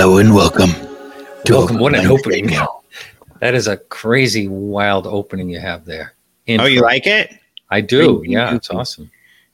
Hello 0.00 0.18
and 0.18 0.32
welcome. 0.32 0.70
To 1.46 1.54
welcome. 1.54 1.80
What 1.80 1.92
an 1.92 2.06
opening! 2.06 2.52
That 3.40 3.56
is 3.56 3.66
a 3.66 3.78
crazy, 3.78 4.46
wild 4.46 5.08
opening 5.08 5.50
you 5.50 5.58
have 5.58 5.86
there. 5.86 6.14
Intro. 6.46 6.66
Oh, 6.66 6.68
you 6.68 6.82
like 6.82 7.04
it? 7.08 7.36
I 7.70 7.80
do. 7.80 8.22
Yeah, 8.24 8.54
it's 8.54 8.70
awesome. 8.70 9.10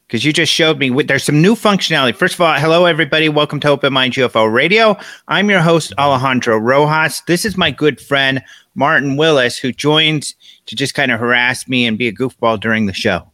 Because 0.07 0.23
you 0.23 0.35
just 0.35 0.53
showed 0.53 0.79
me 0.79 1.03
there's 1.05 1.25
some 1.25 1.41
new 1.41 1.55
functionality. 1.55 2.15
First 2.15 2.35
of 2.35 2.43
all, 2.43 2.53
hello 2.61 2.85
everybody. 2.85 3.31
Welcome 3.31 3.59
to 3.61 3.69
Open 3.69 3.95
Mind 3.95 4.13
UFO 4.13 4.53
Radio. 4.53 4.99
I'm 5.29 5.49
your 5.49 5.63
host 5.63 5.95
Alejandro 5.97 6.59
Rojas. 6.59 7.23
This 7.23 7.47
is 7.47 7.57
my 7.57 7.71
good 7.71 7.99
friend 7.99 8.45
Martin 8.75 9.17
Willis, 9.17 9.57
who 9.57 9.73
joins 9.73 10.35
to 10.67 10.77
just 10.77 10.93
kind 10.93 11.11
of 11.11 11.21
harass 11.21 11.67
me 11.69 11.87
and 11.87 11.97
be 11.97 12.07
a 12.07 12.13
goofball 12.13 12.61
during 12.61 12.85
the 12.85 12.93
show. 12.93 13.27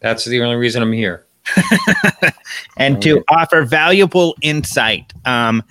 That's 0.00 0.26
the 0.26 0.42
only 0.42 0.56
reason 0.56 0.82
I'm 0.82 0.92
here. 0.92 1.24
and 2.76 3.00
to 3.02 3.22
offer 3.28 3.64
valuable 3.64 4.36
insight. 4.42 5.12
Um, 5.24 5.62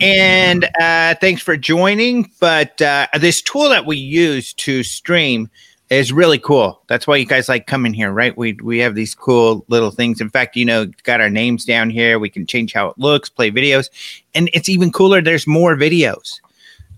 and 0.00 0.64
uh, 0.80 1.14
thanks 1.20 1.42
for 1.42 1.56
joining. 1.56 2.30
But 2.40 2.80
uh, 2.82 3.06
this 3.18 3.42
tool 3.42 3.68
that 3.68 3.86
we 3.86 3.96
use 3.96 4.52
to 4.54 4.82
stream 4.82 5.48
is 5.90 6.12
really 6.12 6.38
cool. 6.38 6.82
That's 6.86 7.06
why 7.06 7.16
you 7.16 7.26
guys 7.26 7.48
like 7.48 7.66
coming 7.66 7.92
here, 7.92 8.12
right? 8.12 8.36
We 8.36 8.52
we 8.62 8.78
have 8.78 8.94
these 8.94 9.14
cool 9.14 9.64
little 9.68 9.90
things. 9.90 10.20
In 10.20 10.30
fact, 10.30 10.56
you 10.56 10.64
know, 10.64 10.86
got 11.02 11.20
our 11.20 11.30
names 11.30 11.64
down 11.64 11.90
here. 11.90 12.18
We 12.18 12.30
can 12.30 12.46
change 12.46 12.72
how 12.72 12.88
it 12.88 12.98
looks, 12.98 13.28
play 13.28 13.50
videos, 13.50 13.90
and 14.34 14.48
it's 14.52 14.68
even 14.68 14.92
cooler. 14.92 15.20
There's 15.20 15.46
more 15.46 15.74
videos 15.76 16.40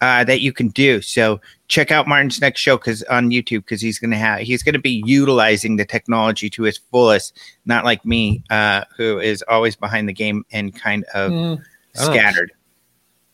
uh, 0.03 0.25
that 0.25 0.41
you 0.41 0.53
can 0.53 0.69
do. 0.69 1.01
So 1.01 1.41
check 1.73 1.91
out 1.91 2.07
Martin's 2.07 2.39
next 2.39 2.61
show 2.61 2.77
because 2.77 3.03
on 3.05 3.31
YouTube 3.31 3.61
because 3.61 3.81
he's 3.81 3.99
gonna 3.99 4.19
have 4.19 4.41
he's 4.41 4.63
gonna 4.63 4.79
be 4.79 5.03
utilizing 5.07 5.77
the 5.77 5.87
technology 5.87 6.51
to 6.51 6.67
its 6.67 6.77
fullest, 6.77 7.41
not 7.65 7.83
like 7.83 8.05
me, 8.05 8.45
uh, 8.51 8.85
who 8.95 9.19
is 9.19 9.43
always 9.49 9.75
behind 9.75 10.07
the 10.07 10.13
game 10.13 10.45
and 10.53 10.79
kind 10.79 11.05
of 11.15 11.33
mm, 11.33 11.63
I 11.97 12.05
scattered. 12.05 12.53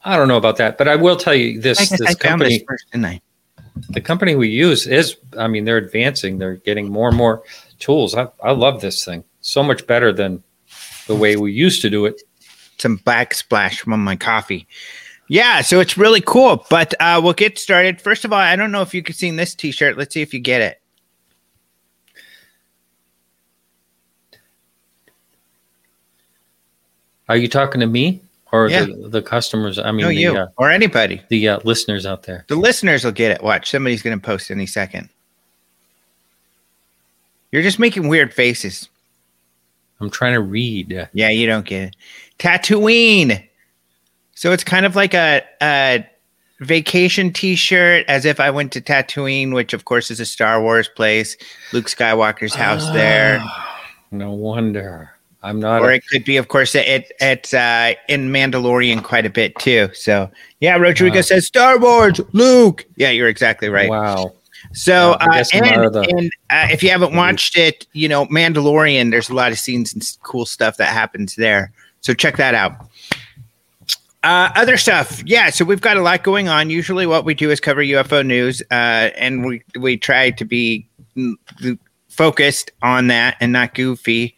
I 0.05 0.17
don't 0.17 0.28
know 0.28 0.36
about 0.36 0.56
that, 0.58 0.78
but 0.78 0.86
I 0.86 0.95
will 0.95 1.17
tell 1.17 1.34
you 1.34 1.61
this: 1.61 1.80
I, 1.92 1.97
this 1.97 2.11
I 2.11 2.14
company, 2.14 2.58
this 2.58 2.64
first, 2.67 2.86
didn't 2.92 3.06
I? 3.06 3.20
The 3.91 4.00
company 4.00 4.36
we 4.36 4.48
use 4.48 4.86
is, 4.86 5.17
I 5.36 5.48
mean, 5.48 5.64
they're 5.64 5.77
advancing. 5.77 6.39
They're 6.39 6.56
getting 6.56 6.89
more 6.89 7.08
and 7.08 7.17
more 7.17 7.42
tools. 7.80 8.14
I, 8.14 8.28
I 8.42 8.52
love 8.52 8.80
this 8.80 9.05
thing 9.05 9.25
so 9.41 9.64
much 9.64 9.86
better 9.86 10.12
than 10.12 10.45
the 11.08 11.17
way 11.17 11.36
we 11.36 11.52
used 11.52 11.83
to 11.83 11.91
do 11.91 12.06
it. 12.06 12.23
Some 12.78 12.98
backsplash 12.98 13.80
from 13.80 14.02
my 14.05 14.14
coffee. 14.14 14.69
Yeah, 15.28 15.60
so 15.60 15.80
it's 15.80 15.98
really 15.98 16.22
cool. 16.22 16.64
But 16.70 16.94
uh, 17.00 17.20
we'll 17.22 17.34
get 17.34 17.58
started. 17.58 18.00
First 18.00 18.24
of 18.24 18.32
all, 18.32 18.38
I 18.38 18.56
don't 18.56 18.72
know 18.72 18.82
if 18.82 18.94
you 18.94 19.02
can 19.02 19.14
see 19.14 19.30
this 19.30 19.54
T-shirt. 19.54 19.98
Let's 19.98 20.14
see 20.14 20.22
if 20.22 20.32
you 20.32 20.40
get 20.40 20.62
it. 20.62 20.80
Are 27.28 27.36
you 27.36 27.46
talking 27.46 27.80
to 27.80 27.86
me 27.86 28.22
or 28.52 28.70
yeah. 28.70 28.86
the, 28.86 29.08
the 29.08 29.22
customers? 29.22 29.78
I 29.78 29.92
mean, 29.92 30.00
no, 30.00 30.08
the, 30.08 30.14
you 30.14 30.34
uh, 30.34 30.48
or 30.56 30.70
anybody. 30.70 31.20
The 31.28 31.46
uh, 31.46 31.61
listeners 31.62 32.06
out 32.06 32.22
there. 32.22 32.46
The 32.48 32.56
listeners 32.56 33.05
will 33.05 33.12
get 33.12 33.30
it. 33.30 33.42
Watch, 33.42 33.70
somebody's 33.70 34.00
going 34.00 34.18
to 34.18 34.24
post 34.24 34.50
any 34.50 34.64
second. 34.64 35.11
You're 37.52 37.62
just 37.62 37.78
making 37.78 38.08
weird 38.08 38.33
faces. 38.33 38.88
I'm 40.00 40.08
trying 40.08 40.34
to 40.34 40.40
read. 40.40 41.08
Yeah, 41.12 41.28
you 41.28 41.46
don't 41.46 41.67
get 41.67 41.88
it. 41.88 41.96
Tatooine. 42.38 43.48
So 44.38 44.52
it's 44.52 44.62
kind 44.62 44.86
of 44.86 44.94
like 44.94 45.14
a, 45.14 45.42
a 45.60 46.06
vacation 46.60 47.32
T-shirt, 47.32 48.04
as 48.06 48.24
if 48.24 48.38
I 48.38 48.52
went 48.52 48.70
to 48.70 48.80
Tatooine, 48.80 49.52
which 49.52 49.72
of 49.72 49.84
course 49.84 50.12
is 50.12 50.20
a 50.20 50.24
Star 50.24 50.62
Wars 50.62 50.86
place. 50.86 51.36
Luke 51.72 51.86
Skywalker's 51.86 52.54
house 52.54 52.84
oh, 52.86 52.92
there. 52.92 53.42
No 54.12 54.30
wonder. 54.30 55.10
I'm 55.42 55.58
not. 55.58 55.82
Or 55.82 55.90
a- 55.90 55.96
it 55.96 56.04
could 56.08 56.24
be, 56.24 56.36
of 56.36 56.46
course, 56.46 56.76
it 56.76 57.10
it's 57.18 57.52
uh, 57.52 57.94
in 58.08 58.30
Mandalorian 58.30 59.02
quite 59.02 59.26
a 59.26 59.30
bit 59.30 59.56
too. 59.56 59.90
So 59.92 60.30
yeah, 60.60 60.76
Rodrigo 60.76 61.18
uh, 61.18 61.22
says 61.22 61.44
Star 61.44 61.76
Wars, 61.76 62.20
Luke. 62.32 62.86
Yeah, 62.94 63.10
you're 63.10 63.28
exactly 63.28 63.68
right. 63.68 63.90
Wow. 63.90 64.34
So 64.72 65.16
uh, 65.20 65.44
and, 65.52 65.92
the- 65.92 66.14
and 66.16 66.30
uh, 66.50 66.68
if 66.70 66.84
you 66.84 66.90
haven't 66.90 67.16
watched 67.16 67.58
it, 67.58 67.88
you 67.92 68.08
know 68.08 68.26
Mandalorian. 68.26 69.10
There's 69.10 69.30
a 69.30 69.34
lot 69.34 69.50
of 69.50 69.58
scenes 69.58 69.92
and 69.92 70.08
cool 70.22 70.46
stuff 70.46 70.76
that 70.76 70.90
happens 70.92 71.34
there. 71.34 71.72
So 72.02 72.14
check 72.14 72.36
that 72.36 72.55
out. 72.55 72.87
Uh, 74.28 74.52
other 74.56 74.77
stuff, 74.77 75.22
yeah. 75.24 75.48
So 75.48 75.64
we've 75.64 75.80
got 75.80 75.96
a 75.96 76.02
lot 76.02 76.22
going 76.22 76.48
on. 76.48 76.68
Usually, 76.68 77.06
what 77.06 77.24
we 77.24 77.33
do 77.33 77.50
is 77.50 77.61
cover 77.61 77.83
UFO 77.83 78.24
news, 78.27 78.61
uh, 78.70 79.08
and 79.16 79.42
we 79.42 79.62
we 79.78 79.96
try 79.96 80.33
to 80.33 80.44
be 80.44 80.86
focused 82.11 82.70
on 82.83 83.06
that 83.06 83.38
and 83.40 83.55
not 83.55 83.74
goofy. 83.74 84.36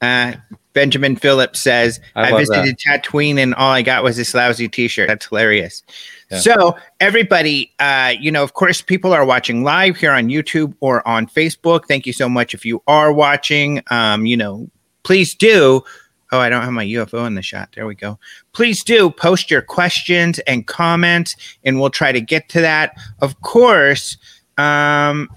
Uh, 0.00 0.32
Benjamin 0.72 1.16
Phillips 1.16 1.60
says, 1.60 2.00
"I, 2.14 2.32
I 2.32 2.38
visited 2.38 2.78
that. 2.86 3.04
Tatooine, 3.04 3.36
and 3.36 3.54
all 3.56 3.70
I 3.72 3.82
got 3.82 4.02
was 4.02 4.16
this 4.16 4.32
lousy 4.32 4.68
T-shirt. 4.68 5.06
That's 5.06 5.26
hilarious." 5.26 5.82
Yeah. 6.30 6.38
So 6.38 6.76
everybody, 7.00 7.74
uh, 7.78 8.14
you 8.18 8.32
know, 8.32 8.42
of 8.42 8.54
course, 8.54 8.80
people 8.80 9.12
are 9.12 9.26
watching 9.26 9.64
live 9.64 9.98
here 9.98 10.12
on 10.12 10.28
YouTube 10.28 10.74
or 10.80 11.06
on 11.06 11.26
Facebook. 11.26 11.84
Thank 11.88 12.06
you 12.06 12.14
so 12.14 12.26
much 12.26 12.54
if 12.54 12.64
you 12.64 12.82
are 12.86 13.12
watching. 13.12 13.82
Um, 13.90 14.24
you 14.24 14.38
know, 14.38 14.70
please 15.02 15.34
do 15.34 15.84
Oh, 16.32 16.40
I 16.40 16.48
don't 16.48 16.62
have 16.62 16.72
my 16.72 16.84
UFO 16.84 17.26
in 17.26 17.34
the 17.34 17.42
shot. 17.42 17.70
There 17.74 17.86
we 17.86 17.94
go. 17.94 18.18
Please 18.52 18.82
do 18.82 19.10
post 19.10 19.50
your 19.50 19.62
questions 19.62 20.38
and 20.40 20.66
comments, 20.66 21.36
and 21.64 21.80
we'll 21.80 21.90
try 21.90 22.12
to 22.12 22.20
get 22.20 22.48
to 22.50 22.60
that. 22.60 22.96
Of 23.20 23.40
course, 23.42 24.16
um, 24.58 25.30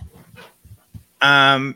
um, 1.21 1.75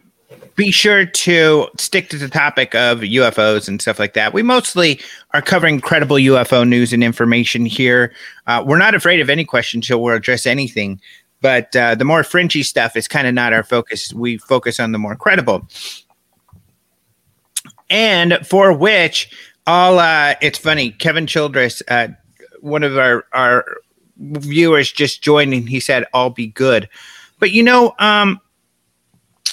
be 0.55 0.71
sure 0.71 1.05
to 1.05 1.67
stick 1.77 2.09
to 2.09 2.17
the 2.17 2.29
topic 2.29 2.75
of 2.75 2.99
UFOs 2.99 3.67
and 3.67 3.81
stuff 3.81 3.99
like 3.99 4.13
that. 4.13 4.33
We 4.33 4.43
mostly 4.43 4.99
are 5.33 5.41
covering 5.41 5.79
credible 5.79 6.17
UFO 6.17 6.67
news 6.67 6.93
and 6.93 7.03
information 7.03 7.65
here. 7.65 8.13
Uh, 8.47 8.63
we're 8.65 8.77
not 8.77 8.95
afraid 8.95 9.19
of 9.19 9.29
any 9.29 9.45
questions, 9.45 9.87
so 9.87 9.97
we'll 9.97 10.15
address 10.15 10.45
anything. 10.45 11.01
But 11.41 11.75
uh, 11.75 11.95
the 11.95 12.05
more 12.05 12.23
fringy 12.23 12.63
stuff 12.63 12.95
is 12.95 13.07
kind 13.07 13.27
of 13.27 13.33
not 13.33 13.51
our 13.51 13.63
focus. 13.63 14.13
We 14.13 14.37
focus 14.37 14.79
on 14.79 14.91
the 14.91 14.99
more 14.99 15.15
credible 15.15 15.67
and 17.93 18.39
for 18.45 18.73
which 18.73 19.29
all 19.65 19.99
uh, 19.99 20.33
it's 20.41 20.57
funny. 20.57 20.91
Kevin 20.91 21.27
Childress, 21.27 21.81
uh, 21.87 22.09
one 22.59 22.83
of 22.83 22.97
our 22.97 23.25
our 23.31 23.77
viewers, 24.17 24.91
just 24.91 25.23
joined 25.23 25.53
and 25.53 25.69
he 25.69 25.79
said, 25.79 26.05
"I'll 26.13 26.31
be 26.31 26.47
good." 26.47 26.89
But 27.39 27.51
you 27.51 27.63
know, 27.63 27.93
um, 27.99 28.41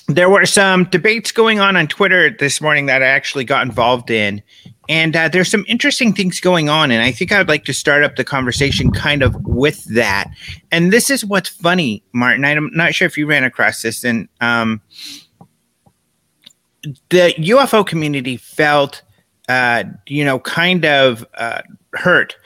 there 0.09 0.31
were 0.31 0.47
some 0.47 0.85
debates 0.85 1.31
going 1.31 1.61
on 1.61 1.77
on 1.77 1.87
Twitter 1.87 2.31
this 2.31 2.61
morning 2.61 2.87
that 2.87 3.03
I 3.03 3.07
actually 3.07 3.45
got 3.45 3.65
involved 3.65 4.11
in, 4.11 4.43
and 4.89 5.15
uh, 5.15 5.29
there's 5.29 5.51
some 5.51 5.67
interesting 5.69 6.13
things 6.13 6.41
going 6.41 6.69
on. 6.71 6.91
And 6.91 7.03
I 7.03 7.13
think 7.13 7.31
I'd 7.31 7.49
like 7.49 7.67
to 7.67 7.75
start 7.75 8.03
up 8.03 8.17
the 8.17 8.25
conversation 8.25 8.91
kind 8.91 9.23
of 9.23 9.37
with 9.45 9.85
that. 9.85 10.31
And 10.73 10.93
this 10.93 11.11
is 11.11 11.25
what's 11.25 11.51
funny, 11.51 12.03
Martin. 12.13 12.45
I'm 12.45 12.71
not 12.73 12.95
sure 12.95 13.07
if 13.07 13.19
you 13.19 13.27
ran 13.27 13.45
across 13.45 13.83
this, 13.83 14.03
and 14.03 14.29
um, 14.41 14.81
the 17.11 17.35
UFO 17.39 17.87
community 17.87 18.37
felt, 18.37 19.03
uh, 19.49 19.85
you 20.07 20.25
know, 20.25 20.39
kind 20.41 20.85
of 20.85 21.27
uh, 21.35 21.63
hurt 21.95 22.37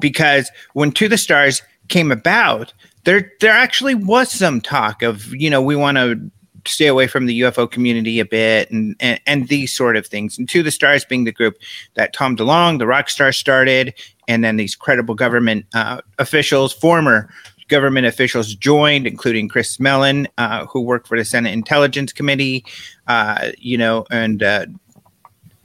because 0.00 0.50
when 0.72 0.92
To 0.92 1.08
the 1.08 1.18
Stars 1.18 1.62
came 1.88 2.10
about, 2.10 2.72
there 3.04 3.32
there 3.40 3.52
actually 3.52 3.94
was 3.94 4.30
some 4.30 4.60
talk 4.60 5.02
of, 5.02 5.34
you 5.34 5.50
know, 5.50 5.60
we 5.60 5.76
want 5.76 5.96
to 5.98 6.30
stay 6.66 6.86
away 6.86 7.06
from 7.06 7.26
the 7.26 7.40
UFO 7.40 7.70
community 7.70 8.18
a 8.20 8.24
bit 8.24 8.70
and, 8.70 8.96
and, 8.98 9.20
and 9.26 9.48
these 9.48 9.72
sort 9.72 9.96
of 9.96 10.06
things. 10.06 10.38
And 10.38 10.48
To 10.48 10.62
the 10.62 10.70
Stars 10.70 11.04
being 11.04 11.24
the 11.24 11.32
group 11.32 11.56
that 11.94 12.12
Tom 12.12 12.36
DeLonge, 12.36 12.78
the 12.78 12.86
rock 12.86 13.10
star, 13.10 13.32
started, 13.32 13.94
and 14.28 14.42
then 14.42 14.56
these 14.56 14.74
credible 14.74 15.14
government 15.14 15.66
uh, 15.74 16.00
officials, 16.18 16.72
former 16.72 17.30
government 17.74 18.06
officials 18.06 18.54
joined, 18.54 19.06
including 19.06 19.48
Chris 19.48 19.80
Mellon, 19.80 20.28
uh, 20.38 20.64
who 20.66 20.80
worked 20.80 21.08
for 21.08 21.18
the 21.18 21.24
Senate 21.24 21.52
Intelligence 21.52 22.12
Committee, 22.12 22.64
uh, 23.08 23.50
you 23.58 23.76
know, 23.76 24.06
and 24.10 24.42
uh, 24.42 24.66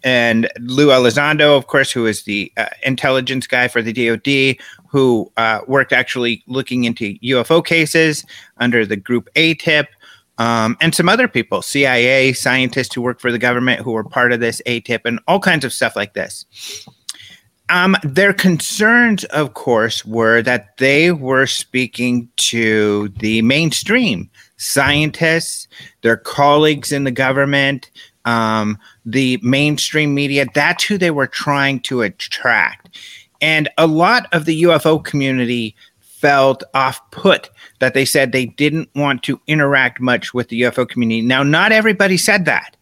and 0.03 0.49
Lou 0.59 0.87
Elizondo, 0.87 1.55
of 1.55 1.67
course, 1.67 1.91
who 1.91 2.07
is 2.07 2.23
the 2.23 2.51
uh, 2.57 2.65
intelligence 2.83 3.45
guy 3.45 3.67
for 3.67 3.81
the 3.81 3.93
DoD, 3.93 4.57
who 4.87 5.31
uh, 5.37 5.59
worked 5.67 5.93
actually 5.93 6.43
looking 6.47 6.85
into 6.85 7.15
UFO 7.19 7.63
cases 7.63 8.25
under 8.57 8.85
the 8.85 8.95
Group 8.95 9.29
AATIP, 9.35 9.85
um, 10.39 10.77
and 10.81 10.95
some 10.95 11.09
other 11.09 11.27
people, 11.27 11.61
CIA 11.61 12.33
scientists 12.33 12.95
who 12.95 13.01
work 13.01 13.19
for 13.19 13.31
the 13.31 13.37
government 13.37 13.81
who 13.81 13.91
were 13.91 14.05
part 14.05 14.31
of 14.31 14.39
this 14.39 14.61
AATIP, 14.65 15.01
and 15.05 15.19
all 15.27 15.39
kinds 15.39 15.63
of 15.63 15.73
stuff 15.73 15.95
like 15.95 16.13
this. 16.13 16.45
Um, 17.69 17.95
their 18.03 18.33
concerns, 18.33 19.25
of 19.25 19.53
course, 19.53 20.03
were 20.03 20.41
that 20.41 20.77
they 20.77 21.11
were 21.11 21.45
speaking 21.45 22.27
to 22.37 23.09
the 23.19 23.41
mainstream 23.43 24.29
scientists, 24.57 25.67
their 26.01 26.17
colleagues 26.17 26.91
in 26.91 27.03
the 27.03 27.11
government, 27.11 27.91
um, 28.25 28.77
the 29.05 29.39
mainstream 29.41 30.13
media. 30.13 30.45
That's 30.53 30.83
who 30.83 30.97
they 30.97 31.11
were 31.11 31.27
trying 31.27 31.79
to 31.81 32.01
attract. 32.01 32.97
And 33.41 33.69
a 33.77 33.87
lot 33.87 34.27
of 34.33 34.45
the 34.45 34.63
UFO 34.63 35.03
community 35.03 35.75
felt 35.99 36.63
off 36.73 36.99
put 37.11 37.49
that 37.79 37.93
they 37.93 38.03
said 38.03 38.31
they 38.31 38.45
didn't 38.45 38.89
want 38.95 39.23
to 39.23 39.39
interact 39.47 40.01
much 40.01 40.33
with 40.33 40.49
the 40.49 40.61
UFO 40.61 40.87
community. 40.87 41.21
Now, 41.21 41.43
not 41.43 41.71
everybody 41.71 42.17
said 42.17 42.45
that. 42.45 42.75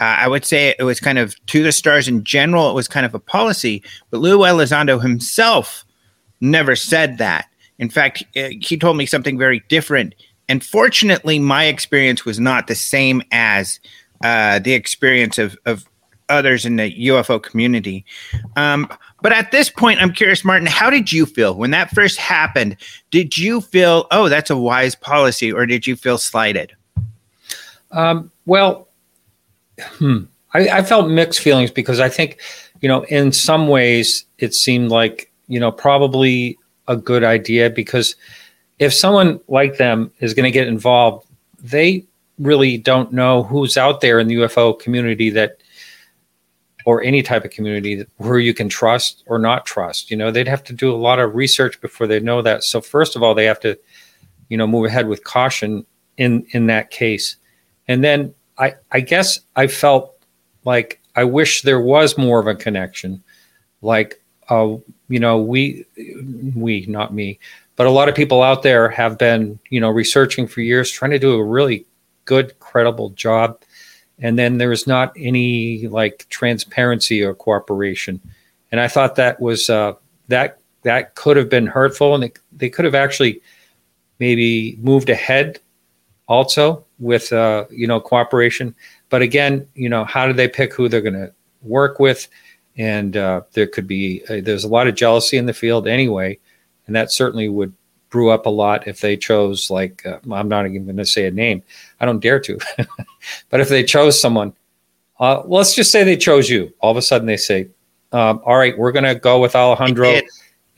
Uh, 0.00 0.16
I 0.18 0.28
would 0.28 0.44
say 0.44 0.74
it 0.78 0.82
was 0.82 0.98
kind 0.98 1.18
of 1.18 1.34
to 1.46 1.62
the 1.62 1.72
stars 1.72 2.08
in 2.08 2.24
general, 2.24 2.70
it 2.70 2.74
was 2.74 2.88
kind 2.88 3.04
of 3.04 3.14
a 3.14 3.20
policy, 3.20 3.82
but 4.10 4.18
Lou 4.18 4.38
Elizondo 4.38 5.00
himself 5.00 5.84
never 6.40 6.74
said 6.74 7.18
that. 7.18 7.46
In 7.78 7.90
fact, 7.90 8.24
uh, 8.36 8.48
he 8.60 8.76
told 8.78 8.96
me 8.96 9.06
something 9.06 9.38
very 9.38 9.62
different. 9.68 10.14
And 10.48 10.64
fortunately, 10.64 11.38
my 11.38 11.64
experience 11.64 12.24
was 12.24 12.40
not 12.40 12.66
the 12.66 12.74
same 12.74 13.22
as 13.30 13.78
uh, 14.24 14.58
the 14.58 14.72
experience 14.72 15.38
of, 15.38 15.56
of 15.66 15.86
others 16.28 16.64
in 16.64 16.76
the 16.76 16.92
UFO 17.08 17.42
community. 17.42 18.04
Um, 18.56 18.88
but 19.22 19.32
at 19.32 19.50
this 19.50 19.68
point, 19.68 20.00
I'm 20.00 20.12
curious, 20.12 20.44
Martin, 20.44 20.66
how 20.66 20.88
did 20.88 21.12
you 21.12 21.26
feel 21.26 21.54
when 21.54 21.70
that 21.72 21.90
first 21.90 22.18
happened? 22.18 22.76
Did 23.10 23.36
you 23.36 23.60
feel, 23.60 24.06
oh, 24.10 24.28
that's 24.28 24.50
a 24.50 24.56
wise 24.56 24.94
policy, 24.94 25.52
or 25.52 25.66
did 25.66 25.86
you 25.86 25.96
feel 25.96 26.16
slighted? 26.16 26.74
Um, 27.90 28.30
well, 28.46 28.88
Hmm. 29.82 30.24
I, 30.52 30.68
I 30.68 30.82
felt 30.82 31.10
mixed 31.10 31.40
feelings 31.40 31.70
because 31.70 32.00
I 32.00 32.08
think, 32.08 32.40
you 32.80 32.88
know, 32.88 33.02
in 33.04 33.32
some 33.32 33.68
ways 33.68 34.24
it 34.38 34.54
seemed 34.54 34.90
like, 34.90 35.30
you 35.48 35.60
know, 35.60 35.70
probably 35.70 36.58
a 36.88 36.96
good 36.96 37.24
idea 37.24 37.70
because 37.70 38.16
if 38.78 38.92
someone 38.92 39.40
like 39.48 39.76
them 39.76 40.10
is 40.20 40.34
going 40.34 40.44
to 40.44 40.50
get 40.50 40.66
involved, 40.66 41.26
they 41.62 42.04
really 42.38 42.78
don't 42.78 43.12
know 43.12 43.42
who's 43.42 43.76
out 43.76 44.00
there 44.00 44.18
in 44.18 44.26
the 44.26 44.36
UFO 44.36 44.78
community 44.78 45.30
that, 45.30 45.58
or 46.86 47.02
any 47.02 47.22
type 47.22 47.44
of 47.44 47.50
community 47.50 48.04
where 48.16 48.38
you 48.38 48.54
can 48.54 48.68
trust 48.68 49.22
or 49.26 49.38
not 49.38 49.66
trust. 49.66 50.10
You 50.10 50.16
know, 50.16 50.30
they'd 50.30 50.48
have 50.48 50.64
to 50.64 50.72
do 50.72 50.92
a 50.92 50.96
lot 50.96 51.18
of 51.18 51.34
research 51.34 51.80
before 51.80 52.06
they 52.06 52.20
know 52.20 52.40
that. 52.42 52.64
So 52.64 52.80
first 52.80 53.14
of 53.14 53.22
all, 53.22 53.34
they 53.34 53.44
have 53.44 53.60
to, 53.60 53.78
you 54.48 54.56
know, 54.56 54.66
move 54.66 54.86
ahead 54.86 55.06
with 55.06 55.22
caution 55.22 55.84
in 56.16 56.46
in 56.50 56.66
that 56.66 56.90
case, 56.90 57.36
and 57.86 58.02
then 58.02 58.34
I, 58.60 58.74
I 58.92 59.00
guess 59.00 59.40
I 59.56 59.66
felt 59.66 60.16
like 60.64 61.00
I 61.16 61.24
wish 61.24 61.62
there 61.62 61.80
was 61.80 62.18
more 62.18 62.38
of 62.38 62.46
a 62.46 62.54
connection. 62.54 63.22
Like, 63.82 64.22
uh, 64.50 64.76
you 65.08 65.18
know, 65.18 65.38
we, 65.38 65.86
we, 66.54 66.84
not 66.86 67.14
me, 67.14 67.38
but 67.76 67.86
a 67.86 67.90
lot 67.90 68.08
of 68.08 68.14
people 68.14 68.42
out 68.42 68.62
there 68.62 68.90
have 68.90 69.16
been, 69.16 69.58
you 69.70 69.80
know, 69.80 69.88
researching 69.88 70.46
for 70.46 70.60
years, 70.60 70.90
trying 70.90 71.12
to 71.12 71.18
do 71.18 71.32
a 71.32 71.44
really 71.44 71.86
good, 72.26 72.58
credible 72.60 73.10
job. 73.10 73.58
And 74.18 74.38
then 74.38 74.58
there's 74.58 74.86
not 74.86 75.14
any 75.16 75.88
like 75.88 76.26
transparency 76.28 77.22
or 77.22 77.34
cooperation. 77.34 78.20
And 78.70 78.80
I 78.80 78.88
thought 78.88 79.16
that 79.16 79.40
was, 79.40 79.70
uh, 79.70 79.94
that, 80.28 80.58
that 80.82 81.14
could 81.14 81.38
have 81.38 81.48
been 81.48 81.66
hurtful 81.66 82.14
and 82.14 82.22
they, 82.22 82.32
they 82.52 82.68
could 82.68 82.84
have 82.84 82.94
actually 82.94 83.40
maybe 84.18 84.76
moved 84.82 85.08
ahead 85.08 85.58
also 86.28 86.84
with 87.00 87.32
uh, 87.32 87.64
you 87.70 87.86
know 87.86 88.00
cooperation. 88.00 88.74
But 89.08 89.22
again, 89.22 89.66
you 89.74 89.88
know, 89.88 90.04
how 90.04 90.26
do 90.26 90.32
they 90.32 90.46
pick 90.46 90.72
who 90.72 90.88
they're 90.88 91.00
going 91.00 91.14
to 91.14 91.32
work 91.62 91.98
with? 91.98 92.28
And 92.76 93.16
uh, 93.16 93.42
there 93.52 93.66
could 93.66 93.86
be 93.86 94.22
uh, 94.28 94.40
there's 94.42 94.64
a 94.64 94.68
lot 94.68 94.86
of 94.86 94.94
jealousy 94.94 95.36
in 95.36 95.46
the 95.46 95.52
field 95.52 95.88
anyway, 95.88 96.38
and 96.86 96.94
that 96.94 97.10
certainly 97.10 97.48
would 97.48 97.72
brew 98.10 98.30
up 98.30 98.46
a 98.46 98.50
lot 98.50 98.86
if 98.88 99.00
they 99.00 99.16
chose 99.16 99.70
like 99.70 100.04
uh, 100.04 100.18
I'm 100.30 100.48
not 100.48 100.66
even 100.66 100.84
going 100.84 100.96
to 100.96 101.06
say 101.06 101.26
a 101.26 101.30
name. 101.30 101.62
I 102.00 102.06
don't 102.06 102.20
dare 102.20 102.40
to. 102.40 102.58
but 103.50 103.60
if 103.60 103.68
they 103.68 103.82
chose 103.82 104.20
someone, 104.20 104.52
uh, 105.18 105.42
let's 105.46 105.74
just 105.74 105.90
say 105.90 106.04
they 106.04 106.16
chose 106.16 106.48
you. 106.48 106.72
All 106.80 106.90
of 106.90 106.96
a 106.96 107.02
sudden 107.02 107.26
they 107.26 107.36
say, 107.36 107.68
um, 108.12 108.40
"All 108.44 108.56
right, 108.56 108.76
we're 108.78 108.92
going 108.92 109.04
to 109.04 109.14
go 109.14 109.40
with 109.40 109.56
Alejandro," 109.56 110.20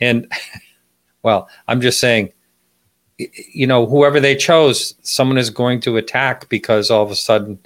and 0.01 0.31
well, 1.23 1.49
I'm 1.69 1.81
just 1.81 2.01
saying 2.01 2.33
you 3.53 3.67
know, 3.67 3.87
whoever 3.87 4.21
they 4.21 4.37
chose, 4.37 4.95
someone 5.03 5.39
is 5.39 5.51
going 5.51 5.81
to 5.81 5.97
attack 5.97 6.49
because 6.49 6.91
all 6.91 7.03
of 7.03 7.11
a 7.11 7.17
sudden, 7.17 7.59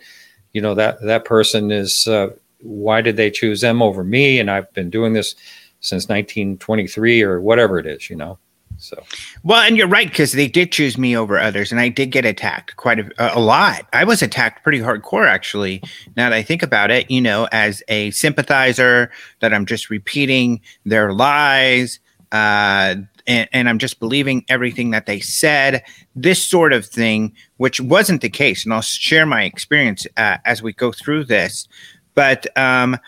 you 0.53 0.61
know, 0.61 0.75
that 0.75 1.01
that 1.03 1.25
person 1.25 1.71
is. 1.71 2.07
Uh, 2.09 2.31
why 2.61 3.01
did 3.01 3.17
they 3.17 3.31
choose 3.31 3.61
them 3.61 3.83
over 3.83 4.03
me? 4.03 4.41
And 4.41 4.51
I've 4.51 4.73
been 4.73 4.91
doing 4.91 5.13
this 5.13 5.35
since 5.81 6.09
1923 6.09 7.23
or 7.23 7.41
whatever 7.41 7.79
it 7.79 7.87
is, 7.87 8.11
you 8.11 8.17
know. 8.17 8.39
So 8.79 9.03
well, 9.43 9.63
and 9.63 9.79
you're 9.79 9.89
right 9.89 10.09
because 10.09 10.33
they 10.33 10.49
did 10.49 10.71
choose 10.71 10.99
me 10.99 11.17
over 11.17 11.39
others, 11.39 11.73
and 11.73 11.81
I 11.81 11.89
did 11.89 12.11
get 12.11 12.27
attacked 12.27 12.77
quite 12.77 12.99
a, 12.99 13.39
a 13.39 13.41
lot. 13.41 13.87
I 13.95 14.05
was 14.05 14.21
attacked 14.21 14.63
pretty 14.63 14.81
hardcore, 14.81 15.27
actually. 15.27 15.83
Now 16.15 16.29
that 16.29 16.37
I 16.37 16.43
think 16.43 16.63
about 16.63 16.91
it, 16.91 17.11
you 17.11 17.23
know, 17.23 17.49
as 17.53 17.83
a 17.89 18.11
sympathizer, 18.11 19.11
that 19.41 19.55
I'm 19.55 19.65
just 19.65 19.89
repeating 19.89 20.61
their 20.85 21.15
lies, 21.15 22.01
uh, 22.33 22.97
and, 23.27 23.49
and, 23.53 23.69
I'm 23.69 23.79
just 23.79 24.01
believing 24.01 24.45
everything 24.49 24.91
that 24.91 25.07
they 25.07 25.21
said, 25.21 25.83
this 26.15 26.43
sort 26.43 26.73
of 26.73 26.87
thing, 26.87 27.35
which 27.57 27.81
wasn't 27.81 28.23
the 28.23 28.31
case. 28.31 28.65
And 28.65 28.73
I'll 28.73 28.83
share 28.83 29.27
my 29.27 29.45
experience 29.45 30.07
uh, 30.17 30.39
as 30.45 30.63
we 30.63 30.73
go 30.73 30.93
through 30.93 31.25
this. 31.25 31.69
But 32.15 32.47
um, 32.57 32.99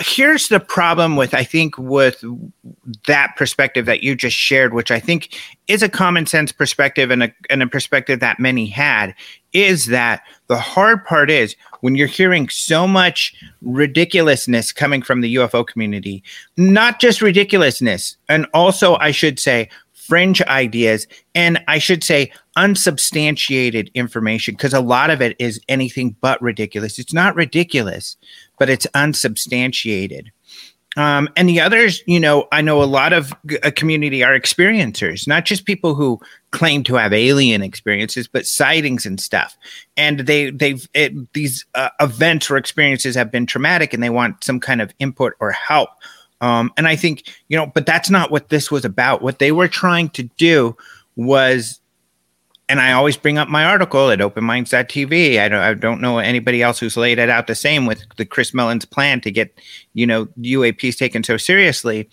here's 0.00 0.48
the 0.48 0.60
problem 0.60 1.16
with, 1.16 1.34
I 1.34 1.44
think, 1.44 1.76
with 1.78 2.24
that 3.06 3.36
perspective 3.36 3.86
that 3.86 4.02
you 4.02 4.14
just 4.14 4.36
shared, 4.36 4.72
which 4.72 4.90
I 4.90 5.00
think 5.00 5.38
is 5.68 5.82
a 5.82 5.88
common 5.88 6.26
sense 6.26 6.52
perspective 6.52 7.10
and 7.10 7.24
a, 7.24 7.32
and 7.48 7.62
a 7.62 7.66
perspective 7.66 8.20
that 8.20 8.40
many 8.40 8.66
had, 8.66 9.14
is 9.52 9.86
that 9.86 10.22
the 10.46 10.58
hard 10.58 11.04
part 11.04 11.30
is 11.30 11.56
when 11.80 11.94
you're 11.94 12.06
hearing 12.06 12.48
so 12.48 12.86
much 12.86 13.34
ridiculousness 13.62 14.72
coming 14.72 15.02
from 15.02 15.20
the 15.20 15.34
UFO 15.36 15.66
community, 15.66 16.22
not 16.56 17.00
just 17.00 17.22
ridiculousness, 17.22 18.16
and 18.28 18.46
also, 18.54 18.96
I 18.96 19.10
should 19.10 19.38
say, 19.38 19.68
fringe 19.92 20.42
ideas, 20.42 21.06
and 21.34 21.62
I 21.68 21.78
should 21.78 22.02
say, 22.02 22.32
unsubstantiated 22.56 23.90
information, 23.94 24.54
because 24.54 24.74
a 24.74 24.80
lot 24.80 25.08
of 25.08 25.22
it 25.22 25.36
is 25.38 25.60
anything 25.68 26.16
but 26.20 26.42
ridiculous. 26.42 26.98
It's 26.98 27.12
not 27.12 27.36
ridiculous, 27.36 28.16
but 28.58 28.68
it's 28.68 28.88
unsubstantiated. 28.94 30.32
Um, 30.96 31.28
and 31.36 31.48
the 31.48 31.60
others, 31.60 32.02
you 32.06 32.18
know, 32.18 32.48
I 32.50 32.62
know 32.62 32.82
a 32.82 32.84
lot 32.84 33.12
of 33.12 33.32
a 33.62 33.70
community 33.70 34.24
are 34.24 34.38
experiencers, 34.38 35.26
not 35.28 35.44
just 35.44 35.64
people 35.64 35.94
who 35.94 36.18
claim 36.50 36.82
to 36.84 36.96
have 36.96 37.12
alien 37.12 37.62
experiences, 37.62 38.26
but 38.26 38.44
sightings 38.44 39.06
and 39.06 39.20
stuff. 39.20 39.56
And 39.96 40.20
they 40.20 40.50
they've 40.50 40.88
it, 40.92 41.32
these 41.32 41.64
uh, 41.76 41.90
events 42.00 42.50
or 42.50 42.56
experiences 42.56 43.14
have 43.14 43.30
been 43.30 43.46
traumatic, 43.46 43.94
and 43.94 44.02
they 44.02 44.10
want 44.10 44.42
some 44.42 44.58
kind 44.58 44.80
of 44.80 44.92
input 44.98 45.34
or 45.38 45.52
help. 45.52 45.90
Um, 46.40 46.72
and 46.76 46.88
I 46.88 46.96
think 46.96 47.28
you 47.48 47.56
know, 47.56 47.66
but 47.66 47.86
that's 47.86 48.10
not 48.10 48.32
what 48.32 48.48
this 48.48 48.70
was 48.70 48.84
about. 48.84 49.22
What 49.22 49.38
they 49.38 49.52
were 49.52 49.68
trying 49.68 50.08
to 50.10 50.24
do 50.24 50.76
was 51.14 51.79
and 52.70 52.80
I 52.80 52.92
always 52.92 53.16
bring 53.16 53.36
up 53.36 53.48
my 53.48 53.64
article 53.64 54.10
at 54.10 54.20
openminds.tv. 54.20 55.40
I 55.40 55.48
don't, 55.48 55.60
I 55.60 55.74
don't 55.74 56.00
know 56.00 56.18
anybody 56.18 56.62
else 56.62 56.78
who's 56.78 56.96
laid 56.96 57.18
it 57.18 57.28
out 57.28 57.48
the 57.48 57.56
same 57.56 57.84
with 57.84 58.04
the 58.16 58.24
Chris 58.24 58.54
Mellon's 58.54 58.84
plan 58.84 59.20
to 59.22 59.30
get, 59.32 59.52
you 59.92 60.06
know, 60.06 60.26
UAPs 60.38 60.96
taken 60.96 61.24
so 61.24 61.36
seriously. 61.36 62.08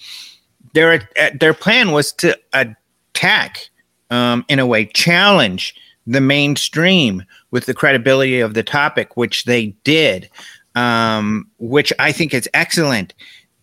Their 0.73 1.07
their 1.39 1.53
plan 1.53 1.91
was 1.91 2.11
to 2.13 2.35
attack, 2.53 3.69
um, 4.09 4.45
in 4.47 4.57
a 4.57 4.65
way, 4.65 4.87
challenge 4.87 5.75
the 6.07 6.21
mainstream 6.21 7.23
with 7.51 7.67
the 7.67 7.73
credibility 7.75 8.39
of 8.39 8.55
the 8.55 8.63
topic, 8.63 9.15
which 9.15 9.43
they 9.43 9.67
did, 9.83 10.27
um, 10.73 11.47
which 11.59 11.93
I 11.99 12.11
think 12.11 12.33
is 12.33 12.49
excellent. 12.55 13.13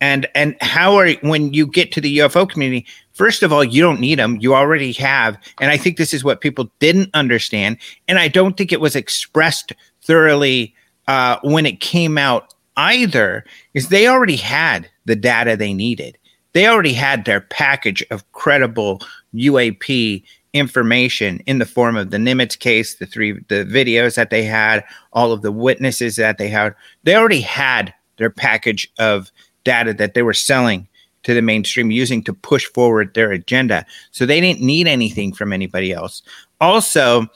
And 0.05 0.27
and 0.35 0.55
how 0.61 0.95
are 0.97 1.11
when 1.21 1.53
you 1.53 1.65
get 1.65 1.91
to 1.93 2.01
the 2.01 2.19
UFO 2.19 2.47
community, 2.47 2.85
First 3.15 3.43
of 3.43 3.53
all, 3.53 3.63
you 3.63 3.81
don't 3.81 4.01
need 4.01 4.19
them. 4.19 4.37
You 4.41 4.53
already 4.53 4.91
have. 4.93 5.37
And 5.61 5.71
I 5.71 5.77
think 5.77 5.95
this 5.95 6.13
is 6.13 6.25
what 6.25 6.41
people 6.41 6.69
didn't 6.79 7.09
understand. 7.13 7.77
And 8.09 8.19
I 8.19 8.27
don't 8.27 8.57
think 8.57 8.73
it 8.73 8.81
was 8.81 8.93
expressed 8.93 9.71
thoroughly 10.01 10.75
uh, 11.07 11.39
when 11.41 11.65
it 11.65 11.79
came 11.79 12.17
out 12.17 12.53
either, 12.75 13.45
is 13.73 13.87
they 13.87 14.05
already 14.05 14.35
had 14.35 14.89
the 15.05 15.15
data 15.15 15.55
they 15.55 15.73
needed. 15.73 16.17
They 16.51 16.67
already 16.67 16.91
had 16.91 17.23
their 17.23 17.39
package 17.39 18.03
of 18.11 18.29
credible 18.33 19.01
UAP 19.33 20.21
information 20.51 21.39
in 21.45 21.59
the 21.59 21.65
form 21.65 21.95
of 21.95 22.11
the 22.11 22.17
Nimitz 22.17 22.59
case, 22.59 22.95
the 22.95 23.05
three 23.05 23.31
the 23.47 23.63
videos 23.63 24.15
that 24.15 24.29
they 24.29 24.43
had, 24.43 24.83
all 25.13 25.31
of 25.31 25.41
the 25.41 25.53
witnesses 25.53 26.17
that 26.17 26.37
they 26.37 26.49
had. 26.49 26.75
They 27.03 27.15
already 27.15 27.41
had 27.41 27.93
their 28.17 28.29
package 28.29 28.91
of 28.99 29.31
data 29.65 29.93
that 29.93 30.13
they 30.13 30.23
were 30.23 30.33
selling 30.33 30.87
to 31.23 31.33
the 31.33 31.41
mainstream 31.41 31.91
using 31.91 32.23
to 32.23 32.33
push 32.33 32.65
forward 32.65 33.13
their 33.13 33.31
agenda. 33.31 33.85
So 34.11 34.25
they 34.25 34.39
didn't 34.39 34.61
need 34.61 34.87
anything 34.87 35.33
from 35.33 35.51
anybody 35.51 35.91
else. 35.91 36.21
Also, 36.61 37.27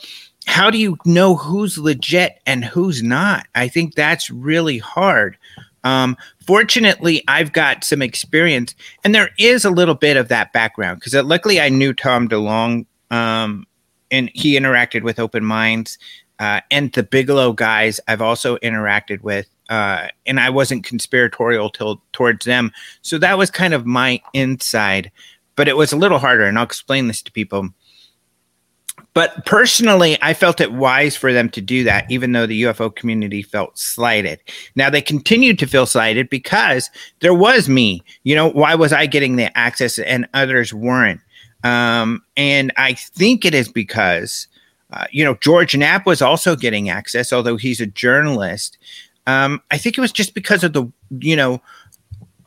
how 0.45 0.69
do 0.69 0.77
you 0.77 0.97
know 1.05 1.35
who's 1.35 1.77
legit 1.77 2.39
and 2.45 2.63
who's 2.63 3.03
not? 3.03 3.47
I 3.55 3.67
think 3.67 3.95
that's 3.95 4.29
really 4.29 4.77
hard. 4.77 5.37
Um, 5.83 6.17
fortunately, 6.45 7.23
I've 7.27 7.53
got 7.53 7.83
some 7.83 8.01
experience, 8.01 8.75
and 9.03 9.15
there 9.15 9.29
is 9.37 9.65
a 9.65 9.69
little 9.69 9.95
bit 9.95 10.17
of 10.17 10.27
that 10.27 10.53
background 10.53 10.99
because 10.99 11.15
uh, 11.15 11.23
luckily 11.23 11.59
I 11.59 11.69
knew 11.69 11.93
Tom 11.93 12.27
DeLonge, 12.27 12.85
um, 13.11 13.65
and 14.11 14.29
he 14.33 14.59
interacted 14.59 15.03
with 15.03 15.19
Open 15.19 15.45
Minds, 15.45 15.97
uh, 16.39 16.61
and 16.71 16.91
the 16.93 17.03
Bigelow 17.03 17.53
guys. 17.53 17.99
I've 18.07 18.21
also 18.21 18.57
interacted 18.57 19.21
with, 19.21 19.47
uh, 19.69 20.07
and 20.25 20.39
I 20.39 20.49
wasn't 20.49 20.83
conspiratorial 20.83 21.69
till, 21.69 22.01
towards 22.11 22.45
them, 22.45 22.71
so 23.01 23.17
that 23.19 23.37
was 23.37 23.49
kind 23.49 23.73
of 23.73 23.85
my 23.85 24.21
inside. 24.33 25.11
But 25.55 25.67
it 25.67 25.77
was 25.77 25.91
a 25.91 25.97
little 25.97 26.19
harder, 26.19 26.45
and 26.45 26.57
I'll 26.57 26.65
explain 26.65 27.07
this 27.07 27.21
to 27.21 27.31
people. 27.31 27.69
But 29.13 29.45
personally, 29.45 30.17
I 30.21 30.33
felt 30.33 30.61
it 30.61 30.71
wise 30.71 31.15
for 31.15 31.33
them 31.33 31.49
to 31.49 31.61
do 31.61 31.83
that, 31.83 32.09
even 32.09 32.31
though 32.31 32.45
the 32.45 32.63
UFO 32.63 32.95
community 32.95 33.41
felt 33.41 33.77
slighted. 33.77 34.39
Now, 34.75 34.89
they 34.89 35.01
continued 35.01 35.59
to 35.59 35.67
feel 35.67 35.85
slighted 35.85 36.29
because 36.29 36.89
there 37.19 37.33
was 37.33 37.67
me. 37.67 38.03
You 38.23 38.35
know, 38.35 38.49
why 38.49 38.75
was 38.75 38.93
I 38.93 39.07
getting 39.07 39.35
the 39.35 39.55
access 39.57 39.99
and 39.99 40.27
others 40.33 40.73
weren't? 40.73 41.21
Um, 41.63 42.21
and 42.37 42.71
I 42.77 42.93
think 42.93 43.45
it 43.45 43.53
is 43.53 43.69
because, 43.69 44.47
uh, 44.93 45.05
you 45.11 45.25
know, 45.25 45.35
George 45.35 45.75
Knapp 45.75 46.05
was 46.05 46.21
also 46.21 46.55
getting 46.55 46.89
access, 46.89 47.33
although 47.33 47.57
he's 47.57 47.81
a 47.81 47.87
journalist. 47.87 48.77
Um, 49.29 49.61
I 49.69 49.77
think 49.77 49.95
it 49.95 50.01
was 50.01 50.11
just 50.11 50.33
because 50.33 50.63
of 50.63 50.73
the, 50.73 50.91
you 51.19 51.35
know, 51.35 51.61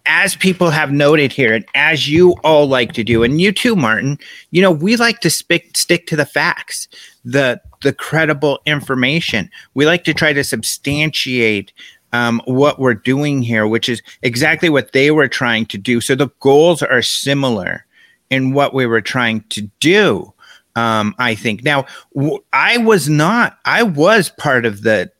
as 0.04 0.34
people 0.34 0.70
have 0.70 0.90
noted 0.90 1.30
here, 1.30 1.54
and 1.54 1.64
as 1.76 2.08
you 2.08 2.32
all 2.42 2.66
like 2.66 2.92
to 2.94 3.04
do, 3.04 3.22
and 3.22 3.40
you 3.40 3.52
too, 3.52 3.76
Martin, 3.76 4.18
you 4.50 4.60
know, 4.60 4.72
we 4.72 4.96
like 4.96 5.20
to 5.20 5.30
stick 5.30 5.76
stick 5.76 6.08
to 6.08 6.16
the 6.16 6.26
facts, 6.26 6.88
the 7.24 7.60
the 7.82 7.92
credible 7.92 8.58
information. 8.66 9.48
We 9.74 9.86
like 9.86 10.02
to 10.04 10.14
try 10.14 10.32
to 10.32 10.42
substantiate 10.42 11.72
um, 12.12 12.42
what 12.46 12.80
we're 12.80 12.94
doing 12.94 13.42
here, 13.42 13.68
which 13.68 13.88
is 13.88 14.02
exactly 14.22 14.68
what 14.68 14.92
they 14.92 15.12
were 15.12 15.28
trying 15.28 15.66
to 15.66 15.78
do. 15.78 16.00
So 16.00 16.16
the 16.16 16.30
goals 16.40 16.82
are 16.82 17.02
similar 17.02 17.86
in 18.28 18.54
what 18.54 18.74
we 18.74 18.86
were 18.86 19.00
trying 19.00 19.42
to 19.50 19.62
do. 19.78 20.32
Um, 20.74 21.14
I 21.18 21.36
think 21.36 21.62
now 21.62 21.86
w- 22.16 22.42
I 22.52 22.78
was 22.78 23.08
not. 23.08 23.58
I 23.66 23.84
was 23.84 24.30
part 24.30 24.66
of 24.66 24.82
the 24.82 25.12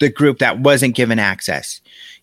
the 0.00 0.10
group 0.10 0.38
that 0.38 0.60
wasn't 0.60 0.96
given 0.96 1.18
access, 1.18 1.80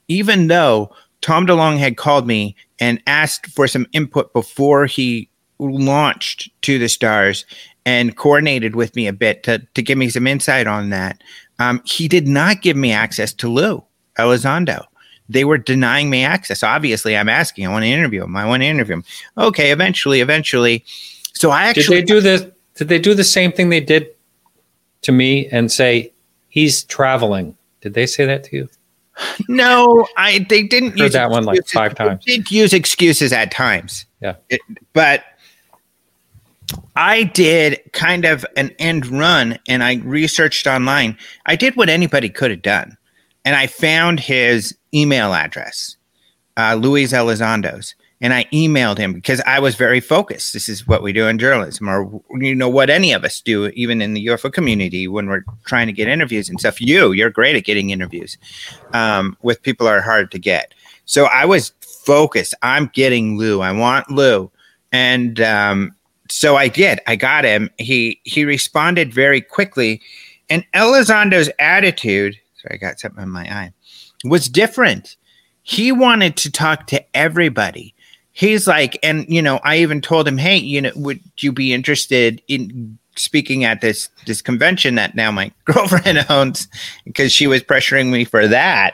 even 0.08 0.48
though 0.48 0.92
Tom 1.22 1.48
DeLonge 1.48 1.80
had 1.80 1.98
called 1.98 2.28
me 2.28 2.56
and 2.80 3.02
asked 3.08 3.48
for 3.48 3.68
some 3.68 3.88
input 3.94 4.34
before 4.34 4.86
he 4.86 5.30
launched 5.60 6.50
to 6.62 6.78
the 6.78 6.90
stars 6.90 7.46
and 7.86 8.16
coordinated 8.16 8.76
with 8.76 8.96
me 8.96 9.08
a 9.08 9.14
bit 9.14 9.44
to, 9.44 9.60
to 9.74 9.82
give 9.82 9.98
me 9.98 10.10
some 10.10 10.28
insight 10.28 10.68
on 10.68 10.90
that. 10.90 11.22
Um, 11.60 11.82
he 11.86 12.08
did 12.08 12.28
not 12.28 12.62
give 12.62 12.78
me 12.78 12.92
access 12.92 13.34
to 13.34 13.48
Lou 13.48 13.84
Elizondo. 14.20 14.86
They 15.30 15.44
were 15.44 15.58
denying 15.58 16.10
me 16.10 16.24
access. 16.24 16.64
Obviously, 16.64 17.18
I'm 17.18 17.30
asking. 17.30 17.66
I 17.66 17.72
want 17.72 17.84
to 17.84 17.90
interview 17.90 18.24
him. 18.24 18.36
I 18.36 18.46
want 18.46 18.62
to 18.64 18.68
interview 18.68 18.96
him. 18.96 19.04
Okay, 19.38 19.72
eventually, 19.72 20.22
eventually. 20.22 20.86
So 21.34 21.50
I 21.50 21.66
actually 21.66 22.02
did 22.02 22.08
they 22.08 22.14
do 22.14 22.22
the 22.22 22.54
did 22.76 22.88
they 22.88 23.00
do 23.00 23.14
the 23.14 23.24
same 23.24 23.52
thing 23.52 23.70
they 23.70 23.82
did 23.82 24.08
to 25.02 25.12
me 25.12 25.48
and 25.48 25.72
say 25.72 26.14
he's 26.50 26.84
traveling? 26.84 27.58
Did 27.88 27.94
they 27.94 28.06
say 28.06 28.26
that 28.26 28.44
to 28.46 28.56
you? 28.58 28.70
No, 29.48 30.06
I 30.18 30.46
they 30.50 30.62
didn't 30.64 30.92
Heard 30.92 31.00
use 31.00 31.14
that 31.14 31.32
one 31.32 31.46
like 31.46 31.66
five 31.68 31.96
times. 31.96 32.24
They 32.26 32.38
did 32.38 32.52
use 32.52 32.74
excuses 32.74 33.32
at 33.32 33.50
times. 33.50 34.06
Yeah. 34.22 34.36
It, 34.50 34.60
but 34.92 35.24
I 36.98 37.24
did 37.24 37.80
kind 37.94 38.26
of 38.26 38.46
an 38.58 38.72
end 38.78 39.08
run 39.08 39.58
and 39.70 39.84
I 39.84 39.96
researched 40.04 40.68
online. 40.68 41.18
I 41.46 41.56
did 41.56 41.78
what 41.78 41.88
anybody 41.88 42.30
could 42.30 42.52
have 42.52 42.62
done. 42.62 42.98
And 43.46 43.56
I 43.56 43.68
found 43.68 44.20
his 44.20 44.78
email 44.94 45.34
address, 45.34 45.96
uh, 46.58 46.76
Luis 46.76 47.14
Elizondo's 47.14 47.96
and 48.20 48.34
I 48.34 48.46
emailed 48.46 48.98
him 48.98 49.14
because 49.14 49.42
I 49.46 49.60
was 49.60 49.76
very 49.76 50.00
focused. 50.00 50.54
This 50.54 50.68
is 50.68 50.88
what 50.88 51.04
we 51.04 51.14
do 51.14 51.28
in 51.28 51.38
journalism, 51.38 51.88
or 51.88 52.22
you 52.32 52.56
know 52.56 52.70
what 52.70 52.90
any 52.90 53.14
of 53.14 53.24
us 53.24 53.42
do, 53.42 53.68
even 53.68 54.02
in 54.02 54.14
the 54.14 54.26
UFO 54.28 54.52
community 54.52 55.08
when 55.08 55.28
we're 55.28 55.44
trying 55.66 55.88
to 55.88 55.94
get 55.94 56.08
interviews 56.08 56.50
and 56.50 56.60
stuff. 56.60 56.82
You, 56.82 57.12
you're 57.12 57.30
great 57.30 57.56
at 57.56 57.64
getting 57.64 57.92
interviews 57.92 58.38
um, 58.94 59.38
with 59.42 59.62
people 59.62 59.88
are 59.88 60.02
hard 60.02 60.32
to 60.32 60.40
get. 60.40 60.74
So 61.06 61.26
I 61.26 61.46
was 61.46 61.74
focused. 61.82 62.56
I'm 62.64 62.88
getting 62.88 63.38
Lou. 63.38 63.62
I 63.62 63.72
want 63.72 64.10
Lou, 64.10 64.52
and 64.92 65.40
um, 65.42 65.96
so 66.28 66.56
I 66.56 66.70
did. 66.70 67.00
I 67.06 67.16
got 67.16 67.46
him. 67.46 67.70
He 67.78 68.20
he 68.24 68.46
responded 68.46 69.14
very 69.14 69.42
quickly, 69.42 70.02
and 70.50 70.66
Elizondo's 70.74 71.52
attitude. 71.60 72.36
Sorry, 72.62 72.76
I 72.76 72.78
got 72.78 73.00
something 73.00 73.22
in 73.22 73.30
my 73.30 73.44
eye. 73.44 73.74
Was 74.24 74.50
different. 74.50 75.18
He 75.62 75.92
wanted 75.92 76.38
to 76.38 76.52
talk 76.52 76.88
to 76.88 77.16
everybody 77.16 77.94
he's 78.38 78.68
like, 78.68 79.00
and 79.02 79.26
you 79.28 79.42
know, 79.42 79.60
I 79.64 79.78
even 79.78 80.00
told 80.00 80.28
him, 80.28 80.38
hey, 80.38 80.58
you 80.58 80.80
know, 80.80 80.92
would 80.96 81.20
you 81.40 81.52
be 81.52 81.74
interested 81.74 82.42
in 82.48 82.98
speaking 83.16 83.64
at 83.64 83.82
this 83.82 84.10
this 84.28 84.44
convention 84.44 84.94
that 84.96 85.16
now 85.16 85.32
my 85.32 85.52
girlfriend 85.66 86.24
owns 86.30 86.68
because 87.04 87.32
she 87.32 87.48
was 87.48 87.64
pressuring 87.64 88.12
me 88.12 88.24
for 88.24 88.48
that. 88.48 88.94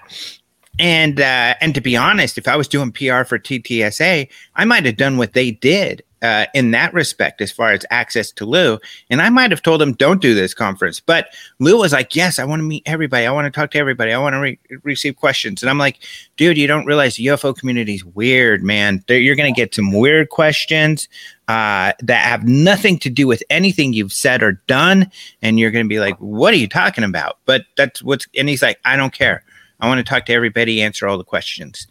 And 0.80 1.20
uh, 1.20 1.56
and 1.60 1.76
to 1.76 1.82
be 1.82 1.98
honest, 1.98 2.38
if 2.38 2.48
I 2.48 2.56
was 2.56 2.70
doing 2.70 2.92
PR 2.92 3.24
for 3.24 3.38
TTSA, 3.38 4.30
I 4.56 4.66
might 4.66 4.86
have 4.86 4.98
done 4.98 5.18
what 5.18 5.34
they 5.34 5.52
did 5.52 6.02
uh, 6.24 6.46
in 6.54 6.72
that 6.72 6.94
respect 6.94 7.42
as 7.42 7.52
far 7.52 7.72
as 7.72 7.86
access 7.92 8.32
to 8.32 8.46
Lou. 8.46 8.80
And 9.10 9.22
I 9.22 9.30
might 9.30 9.52
have 9.52 9.62
told 9.62 9.82
him, 9.82 9.92
don't 9.94 10.22
do 10.22 10.34
this 10.34 10.54
conference. 10.54 11.02
But 11.02 11.28
Lou 11.60 11.78
was 11.78 11.92
like, 11.92 12.16
yes, 12.16 12.40
I 12.40 12.46
want 12.46 12.62
to 12.62 12.64
meet 12.64 12.82
everybody. 12.86 13.28
I 13.28 13.32
want 13.32 13.46
to 13.46 13.52
talk 13.52 13.72
to 13.72 13.78
everybody. 13.78 14.14
I 14.14 14.18
want 14.18 14.34
to 14.34 14.40
re- 14.40 14.60
receive 14.84 15.18
questions. 15.18 15.62
And 15.62 15.70
I'm 15.70 15.78
like, 15.78 16.00
dude, 16.38 16.58
you 16.58 16.66
don't 16.66 16.86
realize 16.86 17.18
the 17.18 17.28
UFO 17.28 17.56
community 17.56 17.96
is 17.96 18.06
weird, 18.06 18.64
man. 18.64 19.04
They're, 19.08 19.20
you're 19.20 19.36
going 19.36 19.54
to 19.54 19.62
get 19.62 19.76
some 19.76 19.92
weird 19.92 20.30
questions 20.30 21.10
uh, 21.50 21.92
that 22.00 22.24
have 22.26 22.48
nothing 22.48 22.98
to 23.00 23.10
do 23.10 23.28
with 23.28 23.44
anything 23.50 23.92
you've 23.92 24.14
said 24.14 24.42
or 24.42 24.54
done. 24.68 25.12
And 25.42 25.60
you're 25.60 25.72
going 25.72 25.86
to 25.86 25.90
be 25.90 26.00
like, 26.00 26.18
what 26.20 26.54
are 26.54 26.58
you 26.58 26.70
talking 26.70 27.04
about? 27.04 27.40
But 27.46 27.66
that's 27.76 28.02
what's, 28.02 28.28
and 28.38 28.48
he's 28.48 28.62
like, 28.62 28.80
I 28.86 28.96
don't 28.96 29.14
care. 29.14 29.44
I 29.84 29.88
want 29.88 29.98
to 29.98 30.04
talk 30.10 30.26
to 30.28 30.34
everybody, 30.34 30.82
answer 30.82 31.10
all 31.10 31.18
the 31.18 31.26
questions. 31.26 31.88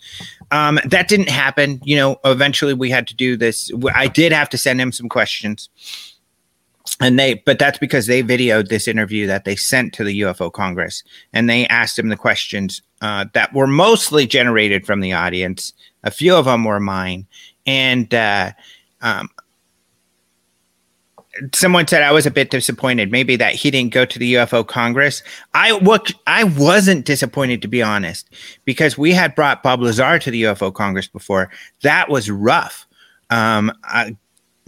Um, 0.51 0.81
that 0.87 1.09
didn't 1.09 1.29
happen. 1.29 1.79
You 1.85 1.97
know, 1.97 2.17
eventually 2.25 2.73
we 2.73 2.89
had 2.89 3.07
to 3.09 3.15
do 3.15 3.37
this. 3.37 3.71
I 3.95 4.09
did 4.09 4.33
have 4.33 4.49
to 4.49 4.59
send 4.59 4.81
him 4.81 4.93
some 4.93 5.11
questions. 5.11 5.69
And 7.01 7.19
they, 7.19 7.35
but 7.45 7.59
that's 7.59 7.79
because 7.79 8.07
they 8.07 8.23
videoed 8.23 8.69
this 8.69 8.89
interview 8.89 9.27
that 9.27 9.45
they 9.45 9.57
sent 9.57 9.93
to 9.95 10.05
the 10.05 10.23
UFO 10.23 10.51
Congress 10.51 11.03
and 11.35 11.51
they 11.51 11.67
asked 11.67 11.99
him 11.99 12.09
the 12.09 12.17
questions 12.17 12.81
uh, 13.03 13.27
that 13.35 13.53
were 13.53 13.67
mostly 13.67 14.27
generated 14.27 14.87
from 14.87 15.01
the 15.01 15.13
audience. 15.13 15.75
A 16.03 16.11
few 16.11 16.35
of 16.35 16.47
them 16.47 16.65
were 16.65 16.81
mine. 16.81 17.27
And 17.67 18.13
uh, 18.15 18.53
um, 19.03 19.29
someone 21.55 21.87
said 21.87 22.03
I 22.03 22.13
was 22.13 22.27
a 22.27 22.31
bit 22.31 22.51
disappointed, 22.51 23.11
maybe 23.11 23.37
that 23.37 23.55
he 23.55 23.71
didn't 23.71 23.93
go 23.93 24.05
to 24.05 24.19
the 24.19 24.35
UFO 24.35 24.67
Congress. 24.67 25.23
I 25.55 25.73
what 25.73 26.13
I 26.27 26.45
wasn't 26.45 27.07
disappointed 27.07 27.63
to 27.63 27.69
be 27.69 27.83
honest, 27.83 28.29
because 28.65 28.99
we 28.99 29.13
had 29.13 29.35
brought 29.35 29.63
Bob 29.63 29.81
Lazar 29.81 30.19
to 30.19 30.31
the 30.31 30.43
UFO 30.45 30.73
Congress 30.73 31.09
before. 31.09 31.51
That 31.83 32.09
was 32.09 32.31
rough. 32.31 32.87
Um, 33.31 33.73
I, 33.85 34.17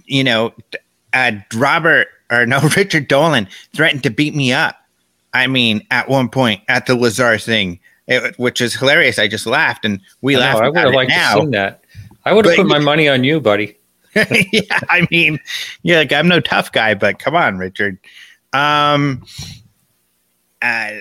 you 0.06 0.24
know, 0.24 0.52
uh, 1.12 1.32
Robert 1.54 2.08
or 2.30 2.46
no 2.46 2.60
Richard 2.76 3.08
Dolan 3.08 3.48
threatened 3.74 4.02
to 4.04 4.10
beat 4.10 4.34
me 4.34 4.52
up. 4.52 4.76
I 5.32 5.46
mean, 5.46 5.86
at 5.90 6.08
one 6.08 6.28
point 6.28 6.62
at 6.68 6.86
the 6.86 6.94
Lazar 6.94 7.38
thing, 7.38 7.80
it, 8.06 8.38
which 8.38 8.60
is 8.60 8.74
hilarious. 8.74 9.18
I 9.18 9.28
just 9.28 9.46
laughed 9.46 9.84
and 9.84 10.00
we 10.20 10.36
I 10.36 10.40
laughed. 10.40 10.60
Know, 10.60 10.64
I 10.64 10.68
would 10.68 10.78
have 10.78 10.94
liked 10.94 11.10
now. 11.10 11.34
to 11.34 11.40
seen 11.40 11.50
that. 11.52 11.84
I 12.24 12.32
would 12.32 12.46
have 12.46 12.56
put 12.56 12.66
my 12.66 12.78
money 12.78 13.08
on 13.08 13.24
you, 13.24 13.40
buddy. 13.40 13.76
yeah, 14.52 14.80
I 14.90 15.06
mean, 15.10 15.38
yeah, 15.82 15.98
like 15.98 16.12
I'm 16.12 16.28
no 16.28 16.40
tough 16.40 16.72
guy, 16.72 16.94
but 16.94 17.18
come 17.18 17.34
on, 17.34 17.58
Richard. 17.58 17.98
Um, 18.52 19.24
uh, 20.62 20.92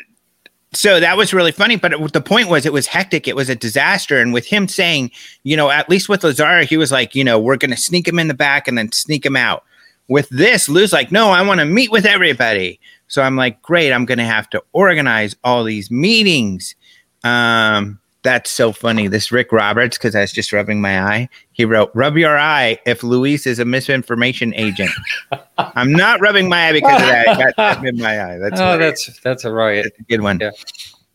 so 0.73 0.99
that 0.99 1.17
was 1.17 1.33
really 1.33 1.51
funny. 1.51 1.75
But 1.75 1.93
it, 1.93 2.13
the 2.13 2.21
point 2.21 2.49
was, 2.49 2.65
it 2.65 2.73
was 2.73 2.87
hectic. 2.87 3.27
It 3.27 3.35
was 3.35 3.49
a 3.49 3.55
disaster. 3.55 4.19
And 4.19 4.33
with 4.33 4.47
him 4.47 4.67
saying, 4.67 5.11
you 5.43 5.55
know, 5.55 5.69
at 5.69 5.89
least 5.89 6.09
with 6.09 6.23
Lazar, 6.23 6.63
he 6.63 6.77
was 6.77 6.91
like, 6.91 7.15
you 7.15 7.23
know, 7.23 7.39
we're 7.39 7.57
going 7.57 7.71
to 7.71 7.77
sneak 7.77 8.07
him 8.07 8.19
in 8.19 8.27
the 8.27 8.33
back 8.33 8.67
and 8.67 8.77
then 8.77 8.91
sneak 8.91 9.25
him 9.25 9.35
out. 9.35 9.63
With 10.09 10.27
this, 10.29 10.67
Lou's 10.67 10.91
like, 10.91 11.11
no, 11.11 11.29
I 11.29 11.41
want 11.41 11.61
to 11.61 11.65
meet 11.65 11.91
with 11.91 12.05
everybody. 12.05 12.79
So 13.07 13.21
I'm 13.21 13.37
like, 13.37 13.61
great. 13.61 13.93
I'm 13.93 14.05
going 14.05 14.17
to 14.17 14.25
have 14.25 14.49
to 14.49 14.61
organize 14.73 15.35
all 15.43 15.63
these 15.63 15.89
meetings. 15.89 16.75
Um, 17.23 17.99
that's 18.23 18.49
so 18.49 18.71
funny. 18.71 19.07
This 19.07 19.31
Rick 19.31 19.51
Roberts, 19.51 19.97
because 19.97 20.15
I 20.15 20.21
was 20.21 20.31
just 20.31 20.51
rubbing 20.51 20.81
my 20.81 21.01
eye. 21.01 21.29
He 21.51 21.65
wrote, 21.65 21.91
"Rub 21.93 22.17
your 22.17 22.37
eye 22.37 22.79
if 22.85 23.03
Luis 23.03 23.45
is 23.45 23.59
a 23.59 23.65
misinformation 23.65 24.53
agent." 24.55 24.91
I'm 25.57 25.91
not 25.91 26.21
rubbing 26.21 26.49
my 26.49 26.69
eye 26.69 26.71
because 26.73 27.01
of 27.01 27.07
that. 27.07 27.27
I 27.27 27.37
got 27.37 27.55
that 27.57 27.85
in 27.85 27.97
my 27.97 28.33
eye. 28.33 28.37
That's 28.39 28.59
oh, 28.59 28.77
that's 28.77 29.19
that's 29.19 29.43
a 29.43 29.51
riot. 29.51 29.83
That's 29.83 29.99
a 29.99 30.03
good 30.03 30.21
one. 30.21 30.39
Yeah. 30.39 30.51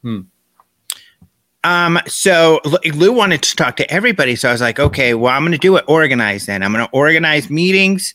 Hmm. 0.02 0.20
Um, 1.64 1.98
so 2.06 2.60
Lou 2.94 3.12
wanted 3.12 3.42
to 3.42 3.56
talk 3.56 3.76
to 3.76 3.90
everybody. 3.90 4.36
So 4.36 4.48
I 4.48 4.52
was 4.52 4.60
like, 4.60 4.78
okay, 4.78 5.14
well, 5.14 5.34
I'm 5.34 5.42
going 5.42 5.52
to 5.52 5.58
do 5.58 5.76
it 5.76 5.84
organized 5.88 6.46
then. 6.46 6.62
I'm 6.62 6.72
going 6.72 6.86
to 6.86 6.92
organize 6.92 7.50
meetings. 7.50 8.14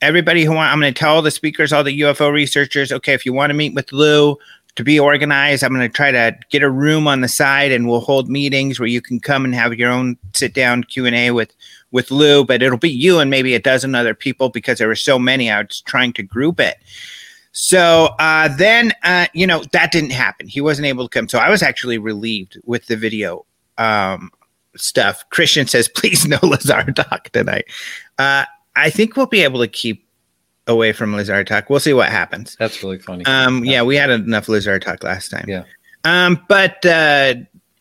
Everybody 0.00 0.44
who 0.44 0.52
want, 0.52 0.72
I'm 0.72 0.80
going 0.80 0.94
to 0.94 0.98
tell 0.98 1.16
all 1.16 1.22
the 1.22 1.30
speakers, 1.30 1.72
all 1.72 1.82
the 1.82 2.00
UFO 2.00 2.32
researchers, 2.32 2.92
okay, 2.92 3.12
if 3.12 3.26
you 3.26 3.32
want 3.32 3.50
to 3.50 3.54
meet 3.54 3.74
with 3.74 3.90
Lou 3.90 4.38
to 4.76 4.84
be 4.84 4.98
organized, 4.98 5.62
I'm 5.62 5.72
going 5.72 5.88
to 5.88 5.94
try 5.94 6.10
to 6.10 6.36
get 6.50 6.62
a 6.62 6.70
room 6.70 7.06
on 7.06 7.20
the 7.20 7.28
side 7.28 7.70
and 7.70 7.88
we'll 7.88 8.00
hold 8.00 8.28
meetings 8.28 8.80
where 8.80 8.88
you 8.88 9.00
can 9.00 9.20
come 9.20 9.44
and 9.44 9.54
have 9.54 9.74
your 9.74 9.90
own 9.90 10.16
sit 10.32 10.52
down 10.52 10.84
Q 10.84 11.06
and 11.06 11.14
A 11.14 11.30
with, 11.30 11.54
with 11.92 12.10
Lou, 12.10 12.44
but 12.44 12.62
it'll 12.62 12.78
be 12.78 12.90
you 12.90 13.20
and 13.20 13.30
maybe 13.30 13.54
a 13.54 13.60
dozen 13.60 13.94
other 13.94 14.14
people 14.14 14.48
because 14.48 14.78
there 14.78 14.88
were 14.88 14.96
so 14.96 15.18
many. 15.18 15.50
I 15.50 15.62
was 15.62 15.80
trying 15.82 16.12
to 16.14 16.22
group 16.22 16.58
it. 16.58 16.76
So 17.52 18.10
uh, 18.18 18.48
then, 18.56 18.92
uh, 19.04 19.26
you 19.32 19.46
know, 19.46 19.62
that 19.72 19.92
didn't 19.92 20.10
happen. 20.10 20.48
He 20.48 20.60
wasn't 20.60 20.86
able 20.86 21.08
to 21.08 21.08
come. 21.08 21.28
So 21.28 21.38
I 21.38 21.50
was 21.50 21.62
actually 21.62 21.98
relieved 21.98 22.58
with 22.64 22.86
the 22.86 22.96
video 22.96 23.46
um, 23.78 24.32
stuff. 24.76 25.24
Christian 25.30 25.68
says, 25.68 25.88
please 25.88 26.26
no 26.28 26.38
Lazar 26.42 26.82
talk 26.92 27.30
tonight. 27.30 27.66
Uh, 28.18 28.44
I 28.74 28.90
think 28.90 29.16
we'll 29.16 29.26
be 29.26 29.44
able 29.44 29.60
to 29.60 29.68
keep 29.68 30.03
away 30.66 30.92
from 30.92 31.14
Lazar 31.14 31.44
talk. 31.44 31.70
We'll 31.70 31.80
see 31.80 31.92
what 31.92 32.08
happens. 32.08 32.56
That's 32.58 32.82
really 32.82 32.98
funny. 32.98 33.24
Um, 33.26 33.64
yeah, 33.64 33.82
we 33.82 33.96
had 33.96 34.10
enough 34.10 34.48
Lazar 34.48 34.78
talk 34.78 35.02
last 35.02 35.30
time. 35.30 35.44
Yeah. 35.48 35.64
Um, 36.04 36.44
but 36.48 36.84
uh, 36.84 37.34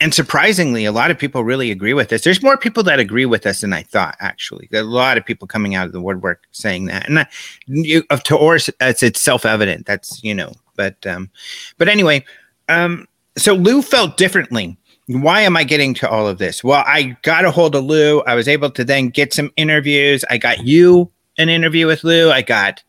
and 0.04 0.14
surprisingly, 0.14 0.84
a 0.84 0.92
lot 0.92 1.12
of 1.12 1.18
people 1.18 1.46
really 1.46 1.72
agree 1.72 1.94
with 1.94 2.10
this. 2.10 2.24
There's 2.24 2.44
more 2.44 2.58
people 2.58 2.84
that 2.84 3.00
agree 3.00 3.26
with 3.26 3.46
us 3.46 3.62
than 3.62 3.72
I 3.72 3.84
thought. 3.84 4.18
Actually, 4.20 4.68
a 4.74 4.84
lot 4.84 5.18
of 5.18 5.26
people 5.26 5.48
coming 5.48 5.76
out 5.76 5.86
of 5.86 5.94
the 5.94 6.02
woodwork 6.02 6.44
saying 6.52 6.88
that, 6.88 7.08
and 7.08 7.26
you, 7.68 8.04
of 8.10 8.22
to 8.24 8.36
or 8.36 8.58
it's, 8.58 8.70
it's 8.82 9.22
self 9.22 9.46
evident. 9.46 9.86
That's 9.86 10.22
you 10.22 10.34
know, 10.36 10.52
but 10.76 11.08
um, 11.08 11.30
but 11.78 11.88
anyway, 11.88 12.26
um, 12.68 13.08
so 13.38 13.54
Lou 13.54 13.82
felt 13.82 14.18
differently. 14.18 14.78
Why 15.08 15.40
am 15.42 15.56
I 15.56 15.64
getting 15.64 15.94
to 15.96 16.10
all 16.10 16.28
of 16.28 16.38
this? 16.38 16.66
Well, 16.66 16.84
I 16.86 17.18
got 17.22 17.46
a 17.46 17.52
hold 17.52 17.74
of 17.74 17.86
Lou. 17.86 18.22
I 18.22 18.36
was 18.36 18.50
able 18.50 18.72
to 18.72 18.84
then 18.84 19.08
get 19.08 19.34
some 19.34 19.54
interviews. 19.56 20.26
I 20.30 20.38
got 20.38 20.66
you 20.66 21.13
an 21.38 21.50
interview 21.50 21.88
with 21.88 22.04
Lou. 22.04 22.32
I 22.32 22.42
got 22.42 22.84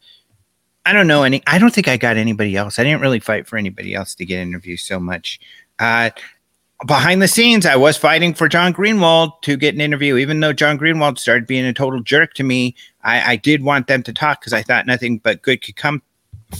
I 0.87 0.93
don't 0.93 1.07
know 1.07 1.23
any. 1.23 1.43
I 1.47 1.59
don't 1.59 1.75
think 1.75 1.89
I 1.89 1.97
got 1.97 2.17
anybody 2.17 2.57
else. 2.57 2.79
I 2.79 2.85
didn't 2.85 3.01
really 3.01 3.21
fight 3.21 3.47
for 3.47 3.57
anybody 3.57 3.95
else 3.95 4.15
to 4.17 4.25
get 4.25 4.41
interviews 4.41 4.83
so 4.83 5.01
much. 5.01 5.41
Uh, 5.79 6.11
behind 6.87 7.23
the 7.23 7.29
scenes, 7.29 7.65
I 7.65 7.77
was 7.77 7.97
fighting 7.97 8.35
for 8.35 8.49
John 8.49 8.75
Greenwald 8.75 9.41
to 9.43 9.57
get 9.57 9.75
an 9.75 9.81
interview, 9.81 10.17
even 10.17 10.41
though 10.41 10.53
John 10.53 10.79
Greenwald 10.79 11.19
started 11.19 11.47
being 11.47 11.65
a 11.65 11.73
total 11.73 12.01
jerk 12.01 12.35
to 12.35 12.43
me. 12.43 12.77
I, 13.03 13.33
I 13.33 13.37
did 13.37 13.63
want 13.63 13.87
them 13.87 14.03
to 14.03 14.13
talk 14.13 14.41
because 14.41 14.53
I 14.53 14.63
thought 14.63 14.87
nothing 14.87 15.19
but 15.19 15.43
good 15.43 15.63
could 15.63 15.77
come 15.77 16.03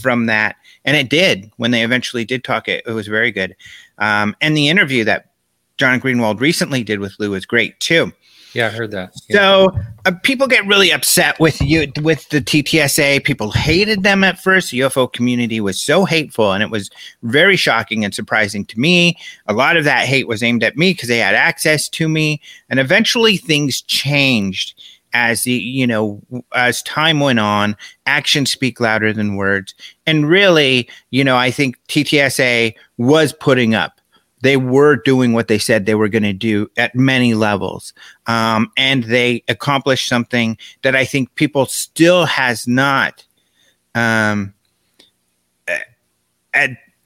from 0.01 0.25
that, 0.25 0.55
and 0.85 0.97
it 0.97 1.09
did. 1.09 1.51
When 1.57 1.69
they 1.69 1.83
eventually 1.83 2.25
did 2.25 2.43
talk, 2.43 2.67
it, 2.67 2.83
it 2.87 2.91
was 2.91 3.07
very 3.07 3.31
good. 3.31 3.55
Um, 3.99 4.35
and 4.41 4.57
the 4.57 4.69
interview 4.69 5.03
that 5.03 5.33
John 5.77 6.01
Greenwald 6.01 6.39
recently 6.39 6.83
did 6.83 6.99
with 6.99 7.15
Lou 7.19 7.31
was 7.31 7.45
great 7.45 7.79
too. 7.79 8.11
Yeah, 8.55 8.67
I 8.67 8.69
heard 8.69 8.91
that. 8.91 9.13
Yeah. 9.27 9.35
So 9.35 9.71
uh, 10.05 10.11
people 10.23 10.47
get 10.47 10.65
really 10.65 10.89
upset 10.91 11.37
with 11.41 11.61
you 11.61 11.91
with 12.01 12.29
the 12.29 12.39
TTSA. 12.39 13.25
People 13.25 13.51
hated 13.51 14.03
them 14.03 14.23
at 14.23 14.39
first. 14.39 14.71
The 14.71 14.79
UFO 14.79 15.11
community 15.11 15.59
was 15.59 15.79
so 15.81 16.05
hateful, 16.05 16.53
and 16.53 16.63
it 16.63 16.71
was 16.71 16.89
very 17.21 17.57
shocking 17.57 18.05
and 18.05 18.15
surprising 18.15 18.65
to 18.67 18.79
me. 18.79 19.17
A 19.47 19.53
lot 19.53 19.75
of 19.75 19.83
that 19.83 20.07
hate 20.07 20.29
was 20.29 20.41
aimed 20.41 20.63
at 20.63 20.77
me 20.77 20.93
because 20.93 21.09
they 21.09 21.17
had 21.17 21.35
access 21.35 21.89
to 21.89 22.07
me, 22.07 22.41
and 22.69 22.79
eventually 22.79 23.35
things 23.35 23.81
changed 23.81 24.81
as 25.11 25.43
the 25.43 25.51
you 25.51 25.85
know 25.85 26.21
as 26.53 26.81
time 26.83 27.19
went 27.19 27.39
on 27.39 27.75
actions 28.05 28.51
speak 28.51 28.79
louder 28.81 29.13
than 29.13 29.37
words 29.37 29.73
and 30.05 30.27
really 30.27 30.89
you 31.09 31.23
know 31.23 31.37
i 31.37 31.49
think 31.49 31.77
ttsa 31.87 32.73
was 32.97 33.31
putting 33.31 33.73
up 33.73 33.94
they 34.41 34.57
were 34.57 34.95
doing 34.95 35.33
what 35.33 35.47
they 35.47 35.57
said 35.57 35.85
they 35.85 35.95
were 35.95 36.09
going 36.09 36.23
to 36.23 36.33
do 36.33 36.69
at 36.77 36.95
many 36.95 37.33
levels 37.33 37.93
um, 38.27 38.71
and 38.77 39.05
they 39.05 39.43
accomplished 39.47 40.07
something 40.07 40.57
that 40.83 40.95
i 40.95 41.05
think 41.05 41.33
people 41.35 41.65
still 41.65 42.25
has 42.25 42.67
not 42.67 43.25
um, 43.95 44.53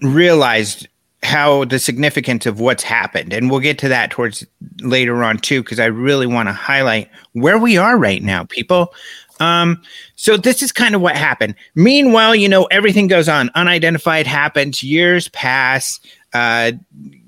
realized 0.02 0.88
how 1.22 1.66
the 1.66 1.80
significance 1.80 2.46
of 2.46 2.60
what's 2.60 2.84
happened 2.84 3.34
and 3.34 3.52
we'll 3.52 3.60
get 3.60 3.78
to 3.78 3.90
that 3.90 4.10
towards 4.10 4.46
later 4.82 5.24
on 5.24 5.38
too 5.38 5.62
because 5.62 5.80
i 5.80 5.86
really 5.86 6.28
want 6.28 6.48
to 6.48 6.54
highlight 6.54 7.10
where 7.34 7.58
we 7.58 7.78
are 7.78 7.98
right 7.98 8.24
now 8.24 8.44
people 8.46 8.94
um, 9.40 9.82
so 10.16 10.38
this 10.38 10.62
is 10.62 10.72
kind 10.72 10.96
of 10.96 11.02
what 11.02 11.16
happened. 11.16 11.56
Meanwhile, 11.76 12.36
you 12.36 12.50
know, 12.50 12.66
everything 12.66 13.08
goes 13.08 13.30
on. 13.30 13.50
Unidentified 13.56 14.28
happens, 14.28 14.84
years 14.84 15.30
pass 15.30 16.00
uh, 16.34 16.72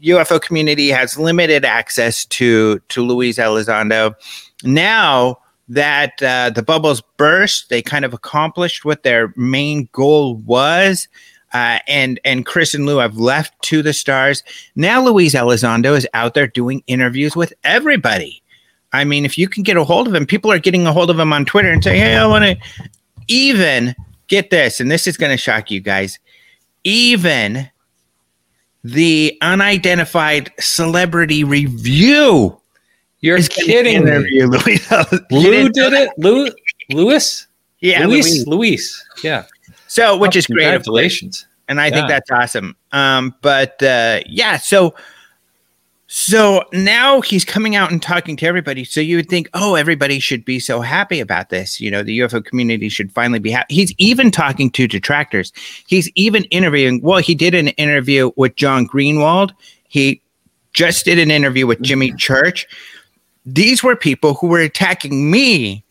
UFO 0.03 0.41
community 0.41 0.89
has 0.89 1.17
limited 1.17 1.65
access 1.65 2.25
to 2.25 2.79
to 2.89 3.01
Luis 3.03 3.37
Elizondo. 3.37 4.13
Now 4.63 5.39
that 5.69 6.21
uh, 6.21 6.49
the 6.49 6.63
bubbles 6.63 7.01
burst, 7.17 7.69
they 7.69 7.81
kind 7.81 8.05
of 8.05 8.13
accomplished 8.13 8.85
what 8.85 9.03
their 9.03 9.33
main 9.35 9.89
goal 9.91 10.35
was. 10.37 11.07
Uh, 11.53 11.79
and 11.87 12.19
and 12.23 12.45
Chris 12.45 12.73
and 12.73 12.85
Lou 12.85 12.97
have 12.97 13.17
left 13.17 13.59
to 13.63 13.81
the 13.81 13.93
stars. 13.93 14.43
Now 14.75 15.03
Luis 15.03 15.35
Elizondo 15.35 15.97
is 15.97 16.07
out 16.13 16.33
there 16.33 16.47
doing 16.47 16.83
interviews 16.87 17.35
with 17.35 17.51
everybody. 17.63 18.41
I 18.93 19.03
mean, 19.03 19.25
if 19.25 19.37
you 19.37 19.47
can 19.47 19.63
get 19.63 19.77
a 19.77 19.83
hold 19.83 20.07
of 20.07 20.15
him, 20.15 20.25
people 20.25 20.51
are 20.51 20.59
getting 20.59 20.85
a 20.85 20.93
hold 20.93 21.09
of 21.09 21.19
him 21.19 21.33
on 21.33 21.45
Twitter 21.45 21.71
and 21.71 21.83
say, 21.83 21.97
"Hey, 21.97 22.15
I 22.15 22.25
want 22.27 22.45
to." 22.45 22.57
Even 23.27 23.95
get 24.27 24.49
this, 24.49 24.79
and 24.79 24.91
this 24.91 25.07
is 25.07 25.15
going 25.15 25.31
to 25.31 25.37
shock 25.37 25.71
you 25.71 25.79
guys. 25.79 26.19
Even 26.83 27.69
the 28.83 29.37
unidentified 29.41 30.51
celebrity 30.59 31.43
review. 31.43 32.57
You're 33.19 33.39
kidding 33.39 34.03
me. 34.05 34.41
Lou 35.31 35.69
did 35.69 35.93
it. 35.93 36.09
Lou, 36.17 36.49
Lewis. 36.91 37.47
Yeah, 37.79 38.05
Luis. 38.07 38.45
Luis. 38.47 39.05
Yeah. 39.23 39.45
So, 39.87 40.17
which 40.17 40.35
oh, 40.35 40.39
is 40.39 40.47
great. 40.47 40.63
Congratulations. 40.63 41.45
And 41.67 41.79
I 41.79 41.87
yeah. 41.87 41.95
think 41.95 42.07
that's 42.09 42.31
awesome. 42.31 42.75
Um, 42.91 43.35
but 43.41 43.81
uh, 43.83 44.21
yeah, 44.25 44.57
so 44.57 44.95
so 46.13 46.65
now 46.73 47.21
he's 47.21 47.45
coming 47.45 47.77
out 47.77 47.89
and 47.89 48.01
talking 48.01 48.35
to 48.35 48.45
everybody. 48.45 48.83
So 48.83 48.99
you 48.99 49.15
would 49.15 49.29
think, 49.29 49.49
oh, 49.53 49.75
everybody 49.75 50.19
should 50.19 50.43
be 50.43 50.59
so 50.59 50.81
happy 50.81 51.21
about 51.21 51.51
this. 51.51 51.79
You 51.79 51.89
know, 51.89 52.03
the 52.03 52.19
UFO 52.19 52.43
community 52.43 52.89
should 52.89 53.13
finally 53.13 53.39
be 53.39 53.49
happy. 53.49 53.75
He's 53.75 53.93
even 53.97 54.29
talking 54.29 54.69
to 54.71 54.89
detractors. 54.89 55.53
He's 55.87 56.11
even 56.15 56.43
interviewing. 56.51 57.01
Well, 57.01 57.19
he 57.19 57.33
did 57.33 57.55
an 57.55 57.69
interview 57.69 58.31
with 58.35 58.57
John 58.57 58.85
Greenwald. 58.85 59.53
He 59.87 60.21
just 60.73 61.05
did 61.05 61.17
an 61.17 61.31
interview 61.31 61.65
with 61.65 61.81
Jimmy 61.81 62.09
mm-hmm. 62.09 62.17
Church. 62.17 62.67
These 63.45 63.81
were 63.81 63.95
people 63.95 64.33
who 64.33 64.47
were 64.47 64.59
attacking 64.59 65.31
me 65.31 65.81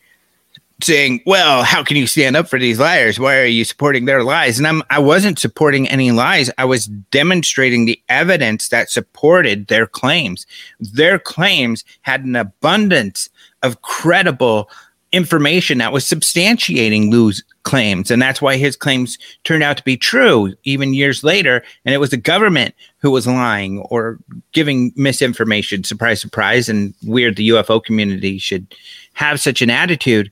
saying, 0.82 1.20
"Well, 1.26 1.62
how 1.62 1.82
can 1.82 1.96
you 1.96 2.06
stand 2.06 2.36
up 2.36 2.48
for 2.48 2.58
these 2.58 2.78
liars? 2.78 3.18
Why 3.18 3.38
are 3.38 3.46
you 3.46 3.64
supporting 3.64 4.04
their 4.04 4.22
lies?" 4.22 4.58
And 4.58 4.66
I'm 4.66 4.82
I 4.90 4.98
wasn't 4.98 5.38
supporting 5.38 5.88
any 5.88 6.10
lies. 6.10 6.50
I 6.58 6.64
was 6.64 6.86
demonstrating 6.86 7.84
the 7.84 8.00
evidence 8.08 8.68
that 8.68 8.90
supported 8.90 9.66
their 9.66 9.86
claims. 9.86 10.46
Their 10.80 11.18
claims 11.18 11.84
had 12.02 12.24
an 12.24 12.36
abundance 12.36 13.28
of 13.62 13.82
credible 13.82 14.70
information 15.12 15.78
that 15.78 15.92
was 15.92 16.04
substantiating 16.04 17.10
Lou's 17.10 17.42
claims, 17.64 18.10
and 18.10 18.22
that's 18.22 18.40
why 18.40 18.56
his 18.56 18.76
claims 18.76 19.18
turned 19.44 19.62
out 19.62 19.76
to 19.76 19.82
be 19.82 19.96
true 19.96 20.54
even 20.64 20.94
years 20.94 21.24
later. 21.24 21.64
And 21.84 21.94
it 21.94 21.98
was 21.98 22.10
the 22.10 22.16
government 22.16 22.74
who 22.98 23.10
was 23.10 23.26
lying 23.26 23.80
or 23.90 24.18
giving 24.52 24.92
misinformation. 24.96 25.84
Surprise, 25.84 26.20
surprise! 26.20 26.68
And 26.68 26.94
weird, 27.04 27.36
the 27.36 27.48
UFO 27.48 27.82
community 27.82 28.38
should 28.38 28.74
have 29.14 29.40
such 29.40 29.60
an 29.62 29.70
attitude. 29.70 30.30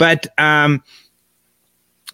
But 0.00 0.28
um, 0.38 0.82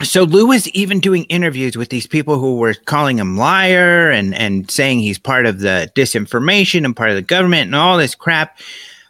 so 0.03 0.25
Lou 0.25 0.49
was 0.49 0.69
even 0.71 0.99
doing 0.99 1.23
interviews 1.27 1.77
with 1.77 1.89
these 1.89 2.09
people 2.09 2.41
who 2.41 2.57
were 2.57 2.75
calling 2.75 3.17
him 3.21 3.39
liar 3.39 4.11
and 4.11 4.35
and 4.35 4.69
saying 4.69 4.99
he's 4.99 5.21
part 5.21 5.47
of 5.47 5.61
the 5.61 5.89
disinformation 5.95 6.85
and 6.85 6.97
part 6.97 7.11
of 7.11 7.17
the 7.17 7.23
government 7.23 7.67
and 7.67 7.77
all 7.77 7.97
this 7.97 8.17
crap. 8.17 8.59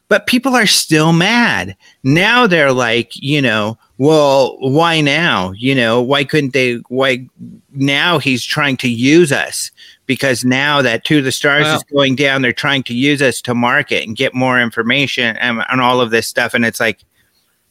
But 0.09 0.27
people 0.27 0.55
are 0.55 0.67
still 0.67 1.15
mad. 1.15 1.75
Now 2.05 2.47
they're 2.47 2.71
like, 2.71 3.13
you 3.17 3.41
know, 3.41 3.79
well, 3.97 4.59
why 4.61 5.01
now? 5.01 5.53
You 5.53 5.75
know, 5.75 6.03
why 6.03 6.25
couldn't 6.25 6.53
they? 6.53 6.75
Why 6.89 7.27
now 7.73 8.19
he's 8.19 8.45
trying 8.45 8.77
to 8.77 8.91
use 8.91 9.33
us? 9.33 9.71
Because 10.05 10.45
now 10.45 10.83
that 10.83 11.05
To 11.07 11.23
the 11.23 11.33
Stars 11.33 11.67
is 11.67 11.83
going 11.85 12.15
down, 12.15 12.43
they're 12.43 12.53
trying 12.53 12.83
to 12.85 12.95
use 12.95 13.23
us 13.23 13.41
to 13.41 13.55
market 13.55 14.07
and 14.07 14.15
get 14.15 14.35
more 14.35 14.61
information 14.61 15.39
and, 15.39 15.65
and 15.71 15.81
all 15.81 16.03
of 16.03 16.11
this 16.11 16.29
stuff. 16.29 16.53
And 16.53 16.67
it's 16.67 16.79
like, 16.79 17.01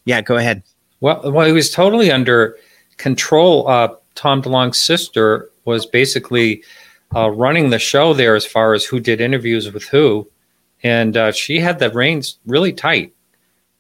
yeah, 0.06 0.22
go 0.22 0.36
ahead. 0.36 0.63
Well, 1.06 1.32
well, 1.32 1.46
he 1.46 1.54
was 1.54 1.70
totally 1.70 2.10
under 2.10 2.58
control. 2.98 3.68
Uh, 3.68 3.89
Tom 4.15 4.41
DeLonge's 4.41 4.82
sister 4.82 5.52
was 5.65 5.86
basically 5.86 6.63
uh, 7.15 7.30
running 7.30 7.70
the 7.70 7.78
show 7.78 8.15
there 8.15 8.34
as 8.34 8.44
far 8.44 8.74
as 8.74 8.86
who 8.86 9.00
did 9.00 9.22
interviews 9.22 9.72
with 9.72 9.84
who, 9.84 10.28
and 10.82 11.15
uh, 11.15 11.32
she 11.32 11.60
had 11.60 11.78
the 11.78 11.91
reins 11.91 12.39
really 12.48 12.74
tight. 12.74 13.13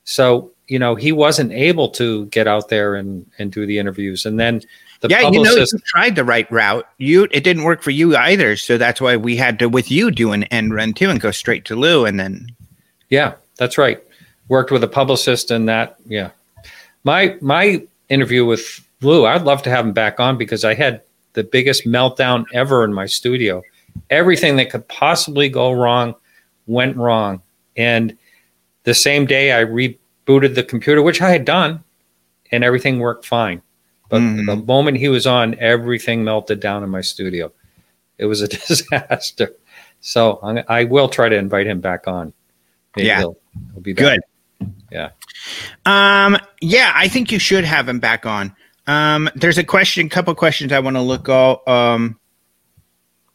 So 0.03 0.51
you 0.67 0.77
know 0.77 0.93
he 0.93 1.11
wasn't 1.11 1.51
able 1.51 1.89
to 1.97 2.27
get 2.27 2.47
out 2.47 2.69
there 2.69 2.93
and 2.93 3.25
and 3.39 3.51
do 3.51 3.65
the 3.65 3.79
interviews. 3.79 4.27
And 4.27 4.39
then 4.39 4.61
The 5.01 5.07
yeah, 5.09 5.27
you 5.29 5.41
know, 5.41 5.55
you 5.55 5.65
tried 5.87 6.15
the 6.15 6.23
right 6.23 6.49
route. 6.51 6.87
You 6.99 7.27
it 7.31 7.43
didn't 7.43 7.63
work 7.63 7.81
for 7.81 7.89
you 7.89 8.15
either, 8.15 8.55
so 8.55 8.77
that's 8.77 9.01
why 9.01 9.17
we 9.17 9.35
had 9.35 9.57
to 9.57 9.67
with 9.67 9.89
you 9.89 10.11
do 10.11 10.31
an 10.31 10.43
end 10.45 10.75
run 10.75 10.93
too 10.93 11.09
and 11.09 11.19
go 11.19 11.31
straight 11.31 11.65
to 11.65 11.75
Lou, 11.75 12.05
and 12.05 12.19
then. 12.19 12.49
Yeah, 13.09 13.33
that's 13.57 13.79
right. 13.79 14.03
Worked 14.47 14.69
with 14.69 14.83
a 14.83 14.87
publicist, 14.87 15.49
and 15.49 15.67
that 15.67 15.95
yeah, 16.05 16.29
my 17.05 17.37
my 17.39 17.81
interview 18.09 18.43
with 18.45 18.85
Lou, 19.01 19.25
I'd 19.25 19.43
love 19.43 19.61
to 19.63 19.69
have 19.69 19.85
him 19.85 19.93
back 19.93 20.19
on 20.19 20.37
because 20.37 20.65
I 20.65 20.73
had 20.73 21.01
the 21.33 21.43
biggest 21.43 21.85
meltdown 21.85 22.45
ever 22.53 22.83
in 22.83 22.93
my 22.93 23.05
studio. 23.05 23.61
Everything 24.09 24.57
that 24.57 24.69
could 24.69 24.85
possibly 24.89 25.47
go 25.47 25.71
wrong 25.71 26.15
went 26.67 26.97
wrong, 26.97 27.41
and 27.77 28.17
the 28.83 28.93
same 28.93 29.25
day 29.25 29.53
I 29.53 29.63
rebooted 29.63 30.55
the 30.55 30.63
computer, 30.63 31.01
which 31.01 31.21
I 31.21 31.29
had 31.29 31.45
done, 31.45 31.83
and 32.51 32.63
everything 32.63 32.99
worked 32.99 33.25
fine. 33.25 33.61
But 34.09 34.21
mm-hmm. 34.21 34.45
the 34.45 34.55
moment 34.57 34.97
he 34.97 35.07
was 35.07 35.25
on, 35.25 35.57
everything 35.59 36.23
melted 36.23 36.59
down 36.59 36.83
in 36.83 36.89
my 36.89 37.01
studio. 37.01 37.51
It 38.17 38.25
was 38.25 38.41
a 38.41 38.47
disaster. 38.67 39.53
So 40.01 40.39
I 40.67 40.83
will 40.83 41.09
try 41.09 41.29
to 41.29 41.35
invite 41.35 41.65
him 41.65 41.81
back 41.81 42.07
on. 42.07 42.33
Maybe 42.95 43.07
yeah, 43.07 43.19
he'll, 43.19 43.37
he'll 43.73 43.81
be 43.81 43.93
back. 43.93 44.03
good. 44.03 44.21
Yeah. 44.91 45.09
Um. 45.85 46.37
Yeah, 46.61 46.91
I 46.95 47.07
think 47.07 47.31
you 47.31 47.39
should 47.39 47.63
have 47.63 47.87
him 47.87 47.99
back 47.99 48.25
on. 48.25 48.55
Um. 48.87 49.29
There's 49.35 49.57
a 49.57 49.63
question, 49.63 50.09
couple 50.09 50.33
questions 50.35 50.71
I 50.71 50.79
want 50.79 50.95
to 50.95 51.01
look 51.01 51.29
all. 51.29 51.63
Um. 51.67 52.19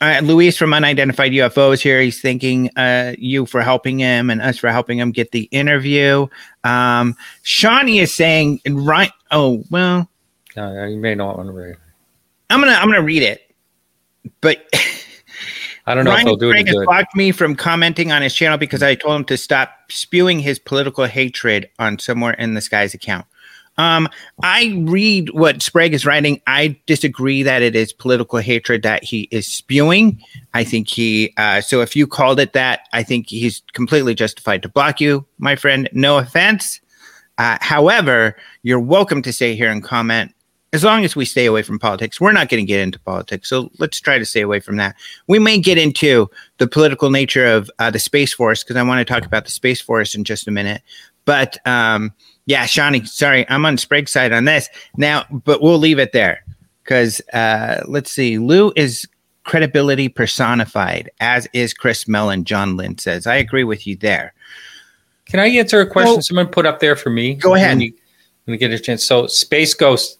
Uh, 0.02 0.18
Luis 0.22 0.56
from 0.56 0.72
Unidentified 0.72 1.32
UFOs 1.32 1.82
here. 1.82 2.00
He's 2.00 2.22
thanking 2.22 2.70
uh, 2.76 3.12
you 3.18 3.44
for 3.44 3.60
helping 3.60 3.98
him 3.98 4.30
and 4.30 4.40
us 4.40 4.56
for 4.56 4.70
helping 4.70 4.98
him 4.98 5.12
get 5.12 5.32
the 5.32 5.42
interview. 5.50 6.26
Um, 6.64 7.14
Shawnee 7.42 7.98
is 7.98 8.14
saying, 8.14 8.60
right? 8.66 9.12
Oh, 9.30 9.62
well, 9.70 10.08
uh, 10.56 10.86
you 10.86 10.96
may 10.96 11.14
not 11.14 11.36
want 11.36 11.48
to 11.48 11.52
read. 11.52 11.76
I'm 12.48 12.60
gonna 12.60 12.72
I'm 12.72 12.88
gonna 12.88 13.02
read 13.02 13.22
it, 13.22 13.54
but 14.40 14.66
I 15.90 15.94
don't 15.94 16.04
know 16.04 16.12
Ryan 16.12 16.20
if 16.20 16.26
they'll 16.26 16.36
do 16.36 16.50
Craig 16.50 16.68
it. 16.68 16.74
has 16.74 16.84
blocked 16.84 17.16
me 17.16 17.32
from 17.32 17.56
commenting 17.56 18.12
on 18.12 18.22
his 18.22 18.32
channel 18.32 18.58
because 18.58 18.82
I 18.82 18.94
told 18.94 19.16
him 19.16 19.24
to 19.24 19.36
stop 19.36 19.74
spewing 19.88 20.38
his 20.38 20.58
political 20.60 21.04
hatred 21.06 21.68
on 21.80 21.98
somewhere 21.98 22.34
in 22.34 22.54
the 22.54 22.60
skies 22.60 22.94
account. 22.94 23.26
Um, 23.76 24.08
I 24.42 24.84
read 24.86 25.30
what 25.30 25.62
Sprague 25.62 25.94
is 25.94 26.06
writing. 26.06 26.40
I 26.46 26.78
disagree 26.86 27.42
that 27.42 27.62
it 27.62 27.74
is 27.74 27.92
political 27.92 28.38
hatred 28.38 28.82
that 28.82 29.02
he 29.02 29.26
is 29.32 29.46
spewing. 29.46 30.22
I 30.54 30.62
think 30.64 30.86
he, 30.86 31.32
uh, 31.36 31.60
so 31.60 31.80
if 31.80 31.96
you 31.96 32.06
called 32.06 32.38
it 32.38 32.52
that, 32.52 32.80
I 32.92 33.02
think 33.02 33.28
he's 33.28 33.62
completely 33.72 34.14
justified 34.14 34.62
to 34.62 34.68
block 34.68 35.00
you, 35.00 35.24
my 35.38 35.56
friend. 35.56 35.88
No 35.92 36.18
offense. 36.18 36.80
Uh, 37.38 37.58
however, 37.60 38.36
you're 38.62 38.78
welcome 38.78 39.22
to 39.22 39.32
stay 39.32 39.56
here 39.56 39.70
and 39.70 39.82
comment 39.82 40.34
as 40.72 40.84
long 40.84 41.04
as 41.04 41.16
we 41.16 41.24
stay 41.24 41.46
away 41.46 41.62
from 41.62 41.78
politics, 41.78 42.20
we're 42.20 42.32
not 42.32 42.48
going 42.48 42.62
to 42.62 42.66
get 42.66 42.80
into 42.80 42.98
politics. 43.00 43.48
So 43.48 43.70
let's 43.78 44.00
try 44.00 44.18
to 44.18 44.24
stay 44.24 44.40
away 44.40 44.60
from 44.60 44.76
that. 44.76 44.94
We 45.26 45.38
may 45.38 45.58
get 45.58 45.78
into 45.78 46.30
the 46.58 46.68
political 46.68 47.10
nature 47.10 47.46
of 47.46 47.70
uh, 47.78 47.90
the 47.90 47.98
Space 47.98 48.32
Force 48.32 48.62
because 48.62 48.76
I 48.76 48.82
want 48.82 49.06
to 49.06 49.12
talk 49.12 49.26
about 49.26 49.44
the 49.44 49.50
Space 49.50 49.80
Force 49.80 50.14
in 50.14 50.22
just 50.22 50.46
a 50.46 50.52
minute. 50.52 50.82
But 51.24 51.58
um, 51.66 52.12
yeah, 52.46 52.66
Shawnee, 52.66 53.04
sorry, 53.04 53.48
I'm 53.48 53.66
on 53.66 53.78
Sprague's 53.78 54.12
side 54.12 54.32
on 54.32 54.44
this 54.44 54.68
now, 54.96 55.24
but 55.30 55.60
we'll 55.60 55.78
leave 55.78 55.98
it 55.98 56.12
there 56.12 56.44
because 56.84 57.20
uh, 57.32 57.82
let's 57.86 58.10
see. 58.10 58.38
Lou 58.38 58.72
is 58.76 59.08
credibility 59.42 60.08
personified, 60.08 61.10
as 61.18 61.48
is 61.52 61.74
Chris 61.74 62.06
Mellon, 62.06 62.44
John 62.44 62.76
Lynn 62.76 62.96
says. 62.98 63.26
I 63.26 63.36
agree 63.36 63.64
with 63.64 63.86
you 63.86 63.96
there. 63.96 64.34
Can 65.26 65.40
I 65.40 65.48
answer 65.48 65.80
a 65.80 65.86
question 65.86 66.14
well, 66.14 66.22
someone 66.22 66.46
put 66.46 66.66
up 66.66 66.78
there 66.78 66.96
for 66.96 67.10
me? 67.10 67.34
Go 67.34 67.54
ahead. 67.54 67.70
When 67.70 67.80
you, 67.80 67.92
when 68.44 68.54
you 68.54 68.58
get 68.58 68.70
a 68.70 68.78
chance. 68.78 69.04
So, 69.04 69.26
Space 69.26 69.74
Ghost 69.74 70.19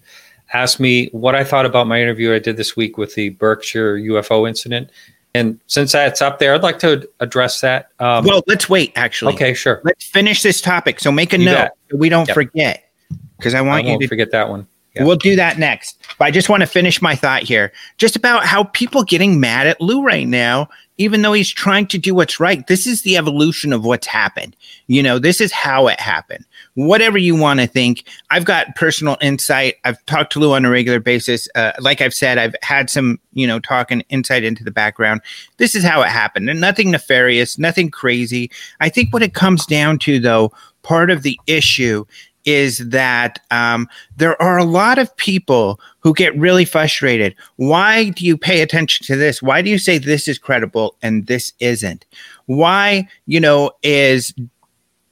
asked 0.52 0.80
me 0.80 1.08
what 1.12 1.34
I 1.34 1.44
thought 1.44 1.66
about 1.66 1.86
my 1.86 2.00
interview 2.00 2.34
I 2.34 2.38
did 2.38 2.56
this 2.56 2.76
week 2.76 2.98
with 2.98 3.14
the 3.14 3.30
Berkshire 3.30 3.96
UFO 3.96 4.48
incident. 4.48 4.90
And 5.34 5.60
since 5.66 5.92
that's 5.92 6.20
up 6.20 6.40
there, 6.40 6.54
I'd 6.54 6.62
like 6.62 6.80
to 6.80 7.08
address 7.20 7.60
that. 7.60 7.90
Um, 8.00 8.24
well, 8.24 8.42
let's 8.48 8.68
wait, 8.68 8.92
actually. 8.96 9.34
Okay, 9.34 9.54
sure. 9.54 9.80
Let's 9.84 10.04
finish 10.04 10.42
this 10.42 10.60
topic. 10.60 10.98
So 10.98 11.12
make 11.12 11.32
a 11.32 11.38
you 11.38 11.44
note 11.44 11.70
so 11.90 11.96
we 11.96 12.08
don't 12.08 12.26
yep. 12.26 12.34
forget 12.34 12.90
because 13.36 13.54
I 13.54 13.60
want 13.60 13.86
I 13.86 13.92
you 13.92 13.98
to 13.98 14.08
forget 14.08 14.32
that 14.32 14.48
one. 14.48 14.66
Yep. 15.00 15.06
We'll 15.06 15.16
do 15.16 15.34
that 15.36 15.58
next. 15.58 15.98
But 16.18 16.26
I 16.26 16.30
just 16.30 16.48
want 16.48 16.60
to 16.60 16.66
finish 16.66 17.02
my 17.02 17.16
thought 17.16 17.42
here 17.42 17.72
just 17.98 18.16
about 18.16 18.44
how 18.44 18.64
people 18.64 19.02
getting 19.02 19.40
mad 19.40 19.66
at 19.66 19.80
Lou 19.80 20.02
right 20.02 20.28
now 20.28 20.68
even 21.00 21.22
though 21.22 21.32
he's 21.32 21.48
trying 21.48 21.86
to 21.86 21.96
do 21.96 22.14
what's 22.14 22.38
right. 22.38 22.66
This 22.66 22.86
is 22.86 23.00
the 23.00 23.16
evolution 23.16 23.72
of 23.72 23.86
what's 23.86 24.06
happened. 24.06 24.54
You 24.86 25.02
know, 25.02 25.18
this 25.18 25.40
is 25.40 25.50
how 25.50 25.86
it 25.86 25.98
happened. 25.98 26.44
Whatever 26.74 27.16
you 27.16 27.34
want 27.34 27.58
to 27.58 27.66
think, 27.66 28.04
I've 28.28 28.44
got 28.44 28.76
personal 28.76 29.16
insight. 29.22 29.76
I've 29.86 30.04
talked 30.04 30.30
to 30.34 30.40
Lou 30.40 30.52
on 30.52 30.66
a 30.66 30.70
regular 30.70 31.00
basis. 31.00 31.48
Uh, 31.54 31.72
like 31.80 32.02
I've 32.02 32.12
said, 32.12 32.36
I've 32.36 32.54
had 32.60 32.90
some, 32.90 33.18
you 33.32 33.46
know, 33.46 33.58
talk 33.60 33.90
and 33.90 34.04
insight 34.10 34.44
into 34.44 34.62
the 34.62 34.70
background. 34.70 35.22
This 35.56 35.74
is 35.74 35.82
how 35.82 36.02
it 36.02 36.10
happened, 36.10 36.50
and 36.50 36.60
nothing 36.60 36.90
nefarious, 36.90 37.58
nothing 37.58 37.90
crazy. 37.90 38.50
I 38.80 38.90
think 38.90 39.10
what 39.10 39.22
it 39.22 39.32
comes 39.32 39.64
down 39.64 40.00
to, 40.00 40.20
though, 40.20 40.52
part 40.82 41.08
of 41.08 41.22
the 41.22 41.40
issue 41.46 42.04
is 42.44 42.78
that 42.78 43.38
um, 43.50 43.88
there 44.16 44.40
are 44.40 44.58
a 44.58 44.64
lot 44.64 44.98
of 44.98 45.14
people 45.16 45.80
who 46.00 46.14
get 46.14 46.36
really 46.38 46.64
frustrated. 46.64 47.34
Why 47.56 48.10
do 48.10 48.24
you 48.24 48.36
pay 48.36 48.62
attention 48.62 49.06
to 49.06 49.16
this? 49.16 49.42
Why 49.42 49.62
do 49.62 49.70
you 49.70 49.78
say 49.78 49.98
this 49.98 50.28
is 50.28 50.38
credible 50.38 50.96
and 51.02 51.26
this 51.26 51.52
isn't? 51.60 52.06
Why, 52.46 53.08
you 53.26 53.40
know, 53.40 53.72
is 53.82 54.34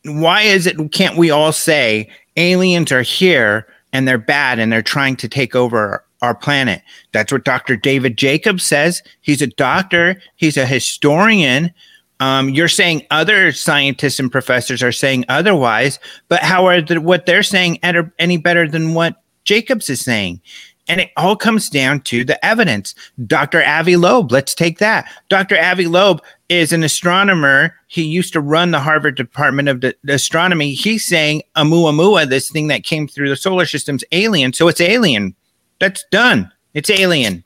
why 0.04 0.42
is 0.42 0.66
it 0.66 0.92
can't 0.92 1.16
we 1.16 1.30
all 1.30 1.52
say 1.52 2.08
aliens 2.36 2.92
are 2.92 3.02
here 3.02 3.66
and 3.92 4.06
they're 4.06 4.18
bad 4.18 4.58
and 4.58 4.72
they're 4.72 4.82
trying 4.82 5.16
to 5.16 5.28
take 5.28 5.54
over 5.54 6.04
our 6.22 6.34
planet? 6.34 6.82
That's 7.12 7.32
what 7.32 7.44
Dr. 7.44 7.76
David 7.76 8.16
Jacobs 8.16 8.64
says. 8.64 9.02
He's 9.20 9.42
a 9.42 9.46
doctor, 9.46 10.20
he's 10.36 10.56
a 10.56 10.66
historian. 10.66 11.72
Um, 12.20 12.48
you're 12.48 12.68
saying 12.68 13.06
other 13.10 13.52
scientists 13.52 14.18
and 14.18 14.30
professors 14.30 14.82
are 14.82 14.92
saying 14.92 15.24
otherwise, 15.28 15.98
but 16.28 16.40
how 16.40 16.66
are 16.66 16.80
the, 16.80 17.00
what 17.00 17.26
they're 17.26 17.42
saying 17.42 17.78
any 18.18 18.36
better 18.36 18.68
than 18.68 18.94
what 18.94 19.22
Jacobs 19.44 19.88
is 19.88 20.00
saying? 20.00 20.40
And 20.88 21.02
it 21.02 21.10
all 21.16 21.36
comes 21.36 21.68
down 21.68 22.00
to 22.02 22.24
the 22.24 22.42
evidence. 22.44 22.94
Dr. 23.26 23.62
Avi 23.62 23.96
Loeb, 23.96 24.32
let's 24.32 24.54
take 24.54 24.78
that. 24.78 25.06
Dr. 25.28 25.60
Avi 25.60 25.86
Loeb 25.86 26.22
is 26.48 26.72
an 26.72 26.82
astronomer. 26.82 27.74
He 27.88 28.02
used 28.02 28.32
to 28.32 28.40
run 28.40 28.70
the 28.70 28.80
Harvard 28.80 29.14
Department 29.14 29.68
of 29.68 29.84
Astronomy. 30.08 30.72
He's 30.72 31.04
saying 31.04 31.42
Oumuamua, 31.56 32.28
this 32.28 32.50
thing 32.50 32.68
that 32.68 32.84
came 32.84 33.06
through 33.06 33.28
the 33.28 33.36
solar 33.36 33.66
system's 33.66 34.02
alien. 34.12 34.54
So 34.54 34.66
it's 34.66 34.80
alien. 34.80 35.34
That's 35.78 36.04
done. 36.10 36.50
It's 36.72 36.90
alien. 36.90 37.44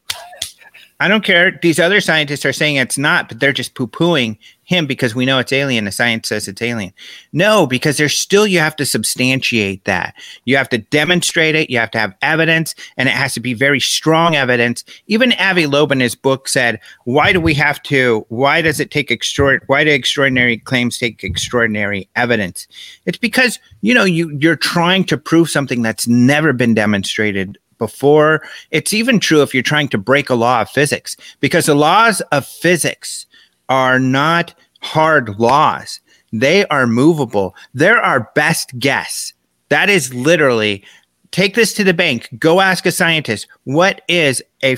I 1.01 1.09
don't 1.09 1.25
care. 1.25 1.59
These 1.61 1.81
other 1.81 2.01
scientists 2.01 2.47
are 2.47 2.53
saying 2.53 2.77
it's 2.77 2.97
not, 2.97 3.29
but 3.29 3.41
they're 3.41 3.53
just 3.53 3.75
poo 3.75 3.89
pooing 3.89 4.39
him 4.73 4.87
because 4.87 5.15
we 5.15 5.27
know 5.27 5.39
it's 5.39 5.53
alien. 5.53 5.85
The 5.85 5.93
science 5.93 6.29
says 6.29 6.49
it's 6.49 6.63
alien. 6.63 6.93
No, 7.33 7.67
because 7.67 7.97
there's 7.97 8.17
still, 8.17 8.47
you 8.47 8.59
have 8.59 8.77
to 8.77 8.87
substantiate 8.87 9.85
that. 9.85 10.15
You 10.45 10.57
have 10.57 10.69
to 10.71 10.79
demonstrate 10.79 11.55
it. 11.55 11.71
You 11.71 11.79
have 11.79 11.91
to 11.93 11.99
have 11.99 12.15
evidence, 12.23 12.75
and 12.97 13.09
it 13.09 13.13
has 13.13 13.35
to 13.35 13.41
be 13.41 13.55
very 13.55 13.81
strong 13.81 14.35
evidence. 14.35 14.85
Even 15.07 15.33
Avi 15.35 15.67
Loeb 15.67 15.93
in 15.93 16.01
his 16.01 16.15
book 16.15 16.49
said, 16.49 16.81
Why 17.05 17.33
do 17.33 17.41
we 17.41 17.55
have 17.55 17.83
to? 17.85 18.25
Why 18.29 18.63
does 18.63 18.81
it 18.81 18.91
take 18.91 19.11
extraordinary? 19.11 19.65
Why 19.67 19.85
do 19.85 19.91
extraordinary 19.91 20.59
claims 20.59 20.99
take 20.99 21.23
extraordinary 21.23 22.09
evidence? 22.17 22.67
It's 23.07 23.19
because, 23.19 23.59
you 23.83 23.95
know, 23.95 24.05
you, 24.05 24.37
you're 24.41 24.57
trying 24.57 25.05
to 25.05 25.19
prove 25.19 25.51
something 25.51 25.83
that's 25.83 26.09
never 26.09 26.53
been 26.53 26.75
demonstrated 26.75 27.59
before. 27.79 28.43
It's 28.71 28.93
even 28.93 29.19
true 29.19 29.43
if 29.43 29.53
you're 29.53 29.63
trying 29.63 29.89
to 29.89 29.99
break 29.99 30.31
a 30.31 30.37
law 30.37 30.61
of 30.61 30.71
physics, 30.71 31.17
because 31.41 31.67
the 31.67 31.75
laws 31.75 32.21
of 32.31 32.47
physics 32.47 33.27
are 33.69 33.99
not 33.99 34.55
hard 34.81 35.39
laws, 35.39 36.01
they 36.33 36.67
are 36.67 36.87
movable. 36.87 37.55
They're 37.75 38.03
our 38.03 38.31
best 38.35 38.79
guess. 38.79 39.33
That 39.69 39.89
is 39.89 40.13
literally 40.13 40.85
take 41.31 41.55
this 41.55 41.73
to 41.75 41.85
the 41.85 41.95
bank, 41.95 42.29
go 42.39 42.61
ask 42.61 42.87
a 42.87 42.93
scientist, 42.93 43.49
what 43.65 44.03
is 44.09 44.43
a 44.63 44.77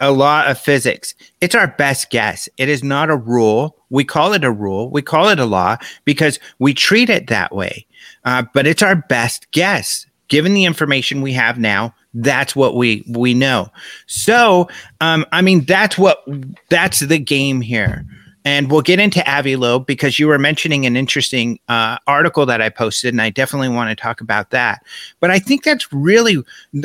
a 0.00 0.12
law 0.12 0.44
of 0.46 0.58
physics. 0.58 1.14
It's 1.40 1.54
our 1.54 1.68
best 1.68 2.10
guess. 2.10 2.48
It 2.58 2.68
is 2.68 2.84
not 2.84 3.10
a 3.10 3.16
rule. 3.16 3.76
We 3.88 4.04
call 4.04 4.34
it 4.34 4.44
a 4.44 4.50
rule. 4.50 4.90
We 4.90 5.00
call 5.00 5.28
it 5.28 5.38
a 5.38 5.46
law 5.46 5.78
because 6.04 6.38
we 6.58 6.74
treat 6.74 7.08
it 7.08 7.28
that 7.28 7.54
way. 7.54 7.86
Uh, 8.24 8.44
but 8.52 8.66
it's 8.66 8.82
our 8.82 8.96
best 8.96 9.50
guess. 9.52 10.06
Given 10.28 10.54
the 10.54 10.64
information 10.64 11.22
we 11.22 11.32
have 11.32 11.58
now, 11.58 11.94
that's 12.16 12.56
what 12.56 12.74
we 12.74 13.04
we 13.08 13.34
know. 13.34 13.68
So, 14.06 14.68
um, 15.00 15.26
I 15.32 15.42
mean, 15.42 15.64
that's 15.64 15.98
what 15.98 16.24
that's 16.68 17.00
the 17.00 17.18
game 17.18 17.60
here. 17.60 18.04
And 18.44 18.70
we'll 18.70 18.82
get 18.82 19.00
into 19.00 19.28
Avi 19.28 19.56
Loeb 19.56 19.86
because 19.86 20.20
you 20.20 20.28
were 20.28 20.38
mentioning 20.38 20.86
an 20.86 20.96
interesting 20.96 21.58
uh, 21.68 21.98
article 22.06 22.46
that 22.46 22.62
I 22.62 22.68
posted, 22.68 23.12
and 23.12 23.20
I 23.20 23.28
definitely 23.28 23.68
want 23.68 23.90
to 23.90 24.00
talk 24.00 24.20
about 24.20 24.50
that. 24.50 24.84
But 25.18 25.32
I 25.32 25.40
think 25.40 25.64
that's 25.64 25.92
really 25.92 26.36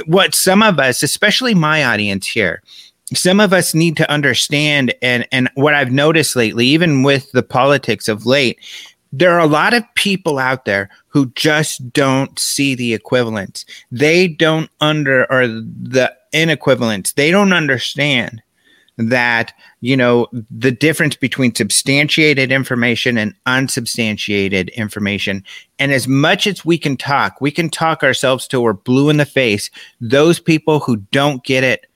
what 0.07 0.33
some 0.33 0.63
of 0.63 0.79
us, 0.79 1.03
especially 1.03 1.53
my 1.53 1.83
audience 1.83 2.25
here, 2.25 2.63
some 3.13 3.39
of 3.39 3.53
us 3.53 3.75
need 3.75 3.95
to 3.97 4.09
understand. 4.09 4.93
And 5.03 5.27
and 5.31 5.49
what 5.53 5.75
I've 5.75 5.91
noticed 5.91 6.35
lately, 6.35 6.65
even 6.65 7.03
with 7.03 7.31
the 7.31 7.43
politics 7.43 8.07
of 8.07 8.25
late, 8.25 8.57
there 9.12 9.32
are 9.32 9.39
a 9.39 9.47
lot 9.47 9.74
of 9.74 9.84
people 9.95 10.39
out 10.39 10.65
there 10.65 10.89
who 11.08 11.28
just 11.36 11.91
don't 11.91 12.39
see 12.39 12.76
the 12.76 12.93
equivalence. 12.93 13.65
They 13.91 14.28
don't 14.28 14.69
under 14.80 15.32
or 15.32 15.47
the 15.47 16.13
inequivalence. 16.34 17.13
They 17.13 17.32
don't 17.32 17.54
understand 17.54 18.41
that 18.97 19.54
you 19.80 19.97
know 19.97 20.28
the 20.52 20.71
difference 20.71 21.15
between 21.15 21.56
substantiated 21.56 22.52
information 22.52 23.17
and 23.17 23.34
unsubstantiated 23.45 24.69
information 24.69 25.43
and 25.80 25.91
as 25.91 26.08
much 26.08 26.45
as 26.45 26.65
we 26.65 26.78
can 26.78 26.97
talk 26.97 27.39
we 27.41 27.50
can 27.52 27.69
talk 27.69 28.04
ourselves 28.04 28.47
till 28.47 28.62
we're 28.62 28.74
blue 28.74 29.10
in 29.10 29.17
the 29.17 29.26
face 29.26 29.71
those 30.02 30.39
people 30.39 30.80
who 30.80 30.97
don't 30.97 31.43
get 31.43 31.63
it 31.63 31.88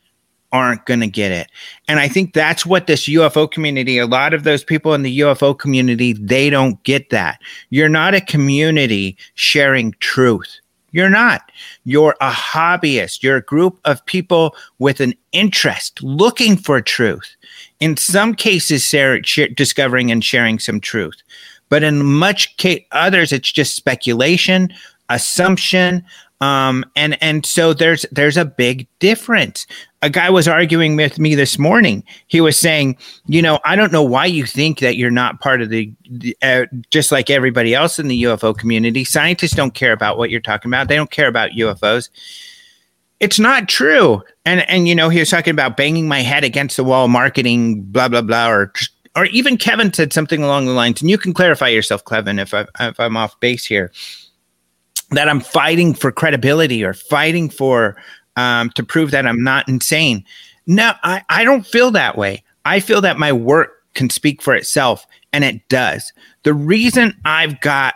aren't 0.55 0.85
going 0.85 0.99
to 0.99 1.07
get 1.07 1.31
it 1.31 1.47
and 1.87 1.99
i 1.99 2.07
think 2.07 2.33
that's 2.33 2.65
what 2.65 2.87
this 2.87 3.07
ufo 3.07 3.49
community 3.49 3.97
a 3.97 4.07
lot 4.07 4.33
of 4.33 4.43
those 4.43 4.63
people 4.63 4.93
in 4.93 5.01
the 5.01 5.19
ufo 5.19 5.57
community 5.57 6.13
they 6.13 6.49
don't 6.49 6.81
get 6.83 7.09
that 7.09 7.39
you're 7.69 7.89
not 7.89 8.13
a 8.13 8.21
community 8.21 9.17
sharing 9.35 9.93
truth 9.99 10.59
you're 10.95 11.09
not. 11.09 11.51
You're 11.83 12.15
a 12.21 12.31
hobbyist. 12.31 13.21
You're 13.21 13.35
a 13.35 13.41
group 13.41 13.81
of 13.83 14.05
people 14.05 14.55
with 14.79 15.01
an 15.01 15.13
interest 15.33 16.01
looking 16.01 16.55
for 16.55 16.79
truth. 16.79 17.35
In 17.81 17.97
some 17.97 18.33
cases, 18.33 18.89
discovering 19.55 20.09
and 20.09 20.23
sharing 20.23 20.57
some 20.57 20.79
truth. 20.79 21.21
But 21.67 21.83
in 21.83 22.05
much 22.05 22.55
ca- 22.55 22.87
others, 22.93 23.33
it's 23.33 23.51
just 23.51 23.75
speculation, 23.75 24.73
assumption, 25.09 26.01
um, 26.41 26.85
and 26.95 27.21
and 27.21 27.45
so 27.45 27.73
there's 27.73 28.05
there's 28.11 28.37
a 28.37 28.45
big 28.45 28.87
difference 28.99 29.65
a 30.05 30.09
guy 30.09 30.29
was 30.29 30.47
arguing 30.47 30.95
with 30.95 31.17
me 31.17 31.33
this 31.33 31.57
morning. 31.57 32.03
He 32.27 32.39
was 32.39 32.59
saying, 32.59 32.95
you 33.25 33.41
know, 33.41 33.59
I 33.65 33.75
don't 33.75 33.91
know 33.91 34.03
why 34.03 34.27
you 34.27 34.45
think 34.45 34.77
that 34.79 34.97
you're 34.97 35.09
not 35.09 35.41
part 35.41 35.63
of 35.63 35.69
the, 35.69 35.91
the 36.07 36.37
uh, 36.43 36.65
just 36.91 37.11
like 37.11 37.31
everybody 37.31 37.73
else 37.73 37.97
in 37.97 38.07
the 38.07 38.21
UFO 38.23 38.55
community. 38.55 39.03
Scientists 39.03 39.55
don't 39.55 39.73
care 39.73 39.93
about 39.93 40.19
what 40.19 40.29
you're 40.29 40.41
talking 40.41 40.69
about. 40.69 40.89
They 40.89 40.95
don't 40.95 41.09
care 41.09 41.27
about 41.27 41.51
UFOs. 41.51 42.11
It's 43.19 43.39
not 43.39 43.67
true. 43.67 44.21
And 44.45 44.61
and 44.69 44.87
you 44.87 44.93
know, 44.93 45.09
he 45.09 45.17
was 45.17 45.31
talking 45.31 45.51
about 45.51 45.75
banging 45.75 46.07
my 46.07 46.21
head 46.21 46.43
against 46.43 46.77
the 46.77 46.83
wall, 46.83 47.07
marketing, 47.07 47.81
blah 47.81 48.07
blah 48.07 48.21
blah, 48.21 48.47
or 48.47 48.73
or 49.15 49.25
even 49.25 49.57
Kevin 49.57 49.91
said 49.91 50.13
something 50.13 50.43
along 50.43 50.67
the 50.67 50.73
lines. 50.73 51.01
And 51.01 51.09
you 51.09 51.17
can 51.17 51.33
clarify 51.33 51.69
yourself, 51.69 52.05
Kevin, 52.05 52.37
if 52.37 52.53
I 52.53 52.67
if 52.79 52.99
I'm 52.99 53.17
off 53.17 53.39
base 53.39 53.65
here. 53.65 53.91
That 55.11 55.29
I'm 55.29 55.39
fighting 55.39 55.93
for 55.93 56.11
credibility 56.11 56.83
or 56.83 56.93
fighting 56.93 57.49
for 57.49 57.95
um, 58.35 58.69
to 58.71 58.83
prove 58.83 59.11
that 59.11 59.25
I'm 59.25 59.43
not 59.43 59.69
insane. 59.69 60.25
No, 60.67 60.93
I, 61.03 61.23
I 61.29 61.43
don't 61.43 61.65
feel 61.65 61.91
that 61.91 62.17
way. 62.17 62.43
I 62.65 62.79
feel 62.79 63.01
that 63.01 63.17
my 63.17 63.31
work 63.31 63.71
can 63.93 64.09
speak 64.09 64.41
for 64.41 64.55
itself, 64.55 65.05
and 65.31 65.43
it 65.43 65.67
does. 65.69 66.11
The 66.43 66.53
reason 66.53 67.15
I've 67.23 67.61
got 67.61 67.95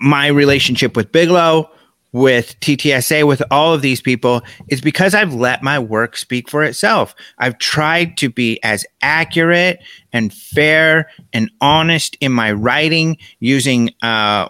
my 0.00 0.28
relationship 0.28 0.96
with 0.96 1.10
Bigelow, 1.10 1.70
with 2.12 2.58
TTSA, 2.60 3.26
with 3.26 3.42
all 3.50 3.74
of 3.74 3.82
these 3.82 4.00
people 4.00 4.42
is 4.68 4.80
because 4.80 5.14
I've 5.14 5.34
let 5.34 5.62
my 5.62 5.78
work 5.78 6.16
speak 6.16 6.48
for 6.48 6.62
itself. 6.62 7.14
I've 7.38 7.58
tried 7.58 8.16
to 8.18 8.30
be 8.30 8.62
as 8.62 8.86
accurate 9.02 9.80
and 10.12 10.32
fair 10.32 11.10
and 11.32 11.50
honest 11.60 12.16
in 12.20 12.32
my 12.32 12.52
writing 12.52 13.18
using 13.40 13.90
uh, 14.02 14.48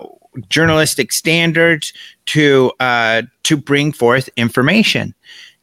journalistic 0.49 1.13
standards 1.13 1.93
to 2.27 2.73
uh, 2.81 3.23
to 3.45 3.57
bring 3.57 3.93
forth 3.93 4.29
information. 4.37 5.15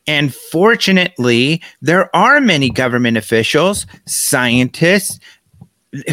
And 0.07 0.33
fortunately, 0.33 1.61
there 1.81 2.15
are 2.15 2.39
many 2.39 2.69
government 2.69 3.17
officials, 3.17 3.88
scientists 4.05 5.19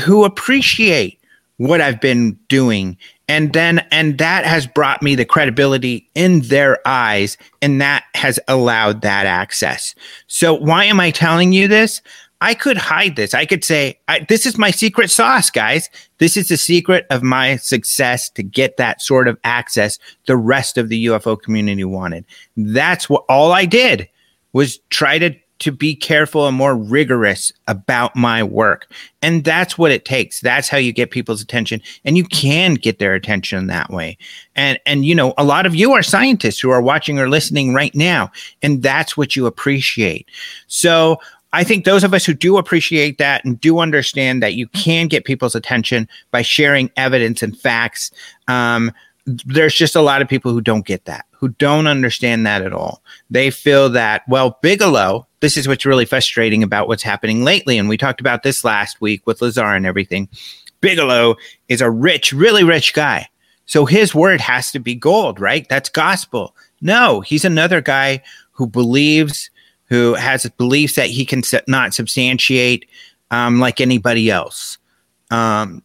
who 0.02 0.24
appreciate 0.24 1.20
what 1.58 1.80
I've 1.80 2.00
been 2.00 2.38
doing. 2.48 2.96
And 3.28 3.52
then, 3.52 3.86
and 3.90 4.18
that 4.18 4.44
has 4.44 4.66
brought 4.66 5.02
me 5.02 5.14
the 5.14 5.24
credibility 5.24 6.08
in 6.14 6.40
their 6.40 6.78
eyes, 6.86 7.36
and 7.60 7.80
that 7.80 8.04
has 8.14 8.40
allowed 8.48 9.02
that 9.02 9.26
access. 9.26 9.94
So, 10.26 10.54
why 10.54 10.84
am 10.84 11.00
I 11.00 11.10
telling 11.10 11.52
you 11.52 11.68
this? 11.68 12.02
I 12.42 12.54
could 12.54 12.76
hide 12.76 13.14
this. 13.14 13.34
I 13.34 13.46
could 13.46 13.62
say, 13.62 14.00
I, 14.08 14.26
this 14.28 14.46
is 14.46 14.58
my 14.58 14.72
secret 14.72 15.12
sauce, 15.12 15.48
guys. 15.48 15.88
This 16.18 16.36
is 16.36 16.48
the 16.48 16.56
secret 16.56 17.06
of 17.08 17.22
my 17.22 17.54
success 17.54 18.28
to 18.30 18.42
get 18.42 18.78
that 18.78 19.00
sort 19.00 19.28
of 19.28 19.38
access 19.44 19.96
the 20.26 20.36
rest 20.36 20.76
of 20.76 20.88
the 20.88 21.06
UFO 21.06 21.40
community 21.40 21.84
wanted. 21.84 22.24
That's 22.56 23.08
what 23.08 23.24
all 23.28 23.52
I 23.52 23.64
did 23.64 24.08
was 24.52 24.78
try 24.90 25.20
to 25.20 25.36
to 25.60 25.70
be 25.70 25.94
careful 25.94 26.48
and 26.48 26.56
more 26.56 26.76
rigorous 26.76 27.52
about 27.68 28.16
my 28.16 28.42
work. 28.42 28.90
And 29.22 29.44
that's 29.44 29.78
what 29.78 29.92
it 29.92 30.04
takes. 30.04 30.40
That's 30.40 30.68
how 30.68 30.76
you 30.76 30.92
get 30.92 31.12
people's 31.12 31.40
attention 31.40 31.80
and 32.04 32.16
you 32.16 32.24
can 32.24 32.74
get 32.74 32.98
their 32.98 33.14
attention 33.14 33.68
that 33.68 33.88
way. 33.88 34.18
And 34.56 34.80
and 34.84 35.04
you 35.04 35.14
know, 35.14 35.32
a 35.38 35.44
lot 35.44 35.64
of 35.64 35.76
you 35.76 35.92
are 35.92 36.02
scientists 36.02 36.58
who 36.58 36.70
are 36.70 36.82
watching 36.82 37.20
or 37.20 37.28
listening 37.28 37.72
right 37.72 37.94
now 37.94 38.32
and 38.60 38.82
that's 38.82 39.16
what 39.16 39.36
you 39.36 39.46
appreciate. 39.46 40.28
So 40.66 41.20
I 41.52 41.64
think 41.64 41.84
those 41.84 42.04
of 42.04 42.14
us 42.14 42.24
who 42.24 42.34
do 42.34 42.56
appreciate 42.56 43.18
that 43.18 43.44
and 43.44 43.60
do 43.60 43.78
understand 43.78 44.42
that 44.42 44.54
you 44.54 44.66
can 44.68 45.06
get 45.06 45.24
people's 45.24 45.54
attention 45.54 46.08
by 46.30 46.42
sharing 46.42 46.90
evidence 46.96 47.42
and 47.42 47.58
facts, 47.58 48.10
um, 48.48 48.90
there's 49.26 49.74
just 49.74 49.94
a 49.94 50.00
lot 50.00 50.22
of 50.22 50.28
people 50.28 50.52
who 50.52 50.60
don't 50.60 50.86
get 50.86 51.04
that, 51.04 51.26
who 51.30 51.48
don't 51.48 51.86
understand 51.86 52.46
that 52.46 52.62
at 52.62 52.72
all. 52.72 53.02
They 53.30 53.50
feel 53.50 53.90
that, 53.90 54.22
well, 54.28 54.58
Bigelow, 54.62 55.26
this 55.40 55.56
is 55.56 55.68
what's 55.68 55.86
really 55.86 56.06
frustrating 56.06 56.62
about 56.62 56.88
what's 56.88 57.02
happening 57.02 57.44
lately. 57.44 57.78
And 57.78 57.88
we 57.88 57.96
talked 57.96 58.20
about 58.20 58.42
this 58.42 58.64
last 58.64 59.00
week 59.00 59.26
with 59.26 59.42
Lazar 59.42 59.74
and 59.74 59.86
everything. 59.86 60.28
Bigelow 60.80 61.36
is 61.68 61.80
a 61.80 61.90
rich, 61.90 62.32
really 62.32 62.64
rich 62.64 62.94
guy. 62.94 63.28
So 63.66 63.84
his 63.86 64.14
word 64.14 64.40
has 64.40 64.72
to 64.72 64.80
be 64.80 64.94
gold, 64.94 65.38
right? 65.38 65.68
That's 65.68 65.88
gospel. 65.88 66.56
No, 66.80 67.20
he's 67.20 67.44
another 67.44 67.80
guy 67.80 68.22
who 68.50 68.66
believes 68.66 69.50
who 69.92 70.14
has 70.14 70.48
beliefs 70.56 70.94
that 70.94 71.08
he 71.08 71.26
can 71.26 71.42
not 71.68 71.92
substantiate 71.92 72.88
um, 73.30 73.60
like 73.60 73.78
anybody 73.78 74.30
else. 74.30 74.78
Um, 75.30 75.82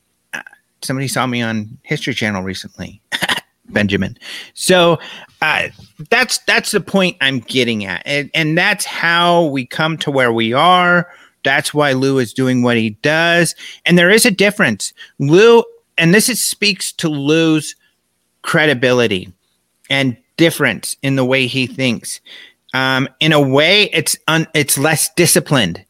somebody 0.81 1.09
saw 1.09 1.27
me 1.27 1.41
on 1.41 1.77
History 1.83 2.13
Channel 2.13 2.41
recently, 2.41 3.01
Benjamin. 3.65 4.17
So 4.53 4.97
uh, 5.41 5.67
that's 6.09 6.37
that's 6.45 6.71
the 6.71 6.79
point 6.79 7.17
I'm 7.19 7.39
getting 7.39 7.83
at, 7.83 8.01
and, 8.05 8.31
and 8.33 8.57
that's 8.57 8.85
how 8.85 9.47
we 9.47 9.65
come 9.65 9.97
to 9.97 10.09
where 10.09 10.31
we 10.31 10.53
are. 10.53 11.11
That's 11.43 11.73
why 11.73 11.91
Lou 11.91 12.17
is 12.17 12.31
doing 12.31 12.63
what 12.63 12.77
he 12.77 12.91
does, 13.01 13.55
and 13.85 13.97
there 13.97 14.09
is 14.09 14.25
a 14.25 14.31
difference. 14.31 14.93
Lou, 15.19 15.65
and 15.97 16.13
this 16.13 16.29
is, 16.29 16.41
speaks 16.41 16.93
to 16.93 17.09
Lou's 17.09 17.75
credibility 18.41 19.33
and 19.89 20.15
difference 20.37 20.95
in 21.01 21.17
the 21.17 21.25
way 21.25 21.45
he 21.45 21.67
thinks 21.67 22.21
um, 22.77 23.09
in 23.19 23.33
a 23.33 23.41
way, 23.41 23.89
it's 23.91 24.15
un- 24.27 24.47
it's 24.53 24.77
less 24.77 25.09
disciplined 25.15 25.83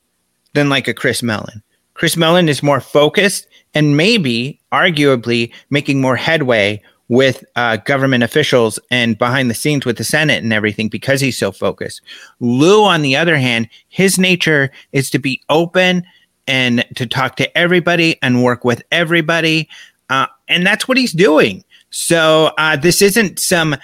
than 0.53 0.69
like 0.69 0.87
a 0.87 0.93
Chris 0.93 1.21
Mellon. 1.21 1.61
Chris 1.95 2.15
Mellon 2.15 2.47
is 2.47 2.63
more 2.63 2.79
focused 2.79 3.45
and 3.73 3.97
maybe, 3.97 4.61
arguably, 4.71 5.51
making 5.69 5.99
more 5.99 6.15
headway 6.15 6.81
with 7.09 7.43
uh, 7.57 7.75
government 7.75 8.23
officials 8.23 8.79
and 8.89 9.17
behind 9.17 9.49
the 9.49 9.53
scenes 9.53 9.85
with 9.85 9.97
the 9.97 10.05
Senate 10.05 10.41
and 10.41 10.53
everything 10.53 10.87
because 10.87 11.19
he's 11.19 11.37
so 11.37 11.51
focused. 11.51 12.01
Lou, 12.39 12.85
on 12.85 13.01
the 13.01 13.17
other 13.17 13.35
hand, 13.35 13.67
his 13.89 14.17
nature 14.17 14.71
is 14.93 15.09
to 15.09 15.19
be 15.19 15.41
open 15.49 16.03
and 16.47 16.85
to 16.95 17.05
talk 17.05 17.35
to 17.35 17.57
everybody 17.57 18.17
and 18.21 18.45
work 18.45 18.63
with 18.63 18.81
everybody. 18.93 19.67
Uh, 20.09 20.27
and 20.47 20.65
that's 20.65 20.87
what 20.87 20.97
he's 20.97 21.11
doing. 21.11 21.65
So 21.89 22.53
uh, 22.57 22.77
this 22.77 23.01
isn't 23.01 23.39
some 23.39 23.75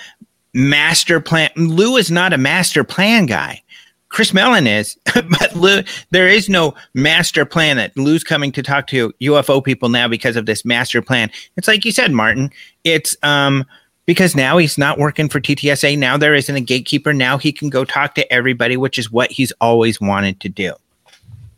master 0.54 1.20
plan. 1.20 1.50
Lou 1.56 1.98
is 1.98 2.12
not 2.12 2.34
a 2.34 2.38
master 2.38 2.84
plan 2.84 3.26
guy. 3.26 3.62
Chris 4.10 4.32
Mellon 4.32 4.68
is, 4.68 4.96
but 5.14 5.56
Lou, 5.56 5.82
there 6.12 6.28
is 6.28 6.48
no 6.48 6.76
master 6.94 7.46
plan 7.46 7.78
that 7.78 7.98
Lou's 7.98 8.24
coming 8.24 8.52
to 8.52 8.62
talk 8.62 8.86
to 8.88 9.12
UFO 9.22 9.64
people 9.64 9.90
now 9.90 10.08
because 10.08 10.36
of 10.36 10.46
this 10.46 10.64
master 10.64 11.02
plan. 11.02 11.32
It's 11.58 11.68
like 11.68 11.84
you 11.84 11.92
said, 11.92 12.12
Martin. 12.12 12.52
It's 12.84 13.16
um 13.24 13.66
because 14.06 14.36
now 14.36 14.58
he's 14.58 14.78
not 14.78 15.00
working 15.00 15.30
for 15.30 15.40
TTSA. 15.40 15.98
Now 15.98 16.18
there 16.18 16.36
isn't 16.36 16.56
a 16.56 16.62
gatekeeper. 16.62 17.14
Now 17.14 17.38
he 17.38 17.52
can 17.52 17.70
go 17.70 17.86
talk 17.86 18.16
to 18.16 18.32
everybody, 18.32 18.78
which 18.78 19.00
is 19.00 19.12
what 19.12 19.32
he's 19.32 19.52
always 19.62 20.00
wanted 20.00 20.40
to 20.42 20.50
do. 20.50 20.74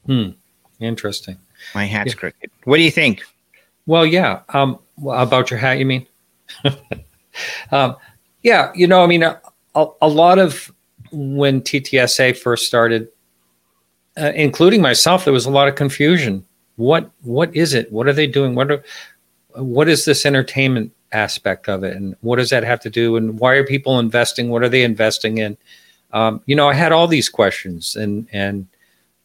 Hmm. 0.06 0.30
Interesting. 0.80 1.38
My 1.74 1.86
hat's 1.86 2.14
yeah. 2.14 2.20
crooked. 2.20 2.52
What 2.64 2.78
do 2.78 2.84
you 2.84 2.92
think? 2.92 3.24
Well, 3.86 4.06
yeah. 4.06 4.42
Um, 4.50 4.80
about 5.06 5.50
your 5.50 5.60
hat, 5.60 5.80
you 5.80 5.86
mean? 5.86 6.06
um, 7.72 7.96
yeah, 8.46 8.72
you 8.76 8.86
know, 8.86 9.04
I 9.04 9.08
mean, 9.08 9.24
a, 9.24 9.42
a 9.76 10.08
lot 10.08 10.38
of 10.38 10.72
when 11.12 11.62
TTSA 11.62 12.38
first 12.38 12.68
started, 12.68 13.08
uh, 14.18 14.34
including 14.36 14.84
myself, 14.84 15.26
there 15.26 15.34
was 15.34 15.48
a 15.48 15.50
lot 15.50 15.68
of 15.68 15.74
confusion. 15.74 16.46
What 16.76 17.10
what 17.24 17.56
is 17.56 17.74
it? 17.74 17.92
What 17.92 18.08
are 18.08 18.14
they 18.14 18.28
doing? 18.28 18.54
What 18.54 18.70
are, 18.70 18.84
what 19.56 19.90
is 19.90 20.06
this 20.06 20.28
entertainment 20.28 20.92
aspect 21.12 21.68
of 21.68 21.84
it, 21.84 21.98
and 21.98 22.16
what 22.22 22.36
does 22.36 22.52
that 22.52 22.64
have 22.64 22.80
to 22.82 22.90
do? 22.92 23.16
And 23.16 23.40
why 23.40 23.56
are 23.56 23.66
people 23.66 23.98
investing? 23.98 24.50
What 24.50 24.62
are 24.62 24.70
they 24.70 24.84
investing 24.84 25.40
in? 25.40 25.58
Um, 26.14 26.40
you 26.46 26.56
know, 26.56 26.70
I 26.70 26.76
had 26.76 26.92
all 26.92 27.08
these 27.08 27.30
questions, 27.30 27.96
and 27.96 28.28
and 28.32 28.68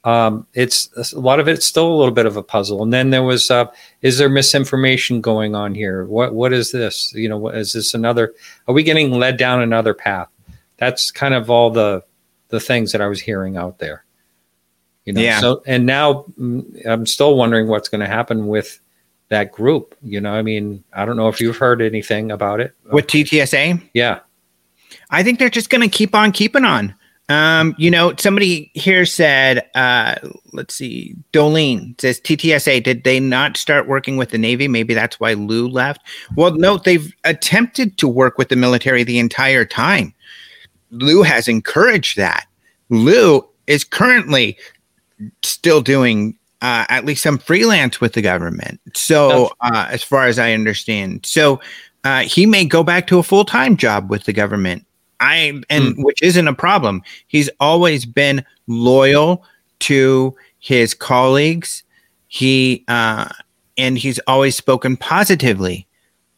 um, 0.04 0.46
it's 0.54 1.12
a 1.12 1.20
lot 1.20 1.40
of 1.40 1.48
it's 1.48 1.66
still 1.66 1.92
a 1.92 1.96
little 1.96 2.14
bit 2.14 2.26
of 2.26 2.36
a 2.36 2.42
puzzle. 2.42 2.82
And 2.82 2.92
then 2.92 3.10
there 3.10 3.22
was, 3.22 3.50
uh, 3.50 3.66
is 4.00 4.16
there 4.18 4.30
misinformation 4.30 5.20
going 5.20 5.54
on 5.54 5.74
here? 5.74 6.04
What 6.06 6.34
what 6.34 6.52
is 6.52 6.72
this? 6.72 7.12
You 7.14 7.28
know, 7.28 7.48
is 7.48 7.74
this 7.74 7.92
another? 7.92 8.34
Are 8.66 8.74
we 8.74 8.82
getting 8.82 9.12
led 9.12 9.36
down 9.36 9.60
another 9.60 9.92
path? 9.92 10.28
That's 10.78 11.10
kind 11.10 11.34
of 11.34 11.50
all 11.50 11.70
the 11.70 12.02
the 12.48 12.60
things 12.60 12.92
that 12.92 13.00
I 13.00 13.08
was 13.08 13.20
hearing 13.20 13.56
out 13.56 13.78
there. 13.78 14.04
You 15.04 15.12
know, 15.12 15.20
yeah. 15.20 15.40
so 15.40 15.62
and 15.66 15.84
now 15.84 16.24
mm, 16.38 16.86
I'm 16.86 17.04
still 17.04 17.36
wondering 17.36 17.68
what's 17.68 17.88
going 17.88 18.00
to 18.00 18.06
happen 18.06 18.46
with 18.46 18.80
that 19.28 19.52
group. 19.52 19.94
You 20.02 20.20
know, 20.20 20.32
I 20.32 20.40
mean, 20.40 20.82
I 20.94 21.04
don't 21.04 21.16
know 21.16 21.28
if 21.28 21.40
you've 21.40 21.56
heard 21.58 21.82
anything 21.82 22.30
about 22.30 22.60
it 22.60 22.74
with 22.90 23.06
TTSA. 23.06 23.82
Yeah, 23.92 24.20
I 25.10 25.22
think 25.22 25.38
they're 25.38 25.50
just 25.50 25.68
going 25.68 25.82
to 25.82 25.94
keep 25.94 26.14
on 26.14 26.32
keeping 26.32 26.64
on. 26.64 26.94
Um, 27.30 27.76
you 27.78 27.92
know, 27.92 28.12
somebody 28.18 28.72
here 28.74 29.06
said, 29.06 29.64
uh, 29.76 30.16
let's 30.52 30.74
see, 30.74 31.14
Dolene 31.32 31.98
says 32.00 32.20
TTSA, 32.20 32.82
did 32.82 33.04
they 33.04 33.20
not 33.20 33.56
start 33.56 33.86
working 33.86 34.16
with 34.16 34.30
the 34.30 34.38
Navy? 34.38 34.66
Maybe 34.66 34.94
that's 34.94 35.20
why 35.20 35.34
Lou 35.34 35.68
left. 35.68 36.02
Well, 36.34 36.56
no, 36.56 36.78
they've 36.78 37.14
attempted 37.22 37.98
to 37.98 38.08
work 38.08 38.36
with 38.36 38.48
the 38.48 38.56
military 38.56 39.04
the 39.04 39.20
entire 39.20 39.64
time. 39.64 40.12
Lou 40.90 41.22
has 41.22 41.46
encouraged 41.46 42.16
that. 42.16 42.46
Lou 42.88 43.48
is 43.68 43.84
currently 43.84 44.58
still 45.44 45.82
doing 45.82 46.36
uh, 46.62 46.84
at 46.88 47.04
least 47.04 47.22
some 47.22 47.38
freelance 47.38 48.00
with 48.00 48.14
the 48.14 48.22
government. 48.22 48.80
So, 48.94 49.52
uh, 49.60 49.86
as 49.88 50.02
far 50.02 50.26
as 50.26 50.40
I 50.40 50.52
understand, 50.52 51.24
so 51.26 51.60
uh, 52.02 52.22
he 52.22 52.44
may 52.44 52.64
go 52.64 52.82
back 52.82 53.06
to 53.06 53.20
a 53.20 53.22
full 53.22 53.44
time 53.44 53.76
job 53.76 54.10
with 54.10 54.24
the 54.24 54.32
government 54.32 54.84
I 55.20 55.62
and 55.68 55.96
mm. 55.96 56.04
which 56.04 56.22
isn't 56.22 56.48
a 56.48 56.54
problem. 56.54 57.02
He's 57.28 57.50
always 57.60 58.06
been 58.06 58.44
loyal 58.66 59.44
to 59.80 60.34
his 60.58 60.94
colleagues. 60.94 61.82
He 62.28 62.84
uh, 62.88 63.28
and 63.76 63.98
he's 63.98 64.18
always 64.20 64.56
spoken 64.56 64.96
positively 64.96 65.86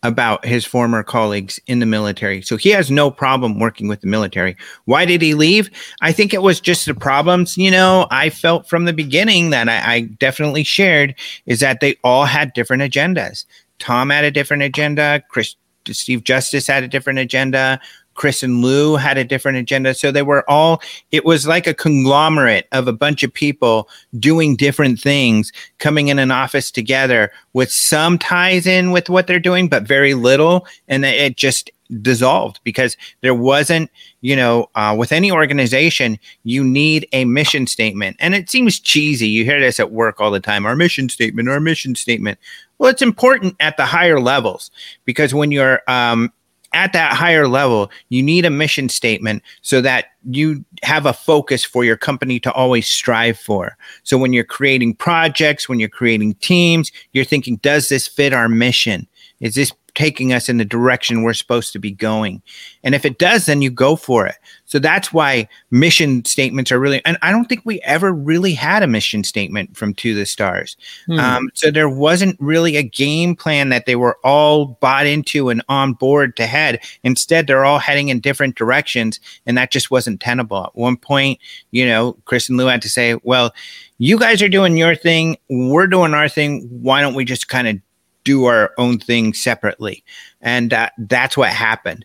about 0.05 0.45
his 0.45 0.65
former 0.65 1.03
colleagues 1.03 1.61
in 1.69 1.79
the 1.79 1.87
military. 1.87 2.43
So 2.43 2.57
he 2.57 2.71
has 2.71 2.91
no 2.91 3.11
problem 3.11 3.61
working 3.61 3.87
with 3.87 4.01
the 4.01 4.09
military. 4.09 4.57
Why 4.87 5.05
did 5.05 5.23
he 5.23 5.35
leave? 5.35 5.71
I 6.01 6.11
think 6.11 6.35
it 6.35 6.43
was 6.43 6.61
just 6.61 6.87
the 6.87 6.95
problems, 6.95 7.57
you 7.57 7.71
know, 7.71 8.09
I 8.11 8.29
felt 8.29 8.69
from 8.69 8.85
the 8.85 8.93
beginning 8.93 9.51
that 9.51 9.69
I, 9.69 9.95
I 9.95 10.01
definitely 10.01 10.65
shared 10.65 11.15
is 11.47 11.61
that 11.61 11.79
they 11.81 11.97
all 12.03 12.25
had 12.25 12.53
different 12.53 12.83
agendas. 12.83 13.45
Tom 13.79 14.11
had 14.11 14.25
a 14.25 14.31
different 14.31 14.65
agenda. 14.65 15.23
Chris 15.29 15.55
Steve 15.89 16.25
Justice 16.25 16.67
had 16.67 16.83
a 16.83 16.89
different 16.89 17.19
agenda. 17.19 17.81
Chris 18.15 18.43
and 18.43 18.63
Lou 18.63 18.97
had 18.97 19.19
a 19.19 19.25
different 19.25 19.59
agenda. 19.59 19.95
So 19.95 20.11
they 20.11 20.23
were 20.23 20.49
all, 20.49 20.83
it 21.11 21.25
was 21.25 21.47
like 21.47 21.67
a 21.67 21.75
conglomerate 21.75 22.69
of 22.73 22.89
a 22.89 22.93
bunch 22.93 23.23
of 23.23 23.33
people 23.33 23.89
doing 24.19 24.57
different 24.57 25.01
things, 25.01 25.53
coming 25.79 26.09
in 26.09 26.19
an 26.19 26.31
office 26.31 26.71
together 26.71 27.31
with 27.53 27.71
some 27.71 28.19
ties 28.19 28.67
in 28.67 28.91
with 28.91 29.09
what 29.09 29.27
they're 29.27 29.39
doing, 29.39 29.69
but 29.69 29.85
very 29.85 30.15
little. 30.15 30.67
And 30.89 31.05
it 31.05 31.37
just 31.37 31.71
dissolved 32.01 32.61
because 32.65 32.97
there 33.21 33.35
wasn't, 33.35 33.91
you 34.23 34.35
know, 34.35 34.71
uh, 34.75 34.95
with 34.99 35.13
any 35.13 35.31
organization, 35.31 36.19
you 36.45 36.65
need 36.65 37.07
a 37.13 37.25
mission 37.25 37.67
statement. 37.67 38.17
And 38.19 38.35
it 38.35 38.49
seems 38.49 38.81
cheesy. 38.81 39.29
You 39.29 39.45
hear 39.45 39.61
this 39.61 39.81
at 39.81 39.93
work 39.93 40.21
all 40.21 40.31
the 40.31 40.41
time 40.41 40.65
our 40.65 40.77
mission 40.77 41.09
statement, 41.09 41.49
our 41.49 41.61
mission 41.61 41.95
statement. 41.95 42.39
Well, 42.79 42.91
it's 42.91 43.03
important 43.03 43.57
at 43.61 43.77
the 43.77 43.87
higher 43.87 44.21
levels 44.21 44.71
because 45.05 45.35
when 45.35 45.51
you're 45.51 45.83
um, 45.87 46.33
at 46.75 46.93
that 46.93 47.13
higher 47.13 47.49
level, 47.49 47.91
you 48.09 48.23
need 48.23 48.45
a 48.45 48.51
mission 48.51 48.89
statement 48.89 49.43
so 49.61 49.81
that 49.81 50.07
you 50.31 50.65
have 50.83 51.07
a 51.07 51.13
focus 51.13 51.65
for 51.65 51.85
your 51.85 51.97
company 51.97 52.39
to 52.41 52.53
always 52.53 52.87
strive 52.87 53.39
for. 53.39 53.77
So 54.03 54.17
when 54.17 54.33
you're 54.33 54.45
creating 54.45 54.95
projects, 54.95 55.69
when 55.69 55.81
you're 55.81 55.89
creating 55.89 56.35
teams, 56.35 56.93
you're 57.13 57.25
thinking, 57.25 57.57
does 57.57 57.89
this 57.89 58.07
fit 58.07 58.33
our 58.33 58.49
mission? 58.49 59.07
Is 59.41 59.55
this 59.55 59.73
taking 59.95 60.33
us 60.33 60.49
in 60.49 60.59
the 60.59 60.65
direction 60.65 61.23
we're 61.23 61.35
supposed 61.35 61.73
to 61.73 61.79
be 61.79 61.91
going? 61.91 62.43
And 62.83 62.95
if 62.95 63.05
it 63.05 63.19
does, 63.19 63.47
then 63.47 63.63
you 63.63 63.71
go 63.71 63.97
for 63.97 64.27
it. 64.27 64.37
So 64.65 64.79
that's 64.79 65.13
why 65.13 65.49
mission 65.71 66.25
statements 66.25 66.73
are 66.73 66.79
really, 66.79 67.05
and 67.05 67.19
I 67.21 67.31
don't 67.31 67.45
think 67.45 67.63
we 67.65 67.81
ever 67.83 68.13
really 68.13 68.55
had 68.55 68.83
a 68.83 68.87
mission 68.87 69.23
statement 69.23 69.77
from 69.77 69.95
To 69.95 70.15
the 70.15 70.25
Stars. 70.25 70.77
Hmm. 71.07 71.19
Um, 71.19 71.51
so 71.55 71.71
there 71.71 71.89
wasn't 71.89 72.37
really 72.41 72.77
a 72.77 72.83
game 72.83 73.37
plan 73.37 73.69
that 73.69 73.87
they 73.87 73.97
were 73.97 74.19
all 74.25 74.79
bought 74.81 75.07
into 75.07 75.51
and 75.51 75.63
on 75.69 75.93
board 75.93 76.37
to 76.37 76.47
head. 76.47 76.81
Instead, 77.05 77.47
they're 77.47 77.65
all 77.65 77.79
heading 77.79 78.09
in 78.09 78.21
different 78.21 78.57
directions, 78.57 79.21
and 79.47 79.59
that 79.59 79.71
just 79.71 79.91
wasn't 79.91 80.21
tenable. 80.21 80.65
At 80.65 80.75
one 80.75 80.97
point, 80.97 81.39
you 81.71 81.87
know, 81.87 82.15
Chris 82.25 82.49
and 82.49 82.57
Lou 82.57 82.67
had 82.67 82.83
to 82.83 82.89
say, 82.89 83.17
well, 83.23 83.53
you 83.99 84.19
guys 84.19 84.43
are 84.43 84.49
doing 84.49 84.77
your 84.77 84.97
thing, 84.97 85.37
we're 85.49 85.87
doing 85.87 86.15
our 86.15 86.29
thing. 86.29 86.67
Why 86.71 87.01
don't 87.01 87.15
we 87.15 87.25
just 87.25 87.49
kind 87.49 87.69
of 87.69 87.77
do 88.25 88.45
our 88.47 88.73
own 88.79 88.99
thing 88.99 89.35
separately. 89.35 90.05
And 90.41 90.73
uh, 90.73 90.91
that's 90.99 91.37
what 91.37 91.51
happened. 91.51 92.05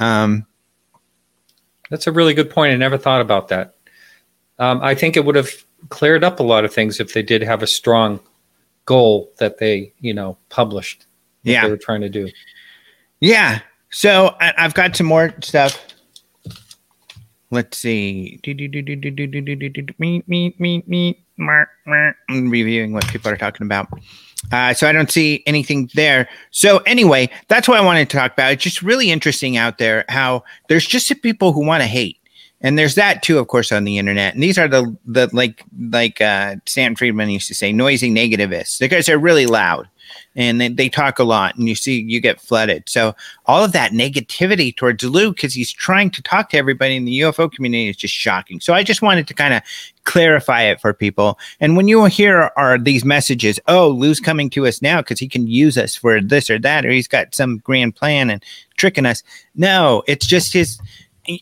Um, 0.00 0.46
that's 1.90 2.06
a 2.06 2.12
really 2.12 2.34
good 2.34 2.50
point. 2.50 2.72
I 2.72 2.76
never 2.76 2.98
thought 2.98 3.20
about 3.20 3.48
that. 3.48 3.74
Um, 4.58 4.80
I 4.82 4.94
think 4.94 5.16
it 5.16 5.24
would 5.24 5.36
have 5.36 5.50
cleared 5.88 6.24
up 6.24 6.40
a 6.40 6.42
lot 6.42 6.64
of 6.64 6.72
things 6.72 7.00
if 7.00 7.14
they 7.14 7.22
did 7.22 7.42
have 7.42 7.62
a 7.62 7.66
strong 7.66 8.20
goal 8.84 9.32
that 9.38 9.58
they, 9.58 9.92
you 10.00 10.12
know, 10.12 10.36
published. 10.48 11.06
Yeah, 11.44 11.64
they 11.64 11.70
were 11.70 11.76
trying 11.76 12.00
to 12.00 12.08
do. 12.08 12.28
Yeah. 13.20 13.60
So 13.90 14.34
I, 14.40 14.52
have 14.56 14.74
got 14.74 14.96
some 14.96 15.06
more 15.06 15.34
stuff. 15.40 15.86
Let's 17.50 17.78
see. 17.78 18.40
Me, 19.98 20.22
me, 20.26 20.54
me, 20.58 20.84
me. 20.86 21.24
I'm 22.28 22.50
reviewing 22.50 22.92
what 22.92 23.06
people 23.08 23.30
are 23.30 23.36
talking 23.36 23.64
about. 23.64 23.88
Uh, 24.52 24.72
so 24.72 24.88
I 24.88 24.92
don't 24.92 25.10
see 25.10 25.42
anything 25.46 25.90
there. 25.94 26.28
So 26.50 26.78
anyway, 26.78 27.28
that's 27.48 27.68
what 27.68 27.78
I 27.78 27.84
wanted 27.84 28.08
to 28.08 28.16
talk 28.16 28.32
about. 28.32 28.52
It's 28.52 28.62
just 28.62 28.82
really 28.82 29.10
interesting 29.10 29.56
out 29.56 29.78
there 29.78 30.04
how 30.08 30.44
there's 30.68 30.86
just 30.86 31.10
people 31.22 31.52
who 31.52 31.64
want 31.64 31.82
to 31.82 31.86
hate. 31.86 32.16
And 32.60 32.76
there's 32.76 32.96
that 32.96 33.22
too, 33.22 33.38
of 33.38 33.46
course, 33.46 33.70
on 33.70 33.84
the 33.84 33.98
internet. 33.98 34.34
And 34.34 34.42
these 34.42 34.58
are 34.58 34.66
the 34.66 34.96
the 35.06 35.30
like 35.32 35.62
like 35.90 36.20
uh, 36.20 36.56
Stan 36.66 36.96
Friedman 36.96 37.30
used 37.30 37.46
to 37.48 37.54
say, 37.54 37.72
noisy 37.72 38.10
negativists. 38.10 38.78
The 38.78 38.88
guys 38.88 39.08
are 39.08 39.18
really 39.18 39.46
loud 39.46 39.88
and 40.36 40.60
they, 40.60 40.68
they 40.68 40.88
talk 40.88 41.18
a 41.18 41.24
lot 41.24 41.56
and 41.56 41.68
you 41.68 41.74
see 41.74 42.00
you 42.00 42.20
get 42.20 42.40
flooded 42.40 42.88
so 42.88 43.14
all 43.46 43.64
of 43.64 43.72
that 43.72 43.92
negativity 43.92 44.74
towards 44.74 45.02
lou 45.04 45.32
because 45.32 45.54
he's 45.54 45.72
trying 45.72 46.10
to 46.10 46.22
talk 46.22 46.50
to 46.50 46.56
everybody 46.56 46.96
in 46.96 47.04
the 47.04 47.20
ufo 47.20 47.50
community 47.50 47.88
is 47.88 47.96
just 47.96 48.14
shocking 48.14 48.60
so 48.60 48.74
i 48.74 48.82
just 48.82 49.02
wanted 49.02 49.26
to 49.26 49.34
kind 49.34 49.54
of 49.54 49.62
clarify 50.04 50.62
it 50.62 50.80
for 50.80 50.94
people 50.94 51.38
and 51.60 51.76
when 51.76 51.88
you 51.88 52.04
hear 52.06 52.50
are 52.56 52.78
these 52.78 53.04
messages 53.04 53.60
oh 53.68 53.88
lou's 53.88 54.20
coming 54.20 54.48
to 54.48 54.66
us 54.66 54.80
now 54.80 55.00
because 55.00 55.18
he 55.18 55.28
can 55.28 55.46
use 55.46 55.76
us 55.76 55.94
for 55.94 56.20
this 56.20 56.48
or 56.48 56.58
that 56.58 56.86
or 56.86 56.90
he's 56.90 57.08
got 57.08 57.34
some 57.34 57.58
grand 57.58 57.94
plan 57.94 58.30
and 58.30 58.42
tricking 58.76 59.06
us 59.06 59.22
no 59.54 60.02
it's 60.06 60.26
just 60.26 60.52
his 60.52 60.80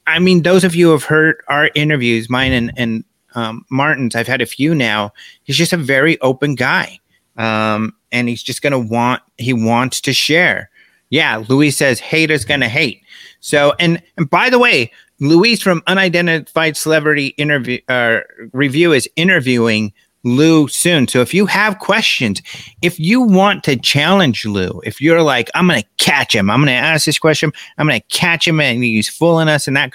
i 0.07 0.19
mean 0.19 0.43
those 0.43 0.65
of 0.65 0.75
you 0.75 0.87
who 0.87 0.93
have 0.93 1.05
heard 1.05 1.41
our 1.49 1.71
interviews 1.75 2.29
mine 2.29 2.53
and, 2.53 2.73
and 2.77 3.05
um, 3.37 3.67
Martin's, 3.71 4.17
I've 4.17 4.27
had 4.27 4.41
a 4.41 4.47
few 4.47 4.75
now. 4.75 5.13
He's 5.45 5.59
just 5.59 5.75
a 5.75 5.77
very 5.77 6.19
open 6.23 6.55
guy. 6.55 6.99
Um, 7.37 7.95
and 8.13 8.29
he's 8.29 8.43
just 8.43 8.63
going 8.63 8.73
to 8.73 8.79
want 8.79 9.23
he 9.37 9.53
wants 9.53 10.01
to 10.03 10.13
share. 10.13 10.71
Yeah, 11.11 11.45
Luis 11.49 11.77
says 11.77 12.01
haters 12.01 12.45
going 12.45 12.61
to 12.61 12.69
hate. 12.69 13.03
So 13.41 13.75
and 13.79 14.03
and 14.17 14.29
by 14.29 14.51
the 14.51 14.59
way, 14.59 14.91
Luis 15.21 15.63
from 15.63 15.83
Unidentified 15.87 16.77
Celebrity 16.77 17.29
Interview 17.39 17.79
uh, 17.89 18.21
Review 18.53 18.93
is 18.93 19.09
interviewing 19.17 19.93
Lou 20.27 20.67
soon. 20.67 21.07
So 21.07 21.21
if 21.21 21.33
you 21.33 21.47
have 21.47 21.79
questions, 21.79 22.43
if 22.83 22.99
you 22.99 23.23
want 23.23 23.63
to 23.65 23.77
challenge 23.77 24.45
Lou, 24.45 24.81
if 24.85 25.01
you're 25.01 25.23
like, 25.23 25.49
I'm 25.55 25.69
going 25.69 25.81
to 25.81 25.89
catch 25.99 26.35
him, 26.35 26.51
I'm 26.51 26.59
going 26.59 26.67
to 26.67 26.73
ask 26.73 27.07
this 27.07 27.19
question, 27.19 27.53
I'm 27.79 27.87
going 27.87 28.01
to 28.01 28.07
catch 28.09 28.47
him 28.47 28.61
and 28.61 28.83
he's 28.83 29.09
fooling 29.09 29.49
us 29.49 29.69
and 29.69 29.77
that, 29.77 29.93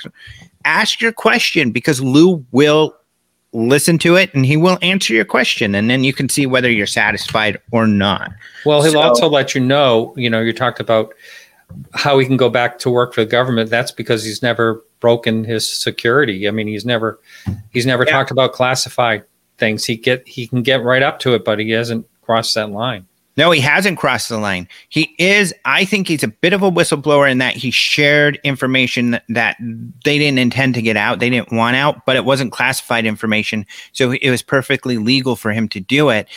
ask 0.63 1.01
your 1.01 1.11
question 1.11 1.71
because 1.71 2.01
Lou 2.01 2.45
will 2.51 2.95
listen 3.53 3.97
to 3.97 4.15
it 4.15 4.33
and 4.33 4.45
he 4.45 4.55
will 4.55 4.77
answer 4.81 5.13
your 5.13 5.25
question 5.25 5.75
and 5.75 5.89
then 5.89 6.03
you 6.03 6.13
can 6.13 6.29
see 6.29 6.45
whether 6.45 6.71
you're 6.71 6.87
satisfied 6.87 7.59
or 7.71 7.85
not. 7.85 8.31
Well, 8.65 8.81
he'll 8.81 8.93
so, 8.93 9.01
also 9.01 9.29
let 9.29 9.53
you 9.53 9.61
know, 9.61 10.13
you 10.15 10.29
know, 10.29 10.39
you 10.39 10.53
talked 10.53 10.79
about 10.79 11.13
how 11.93 12.17
he 12.19 12.25
can 12.25 12.37
go 12.37 12.49
back 12.49 12.79
to 12.79 12.89
work 12.89 13.13
for 13.13 13.21
the 13.21 13.29
government. 13.29 13.69
That's 13.69 13.91
because 13.91 14.23
he's 14.23 14.41
never 14.41 14.83
broken 14.99 15.43
his 15.43 15.69
security. 15.69 16.47
I 16.47 16.51
mean, 16.51 16.67
he's 16.67 16.85
never 16.85 17.19
he's 17.71 17.85
never 17.85 18.05
yeah. 18.05 18.11
talked 18.11 18.31
about 18.31 18.53
classified 18.53 19.23
things. 19.57 19.85
He 19.85 19.97
get 19.97 20.27
he 20.27 20.47
can 20.47 20.63
get 20.63 20.83
right 20.83 21.03
up 21.03 21.19
to 21.19 21.33
it, 21.33 21.43
but 21.43 21.59
he 21.59 21.71
hasn't 21.71 22.07
crossed 22.21 22.55
that 22.55 22.69
line. 22.69 23.07
No, 23.37 23.51
he 23.51 23.61
hasn't 23.61 23.97
crossed 23.97 24.29
the 24.29 24.37
line. 24.37 24.67
He 24.89 25.15
is, 25.17 25.53
I 25.63 25.85
think 25.85 26.07
he's 26.07 26.23
a 26.23 26.27
bit 26.27 26.53
of 26.53 26.63
a 26.63 26.71
whistleblower 26.71 27.31
in 27.31 27.37
that 27.37 27.55
he 27.55 27.71
shared 27.71 28.39
information 28.43 29.19
that 29.29 29.55
they 30.03 30.17
didn't 30.17 30.39
intend 30.39 30.73
to 30.75 30.81
get 30.81 30.97
out. 30.97 31.19
They 31.19 31.29
didn't 31.29 31.51
want 31.51 31.77
out, 31.77 32.05
but 32.05 32.17
it 32.17 32.25
wasn't 32.25 32.51
classified 32.51 33.05
information. 33.05 33.65
So 33.93 34.11
it 34.11 34.29
was 34.29 34.41
perfectly 34.41 34.97
legal 34.97 35.35
for 35.35 35.51
him 35.51 35.69
to 35.69 35.79
do 35.79 36.09
it. 36.09 36.27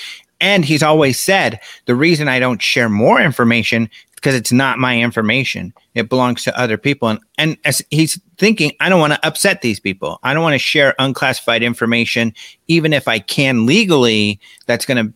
And 0.40 0.64
he's 0.64 0.82
always 0.82 1.18
said 1.18 1.60
the 1.86 1.94
reason 1.94 2.28
I 2.28 2.38
don't 2.38 2.62
share 2.62 2.88
more 2.88 3.20
information 3.20 3.88
because 4.14 4.34
it's 4.34 4.52
not 4.52 4.78
my 4.78 4.98
information. 4.98 5.74
It 5.94 6.08
belongs 6.08 6.44
to 6.44 6.58
other 6.58 6.78
people. 6.78 7.08
And, 7.08 7.20
and 7.36 7.56
as 7.64 7.82
he's 7.90 8.18
thinking, 8.38 8.72
I 8.80 8.88
don't 8.88 9.00
want 9.00 9.12
to 9.12 9.26
upset 9.26 9.62
these 9.62 9.78
people. 9.78 10.18
I 10.22 10.32
don't 10.32 10.42
want 10.42 10.54
to 10.54 10.58
share 10.58 10.94
unclassified 10.98 11.62
information, 11.62 12.32
even 12.68 12.92
if 12.92 13.06
I 13.06 13.18
can 13.18 13.66
legally, 13.66 14.40
that's 14.66 14.86
going 14.86 15.06
to 15.06 15.12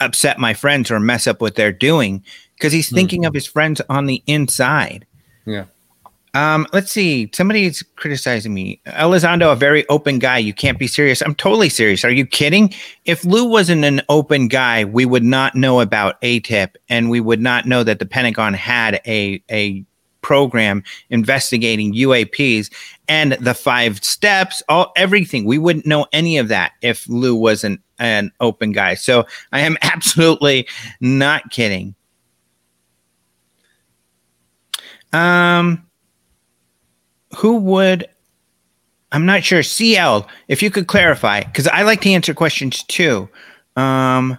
upset 0.00 0.38
my 0.38 0.54
friends 0.54 0.90
or 0.90 1.00
mess 1.00 1.26
up 1.26 1.40
what 1.40 1.54
they're 1.54 1.72
doing 1.72 2.22
because 2.54 2.72
he's 2.72 2.90
thinking 2.90 3.22
mm-hmm. 3.22 3.28
of 3.28 3.34
his 3.34 3.46
friends 3.46 3.80
on 3.88 4.06
the 4.06 4.22
inside. 4.26 5.06
Yeah. 5.46 5.64
Um, 6.34 6.66
let's 6.72 6.92
see. 6.92 7.30
Somebody's 7.32 7.82
criticizing 7.96 8.52
me. 8.52 8.80
Elizondo, 8.86 9.50
a 9.50 9.56
very 9.56 9.88
open 9.88 10.18
guy. 10.18 10.38
You 10.38 10.52
can't 10.52 10.78
be 10.78 10.86
serious. 10.86 11.22
I'm 11.22 11.34
totally 11.34 11.68
serious. 11.68 12.04
Are 12.04 12.10
you 12.10 12.26
kidding? 12.26 12.72
If 13.06 13.24
Lou 13.24 13.44
wasn't 13.44 13.84
an 13.84 14.02
open 14.08 14.48
guy, 14.48 14.84
we 14.84 15.06
would 15.06 15.24
not 15.24 15.54
know 15.54 15.80
about 15.80 16.20
ATIP 16.20 16.74
and 16.88 17.10
we 17.10 17.20
would 17.20 17.40
not 17.40 17.66
know 17.66 17.82
that 17.82 17.98
the 17.98 18.06
Pentagon 18.06 18.54
had 18.54 19.00
a 19.06 19.42
a 19.50 19.84
program 20.22 20.82
investigating 21.10 21.94
UAPs 21.94 22.72
and 23.08 23.32
the 23.32 23.54
five 23.54 24.02
steps, 24.04 24.62
all 24.68 24.92
everything. 24.96 25.44
We 25.44 25.58
wouldn't 25.58 25.86
know 25.86 26.06
any 26.12 26.38
of 26.38 26.48
that 26.48 26.72
if 26.82 27.08
Lou 27.08 27.34
wasn't 27.34 27.80
an 27.98 28.32
open 28.40 28.72
guy. 28.72 28.94
So 28.94 29.26
I 29.52 29.60
am 29.60 29.76
absolutely 29.82 30.66
not 31.00 31.50
kidding. 31.50 31.94
Um 35.12 35.84
who 37.36 37.56
would 37.56 38.08
I'm 39.12 39.24
not 39.24 39.42
sure. 39.42 39.62
CL, 39.62 40.28
if 40.48 40.62
you 40.62 40.70
could 40.70 40.86
clarify, 40.86 41.40
because 41.42 41.66
I 41.68 41.82
like 41.82 42.02
to 42.02 42.10
answer 42.10 42.34
questions 42.34 42.82
too. 42.84 43.28
Um, 43.76 44.38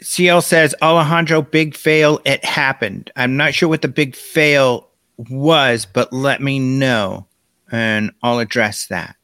CL 0.00 0.42
says 0.42 0.74
Alejandro, 0.80 1.42
big 1.42 1.74
fail. 1.74 2.20
It 2.24 2.44
happened. 2.44 3.10
I'm 3.16 3.36
not 3.36 3.54
sure 3.54 3.68
what 3.68 3.82
the 3.82 3.88
big 3.88 4.14
fail 4.14 4.88
was, 5.16 5.86
but 5.86 6.12
let 6.12 6.40
me 6.40 6.58
know 6.58 7.26
and 7.70 8.12
I'll 8.22 8.38
address 8.38 8.86
that. 8.86 9.16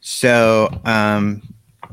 So, 0.00 0.70
um, 0.84 1.42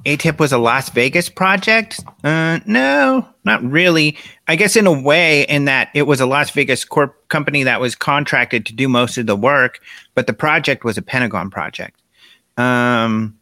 ATIP 0.06 0.40
was 0.40 0.54
a 0.54 0.58
Las 0.58 0.90
Vegas 0.90 1.30
project? 1.30 2.00
Uh, 2.24 2.60
no, 2.66 3.28
not 3.44 3.64
really. 3.64 4.18
I 4.48 4.56
guess 4.56 4.76
in 4.76 4.86
a 4.86 5.02
way, 5.02 5.44
in 5.44 5.66
that 5.66 5.90
it 5.94 6.04
was 6.04 6.22
a 6.22 6.26
Las 6.26 6.52
Vegas 6.52 6.86
corp 6.86 7.28
company 7.28 7.64
that 7.64 7.82
was 7.82 7.96
contracted 7.96 8.66
to 8.68 8.74
do 8.74 8.88
most 8.88 9.18
of 9.18 9.26
the 9.26 9.36
work, 9.36 9.80
but 10.14 10.28
the 10.28 10.34
project 10.34 10.84
was 10.84 10.98
a 10.98 11.02
Pentagon 11.02 11.50
project. 11.50 12.00
Um, 12.56 13.38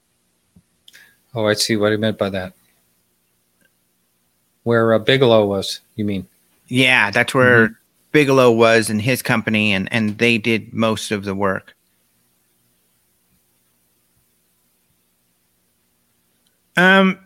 oh, 1.35 1.45
I 1.45 1.53
see 1.53 1.75
what 1.75 1.91
he 1.91 1.97
meant 1.97 2.17
by 2.17 2.29
that. 2.29 2.53
Where 4.63 4.93
uh, 4.93 4.99
Bigelow 4.99 5.45
was, 5.45 5.81
you 5.95 6.05
mean? 6.05 6.27
Yeah, 6.67 7.11
that's 7.11 7.33
where 7.33 7.67
mm-hmm. 7.67 7.73
Bigelow 8.11 8.51
was 8.51 8.89
and 8.89 9.01
his 9.01 9.21
company, 9.21 9.73
and 9.73 9.91
and 9.91 10.17
they 10.17 10.37
did 10.37 10.73
most 10.73 11.11
of 11.11 11.25
the 11.25 11.35
work. 11.35 11.75
Um, 16.75 17.19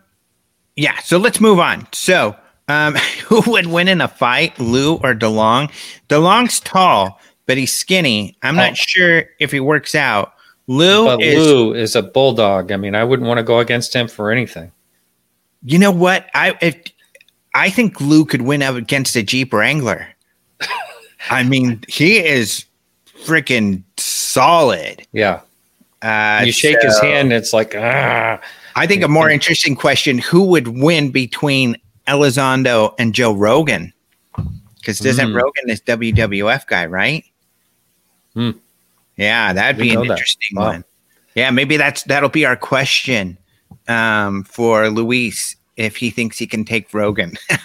yeah. 0.76 0.98
So 1.00 1.18
let's 1.18 1.40
move 1.40 1.58
on. 1.58 1.86
So, 1.92 2.36
um, 2.68 2.94
who 3.26 3.42
would 3.50 3.66
win 3.66 3.88
in 3.88 4.00
a 4.00 4.08
fight, 4.08 4.58
Lou 4.58 4.96
or 4.96 5.14
DeLonge? 5.14 5.70
DeLonge's 6.08 6.60
tall, 6.60 7.20
but 7.46 7.56
he's 7.56 7.72
skinny. 7.72 8.36
I'm 8.42 8.58
oh. 8.58 8.62
not 8.62 8.76
sure 8.76 9.24
if 9.38 9.52
he 9.52 9.60
works 9.60 9.94
out. 9.94 10.34
Lou 10.66 11.06
but 11.06 11.22
is, 11.22 11.46
Lou 11.46 11.74
is 11.74 11.96
a 11.96 12.02
bulldog. 12.02 12.70
I 12.70 12.76
mean, 12.76 12.94
I 12.94 13.02
wouldn't 13.02 13.26
want 13.26 13.38
to 13.38 13.44
go 13.44 13.58
against 13.58 13.94
him 13.94 14.06
for 14.06 14.30
anything. 14.30 14.70
You 15.64 15.78
know 15.78 15.90
what? 15.90 16.26
I 16.34 16.56
if, 16.60 16.76
I 17.54 17.70
think 17.70 18.00
Lou 18.00 18.24
could 18.24 18.42
win 18.42 18.62
up 18.62 18.76
against 18.76 19.16
a 19.16 19.22
Jeep 19.22 19.52
Wrangler. 19.52 20.06
I 21.30 21.42
mean, 21.42 21.82
he 21.88 22.18
is 22.18 22.64
freaking 23.24 23.82
solid. 23.96 25.06
Yeah. 25.12 25.40
Uh, 26.02 26.42
you 26.44 26.52
shake 26.52 26.80
so, 26.80 26.86
his 26.86 27.00
hand, 27.00 27.32
it's 27.32 27.52
like 27.52 27.74
ah. 27.76 28.40
I 28.76 28.86
think 28.86 29.02
a 29.02 29.08
more 29.08 29.28
interesting 29.28 29.74
question: 29.74 30.18
Who 30.18 30.44
would 30.44 30.68
win 30.68 31.10
between 31.10 31.76
Elizondo 32.06 32.94
and 32.98 33.12
Joe 33.14 33.32
Rogan? 33.32 33.92
Because 34.76 35.00
doesn't 35.00 35.30
mm. 35.30 35.34
Rogan 35.34 35.66
this 35.66 35.80
WWF 35.80 36.66
guy, 36.68 36.86
right? 36.86 37.24
Mm. 38.36 38.56
Yeah, 39.16 39.52
that'd 39.52 39.76
be 39.76 39.92
an 39.92 40.04
interesting 40.04 40.56
wow. 40.56 40.66
one. 40.68 40.84
Yeah, 41.34 41.50
maybe 41.50 41.76
that's 41.76 42.04
that'll 42.04 42.28
be 42.28 42.46
our 42.46 42.56
question 42.56 43.36
um, 43.88 44.44
for 44.44 44.90
Luis 44.90 45.56
if 45.78 45.96
he 45.96 46.10
thinks 46.10 46.38
he 46.38 46.46
can 46.46 46.64
take 46.64 46.92
Rogan. 46.92 47.34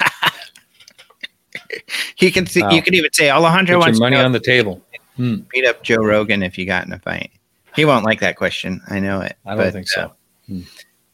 he 2.16 2.32
can. 2.32 2.45
See, 2.45 2.61
wow. 2.61 2.72
You 2.72 2.82
can 2.82 2.93
even 2.93 3.11
say 3.11 3.30
Alejandro 3.30 3.78
Put 3.78 3.86
wants 3.86 3.99
money 3.99 4.16
on 4.16 4.32
the 4.32 4.39
table. 4.39 4.82
Beat 5.18 5.18
hmm. 5.18 5.41
up 5.68 5.84
Joe 5.84 5.97
Rogan 5.97 6.41
if 6.41 6.57
you 6.57 6.66
got 6.66 6.86
in 6.86 6.93
a 6.93 6.99
fight. 6.99 7.32
He 7.76 7.86
won't 7.86 8.05
like 8.05 8.22
that 8.22 8.38
question. 8.38 8.82
I 8.88 8.99
know 8.99 9.20
it. 9.20 9.36
I 9.45 9.55
don't 9.55 9.66
but, 9.66 9.74
think 9.74 9.88
so. 9.88 10.01
Uh, 10.01 10.09
hmm 10.47 10.61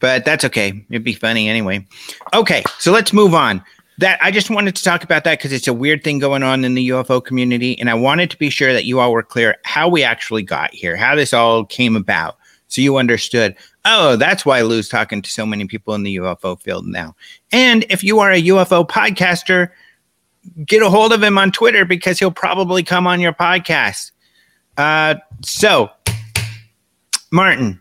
but 0.00 0.24
that's 0.24 0.44
okay. 0.46 0.84
It'd 0.90 1.04
be 1.04 1.12
funny 1.12 1.48
anyway. 1.48 1.86
Okay, 2.34 2.64
so 2.78 2.90
let's 2.90 3.12
move 3.12 3.34
on. 3.34 3.62
That 3.98 4.18
I 4.22 4.30
just 4.30 4.48
wanted 4.48 4.74
to 4.76 4.82
talk 4.82 5.04
about 5.04 5.24
that 5.24 5.38
because 5.38 5.52
it's 5.52 5.68
a 5.68 5.74
weird 5.74 6.02
thing 6.02 6.18
going 6.18 6.42
on 6.42 6.64
in 6.64 6.74
the 6.74 6.88
UFO 6.88 7.22
community, 7.22 7.78
and 7.78 7.90
I 7.90 7.94
wanted 7.94 8.30
to 8.30 8.38
be 8.38 8.48
sure 8.48 8.72
that 8.72 8.86
you 8.86 8.98
all 8.98 9.12
were 9.12 9.22
clear 9.22 9.56
how 9.64 9.88
we 9.88 10.02
actually 10.02 10.42
got 10.42 10.72
here, 10.72 10.96
how 10.96 11.14
this 11.14 11.34
all 11.34 11.66
came 11.66 11.96
about, 11.96 12.38
so 12.68 12.80
you 12.80 12.96
understood. 12.96 13.54
Oh, 13.84 14.16
that's 14.16 14.44
why 14.44 14.60
Lou's 14.62 14.88
talking 14.88 15.22
to 15.22 15.30
so 15.30 15.46
many 15.46 15.66
people 15.66 15.94
in 15.94 16.02
the 16.02 16.16
UFO 16.16 16.60
field 16.60 16.86
now. 16.86 17.14
And 17.50 17.84
if 17.88 18.04
you 18.04 18.20
are 18.20 18.30
a 18.30 18.42
UFO 18.42 18.86
podcaster, 18.86 19.70
get 20.66 20.82
a 20.82 20.90
hold 20.90 21.12
of 21.12 21.22
him 21.22 21.38
on 21.38 21.50
Twitter 21.50 21.84
because 21.84 22.18
he'll 22.18 22.30
probably 22.30 22.82
come 22.82 23.06
on 23.06 23.20
your 23.20 23.32
podcast. 23.32 24.12
Uh, 24.76 25.14
so, 25.42 25.90
Martin, 27.30 27.80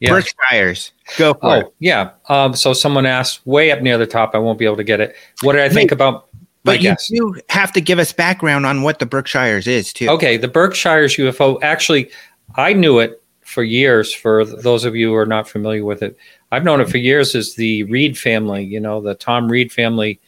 yes. 0.00 0.10
Berkshires. 0.10 0.92
Go 1.16 1.34
for 1.34 1.46
oh, 1.46 1.52
it. 1.52 1.74
Yeah. 1.80 2.10
Um, 2.28 2.54
so 2.54 2.72
someone 2.72 3.06
asked 3.06 3.46
way 3.46 3.70
up 3.70 3.80
near 3.82 3.98
the 3.98 4.06
top. 4.06 4.34
I 4.34 4.38
won't 4.38 4.58
be 4.58 4.64
able 4.64 4.76
to 4.76 4.84
get 4.84 5.00
it. 5.00 5.16
What 5.42 5.54
did 5.54 5.62
I 5.62 5.68
think 5.68 5.92
about? 5.92 6.28
But 6.62 6.80
you 6.80 6.94
do 7.08 7.40
have 7.50 7.72
to 7.72 7.80
give 7.80 7.98
us 7.98 8.12
background 8.12 8.64
on 8.64 8.82
what 8.82 8.98
the 8.98 9.04
Berkshires 9.04 9.66
is 9.66 9.92
too. 9.92 10.08
Okay, 10.08 10.38
the 10.38 10.48
Berkshires 10.48 11.16
UFO. 11.16 11.58
Actually, 11.62 12.10
I 12.56 12.72
knew 12.72 13.00
it 13.00 13.22
for 13.44 13.62
years. 13.62 14.12
For 14.12 14.44
those 14.44 14.84
of 14.84 14.96
you 14.96 15.08
who 15.08 15.14
are 15.14 15.26
not 15.26 15.48
familiar 15.48 15.84
with 15.84 16.02
it, 16.02 16.16
I've 16.52 16.64
known 16.64 16.80
it 16.80 16.88
for 16.88 16.98
years 16.98 17.34
as 17.34 17.54
the 17.54 17.84
Reed 17.84 18.18
family. 18.18 18.64
You 18.64 18.80
know, 18.80 19.00
the 19.00 19.14
Tom 19.14 19.50
Reed 19.50 19.72
family. 19.72 20.20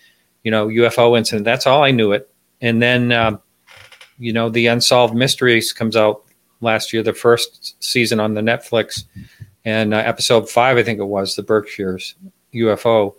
You 0.43 0.51
know, 0.53 0.69
UFO 0.69 1.19
incident. 1.19 1.45
That's 1.45 1.67
all 1.67 1.83
I 1.83 1.91
knew 1.91 2.13
it. 2.13 2.31
And 2.61 2.81
then, 2.81 3.11
uh, 3.11 3.39
you 4.19 4.33
know, 4.33 4.49
the 4.49 4.69
Unsolved 4.69 5.15
Mysteries 5.15 5.73
comes 5.73 5.97
out 5.97 6.23
last 6.61 6.93
year, 6.93 7.03
the 7.03 7.13
first 7.13 7.83
season 7.83 8.21
on 8.21 8.35
the 8.35 8.41
Netflix 8.41 9.05
and 9.67 9.93
uh, 9.93 9.99
episode 9.99 10.49
five, 10.49 10.79
I 10.79 10.85
think 10.85 11.01
it 11.01 11.05
was 11.05 11.35
the 11.35 11.43
Berkshires 11.43 12.15
UFO. 12.55 13.17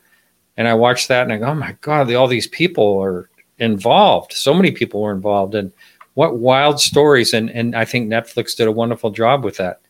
And 0.56 0.66
I 0.66 0.74
watched 0.74 1.10
that 1.10 1.24
and 1.24 1.34
I 1.34 1.38
go, 1.38 1.48
oh 1.48 1.54
my 1.54 1.76
God, 1.82 2.12
all 2.14 2.28
these 2.28 2.48
people 2.48 3.00
are 3.04 3.30
involved. 3.60 4.32
So 4.32 4.54
many 4.54 4.72
people 4.72 5.02
were 5.02 5.12
involved. 5.12 5.56
And 5.56 5.74
what 6.14 6.38
wild 6.40 6.80
stories. 6.80 7.34
And, 7.34 7.50
and 7.52 7.76
I 7.76 7.84
think 7.84 8.10
Netflix 8.10 8.56
did 8.56 8.68
a 8.68 8.72
wonderful 8.72 9.12
job 9.12 9.44
with 9.44 9.58
that. 9.58 9.82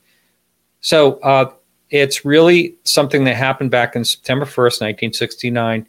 So 0.87 1.19
uh, 1.19 1.51
it's 1.89 2.23
really 2.23 2.77
something 2.85 3.25
that 3.25 3.35
happened 3.35 3.71
back 3.71 3.97
in 3.97 4.05
September 4.05 4.45
1st, 4.45 4.79
1969, 5.19 5.85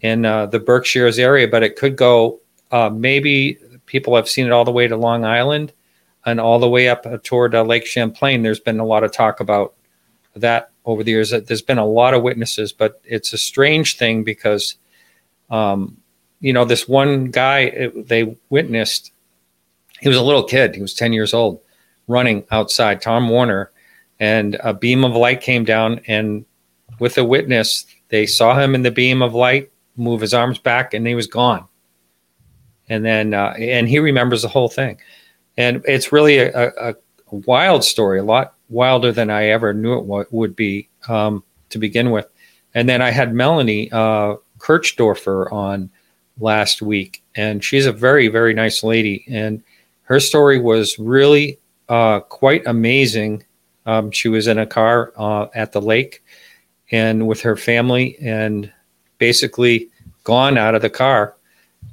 in 0.00 0.24
uh, 0.24 0.46
the 0.46 0.58
Berkshires 0.58 1.20
area, 1.20 1.46
but 1.46 1.62
it 1.62 1.76
could 1.76 1.94
go 1.94 2.40
uh, 2.72 2.90
maybe 2.92 3.60
people 3.86 4.16
have 4.16 4.28
seen 4.28 4.46
it 4.46 4.50
all 4.50 4.64
the 4.64 4.72
way 4.72 4.88
to 4.88 4.96
Long 4.96 5.24
Island 5.24 5.72
and 6.26 6.40
all 6.40 6.58
the 6.58 6.68
way 6.68 6.88
up 6.88 7.06
toward 7.22 7.54
uh, 7.54 7.62
Lake 7.62 7.86
Champlain. 7.86 8.42
There's 8.42 8.58
been 8.58 8.80
a 8.80 8.84
lot 8.84 9.04
of 9.04 9.12
talk 9.12 9.38
about 9.38 9.74
that 10.34 10.72
over 10.84 11.04
the 11.04 11.12
years. 11.12 11.30
There's 11.30 11.62
been 11.62 11.78
a 11.78 11.86
lot 11.86 12.12
of 12.12 12.24
witnesses, 12.24 12.72
but 12.72 13.00
it's 13.04 13.32
a 13.32 13.38
strange 13.38 13.98
thing 13.98 14.24
because, 14.24 14.74
um, 15.50 15.96
you 16.40 16.52
know, 16.52 16.64
this 16.64 16.88
one 16.88 17.26
guy 17.26 17.60
it, 17.60 18.08
they 18.08 18.36
witnessed, 18.48 19.12
he 20.00 20.08
was 20.08 20.18
a 20.18 20.24
little 20.24 20.42
kid. 20.42 20.74
He 20.74 20.82
was 20.82 20.94
10 20.94 21.12
years 21.12 21.32
old, 21.32 21.60
running 22.08 22.44
outside, 22.50 23.00
Tom 23.00 23.28
Warner, 23.28 23.70
and 24.20 24.56
a 24.62 24.72
beam 24.72 25.04
of 25.04 25.16
light 25.16 25.40
came 25.40 25.64
down. 25.64 26.00
And 26.06 26.44
with 27.00 27.18
a 27.18 27.24
witness, 27.24 27.86
they 28.10 28.26
saw 28.26 28.58
him 28.58 28.74
in 28.74 28.82
the 28.82 28.90
beam 28.90 29.22
of 29.22 29.34
light 29.34 29.72
move 29.96 30.20
his 30.20 30.34
arms 30.34 30.58
back, 30.58 30.94
and 30.94 31.06
he 31.06 31.14
was 31.14 31.26
gone. 31.26 31.66
And 32.88 33.04
then, 33.04 33.34
uh, 33.34 33.54
and 33.58 33.88
he 33.88 33.98
remembers 33.98 34.42
the 34.42 34.48
whole 34.48 34.68
thing. 34.68 34.98
And 35.56 35.82
it's 35.86 36.12
really 36.12 36.38
a, 36.38 36.68
a, 36.68 36.90
a 36.90 36.94
wild 37.32 37.84
story, 37.84 38.18
a 38.18 38.24
lot 38.24 38.54
wilder 38.68 39.12
than 39.12 39.30
I 39.30 39.48
ever 39.48 39.74
knew 39.74 39.98
it 39.98 40.02
w- 40.02 40.26
would 40.30 40.56
be 40.56 40.88
um, 41.08 41.42
to 41.70 41.78
begin 41.78 42.10
with. 42.10 42.26
And 42.74 42.88
then 42.88 43.02
I 43.02 43.10
had 43.10 43.34
Melanie 43.34 43.90
uh, 43.90 44.36
Kirchdorfer 44.58 45.52
on 45.52 45.90
last 46.38 46.82
week, 46.82 47.22
and 47.34 47.62
she's 47.62 47.86
a 47.86 47.92
very, 47.92 48.28
very 48.28 48.54
nice 48.54 48.82
lady. 48.82 49.24
And 49.28 49.62
her 50.02 50.20
story 50.20 50.58
was 50.58 50.98
really 50.98 51.58
uh, 51.88 52.20
quite 52.20 52.66
amazing. 52.66 53.44
Um, 53.90 54.12
she 54.12 54.28
was 54.28 54.46
in 54.46 54.56
a 54.58 54.66
car 54.66 55.12
uh, 55.16 55.48
at 55.52 55.72
the 55.72 55.80
lake 55.80 56.22
and 56.92 57.26
with 57.26 57.40
her 57.42 57.56
family, 57.56 58.16
and 58.20 58.72
basically 59.18 59.90
gone 60.22 60.56
out 60.56 60.76
of 60.76 60.82
the 60.82 60.90
car. 60.90 61.36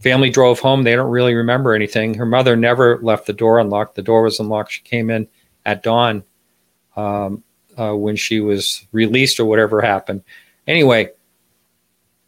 Family 0.02 0.30
drove 0.30 0.60
home. 0.60 0.84
They 0.84 0.96
don't 0.96 1.10
really 1.10 1.34
remember 1.34 1.74
anything. 1.74 2.14
Her 2.14 2.26
mother 2.26 2.56
never 2.56 3.00
left 3.00 3.26
the 3.26 3.34
door 3.34 3.58
unlocked. 3.58 3.96
The 3.96 4.04
door 4.04 4.22
was 4.22 4.40
unlocked. 4.40 4.74
She 4.74 4.82
came 4.82 5.10
in 5.10 5.28
at 5.66 5.82
dawn 5.82 6.24
um, 6.96 7.44
uh, 7.78 7.94
when 7.94 8.16
she 8.16 8.42
was 8.42 8.86
released 8.92 9.40
or 9.40 9.46
whatever 9.46 9.82
happened. 9.82 10.24
Anyway, 10.68 11.10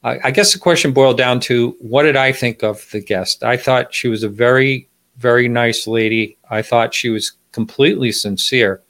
I, 0.03 0.19
I 0.25 0.31
guess 0.31 0.53
the 0.53 0.59
question 0.59 0.93
boiled 0.93 1.17
down 1.17 1.39
to 1.41 1.75
what 1.79 2.03
did 2.03 2.15
I 2.15 2.31
think 2.31 2.63
of 2.63 2.89
the 2.91 3.01
guest? 3.01 3.43
I 3.43 3.55
thought 3.55 3.93
she 3.93 4.07
was 4.07 4.23
a 4.23 4.29
very, 4.29 4.89
very 5.17 5.47
nice 5.47 5.85
lady. 5.85 6.37
I 6.49 6.63
thought 6.63 6.95
she 6.95 7.09
was 7.09 7.33
completely 7.51 8.11
sincere. 8.11 8.81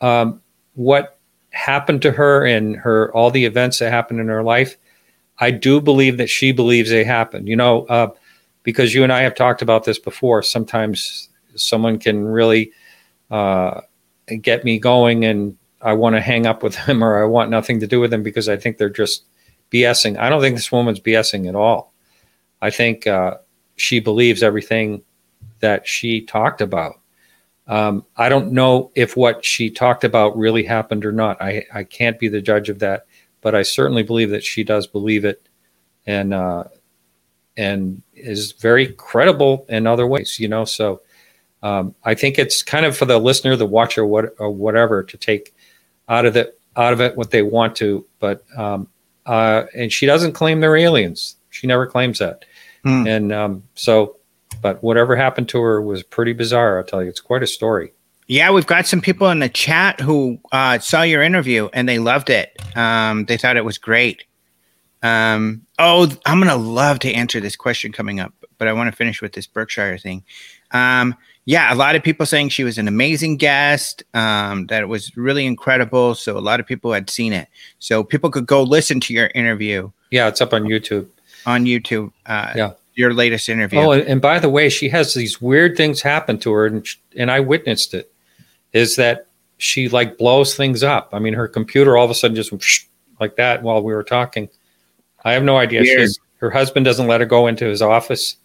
Um, 0.00 0.40
what 0.74 1.18
happened 1.50 2.02
to 2.02 2.12
her 2.12 2.46
and 2.46 2.76
her 2.76 3.12
all 3.12 3.30
the 3.30 3.44
events 3.44 3.78
that 3.78 3.90
happened 3.90 4.20
in 4.20 4.28
her 4.28 4.42
life, 4.42 4.76
I 5.38 5.50
do 5.50 5.80
believe 5.80 6.16
that 6.18 6.30
she 6.30 6.52
believes 6.52 6.90
they 6.90 7.04
happened. 7.04 7.48
You 7.48 7.56
know, 7.56 7.86
uh, 7.86 8.10
because 8.62 8.94
you 8.94 9.02
and 9.02 9.12
I 9.12 9.22
have 9.22 9.34
talked 9.34 9.62
about 9.62 9.84
this 9.84 9.98
before. 9.98 10.42
Sometimes 10.42 11.28
someone 11.56 11.98
can 11.98 12.24
really 12.24 12.72
uh, 13.30 13.80
get 14.40 14.64
me 14.64 14.78
going, 14.78 15.24
and 15.24 15.56
I 15.80 15.94
want 15.94 16.16
to 16.16 16.20
hang 16.20 16.46
up 16.46 16.62
with 16.62 16.76
them, 16.86 17.02
or 17.02 17.22
I 17.22 17.26
want 17.26 17.50
nothing 17.50 17.80
to 17.80 17.86
do 17.86 18.00
with 18.00 18.10
them 18.10 18.22
because 18.22 18.48
I 18.48 18.56
think 18.56 18.78
they're 18.78 18.90
just 18.90 19.24
BSing. 19.70 20.18
I 20.18 20.28
don't 20.28 20.40
think 20.40 20.56
this 20.56 20.72
woman's 20.72 21.00
BSing 21.00 21.48
at 21.48 21.54
all. 21.54 21.92
I 22.62 22.70
think 22.70 23.06
uh, 23.06 23.38
she 23.76 24.00
believes 24.00 24.42
everything 24.42 25.02
that 25.60 25.86
she 25.86 26.22
talked 26.22 26.60
about. 26.60 26.99
Um, 27.70 28.04
I 28.16 28.28
don't 28.28 28.50
know 28.50 28.90
if 28.96 29.16
what 29.16 29.44
she 29.44 29.70
talked 29.70 30.02
about 30.02 30.36
really 30.36 30.64
happened 30.64 31.04
or 31.04 31.12
not. 31.12 31.40
I, 31.40 31.64
I 31.72 31.84
can't 31.84 32.18
be 32.18 32.26
the 32.26 32.42
judge 32.42 32.68
of 32.68 32.80
that, 32.80 33.06
but 33.42 33.54
I 33.54 33.62
certainly 33.62 34.02
believe 34.02 34.30
that 34.30 34.42
she 34.42 34.64
does 34.64 34.88
believe 34.88 35.24
it, 35.24 35.48
and 36.04 36.34
uh, 36.34 36.64
and 37.56 38.02
is 38.12 38.52
very 38.52 38.88
credible 38.88 39.66
in 39.68 39.86
other 39.86 40.04
ways. 40.04 40.40
You 40.40 40.48
know, 40.48 40.64
so 40.64 41.02
um, 41.62 41.94
I 42.04 42.14
think 42.14 42.40
it's 42.40 42.64
kind 42.64 42.84
of 42.84 42.96
for 42.96 43.04
the 43.04 43.18
listener, 43.18 43.54
the 43.54 43.66
watcher, 43.66 44.04
what 44.04 44.34
or 44.40 44.50
whatever, 44.50 45.04
to 45.04 45.16
take 45.16 45.54
out 46.08 46.26
of 46.26 46.36
it 46.36 46.58
out 46.74 46.92
of 46.92 47.00
it 47.00 47.16
what 47.16 47.30
they 47.30 47.42
want 47.42 47.76
to. 47.76 48.04
But 48.18 48.42
um, 48.56 48.88
uh, 49.26 49.66
and 49.76 49.92
she 49.92 50.06
doesn't 50.06 50.32
claim 50.32 50.58
they're 50.58 50.76
aliens. 50.76 51.36
She 51.50 51.68
never 51.68 51.86
claims 51.86 52.18
that. 52.18 52.44
Hmm. 52.82 53.06
And 53.06 53.32
um, 53.32 53.62
so 53.76 54.16
but 54.60 54.82
whatever 54.82 55.16
happened 55.16 55.48
to 55.50 55.60
her 55.60 55.80
was 55.80 56.02
pretty 56.02 56.32
bizarre. 56.32 56.78
I'll 56.78 56.84
tell 56.84 57.02
you, 57.02 57.08
it's 57.08 57.20
quite 57.20 57.42
a 57.42 57.46
story. 57.46 57.92
Yeah, 58.26 58.52
we've 58.52 58.66
got 58.66 58.86
some 58.86 59.00
people 59.00 59.28
in 59.30 59.40
the 59.40 59.48
chat 59.48 59.98
who 60.00 60.38
uh, 60.52 60.78
saw 60.78 61.02
your 61.02 61.22
interview 61.22 61.68
and 61.72 61.88
they 61.88 61.98
loved 61.98 62.30
it. 62.30 62.56
Um, 62.76 63.24
they 63.24 63.36
thought 63.36 63.56
it 63.56 63.64
was 63.64 63.76
great. 63.76 64.24
Um, 65.02 65.66
oh, 65.78 66.08
I'm 66.26 66.38
gonna 66.38 66.56
love 66.56 67.00
to 67.00 67.12
answer 67.12 67.40
this 67.40 67.56
question 67.56 67.90
coming 67.90 68.20
up, 68.20 68.32
but 68.58 68.68
I 68.68 68.72
want 68.72 68.88
to 68.90 68.96
finish 68.96 69.20
with 69.20 69.32
this 69.32 69.46
Berkshire 69.46 69.98
thing. 69.98 70.22
Um, 70.70 71.16
yeah, 71.46 71.72
a 71.72 71.74
lot 71.74 71.96
of 71.96 72.02
people 72.04 72.26
saying 72.26 72.50
she 72.50 72.62
was 72.62 72.78
an 72.78 72.86
amazing 72.86 73.38
guest, 73.38 74.04
um, 74.14 74.66
that 74.66 74.82
it 74.82 74.86
was 74.86 75.16
really 75.16 75.46
incredible. 75.46 76.14
So 76.14 76.36
a 76.36 76.38
lot 76.38 76.60
of 76.60 76.66
people 76.66 76.92
had 76.92 77.10
seen 77.10 77.32
it. 77.32 77.48
So 77.78 78.04
people 78.04 78.30
could 78.30 78.46
go 78.46 78.62
listen 78.62 79.00
to 79.00 79.14
your 79.14 79.30
interview. 79.34 79.90
Yeah, 80.10 80.28
it's 80.28 80.40
up 80.40 80.52
on 80.52 80.64
YouTube. 80.64 81.08
On 81.46 81.64
YouTube. 81.64 82.12
Uh, 82.26 82.52
yeah 82.54 82.72
your 82.94 83.14
latest 83.14 83.48
interview. 83.48 83.78
Oh, 83.78 83.92
and 83.92 84.20
by 84.20 84.38
the 84.38 84.48
way, 84.48 84.68
she 84.68 84.88
has 84.88 85.14
these 85.14 85.40
weird 85.40 85.76
things 85.76 86.02
happen 86.02 86.38
to 86.40 86.52
her, 86.52 86.66
and 86.66 86.86
and 87.16 87.30
I 87.30 87.40
witnessed 87.40 87.94
it. 87.94 88.12
Is 88.72 88.96
that 88.96 89.26
she 89.58 89.88
like 89.88 90.18
blows 90.18 90.54
things 90.54 90.82
up? 90.82 91.10
I 91.12 91.18
mean, 91.18 91.34
her 91.34 91.48
computer 91.48 91.96
all 91.96 92.04
of 92.04 92.10
a 92.10 92.14
sudden 92.14 92.36
just 92.36 92.52
like 93.20 93.36
that 93.36 93.62
while 93.62 93.82
we 93.82 93.94
were 93.94 94.04
talking. 94.04 94.48
I 95.24 95.32
have 95.32 95.42
no 95.42 95.58
idea. 95.58 95.84
She's, 95.84 96.18
her 96.36 96.50
husband 96.50 96.86
doesn't 96.86 97.06
let 97.06 97.20
her 97.20 97.26
go 97.26 97.46
into 97.46 97.66
his 97.66 97.82
office 97.82 98.36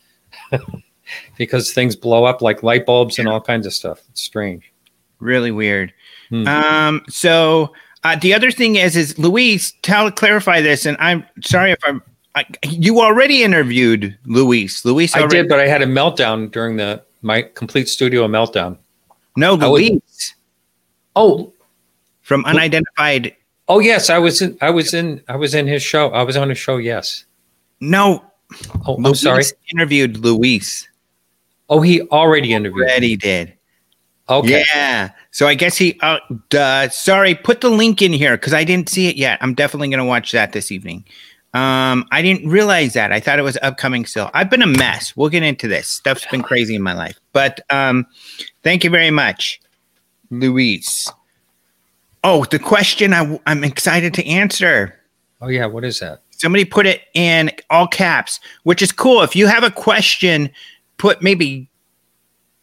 because 1.37 1.71
things 1.71 1.95
blow 1.95 2.25
up 2.25 2.41
like 2.41 2.63
light 2.63 2.85
bulbs 2.85 3.17
and 3.17 3.27
all 3.27 3.39
kinds 3.39 3.65
of 3.65 3.73
stuff. 3.73 4.01
It's 4.09 4.21
strange. 4.21 4.71
Really 5.19 5.51
weird. 5.51 5.93
Hmm. 6.29 6.47
Um. 6.47 7.05
So 7.07 7.73
uh, 8.03 8.17
the 8.17 8.33
other 8.33 8.51
thing 8.51 8.75
is, 8.75 8.95
is 8.95 9.17
Louise, 9.17 9.73
tell 9.81 10.11
clarify 10.11 10.61
this, 10.61 10.85
and 10.85 10.97
I'm 10.99 11.25
sorry 11.41 11.71
if 11.71 11.79
I'm 11.85 12.03
I, 12.35 12.45
you 12.63 12.99
already 12.99 13.43
interviewed 13.43 14.17
Luis. 14.25 14.83
Luis, 14.83 15.15
I 15.15 15.25
did, 15.25 15.47
but 15.47 15.59
I 15.59 15.67
had 15.67 15.81
a 15.81 15.85
meltdown 15.85 16.51
during 16.51 16.75
the 16.75 17.01
my 17.21 17.41
complete 17.41 17.87
studio 17.87 18.27
meltdown. 18.27 18.77
No, 19.37 19.55
Luis. 19.55 20.35
oh, 21.15 21.53
from 22.21 22.43
unidentified. 22.45 23.35
Oh 23.67 23.79
yes, 23.79 24.09
I 24.09 24.17
was 24.17 24.41
in. 24.41 24.57
I 24.61 24.69
was 24.69 24.93
in. 24.93 25.21
I 25.27 25.37
was 25.37 25.55
in 25.55 25.65
his 25.65 25.81
show. 25.81 26.09
I 26.09 26.23
was 26.23 26.35
on 26.35 26.49
his 26.49 26.57
show. 26.57 26.77
Yes. 26.77 27.25
No. 27.79 28.23
Oh, 28.85 28.95
Luis 28.95 29.07
I'm 29.07 29.15
sorry. 29.15 29.43
Interviewed 29.71 30.17
Luis. 30.17 30.87
Oh, 31.69 31.81
he 31.81 32.01
already 32.03 32.53
interviewed. 32.53 32.87
Already 32.87 33.15
did. 33.15 33.53
Okay. 34.27 34.65
Yeah. 34.73 35.11
So 35.31 35.47
I 35.47 35.55
guess 35.55 35.77
he. 35.77 35.97
Uh, 36.01 36.19
duh, 36.49 36.89
sorry. 36.89 37.35
Put 37.35 37.61
the 37.61 37.69
link 37.69 38.01
in 38.01 38.13
here 38.13 38.37
because 38.37 38.53
I 38.53 38.63
didn't 38.63 38.89
see 38.89 39.07
it 39.07 39.15
yet. 39.15 39.39
I'm 39.41 39.53
definitely 39.53 39.89
going 39.89 39.99
to 39.99 40.05
watch 40.05 40.31
that 40.31 40.51
this 40.51 40.71
evening. 40.71 41.05
Um, 41.55 42.05
I 42.11 42.21
didn't 42.21 42.49
realize 42.49 42.93
that. 42.95 43.13
I 43.13 43.21
thought 43.21 43.39
it 43.39 43.43
was 43.43 43.57
upcoming 43.61 44.05
still. 44.05 44.29
I've 44.33 44.49
been 44.49 44.61
a 44.61 44.67
mess. 44.67 45.15
We'll 45.15 45.29
get 45.29 45.41
into 45.41 45.69
this. 45.69 45.87
Stuff's 45.87 46.25
been 46.25 46.41
crazy 46.41 46.75
in 46.75 46.81
my 46.81 46.93
life. 46.93 47.17
But 47.31 47.61
um, 47.69 48.05
thank 48.61 48.83
you 48.83 48.89
very 48.89 49.09
much, 49.09 49.61
Louise. 50.31 51.09
Oh, 52.25 52.43
the 52.43 52.59
question 52.59 53.13
I, 53.13 53.39
I'm 53.45 53.63
excited 53.63 54.13
to 54.15 54.27
answer. 54.27 54.99
Oh, 55.39 55.47
yeah. 55.47 55.65
What 55.65 55.85
is 55.85 56.01
that? 56.01 56.23
Somebody 56.31 56.65
put 56.65 56.85
it 56.85 57.03
in 57.13 57.49
all 57.69 57.87
caps, 57.87 58.41
which 58.63 58.81
is 58.81 58.91
cool. 58.91 59.21
If 59.21 59.33
you 59.33 59.47
have 59.47 59.63
a 59.63 59.71
question, 59.71 60.49
put 60.97 61.21
maybe 61.21 61.69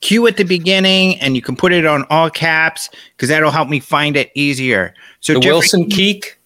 Q 0.02 0.26
at 0.26 0.36
the 0.36 0.44
beginning 0.44 1.18
and 1.20 1.34
you 1.34 1.40
can 1.40 1.56
put 1.56 1.72
it 1.72 1.86
on 1.86 2.04
all 2.10 2.28
caps 2.28 2.90
because 3.16 3.30
that'll 3.30 3.50
help 3.50 3.70
me 3.70 3.80
find 3.80 4.18
it 4.18 4.30
easier. 4.34 4.92
So, 5.20 5.32
the 5.32 5.40
Jeffrey, 5.40 5.52
Wilson 5.54 5.88
Keek 5.88 6.36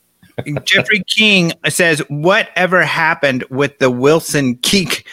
Jeffrey 0.64 1.02
King 1.06 1.52
says, 1.68 2.00
"Whatever 2.08 2.84
happened 2.84 3.44
with 3.50 3.78
the 3.78 3.90
Wilson 3.90 4.56
Keek 4.56 5.06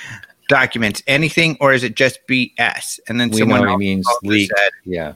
documents? 0.49 1.01
Anything, 1.07 1.57
or 1.61 1.71
is 1.73 1.83
it 1.83 1.95
just 1.95 2.19
BS?" 2.27 2.99
And 3.07 3.19
then 3.19 3.29
we 3.29 3.37
someone 3.37 3.67
he 3.67 3.77
means 3.77 4.07
leak. 4.23 4.51
Said, 4.55 4.71
yeah. 4.85 5.13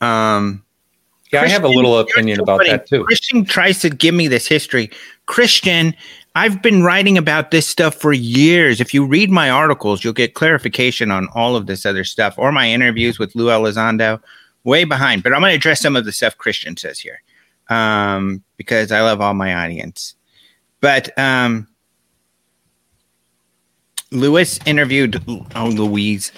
Um. 0.00 0.62
Yeah, 1.32 1.40
Christian, 1.40 1.50
I 1.50 1.64
have 1.64 1.64
a 1.64 1.74
little 1.74 1.98
opinion 1.98 2.40
about 2.40 2.64
that 2.66 2.86
too. 2.86 3.04
Christian 3.04 3.44
tries 3.44 3.80
to 3.80 3.90
give 3.90 4.14
me 4.14 4.28
this 4.28 4.46
history. 4.46 4.90
Christian, 5.26 5.92
I've 6.36 6.62
been 6.62 6.84
writing 6.84 7.18
about 7.18 7.50
this 7.50 7.66
stuff 7.66 7.96
for 7.96 8.12
years. 8.12 8.80
If 8.80 8.94
you 8.94 9.04
read 9.04 9.30
my 9.30 9.50
articles, 9.50 10.04
you'll 10.04 10.12
get 10.12 10.34
clarification 10.34 11.10
on 11.10 11.28
all 11.34 11.56
of 11.56 11.66
this 11.66 11.84
other 11.84 12.04
stuff 12.04 12.34
or 12.38 12.52
my 12.52 12.70
interviews 12.70 13.18
with 13.18 13.34
Lou 13.34 13.46
Elizondo. 13.46 14.20
Way 14.62 14.82
behind, 14.82 15.22
but 15.22 15.32
I'm 15.32 15.40
going 15.40 15.50
to 15.50 15.56
address 15.56 15.80
some 15.80 15.94
of 15.94 16.04
the 16.04 16.10
stuff 16.10 16.38
Christian 16.38 16.76
says 16.76 16.98
here 16.98 17.20
um, 17.68 18.42
because 18.56 18.92
I 18.92 19.00
love 19.02 19.20
all 19.20 19.34
my 19.34 19.54
audience. 19.54 20.14
But 20.80 21.16
um, 21.18 21.66
Lewis 24.10 24.58
interviewed 24.66 25.22
oh 25.54 25.68
Louise. 25.68 26.32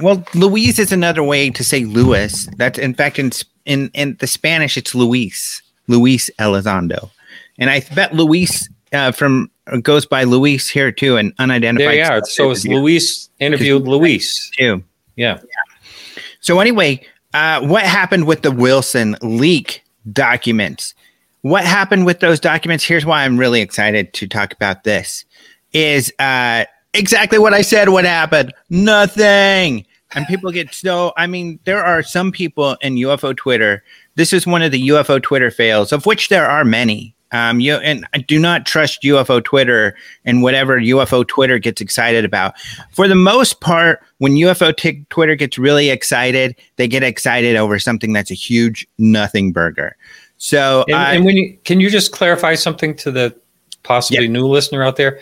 Well, 0.00 0.24
Louise 0.34 0.78
is 0.78 0.92
another 0.92 1.22
way 1.22 1.50
to 1.50 1.64
say 1.64 1.84
Lewis. 1.84 2.48
That's 2.56 2.78
in 2.78 2.94
fact 2.94 3.18
in 3.18 3.30
in 3.64 3.90
in 3.94 4.16
the 4.20 4.26
Spanish 4.26 4.76
it's 4.76 4.94
Luis 4.94 5.62
Luis 5.86 6.30
Elizondo, 6.38 7.10
and 7.58 7.70
I 7.70 7.80
bet 7.94 8.14
Luis 8.14 8.68
uh, 8.92 9.12
from 9.12 9.50
goes 9.82 10.06
by 10.06 10.24
Luis 10.24 10.68
here 10.68 10.92
too, 10.92 11.16
and 11.16 11.32
unidentified. 11.38 11.86
There 11.86 12.04
you 12.04 12.10
are. 12.10 12.24
So 12.24 12.50
it's 12.50 12.66
Luis 12.66 13.28
interviewed 13.40 13.86
Luis 13.86 14.50
too. 14.56 14.82
Yeah. 15.16 15.38
yeah. 15.42 16.20
So 16.40 16.60
anyway, 16.60 17.06
uh, 17.32 17.60
what 17.66 17.82
happened 17.84 18.26
with 18.26 18.42
the 18.42 18.50
Wilson 18.50 19.16
leak 19.22 19.83
documents. 20.12 20.94
What 21.42 21.64
happened 21.64 22.06
with 22.06 22.20
those 22.20 22.40
documents? 22.40 22.84
Here's 22.84 23.04
why 23.04 23.24
I'm 23.24 23.36
really 23.36 23.60
excited 23.60 24.12
to 24.14 24.26
talk 24.26 24.52
about 24.52 24.84
this. 24.84 25.24
Is 25.72 26.12
uh, 26.18 26.64
exactly 26.94 27.38
what 27.38 27.52
I 27.52 27.62
said. 27.62 27.88
What 27.90 28.04
happened? 28.04 28.52
Nothing. 28.70 29.84
And 30.14 30.26
people 30.26 30.52
get 30.52 30.72
so. 30.72 31.12
I 31.16 31.26
mean, 31.26 31.58
there 31.64 31.84
are 31.84 32.02
some 32.02 32.30
people 32.30 32.76
in 32.80 32.94
UFO 32.94 33.36
Twitter. 33.36 33.82
This 34.14 34.32
is 34.32 34.46
one 34.46 34.62
of 34.62 34.70
the 34.70 34.88
UFO 34.88 35.20
Twitter 35.20 35.50
fails, 35.50 35.92
of 35.92 36.06
which 36.06 36.28
there 36.28 36.46
are 36.46 36.64
many. 36.64 37.13
Um, 37.34 37.58
you 37.58 37.74
and 37.74 38.06
I 38.14 38.18
do 38.18 38.38
not 38.38 38.64
trust 38.64 39.02
UFO 39.02 39.42
Twitter 39.42 39.96
and 40.24 40.40
whatever 40.40 40.78
UFO 40.78 41.26
Twitter 41.26 41.58
gets 41.58 41.80
excited 41.80 42.24
about. 42.24 42.54
For 42.92 43.08
the 43.08 43.16
most 43.16 43.60
part, 43.60 44.00
when 44.18 44.34
UFO 44.34 44.74
t- 44.74 45.04
Twitter 45.10 45.34
gets 45.34 45.58
really 45.58 45.90
excited, 45.90 46.54
they 46.76 46.86
get 46.86 47.02
excited 47.02 47.56
over 47.56 47.80
something 47.80 48.12
that's 48.12 48.30
a 48.30 48.34
huge 48.34 48.86
nothing 48.98 49.50
burger. 49.50 49.96
So, 50.36 50.84
and, 50.86 50.96
I, 50.96 51.14
and 51.14 51.24
when 51.24 51.36
you 51.36 51.58
can 51.64 51.80
you 51.80 51.90
just 51.90 52.12
clarify 52.12 52.54
something 52.54 52.94
to 52.98 53.10
the 53.10 53.36
possibly 53.82 54.28
new 54.28 54.46
listener 54.46 54.84
out 54.84 54.94
there? 54.94 55.18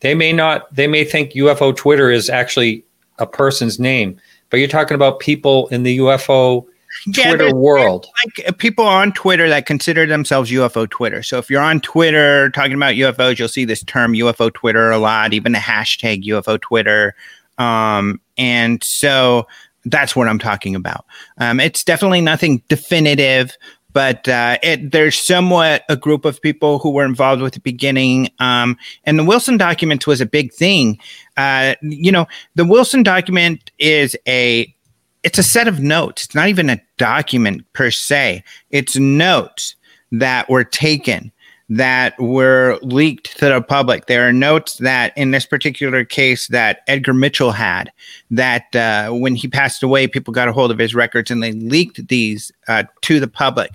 They 0.00 0.14
may 0.14 0.32
not. 0.32 0.74
They 0.74 0.86
may 0.86 1.04
think 1.04 1.32
UFO 1.32 1.76
Twitter 1.76 2.10
is 2.10 2.30
actually 2.30 2.82
a 3.18 3.26
person's 3.26 3.78
name, 3.78 4.18
but 4.48 4.56
you're 4.56 4.68
talking 4.68 4.94
about 4.94 5.20
people 5.20 5.68
in 5.68 5.82
the 5.82 5.98
UFO 5.98 6.66
Twitter 7.14 7.48
yeah, 7.48 7.52
world. 7.52 8.06
Like 8.24 8.48
uh, 8.48 8.52
people 8.52 8.84
on 8.84 9.12
Twitter 9.12 9.48
that 9.48 9.66
consider 9.66 10.06
themselves 10.06 10.50
UFO 10.50 10.88
Twitter. 10.88 11.22
So 11.22 11.38
if 11.38 11.50
you're 11.50 11.62
on 11.62 11.80
Twitter 11.80 12.50
talking 12.50 12.74
about 12.74 12.94
UFOs, 12.94 13.38
you'll 13.38 13.48
see 13.48 13.64
this 13.64 13.82
term 13.84 14.14
UFO 14.14 14.52
Twitter 14.52 14.90
a 14.90 14.98
lot, 14.98 15.32
even 15.32 15.52
the 15.52 15.58
hashtag 15.58 16.24
UFO 16.24 16.60
Twitter. 16.60 17.14
Um, 17.58 18.20
and 18.38 18.82
so 18.82 19.46
that's 19.84 20.14
what 20.14 20.28
I'm 20.28 20.38
talking 20.38 20.74
about. 20.74 21.04
Um, 21.38 21.60
it's 21.60 21.84
definitely 21.84 22.20
nothing 22.20 22.62
definitive, 22.68 23.56
but 23.92 24.28
uh, 24.28 24.58
it, 24.62 24.92
there's 24.92 25.18
somewhat 25.18 25.84
a 25.88 25.96
group 25.96 26.24
of 26.24 26.40
people 26.40 26.78
who 26.78 26.90
were 26.90 27.04
involved 27.04 27.42
with 27.42 27.54
the 27.54 27.60
beginning. 27.60 28.30
Um, 28.38 28.76
and 29.04 29.18
the 29.18 29.24
Wilson 29.24 29.56
document 29.56 30.06
was 30.06 30.20
a 30.20 30.26
big 30.26 30.52
thing. 30.52 30.98
Uh, 31.36 31.74
you 31.82 32.12
know, 32.12 32.26
the 32.54 32.64
Wilson 32.64 33.02
document 33.02 33.70
is 33.78 34.16
a 34.26 34.74
it's 35.22 35.38
a 35.38 35.42
set 35.42 35.68
of 35.68 35.80
notes. 35.80 36.24
It's 36.24 36.34
not 36.34 36.48
even 36.48 36.70
a 36.70 36.80
document 36.98 37.64
per 37.72 37.90
se. 37.90 38.44
It's 38.70 38.96
notes 38.96 39.76
that 40.10 40.48
were 40.48 40.64
taken 40.64 41.32
that 41.72 42.20
were 42.20 42.78
leaked 42.82 43.38
to 43.38 43.48
the 43.48 43.62
public. 43.62 44.04
There 44.04 44.28
are 44.28 44.32
notes 44.32 44.76
that, 44.78 45.16
in 45.16 45.30
this 45.30 45.46
particular 45.46 46.04
case, 46.04 46.48
that 46.48 46.82
Edgar 46.86 47.14
Mitchell 47.14 47.50
had. 47.50 47.90
That 48.30 48.76
uh, 48.76 49.10
when 49.12 49.34
he 49.34 49.48
passed 49.48 49.82
away, 49.82 50.06
people 50.06 50.34
got 50.34 50.48
a 50.48 50.52
hold 50.52 50.70
of 50.70 50.78
his 50.78 50.94
records 50.94 51.30
and 51.30 51.42
they 51.42 51.52
leaked 51.52 52.08
these 52.08 52.52
uh, 52.68 52.84
to 53.02 53.20
the 53.20 53.28
public. 53.28 53.70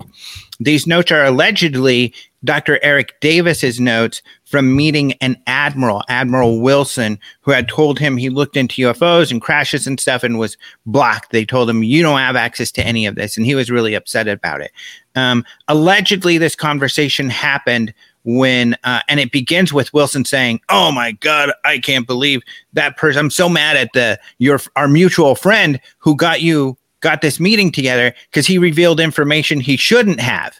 These 0.60 0.86
notes 0.86 1.10
are 1.10 1.24
allegedly 1.24 2.14
Dr. 2.44 2.78
Eric 2.82 3.18
Davis's 3.20 3.80
notes 3.80 4.22
from 4.44 4.76
meeting 4.76 5.14
an 5.14 5.36
admiral, 5.46 6.04
Admiral 6.08 6.60
Wilson, 6.60 7.18
who 7.40 7.50
had 7.50 7.68
told 7.68 7.98
him 7.98 8.16
he 8.16 8.30
looked 8.30 8.56
into 8.56 8.82
UFOs 8.82 9.32
and 9.32 9.42
crashes 9.42 9.86
and 9.86 9.98
stuff 9.98 10.22
and 10.22 10.38
was 10.38 10.56
blocked. 10.86 11.32
They 11.32 11.44
told 11.44 11.68
him, 11.68 11.82
You 11.82 12.02
don't 12.02 12.18
have 12.18 12.36
access 12.36 12.70
to 12.72 12.86
any 12.86 13.06
of 13.06 13.16
this. 13.16 13.36
And 13.36 13.44
he 13.44 13.56
was 13.56 13.70
really 13.70 13.94
upset 13.94 14.28
about 14.28 14.60
it. 14.60 14.70
Um, 15.18 15.44
allegedly, 15.66 16.38
this 16.38 16.54
conversation 16.54 17.28
happened 17.28 17.92
when, 18.24 18.76
uh, 18.84 19.00
and 19.08 19.18
it 19.18 19.32
begins 19.32 19.72
with 19.72 19.92
Wilson 19.92 20.24
saying, 20.24 20.60
Oh 20.68 20.92
my 20.92 21.12
God, 21.12 21.52
I 21.64 21.78
can't 21.78 22.06
believe 22.06 22.42
that 22.72 22.96
person. 22.96 23.18
I'm 23.18 23.30
so 23.30 23.48
mad 23.48 23.76
at 23.76 23.90
the, 23.94 24.20
your, 24.38 24.60
our 24.76 24.86
mutual 24.86 25.34
friend 25.34 25.80
who 25.98 26.14
got 26.14 26.40
you, 26.40 26.76
got 27.00 27.20
this 27.20 27.40
meeting 27.40 27.72
together 27.72 28.14
because 28.30 28.46
he 28.46 28.58
revealed 28.58 29.00
information 29.00 29.60
he 29.60 29.76
shouldn't 29.76 30.20
have. 30.20 30.56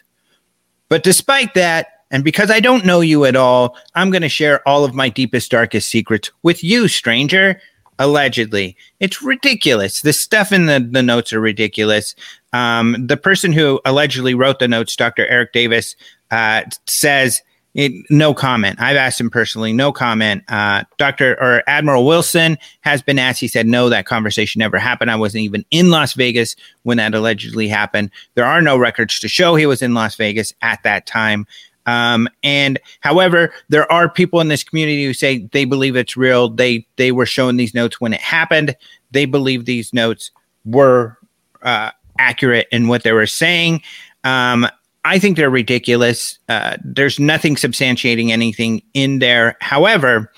But 0.89 1.03
despite 1.03 1.53
that, 1.53 1.87
and 2.11 2.23
because 2.23 2.49
I 2.49 2.59
don't 2.59 2.85
know 2.85 3.01
you 3.01 3.23
at 3.25 3.35
all, 3.35 3.77
I'm 3.93 4.09
going 4.09 4.23
to 4.23 4.29
share 4.29 4.67
all 4.67 4.83
of 4.83 4.95
my 4.95 5.09
deepest, 5.09 5.51
darkest 5.51 5.89
secrets 5.89 6.31
with 6.43 6.63
you, 6.63 6.87
stranger. 6.87 7.61
Allegedly. 8.01 8.77
It's 9.01 9.21
ridiculous. 9.21 10.01
The 10.01 10.13
stuff 10.13 10.53
in 10.53 10.67
the, 10.67 10.79
the 10.79 11.03
notes 11.03 11.33
are 11.33 11.41
ridiculous. 11.41 12.15
Um, 12.53 12.95
the 13.05 13.17
person 13.17 13.53
who 13.53 13.79
allegedly 13.85 14.33
wrote 14.33 14.59
the 14.59 14.67
notes, 14.67 14.95
Dr. 14.95 15.27
Eric 15.27 15.53
Davis, 15.53 15.95
uh, 16.31 16.63
says 16.87 17.41
it, 17.75 17.91
no 18.09 18.33
comment. 18.33 18.81
I've 18.81 18.97
asked 18.97 19.21
him 19.21 19.29
personally, 19.29 19.73
no 19.73 19.91
comment. 19.91 20.43
Uh, 20.47 20.83
Dr. 20.97 21.37
or 21.39 21.63
Admiral 21.67 22.05
Wilson 22.05 22.57
has 22.81 23.01
been 23.01 23.19
asked. 23.19 23.39
He 23.39 23.47
said, 23.47 23.67
no, 23.67 23.89
that 23.89 24.05
conversation 24.05 24.59
never 24.59 24.79
happened. 24.79 25.11
I 25.11 25.15
wasn't 25.15 25.43
even 25.43 25.63
in 25.69 25.91
Las 25.91 26.13
Vegas 26.13 26.55
when 26.83 26.97
that 26.97 27.13
allegedly 27.13 27.67
happened. 27.67 28.09
There 28.33 28.45
are 28.45 28.61
no 28.61 28.77
records 28.77 29.19
to 29.19 29.27
show 29.27 29.55
he 29.55 29.67
was 29.67 29.81
in 29.81 29.93
Las 29.93 30.15
Vegas 30.15 30.53
at 30.61 30.81
that 30.83 31.05
time. 31.05 31.45
Um, 31.85 32.27
and 32.43 32.79
however, 33.01 33.53
there 33.69 33.89
are 33.91 34.09
people 34.09 34.41
in 34.41 34.47
this 34.47 34.63
community 34.63 35.05
who 35.05 35.13
say 35.13 35.47
they 35.51 35.65
believe 35.65 35.95
it's 35.95 36.17
real. 36.17 36.49
They 36.49 36.85
they 36.97 37.11
were 37.11 37.25
shown 37.25 37.57
these 37.57 37.73
notes 37.73 37.99
when 37.99 38.13
it 38.13 38.21
happened. 38.21 38.75
They 39.11 39.25
believe 39.25 39.65
these 39.65 39.91
notes 39.91 40.29
were 40.65 41.17
uh, 41.63 41.91
accurate 42.19 42.67
in 42.71 42.87
what 42.87 43.03
they 43.03 43.11
were 43.11 43.25
saying. 43.25 43.81
Um, 44.23 44.67
I 45.05 45.17
think 45.17 45.37
they're 45.37 45.49
ridiculous. 45.49 46.37
Uh, 46.49 46.77
there's 46.83 47.19
nothing 47.19 47.55
substantiating 47.55 48.29
anything 48.29 48.83
in 48.93 49.19
there. 49.19 49.57
However, 49.61 50.31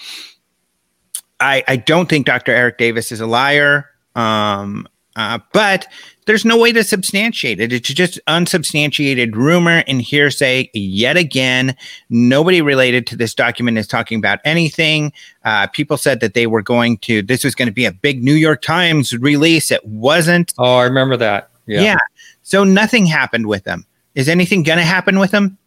I, 1.41 1.63
I 1.67 1.75
don't 1.75 2.07
think 2.07 2.25
Dr. 2.25 2.53
Eric 2.53 2.77
Davis 2.77 3.11
is 3.11 3.19
a 3.19 3.27
liar. 3.27 3.89
Um, 4.15 4.87
uh, 5.15 5.39
but 5.51 5.87
there's 6.25 6.45
no 6.45 6.57
way 6.57 6.71
to 6.71 6.83
substantiate 6.83 7.59
it. 7.59 7.73
It's 7.73 7.89
just 7.89 8.19
unsubstantiated 8.27 9.35
rumor 9.35 9.83
and 9.87 10.01
hearsay 10.01 10.69
yet 10.73 11.17
again. 11.17 11.75
Nobody 12.09 12.61
related 12.61 13.05
to 13.07 13.17
this 13.17 13.33
document 13.33 13.77
is 13.77 13.87
talking 13.87 14.17
about 14.19 14.39
anything. 14.45 15.11
Uh, 15.43 15.67
people 15.67 15.97
said 15.97 16.21
that 16.21 16.33
they 16.33 16.47
were 16.47 16.61
going 16.61 16.97
to, 16.99 17.21
this 17.21 17.43
was 17.43 17.55
going 17.55 17.67
to 17.67 17.73
be 17.73 17.85
a 17.85 17.91
big 17.91 18.23
New 18.23 18.35
York 18.35 18.61
Times 18.61 19.13
release. 19.17 19.71
It 19.71 19.85
wasn't. 19.85 20.53
Oh, 20.57 20.77
I 20.77 20.83
remember 20.83 21.17
that. 21.17 21.50
Yeah. 21.65 21.81
yeah. 21.81 21.97
So 22.43 22.63
nothing 22.63 23.05
happened 23.05 23.47
with 23.47 23.63
them. 23.63 23.85
Is 24.15 24.27
anything 24.27 24.63
going 24.63 24.77
to 24.77 24.83
happen 24.83 25.19
with 25.19 25.31
them? 25.31 25.57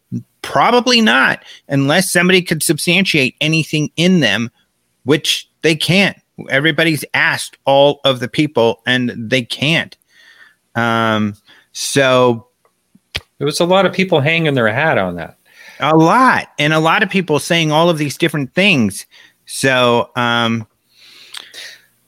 Probably 0.41 1.01
not, 1.01 1.43
unless 1.67 2.11
somebody 2.11 2.41
could 2.41 2.61
substantiate 2.61 3.35
anything 3.41 3.89
in 3.95 4.19
them, 4.19 4.51
which 5.03 5.49
they 5.63 5.75
can't. 5.75 6.17
Everybody's 6.49 7.03
asked 7.13 7.57
all 7.65 8.01
of 8.03 8.19
the 8.19 8.27
people, 8.27 8.81
and 8.85 9.11
they 9.17 9.41
can't. 9.41 9.97
Um, 10.75 11.35
so 11.71 12.47
there 13.37 13.45
was 13.45 13.59
a 13.59 13.65
lot 13.65 13.85
of 13.85 13.93
people 13.93 14.21
hanging 14.21 14.53
their 14.53 14.71
hat 14.71 14.97
on 14.97 15.15
that. 15.15 15.37
A 15.79 15.95
lot, 15.95 16.49
and 16.59 16.71
a 16.71 16.79
lot 16.79 17.03
of 17.03 17.09
people 17.09 17.39
saying 17.39 17.71
all 17.71 17.89
of 17.89 17.97
these 17.97 18.17
different 18.17 18.53
things. 18.53 19.05
So, 19.45 20.09
um, 20.15 20.67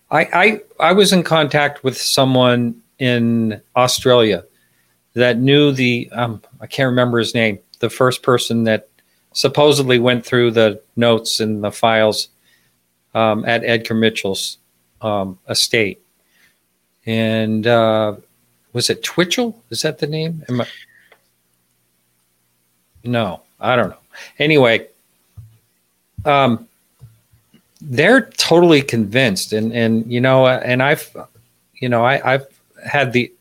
I, 0.10 0.22
I 0.80 0.90
I 0.90 0.92
was 0.94 1.12
in 1.12 1.24
contact 1.24 1.84
with 1.84 1.98
someone 1.98 2.82
in 3.00 3.62
Australia 3.76 4.44
that 5.14 5.38
knew 5.38 5.72
the 5.72 6.10
um, 6.12 6.42
I 6.62 6.68
can't 6.68 6.90
remember 6.90 7.20
his 7.20 7.34
name, 7.34 7.60
the 7.80 7.90
first 7.90 8.22
person 8.24 8.64
that 8.66 8.88
supposedly 9.34 10.00
went 10.00 10.26
through 10.26 10.52
the 10.52 10.82
notes 10.96 11.40
and 11.40 11.64
the 11.64 11.72
files 11.72 12.30
um, 13.14 13.46
at 13.46 13.64
Edgar 13.64 13.94
Mitchell's 13.94 14.58
um, 15.02 15.38
estate. 15.50 16.02
And 17.06 17.66
uh, 17.66 18.16
was 18.74 18.90
it 18.90 19.04
Twitchell? 19.04 19.60
Is 19.70 19.82
that 19.84 20.00
the 20.00 20.08
name? 20.08 20.44
I- 20.50 20.66
no, 23.04 23.42
I 23.60 23.76
don't 23.76 23.90
know. 23.90 23.98
Anyway, 24.40 24.88
um, 26.26 26.68
they're 27.80 28.22
totally 28.38 28.82
convinced, 28.82 29.54
and 29.54 29.72
and 29.72 30.12
you 30.12 30.20
know, 30.20 30.48
and 30.48 30.84
I've, 30.84 31.16
you 31.76 31.90
know, 31.90 32.04
I, 32.04 32.34
I've 32.34 32.48
had 32.88 33.14
the 33.14 33.32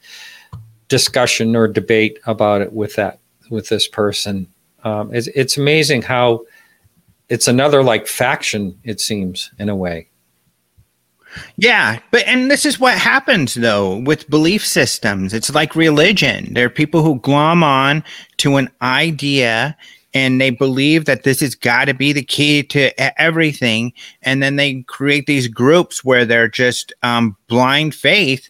discussion 0.88 1.56
or 1.56 1.68
debate 1.68 2.18
about 2.26 2.60
it 2.60 2.72
with 2.72 2.94
that 2.96 3.18
with 3.50 3.68
this 3.68 3.88
person. 3.88 4.46
Um, 4.84 5.14
it's, 5.14 5.26
it's 5.28 5.56
amazing 5.56 6.02
how 6.02 6.44
it's 7.28 7.48
another 7.48 7.82
like 7.82 8.06
faction. 8.06 8.78
It 8.84 9.00
seems 9.00 9.50
in 9.58 9.68
a 9.68 9.76
way. 9.76 10.08
Yeah, 11.56 11.98
but 12.10 12.26
and 12.26 12.50
this 12.50 12.64
is 12.64 12.80
what 12.80 12.96
happens 12.96 13.54
though 13.54 13.98
with 13.98 14.30
belief 14.30 14.64
systems. 14.64 15.34
It's 15.34 15.54
like 15.54 15.76
religion. 15.76 16.54
There 16.54 16.66
are 16.66 16.70
people 16.70 17.02
who 17.02 17.20
glom 17.20 17.62
on 17.62 18.04
to 18.38 18.56
an 18.56 18.70
idea 18.80 19.76
and 20.14 20.40
they 20.40 20.48
believe 20.48 21.04
that 21.04 21.24
this 21.24 21.40
has 21.40 21.54
got 21.54 21.86
to 21.86 21.94
be 21.94 22.12
the 22.12 22.22
key 22.22 22.62
to 22.62 23.20
everything 23.20 23.92
and 24.22 24.42
then 24.42 24.56
they 24.56 24.82
create 24.82 25.26
these 25.26 25.46
groups 25.46 26.02
where 26.02 26.24
they're 26.24 26.48
just 26.48 26.92
um, 27.02 27.36
blind 27.48 27.94
faith 27.94 28.48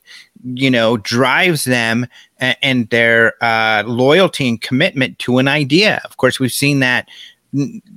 you 0.55 0.71
know 0.71 0.97
drives 0.99 1.65
them 1.65 2.07
and, 2.39 2.89
their 2.91 3.35
uh, 3.43 3.83
loyalty 3.87 4.49
and 4.49 4.61
commitment 4.61 5.19
to 5.19 5.39
an 5.39 5.49
idea 5.49 6.01
of 6.05 6.17
course 6.17 6.39
we've 6.39 6.53
seen 6.53 6.81
that 6.81 7.09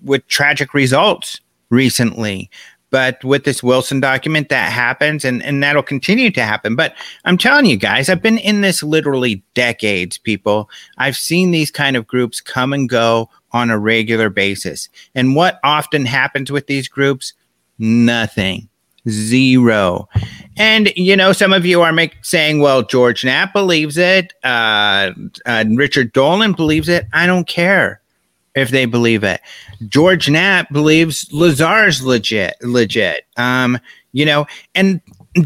with 0.04 0.26
tragic 0.28 0.74
results 0.74 1.42
recently 1.70 2.50
but 2.92 3.24
with 3.24 3.44
this 3.44 3.62
Wilson 3.62 4.00
document, 4.00 4.50
that 4.50 4.72
happens 4.72 5.24
and, 5.24 5.44
and 5.44 5.62
that'll 5.62 5.84
continue 5.84 6.32
to 6.32 6.44
happen. 6.44 6.76
But 6.76 6.96
I'm 7.26 7.38
telling 7.38 7.66
you 7.66 7.78
guys, 7.78 8.10
I've 8.10 8.22
been 8.22 8.38
in 8.38 8.62
this 8.62 8.82
literally 8.82 9.44
decades, 9.54 10.18
people. 10.18 10.70
I've 10.98 11.18
seen 11.18 11.52
these 11.52 11.72
kind 11.72 11.96
of 11.96 12.08
groups 12.08 12.42
come 12.42 12.74
and 12.74 12.90
go 12.90 13.30
on 13.52 13.70
a 13.70 13.78
regular 13.78 14.30
basis. 14.30 14.90
And 15.16 15.36
what 15.36 15.60
often 15.64 16.06
happens 16.06 16.52
with 16.52 16.68
these 16.68 16.88
groups? 16.88 17.34
Nothing. 17.78 18.69
Zero. 19.10 20.08
And 20.58 20.92
you 20.96 21.16
know, 21.16 21.32
some 21.32 21.54
of 21.54 21.66
you 21.66 21.82
are 21.82 21.94
make, 21.94 22.18
saying, 22.24 22.60
"Well, 22.60 22.84
George 22.84 23.24
Knapp 23.24 23.54
believes 23.54 23.98
it. 23.98 24.34
Uh, 24.44 25.12
uh, 25.46 25.66
Richard 25.70 26.12
Dolan 26.14 26.54
believes 26.54 26.90
it." 26.90 27.06
I 27.14 27.26
don't 27.26 27.48
care 27.48 28.02
if 28.56 28.70
they 28.70 28.86
believe 28.86 29.24
it. 29.24 29.42
George 29.88 30.30
Knapp 30.30 30.72
believes 30.72 31.28
Lazar's 31.32 32.04
legit. 32.04 32.56
Legit. 32.62 33.26
Um, 33.38 33.80
you 34.12 34.26
know, 34.26 34.48
and 34.76 35.02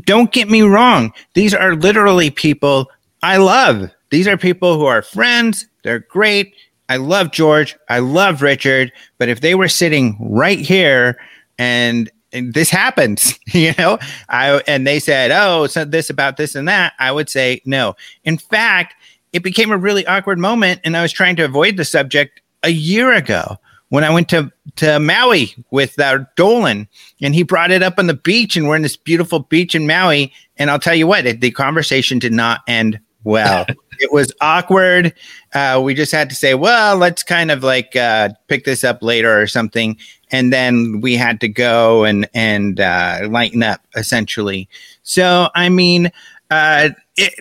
don't 0.05 0.31
get 0.31 0.49
me 0.49 0.63
wrong; 0.63 1.13
these 1.35 1.53
are 1.53 1.75
literally 1.75 2.31
people 2.31 2.89
I 3.23 3.37
love. 3.37 3.89
These 4.09 4.27
are 4.27 4.37
people 4.37 4.77
who 4.77 4.85
are 4.85 5.01
friends. 5.01 5.65
They're 5.83 5.99
great. 5.99 6.53
I 6.89 6.97
love 6.97 7.31
George. 7.31 7.75
I 7.89 7.99
love 7.99 8.41
Richard. 8.41 8.91
But 9.17 9.29
if 9.29 9.41
they 9.41 9.55
were 9.55 9.69
sitting 9.69 10.17
right 10.19 10.59
here 10.59 11.17
and 11.57 12.11
this 12.33 12.69
happens, 12.69 13.39
you 13.47 13.73
know. 13.77 13.99
I 14.29 14.61
and 14.67 14.85
they 14.85 14.99
said, 14.99 15.31
"Oh, 15.31 15.67
so 15.67 15.85
this 15.85 16.09
about 16.09 16.37
this 16.37 16.55
and 16.55 16.67
that." 16.67 16.93
I 16.99 17.11
would 17.11 17.29
say 17.29 17.61
no. 17.65 17.95
In 18.23 18.37
fact, 18.37 18.95
it 19.31 19.43
became 19.43 19.71
a 19.71 19.77
really 19.77 20.05
awkward 20.07 20.39
moment, 20.39 20.81
and 20.83 20.97
I 20.97 21.01
was 21.01 21.11
trying 21.11 21.35
to 21.37 21.45
avoid 21.45 21.77
the 21.77 21.85
subject 21.85 22.41
a 22.63 22.69
year 22.69 23.11
ago 23.13 23.57
when 23.89 24.03
I 24.03 24.09
went 24.09 24.29
to 24.29 24.51
to 24.77 24.99
Maui 24.99 25.53
with 25.69 25.99
uh, 25.99 26.25
Dolan, 26.35 26.87
and 27.21 27.35
he 27.35 27.43
brought 27.43 27.71
it 27.71 27.83
up 27.83 27.99
on 27.99 28.07
the 28.07 28.13
beach, 28.13 28.55
and 28.55 28.67
we're 28.67 28.75
in 28.75 28.81
this 28.81 28.97
beautiful 28.97 29.39
beach 29.39 29.75
in 29.75 29.85
Maui. 29.85 30.33
And 30.57 30.71
I'll 30.71 30.79
tell 30.79 30.95
you 30.95 31.07
what, 31.07 31.25
it, 31.25 31.41
the 31.41 31.51
conversation 31.51 32.19
did 32.19 32.33
not 32.33 32.61
end 32.67 32.99
well. 33.23 33.65
it 34.03 34.11
was 34.11 34.31
awkward. 34.41 35.13
Uh, 35.53 35.81
we 35.83 35.93
just 35.93 36.11
had 36.11 36.29
to 36.29 36.35
say, 36.35 36.53
well, 36.53 36.97
let's 36.97 37.23
kind 37.23 37.49
of 37.49 37.63
like 37.63 37.95
uh, 37.95 38.29
pick 38.47 38.65
this 38.65 38.83
up 38.83 39.01
later 39.01 39.41
or 39.41 39.47
something, 39.47 39.97
and 40.31 40.51
then 40.51 40.99
we 41.01 41.15
had 41.15 41.39
to 41.41 41.47
go 41.47 42.03
and 42.03 42.29
and 42.33 42.79
uh, 42.79 43.27
lighten 43.29 43.63
up 43.63 43.81
essentially. 43.95 44.69
So 45.03 45.49
I 45.55 45.69
mean, 45.69 46.11
uh, 46.51 46.89
it, 47.17 47.33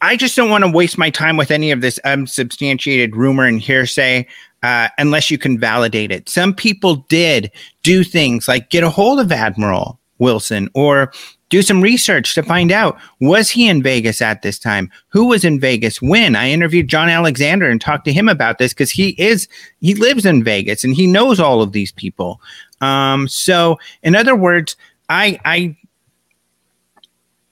I 0.00 0.16
just 0.16 0.36
don't 0.36 0.50
want 0.50 0.64
to 0.64 0.70
waste 0.70 0.98
my 0.98 1.10
time 1.10 1.36
with 1.36 1.50
any 1.50 1.70
of 1.70 1.80
this 1.80 1.98
unsubstantiated 2.04 3.16
rumor 3.16 3.44
and 3.44 3.60
hearsay. 3.60 4.26
Uh, 4.64 4.88
unless 4.98 5.30
you 5.30 5.38
can 5.38 5.56
validate 5.56 6.10
it. 6.10 6.28
Some 6.28 6.52
people 6.52 6.96
did 7.08 7.52
do 7.84 8.02
things 8.02 8.48
like 8.48 8.70
get 8.70 8.82
a 8.82 8.90
hold 8.90 9.20
of 9.20 9.30
Admiral 9.30 10.00
Wilson 10.18 10.68
or 10.74 11.12
do 11.50 11.62
some 11.62 11.80
research 11.80 12.34
to 12.34 12.42
find 12.42 12.70
out 12.70 12.98
was 13.20 13.50
he 13.50 13.68
in 13.68 13.82
Vegas 13.82 14.20
at 14.20 14.42
this 14.42 14.58
time? 14.58 14.90
Who 15.08 15.26
was 15.26 15.44
in 15.44 15.60
Vegas 15.60 16.02
when? 16.02 16.36
I 16.36 16.50
interviewed 16.50 16.88
John 16.88 17.08
Alexander 17.08 17.68
and 17.68 17.80
talked 17.80 18.04
to 18.04 18.12
him 18.12 18.28
about 18.28 18.58
this 18.58 18.72
because 18.72 18.90
he 18.90 19.10
is 19.18 19.48
he 19.80 19.94
lives 19.94 20.26
in 20.26 20.44
Vegas 20.44 20.84
and 20.84 20.94
he 20.94 21.06
knows 21.06 21.40
all 21.40 21.62
of 21.62 21.72
these 21.72 21.92
people. 21.92 22.40
Um, 22.80 23.28
so, 23.28 23.78
in 24.02 24.14
other 24.14 24.36
words, 24.36 24.76
I 25.08 25.40
I 25.44 25.76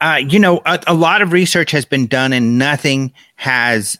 uh, 0.00 0.18
you 0.18 0.38
know 0.38 0.60
a, 0.66 0.82
a 0.86 0.94
lot 0.94 1.22
of 1.22 1.32
research 1.32 1.70
has 1.70 1.84
been 1.84 2.06
done 2.06 2.32
and 2.32 2.58
nothing 2.58 3.12
has 3.36 3.98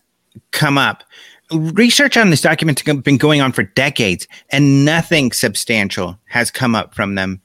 come 0.51 0.77
up. 0.77 1.05
Research 1.53 2.17
on 2.17 2.31
this 2.31 2.41
document 2.41 2.81
has 2.81 2.97
been 2.99 3.17
going 3.17 3.41
on 3.41 3.53
for 3.53 3.63
decades, 3.63 4.27
and 4.51 4.85
nothing 4.85 5.33
substantial 5.33 6.19
has 6.27 6.51
come 6.51 6.75
up 6.75 6.95
from 6.95 7.15
them 7.15 7.41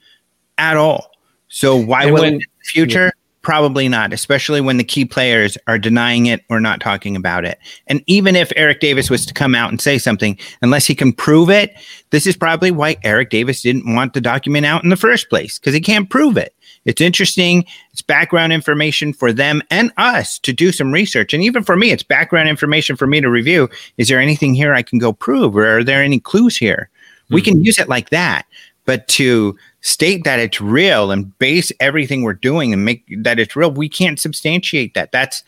at 0.58 0.76
all. 0.76 1.11
So 1.52 1.76
why 1.76 2.10
will 2.10 2.24
in 2.24 2.39
the 2.39 2.45
future? 2.64 3.06
Yeah. 3.06 3.12
Probably 3.43 3.89
not, 3.89 4.14
especially 4.14 4.62
when 4.62 4.78
the 4.78 4.84
key 4.84 5.04
players 5.04 5.58
are 5.66 5.80
denying 5.80 6.28
it 6.28 6.43
or 6.47 6.60
not 6.60 6.80
talking 6.80 7.16
about 7.16 7.43
it. 7.43 7.58
And 7.88 8.04
even 8.06 8.36
if 8.36 8.52
Eric 8.56 8.82
Davis 8.82 9.10
was 9.10 9.26
to 9.26 9.34
come 9.34 9.56
out 9.56 9.72
and 9.72 9.82
say 9.82 9.97
something, 9.97 10.38
unless 10.62 10.86
he 10.86 10.93
can 10.93 11.12
prove 11.12 11.49
it, 11.49 11.74
this 12.12 12.28
is 12.28 12.38
probably 12.38 12.70
why 12.70 12.97
Eric 13.04 13.32
Davis 13.32 13.64
didn't 13.64 13.95
want 13.95 14.14
the 14.14 14.22
document 14.22 14.68
out 14.68 14.84
in 14.84 14.91
the 14.91 14.95
first 14.95 15.28
place 15.28 15.58
because 15.58 15.74
he 15.74 15.82
can't 15.82 16.08
prove 16.08 16.38
it. 16.38 16.54
It's 16.86 17.02
interesting. 17.02 17.66
It's 17.91 18.04
background 18.04 18.54
information 18.54 19.12
for 19.12 19.34
them 19.34 19.64
and 19.72 19.91
us 19.97 20.38
to 20.39 20.54
do 20.54 20.72
some 20.72 20.91
research. 20.91 21.34
And 21.34 21.41
even 21.41 21.64
for 21.64 21.76
me, 21.76 21.89
it's 21.89 22.04
background 22.04 22.47
information 22.47 22.95
for 22.95 23.08
me 23.08 23.22
to 23.22 23.30
review. 23.30 23.70
Is 23.97 24.08
there 24.08 24.20
anything 24.20 24.54
here 24.54 24.76
I 24.76 24.84
can 24.84 24.99
go 24.99 25.14
prove? 25.14 25.56
Or 25.58 25.80
are 25.80 25.84
there 25.84 26.04
any 26.04 26.20
clues 26.20 26.58
here? 26.58 26.91
Mm-hmm. 27.26 27.34
We 27.34 27.41
can 27.41 27.64
use 27.64 27.80
it 27.80 27.89
like 27.89 28.12
that. 28.12 28.45
But 28.86 29.08
to 29.10 29.58
state 29.82 30.23
that 30.23 30.39
it's 30.39 30.61
real 30.61 31.11
and 31.11 31.38
base 31.39 31.71
everything 31.79 32.23
we're 32.23 32.34
doing 32.34 32.71
and 32.71 32.86
make 32.86 33.03
that 33.23 33.39
it's 33.39 33.55
real, 33.55 33.71
we 33.71 33.89
can't 33.89 34.19
substantiate 34.19 34.93
that. 34.93 35.11
That's 35.11 35.43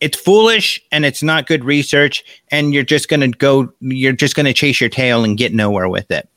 it's 0.00 0.18
foolish 0.18 0.82
and 0.92 1.06
it's 1.06 1.22
not 1.22 1.46
good 1.46 1.64
research 1.64 2.22
and 2.50 2.74
you're 2.74 2.82
just 2.82 3.08
going 3.08 3.20
to 3.20 3.28
go 3.28 3.72
you're 3.80 4.12
just 4.12 4.36
going 4.36 4.46
to 4.46 4.52
chase 4.52 4.80
your 4.80 4.90
tail 4.90 5.24
and 5.24 5.38
get 5.38 5.54
nowhere 5.54 5.88
with 5.88 6.10
it. 6.10 6.28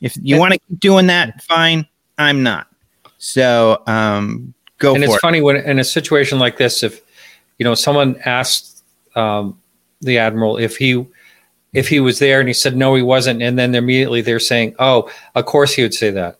If 0.00 0.16
you 0.22 0.38
want 0.38 0.52
to 0.52 0.60
keep 0.60 0.78
doing 0.78 1.08
that, 1.08 1.42
fine. 1.42 1.86
I'm 2.18 2.42
not. 2.44 2.68
So, 3.18 3.82
um 3.86 4.54
go 4.78 4.94
and 4.94 5.02
it's 5.02 5.14
it. 5.14 5.20
funny 5.20 5.40
when 5.40 5.56
in 5.56 5.78
a 5.78 5.84
situation 5.84 6.38
like 6.38 6.56
this 6.56 6.82
if 6.82 7.02
you 7.58 7.64
know 7.64 7.74
someone 7.74 8.16
asked 8.24 8.84
um, 9.16 9.60
the 10.00 10.18
admiral 10.18 10.56
if 10.56 10.76
he 10.76 11.04
if 11.72 11.88
he 11.88 11.98
was 11.98 12.20
there 12.20 12.38
and 12.38 12.48
he 12.48 12.52
said 12.52 12.76
no 12.76 12.94
he 12.94 13.02
wasn't 13.02 13.42
and 13.42 13.58
then 13.58 13.74
immediately 13.74 14.20
they're 14.20 14.38
saying 14.38 14.74
oh 14.78 15.10
of 15.34 15.44
course 15.46 15.74
he 15.74 15.82
would 15.82 15.94
say 15.94 16.10
that 16.10 16.38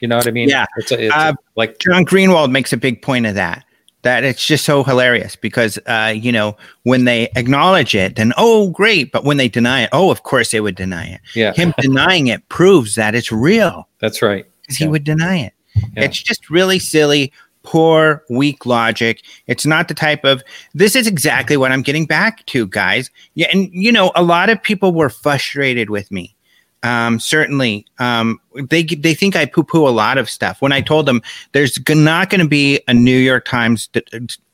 you 0.00 0.08
know 0.08 0.16
what 0.16 0.26
I 0.26 0.30
mean? 0.30 0.48
Yeah. 0.48 0.66
It's, 0.76 0.92
a, 0.92 1.06
it's 1.06 1.14
uh, 1.14 1.32
a, 1.36 1.58
like 1.58 1.78
John 1.78 2.04
Greenwald 2.04 2.50
makes 2.50 2.72
a 2.72 2.76
big 2.76 3.02
point 3.02 3.26
of 3.26 3.34
that. 3.34 3.64
That 4.02 4.22
it's 4.22 4.46
just 4.46 4.64
so 4.64 4.84
hilarious 4.84 5.34
because 5.34 5.80
uh, 5.86 6.14
you 6.14 6.30
know 6.30 6.56
when 6.84 7.06
they 7.06 7.28
acknowledge 7.34 7.92
it, 7.92 8.14
then 8.14 8.32
oh 8.36 8.70
great, 8.70 9.10
but 9.10 9.24
when 9.24 9.36
they 9.36 9.48
deny 9.48 9.82
it, 9.82 9.88
oh 9.90 10.12
of 10.12 10.22
course 10.22 10.52
they 10.52 10.60
would 10.60 10.76
deny 10.76 11.06
it. 11.06 11.20
Yeah, 11.34 11.52
him 11.52 11.74
denying 11.80 12.28
it 12.28 12.48
proves 12.48 12.94
that 12.94 13.16
it's 13.16 13.32
real. 13.32 13.88
That's 13.98 14.22
right. 14.22 14.46
Because 14.60 14.80
yeah. 14.80 14.86
he 14.86 14.90
would 14.90 15.02
deny 15.02 15.38
it. 15.38 15.54
Yeah. 15.74 16.04
It's 16.04 16.22
just 16.22 16.50
really 16.50 16.78
silly, 16.78 17.32
poor, 17.64 18.22
weak 18.30 18.64
logic. 18.64 19.22
It's 19.48 19.66
not 19.66 19.88
the 19.88 19.94
type 19.94 20.24
of. 20.24 20.40
This 20.72 20.94
is 20.94 21.08
exactly 21.08 21.56
what 21.56 21.72
I'm 21.72 21.82
getting 21.82 22.06
back 22.06 22.46
to, 22.46 22.68
guys. 22.68 23.10
Yeah, 23.34 23.48
and 23.52 23.68
you 23.72 23.90
know 23.90 24.12
a 24.14 24.22
lot 24.22 24.50
of 24.50 24.62
people 24.62 24.92
were 24.92 25.10
frustrated 25.10 25.90
with 25.90 26.12
me 26.12 26.35
um, 26.82 27.18
certainly, 27.18 27.86
um, 27.98 28.40
they 28.54 28.82
they 28.84 29.14
think 29.14 29.36
I 29.36 29.46
poo 29.46 29.64
poo 29.64 29.88
a 29.88 29.90
lot 29.90 30.18
of 30.18 30.30
stuff. 30.30 30.60
When 30.60 30.72
I 30.72 30.80
told 30.80 31.06
them 31.06 31.22
there's 31.52 31.78
not 31.88 32.30
going 32.30 32.40
to 32.40 32.48
be 32.48 32.80
a 32.86 32.94
New 32.94 33.16
York 33.16 33.44
Times 33.44 33.88
d- 33.88 34.02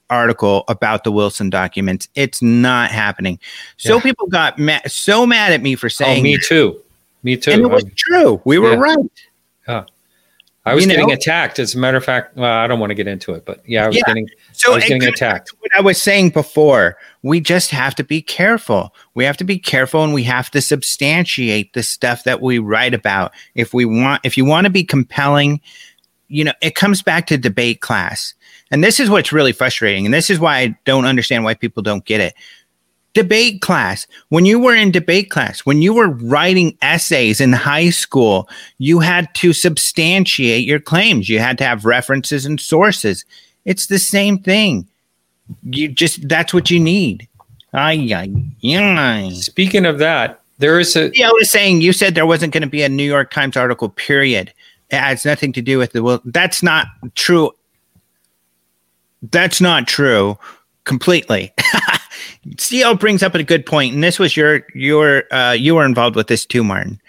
article 0.08 0.64
about 0.68 1.04
the 1.04 1.12
Wilson 1.12 1.50
documents, 1.50 2.08
it's 2.14 2.42
not 2.42 2.90
happening. 2.90 3.38
So 3.76 3.96
yeah. 3.96 4.02
people 4.02 4.26
got 4.28 4.58
ma- 4.58 4.80
so 4.86 5.26
mad 5.26 5.52
at 5.52 5.62
me 5.62 5.74
for 5.74 5.86
oh, 5.86 5.88
saying, 5.88 6.20
oh, 6.20 6.22
"Me 6.22 6.38
too, 6.38 6.80
me 7.22 7.36
too," 7.36 7.50
and 7.52 7.62
it 7.62 7.70
was 7.70 7.84
true. 7.96 8.40
We 8.44 8.58
were 8.58 8.72
yeah. 8.72 8.76
right. 8.76 9.10
Yeah. 9.68 9.84
I 10.64 10.74
was 10.74 10.84
you 10.84 10.90
getting 10.90 11.08
know? 11.08 11.14
attacked. 11.14 11.58
As 11.58 11.74
a 11.74 11.78
matter 11.78 11.96
of 11.96 12.04
fact, 12.04 12.36
well, 12.36 12.52
I 12.52 12.66
don't 12.66 12.78
want 12.78 12.90
to 12.90 12.94
get 12.94 13.08
into 13.08 13.32
it, 13.34 13.44
but 13.44 13.60
yeah, 13.66 13.84
I 13.84 13.88
was 13.88 13.96
yeah. 13.96 14.02
getting 14.06 14.28
so 14.52 14.72
I 14.72 14.76
was 14.76 14.84
getting 14.84 15.04
attacked. 15.04 15.50
What 15.60 15.70
I 15.76 15.80
was 15.80 16.00
saying 16.00 16.30
before, 16.30 16.96
we 17.22 17.40
just 17.40 17.70
have 17.70 17.94
to 17.96 18.04
be 18.04 18.22
careful. 18.22 18.94
We 19.14 19.24
have 19.24 19.36
to 19.38 19.44
be 19.44 19.58
careful, 19.58 20.04
and 20.04 20.14
we 20.14 20.22
have 20.24 20.50
to 20.52 20.60
substantiate 20.60 21.72
the 21.72 21.82
stuff 21.82 22.24
that 22.24 22.40
we 22.40 22.58
write 22.58 22.94
about. 22.94 23.32
If 23.54 23.74
we 23.74 23.84
want, 23.84 24.20
if 24.24 24.36
you 24.36 24.44
want 24.44 24.64
to 24.64 24.70
be 24.70 24.84
compelling, 24.84 25.60
you 26.28 26.44
know, 26.44 26.52
it 26.60 26.74
comes 26.74 27.02
back 27.02 27.26
to 27.28 27.38
debate 27.38 27.80
class, 27.80 28.34
and 28.70 28.82
this 28.82 29.00
is 29.00 29.10
what's 29.10 29.32
really 29.32 29.52
frustrating, 29.52 30.04
and 30.04 30.14
this 30.14 30.30
is 30.30 30.38
why 30.38 30.58
I 30.58 30.78
don't 30.84 31.06
understand 31.06 31.44
why 31.44 31.54
people 31.54 31.82
don't 31.82 32.04
get 32.04 32.20
it 32.20 32.34
debate 33.14 33.60
class. 33.60 34.06
When 34.28 34.46
you 34.46 34.58
were 34.58 34.74
in 34.74 34.90
debate 34.90 35.30
class, 35.30 35.60
when 35.60 35.82
you 35.82 35.92
were 35.92 36.08
writing 36.08 36.76
essays 36.82 37.40
in 37.40 37.52
high 37.52 37.90
school, 37.90 38.48
you 38.78 39.00
had 39.00 39.32
to 39.36 39.52
substantiate 39.52 40.66
your 40.66 40.80
claims. 40.80 41.28
You 41.28 41.38
had 41.38 41.58
to 41.58 41.64
have 41.64 41.84
references 41.84 42.46
and 42.46 42.60
sources. 42.60 43.24
It's 43.64 43.86
the 43.86 43.98
same 43.98 44.38
thing. 44.38 44.86
You 45.62 45.88
just 45.88 46.28
that's 46.28 46.54
what 46.54 46.70
you 46.70 46.80
need. 46.80 47.28
Ay, 47.74 48.12
ay, 48.14 48.32
ay. 48.64 49.30
Speaking 49.34 49.86
of 49.86 49.98
that, 49.98 50.40
there 50.58 50.78
is 50.78 50.94
a. 50.96 51.10
Yeah, 51.14 51.28
I 51.28 51.32
was 51.32 51.50
saying 51.50 51.80
you 51.80 51.92
said 51.92 52.14
there 52.14 52.26
wasn't 52.26 52.52
going 52.52 52.62
to 52.62 52.68
be 52.68 52.82
a 52.82 52.88
New 52.88 53.04
York 53.04 53.30
Times 53.30 53.56
article. 53.56 53.88
Period. 53.88 54.52
It 54.90 54.98
has 54.98 55.24
nothing 55.24 55.52
to 55.54 55.62
do 55.62 55.78
with 55.78 55.92
the. 55.92 56.02
Well, 56.02 56.20
that's 56.24 56.62
not 56.62 56.86
true. 57.14 57.52
That's 59.30 59.60
not 59.60 59.86
true 59.86 60.38
completely. 60.84 61.52
CL 62.58 62.96
brings 62.96 63.22
up 63.22 63.34
a 63.34 63.42
good 63.42 63.64
point, 63.64 63.94
and 63.94 64.02
this 64.02 64.18
was 64.18 64.36
your 64.36 64.66
your 64.74 65.24
uh, 65.32 65.52
you 65.52 65.74
were 65.74 65.84
involved 65.84 66.16
with 66.16 66.26
this 66.26 66.44
too, 66.44 66.64
Martin. 66.64 67.00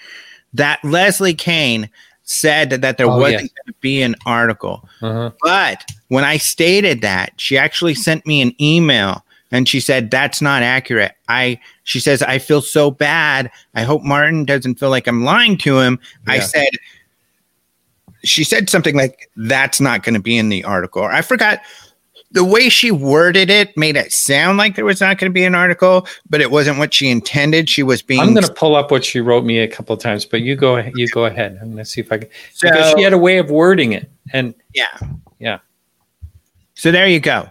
That 0.53 0.83
Leslie 0.83 1.33
Kane 1.33 1.89
said 2.23 2.69
that, 2.69 2.81
that 2.81 2.97
there 2.97 3.07
oh, 3.07 3.17
wasn't 3.17 3.43
yes. 3.43 3.51
going 3.51 3.73
to 3.73 3.79
be 3.81 4.01
an 4.01 4.15
article, 4.25 4.87
uh-huh. 5.01 5.31
but 5.41 5.83
when 6.13 6.23
I 6.23 6.37
stated 6.37 7.01
that, 7.01 7.33
she 7.37 7.57
actually 7.57 7.95
sent 7.95 8.27
me 8.27 8.39
an 8.39 8.53
email 8.61 9.25
and 9.49 9.67
she 9.67 9.79
said 9.79 10.11
that's 10.11 10.43
not 10.43 10.61
accurate. 10.61 11.13
I 11.27 11.59
she 11.85 11.99
says 11.99 12.21
I 12.21 12.37
feel 12.37 12.61
so 12.61 12.91
bad. 12.91 13.49
I 13.73 13.81
hope 13.81 14.03
Martin 14.03 14.45
doesn't 14.45 14.75
feel 14.75 14.91
like 14.91 15.07
I'm 15.07 15.23
lying 15.23 15.57
to 15.57 15.79
him. 15.79 15.99
Yeah. 16.27 16.33
I 16.33 16.39
said 16.39 16.69
she 18.23 18.43
said 18.43 18.69
something 18.69 18.95
like 18.95 19.31
that's 19.37 19.81
not 19.81 20.03
going 20.03 20.13
to 20.13 20.21
be 20.21 20.37
in 20.37 20.49
the 20.49 20.63
article. 20.63 21.03
I 21.03 21.23
forgot 21.23 21.61
the 22.29 22.43
way 22.43 22.69
she 22.69 22.91
worded 22.91 23.49
it 23.49 23.75
made 23.75 23.95
it 23.95 24.11
sound 24.13 24.59
like 24.59 24.75
there 24.75 24.85
was 24.85 25.01
not 25.01 25.17
going 25.17 25.31
to 25.31 25.33
be 25.33 25.45
an 25.45 25.55
article, 25.55 26.05
but 26.29 26.41
it 26.41 26.51
wasn't 26.51 26.77
what 26.77 26.93
she 26.93 27.09
intended. 27.09 27.69
She 27.69 27.81
was 27.81 28.03
being. 28.03 28.21
I'm 28.21 28.35
going 28.35 28.45
to 28.45 28.53
pull 28.53 28.75
up 28.75 28.91
what 28.91 29.03
she 29.03 29.19
wrote 29.19 29.45
me 29.45 29.57
a 29.59 29.67
couple 29.67 29.95
of 29.95 29.99
times, 29.99 30.25
but 30.25 30.41
you 30.41 30.55
go. 30.55 30.77
You 30.93 31.07
go 31.09 31.25
ahead. 31.25 31.57
I'm 31.59 31.71
going 31.71 31.77
to 31.77 31.85
see 31.85 32.01
if 32.01 32.11
I 32.11 32.19
can. 32.19 32.29
So, 32.53 32.69
because 32.69 32.93
she 32.95 33.01
had 33.01 33.13
a 33.13 33.17
way 33.17 33.39
of 33.39 33.49
wording 33.49 33.93
it, 33.93 34.11
and 34.31 34.53
yeah, 34.75 34.99
yeah. 35.39 35.57
So 36.83 36.91
there 36.91 37.07
you 37.07 37.21
go. 37.21 37.49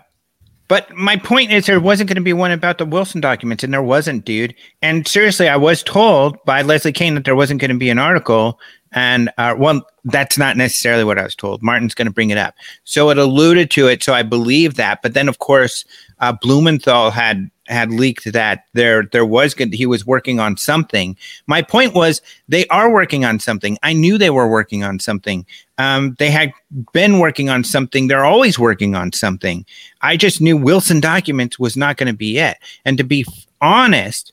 But 0.68 0.95
my 0.95 1.16
point 1.16 1.53
is, 1.53 1.64
there 1.64 1.80
wasn't 1.80 2.09
going 2.11 2.16
to 2.16 2.22
be 2.22 2.35
one 2.35 2.51
about 2.51 2.76
the 2.76 2.85
Wilson 2.85 3.22
documents, 3.22 3.64
and 3.64 3.72
there 3.72 3.83
wasn't, 3.83 4.26
dude. 4.26 4.55
And 4.83 5.09
seriously, 5.09 5.49
I 5.49 5.57
was 5.57 5.83
told 5.83 6.37
by 6.45 6.61
Leslie 6.61 6.93
Kane 6.93 7.14
that 7.14 7.24
there 7.24 7.35
wasn't 7.35 7.59
going 7.59 7.70
to 7.70 7.78
be 7.78 7.89
an 7.89 7.97
article, 7.99 8.61
and 8.93 9.30
uh, 9.39 9.55
well, 9.57 9.87
that's 10.05 10.37
not 10.37 10.59
necessarily 10.59 11.03
what 11.03 11.18
I 11.18 11.22
was 11.22 11.35
told. 11.35 11.62
Martin's 11.62 11.95
going 11.95 12.09
to 12.09 12.12
bring 12.12 12.28
it 12.28 12.37
up. 12.37 12.55
So 12.85 13.09
it 13.09 13.16
alluded 13.16 13.70
to 13.70 13.89
it. 13.89 14.03
So 14.03 14.12
I 14.12 14.22
believe 14.22 14.74
that. 14.74 15.01
But 15.01 15.14
then, 15.14 15.30
of 15.30 15.39
course, 15.39 15.87
uh, 16.18 16.35
Blumenthal 16.43 17.11
had 17.11 17.51
had 17.73 17.91
leaked 17.91 18.33
that 18.33 18.64
there 18.75 19.05
there 19.12 19.27
was 19.27 19.55
good 19.55 19.73
he 19.73 19.87
was 19.87 20.07
working 20.07 20.39
on 20.39 20.57
something. 20.57 21.16
My 21.47 21.62
point 21.62 21.95
was 21.95 22.23
they 22.49 22.66
are 22.68 22.93
working 22.93 23.25
on 23.25 23.41
something. 23.41 23.79
I 23.83 23.93
knew 23.93 24.18
they 24.18 24.31
were 24.31 24.49
working 24.49 24.85
on 24.85 24.99
something. 24.99 25.47
Um, 25.79 26.14
they 26.18 26.31
had 26.31 26.53
been 26.93 27.18
working 27.18 27.49
on 27.49 27.64
something. 27.64 28.07
They're 28.07 28.25
always 28.25 28.59
working 28.59 28.95
on 28.95 29.12
something. 29.12 29.66
I 30.03 30.16
just 30.16 30.41
knew 30.41 30.57
Wilson 30.57 31.01
Documents 31.01 31.59
was 31.59 31.77
not 31.77 31.97
going 31.97 32.12
to 32.12 32.16
be 32.16 32.39
it. 32.39 32.59
And 32.85 32.99
to 32.99 33.05
be 33.05 33.27
honest, 33.61 34.33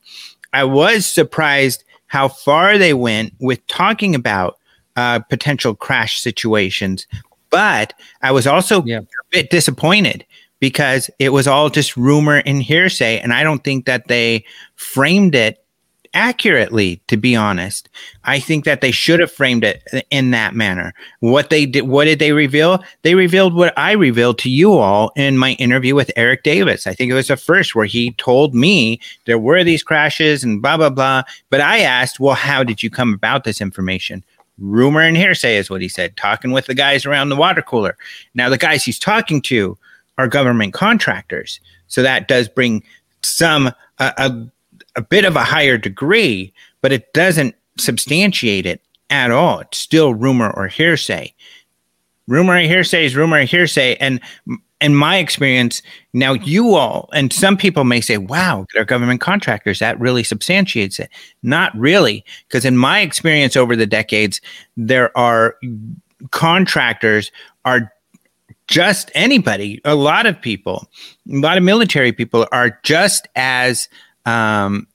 I 0.53 0.63
was 0.63 1.05
surprised 1.05 1.83
how 2.07 2.27
far 2.27 2.77
they 2.77 2.93
went 2.93 3.33
with 3.39 3.65
talking 3.67 4.15
about 4.15 4.57
uh, 4.95 5.19
potential 5.19 5.75
crash 5.75 6.19
situations. 6.19 7.07
But 7.49 7.93
I 8.21 8.31
was 8.31 8.45
also 8.45 8.83
yeah. 8.83 8.99
a 8.99 9.05
bit 9.31 9.49
disappointed 9.49 10.25
because 10.59 11.09
it 11.19 11.29
was 11.29 11.47
all 11.47 11.69
just 11.69 11.97
rumor 11.97 12.41
and 12.45 12.61
hearsay. 12.61 13.19
And 13.19 13.33
I 13.33 13.43
don't 13.43 13.63
think 13.63 13.85
that 13.85 14.07
they 14.07 14.45
framed 14.75 15.35
it 15.35 15.63
accurately 16.13 17.01
to 17.07 17.17
be 17.17 17.35
honest. 17.35 17.89
I 18.23 18.39
think 18.39 18.65
that 18.65 18.81
they 18.81 18.91
should 18.91 19.19
have 19.19 19.31
framed 19.31 19.63
it 19.63 19.83
in 20.09 20.31
that 20.31 20.55
manner. 20.55 20.93
What 21.19 21.49
they 21.49 21.65
did 21.65 21.81
what 21.87 22.05
did 22.05 22.19
they 22.19 22.31
reveal? 22.31 22.83
They 23.03 23.15
revealed 23.15 23.53
what 23.53 23.77
i 23.77 23.91
revealed 23.91 24.39
to 24.39 24.49
you 24.49 24.73
all 24.73 25.11
in 25.15 25.37
my 25.37 25.51
interview 25.53 25.95
with 25.95 26.11
eric 26.15 26.43
davis. 26.43 26.87
I 26.87 26.93
think 26.93 27.11
it 27.11 27.15
was 27.15 27.27
the 27.27 27.37
first 27.37 27.75
where 27.75 27.85
he 27.85 28.11
told 28.13 28.55
me 28.55 28.99
there 29.25 29.39
were 29.39 29.63
these 29.63 29.83
crashes 29.83 30.43
and 30.43 30.61
blah 30.61 30.77
blah 30.77 30.89
blah. 30.89 31.23
But 31.49 31.61
i 31.61 31.79
asked 31.79 32.19
well 32.19 32.35
how 32.35 32.63
did 32.63 32.81
you 32.81 32.89
come 32.89 33.13
about 33.13 33.43
this 33.43 33.61
information? 33.61 34.23
Rumor 34.57 35.01
and 35.01 35.15
hearsay 35.15 35.57
is 35.57 35.69
what 35.69 35.81
he 35.81 35.87
said 35.87 36.17
talking 36.17 36.51
with 36.51 36.65
the 36.65 36.75
guys 36.75 37.05
around 37.05 37.29
the 37.29 37.35
water 37.35 37.61
cooler. 37.61 37.95
Now 38.33 38.49
the 38.49 38.57
guys 38.57 38.83
he's 38.83 38.99
talking 38.99 39.41
to 39.43 39.77
are 40.19 40.27
government 40.27 40.73
contractors 40.73 41.59
so 41.87 42.03
that 42.03 42.27
does 42.27 42.47
bring 42.47 42.83
some 43.23 43.71
uh, 43.97 44.11
a, 44.17 44.31
a 44.95 45.01
bit 45.01 45.25
of 45.25 45.35
a 45.35 45.43
higher 45.43 45.77
degree 45.77 46.53
but 46.81 46.91
it 46.91 47.11
doesn't 47.13 47.55
substantiate 47.77 48.65
it 48.65 48.81
at 49.09 49.31
all 49.31 49.59
it's 49.59 49.77
still 49.77 50.13
rumor 50.13 50.51
or 50.51 50.67
hearsay 50.67 51.33
rumor 52.27 52.55
or 52.55 52.59
hearsay 52.59 53.05
is 53.05 53.15
rumor 53.15 53.37
or 53.37 53.43
hearsay 53.43 53.95
and 53.95 54.19
in 54.81 54.95
my 54.95 55.17
experience, 55.17 55.81
now 56.13 56.33
you 56.33 56.75
all 56.75 57.09
and 57.13 57.33
some 57.33 57.57
people 57.57 57.83
may 57.83 57.99
say, 57.99 58.17
wow, 58.17 58.65
they're 58.73 58.85
government 58.85 59.21
contractors. 59.21 59.79
That 59.79 59.99
really 59.99 60.23
substantiates 60.23 60.99
it. 60.99 61.09
Not 61.43 61.77
really, 61.77 62.23
because 62.47 62.63
in 62.65 62.77
my 62.77 63.01
experience 63.01 63.57
over 63.57 63.75
the 63.75 63.85
decades, 63.85 64.39
there 64.77 65.15
are 65.17 65.57
contractors 66.31 67.31
are 67.65 67.91
just 68.69 69.11
anybody, 69.15 69.81
a 69.83 69.95
lot 69.95 70.27
of 70.27 70.39
people, 70.39 70.87
a 71.29 71.37
lot 71.39 71.57
of 71.57 71.63
military 71.63 72.13
people 72.13 72.47
are 72.51 72.79
just 72.83 73.27
as 73.35 73.89
um, 74.25 74.87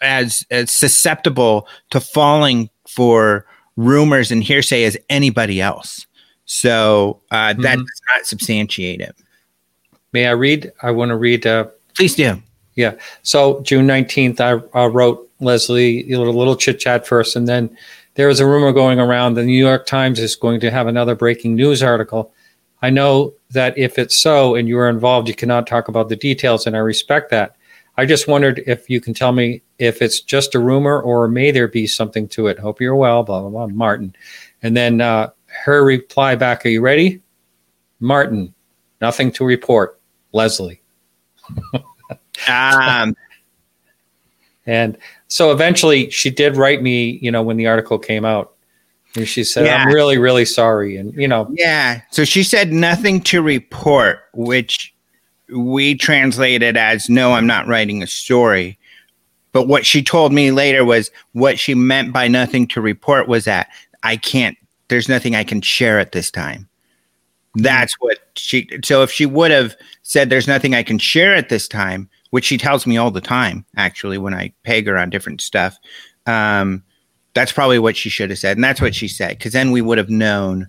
as, 0.00 0.46
as 0.50 0.70
susceptible 0.70 1.66
to 1.90 2.00
falling 2.00 2.70
for 2.88 3.44
rumors 3.76 4.30
and 4.30 4.42
hearsay 4.42 4.84
as 4.84 4.96
anybody 5.10 5.60
else. 5.60 6.06
So 6.44 7.20
uh, 7.32 7.48
mm-hmm. 7.48 7.62
that 7.62 7.76
does 7.76 8.02
not 8.14 8.26
substantiate 8.26 9.00
it. 9.00 9.16
May 10.12 10.28
I 10.28 10.32
read? 10.32 10.72
I 10.80 10.92
want 10.92 11.08
to 11.08 11.16
read. 11.16 11.44
Uh, 11.44 11.66
Please 11.96 12.14
do. 12.14 12.40
Yeah. 12.76 12.94
So 13.22 13.60
June 13.62 13.86
19th, 13.86 14.40
I, 14.40 14.78
I 14.78 14.86
wrote 14.86 15.28
Leslie 15.40 16.12
a 16.12 16.18
little, 16.18 16.34
little 16.34 16.56
chit 16.56 16.78
chat 16.78 17.06
first, 17.06 17.34
and 17.34 17.48
then 17.48 17.76
there 18.14 18.28
was 18.28 18.38
a 18.38 18.46
rumor 18.46 18.72
going 18.72 19.00
around 19.00 19.34
the 19.34 19.44
New 19.44 19.58
York 19.58 19.86
Times 19.86 20.20
is 20.20 20.36
going 20.36 20.60
to 20.60 20.70
have 20.70 20.86
another 20.86 21.16
breaking 21.16 21.56
news 21.56 21.82
article. 21.82 22.32
I 22.82 22.90
know 22.90 23.34
that 23.50 23.76
if 23.78 23.98
it's 23.98 24.16
so 24.16 24.54
and 24.54 24.68
you 24.68 24.78
are 24.78 24.88
involved, 24.88 25.28
you 25.28 25.34
cannot 25.34 25.66
talk 25.66 25.88
about 25.88 26.08
the 26.08 26.16
details, 26.16 26.66
and 26.66 26.76
I 26.76 26.80
respect 26.80 27.30
that. 27.30 27.56
I 27.96 28.04
just 28.04 28.28
wondered 28.28 28.62
if 28.66 28.90
you 28.90 29.00
can 29.00 29.14
tell 29.14 29.32
me 29.32 29.62
if 29.78 30.02
it's 30.02 30.20
just 30.20 30.54
a 30.54 30.58
rumor 30.58 31.00
or 31.00 31.28
may 31.28 31.50
there 31.50 31.68
be 31.68 31.86
something 31.86 32.28
to 32.28 32.46
it. 32.46 32.58
Hope 32.58 32.80
you're 32.80 32.94
well, 32.94 33.22
blah, 33.22 33.40
blah, 33.40 33.48
blah. 33.48 33.66
Martin. 33.68 34.14
And 34.62 34.76
then 34.76 35.00
uh, 35.00 35.30
her 35.64 35.82
reply 35.82 36.34
back, 36.34 36.66
Are 36.66 36.68
you 36.68 36.82
ready? 36.82 37.22
Martin, 38.00 38.54
nothing 39.00 39.32
to 39.32 39.44
report. 39.44 39.98
Leslie. 40.32 40.82
um, 42.48 43.16
and 44.66 44.98
so 45.28 45.52
eventually 45.52 46.10
she 46.10 46.30
did 46.30 46.56
write 46.56 46.82
me, 46.82 47.18
you 47.22 47.30
know, 47.30 47.42
when 47.42 47.56
the 47.56 47.66
article 47.66 47.98
came 47.98 48.24
out. 48.24 48.55
And 49.16 49.26
she 49.26 49.44
said, 49.44 49.66
yeah. 49.66 49.76
I'm 49.76 49.88
really, 49.88 50.18
really 50.18 50.44
sorry. 50.44 50.96
And, 50.96 51.14
you 51.14 51.26
know. 51.26 51.48
Yeah. 51.52 52.00
So 52.10 52.24
she 52.24 52.42
said 52.42 52.72
nothing 52.72 53.20
to 53.22 53.42
report, 53.42 54.20
which 54.34 54.94
we 55.54 55.94
translated 55.94 56.76
as 56.76 57.08
no, 57.08 57.32
I'm 57.32 57.46
not 57.46 57.66
writing 57.66 58.02
a 58.02 58.06
story. 58.06 58.78
But 59.52 59.68
what 59.68 59.86
she 59.86 60.02
told 60.02 60.32
me 60.32 60.50
later 60.50 60.84
was 60.84 61.10
what 61.32 61.58
she 61.58 61.74
meant 61.74 62.12
by 62.12 62.28
nothing 62.28 62.66
to 62.68 62.80
report 62.80 63.26
was 63.26 63.46
that 63.46 63.68
I 64.02 64.16
can't 64.16 64.56
there's 64.88 65.08
nothing 65.08 65.34
I 65.34 65.44
can 65.44 65.60
share 65.60 65.98
at 65.98 66.12
this 66.12 66.30
time. 66.30 66.68
That's 67.54 67.94
what 68.00 68.18
she. 68.36 68.68
So 68.84 69.02
if 69.02 69.10
she 69.10 69.26
would 69.26 69.50
have 69.50 69.74
said, 70.02 70.28
"There's 70.28 70.46
nothing 70.46 70.74
I 70.74 70.82
can 70.82 70.98
share 70.98 71.34
at 71.34 71.48
this 71.48 71.66
time," 71.66 72.08
which 72.30 72.44
she 72.44 72.58
tells 72.58 72.86
me 72.86 72.96
all 72.96 73.10
the 73.10 73.20
time, 73.20 73.64
actually, 73.76 74.18
when 74.18 74.34
I 74.34 74.52
peg 74.62 74.86
her 74.86 74.98
on 74.98 75.10
different 75.10 75.40
stuff, 75.40 75.78
um, 76.26 76.82
that's 77.36 77.52
probably 77.52 77.78
what 77.78 77.96
she 77.96 78.08
should 78.08 78.30
have 78.30 78.38
said, 78.38 78.56
and 78.56 78.64
that's 78.64 78.80
what 78.80 78.94
she 78.94 79.06
said, 79.06 79.36
because 79.38 79.52
then 79.52 79.70
we 79.70 79.82
would 79.82 79.98
have 79.98 80.10
known, 80.10 80.68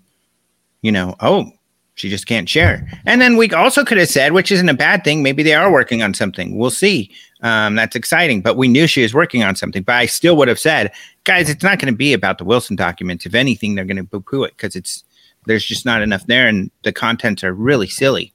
you 0.82 0.92
know, 0.92 1.16
oh, 1.22 1.50
she 1.96 2.10
just 2.10 2.28
can't 2.28 2.48
share. 2.48 2.88
And 3.06 3.22
then 3.22 3.38
we 3.38 3.50
also 3.52 3.84
could 3.84 3.98
have 3.98 4.10
said, 4.10 4.34
which 4.34 4.52
isn't 4.52 4.70
a 4.70 4.74
bad 4.74 5.04
thing, 5.04 5.24
maybe 5.24 5.42
they 5.42 5.56
are 5.56 5.72
working 5.72 6.04
on 6.04 6.14
something. 6.14 6.58
We'll 6.58 6.70
see. 6.70 7.10
Um, 7.42 7.76
that's 7.76 7.96
exciting. 7.96 8.42
But 8.42 8.58
we 8.58 8.68
knew 8.68 8.86
she 8.86 9.02
was 9.02 9.16
working 9.16 9.44
on 9.44 9.56
something. 9.56 9.82
But 9.82 9.96
I 9.96 10.06
still 10.06 10.36
would 10.38 10.48
have 10.48 10.60
said, 10.60 10.92
guys, 11.24 11.50
it's 11.50 11.64
not 11.64 11.80
going 11.80 11.92
to 11.92 11.98
be 11.98 12.14
about 12.14 12.38
the 12.38 12.44
Wilson 12.44 12.76
documents. 12.76 13.26
If 13.26 13.34
anything, 13.34 13.74
they're 13.74 13.86
going 13.86 13.98
to 13.98 14.04
poo 14.04 14.20
poo 14.20 14.44
it 14.44 14.56
because 14.56 14.76
it's 14.76 15.04
there's 15.48 15.66
just 15.66 15.86
not 15.86 16.02
enough 16.02 16.28
there, 16.28 16.48
and 16.48 16.70
the 16.84 16.92
contents 16.92 17.44
are 17.44 17.54
really 17.54 17.88
silly. 17.88 18.34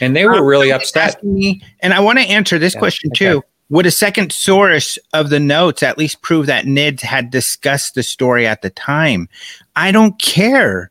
And 0.00 0.16
they 0.16 0.26
were 0.26 0.34
um, 0.34 0.44
really 0.44 0.72
upset. 0.72 1.22
Me, 1.22 1.62
and 1.80 1.94
I 1.94 2.00
want 2.00 2.18
to 2.18 2.24
answer 2.24 2.58
this 2.58 2.74
yeah, 2.74 2.80
question 2.80 3.10
okay. 3.12 3.32
too. 3.32 3.44
Would 3.70 3.86
a 3.86 3.90
second 3.90 4.32
source 4.32 4.98
of 5.12 5.30
the 5.30 5.40
notes 5.40 5.82
at 5.82 5.96
least 5.96 6.22
prove 6.22 6.46
that 6.46 6.64
NIDS 6.64 7.00
had 7.00 7.30
discussed 7.30 7.94
the 7.94 8.02
story 8.02 8.46
at 8.46 8.62
the 8.62 8.70
time? 8.70 9.28
I 9.76 9.92
don't 9.92 10.20
care. 10.20 10.90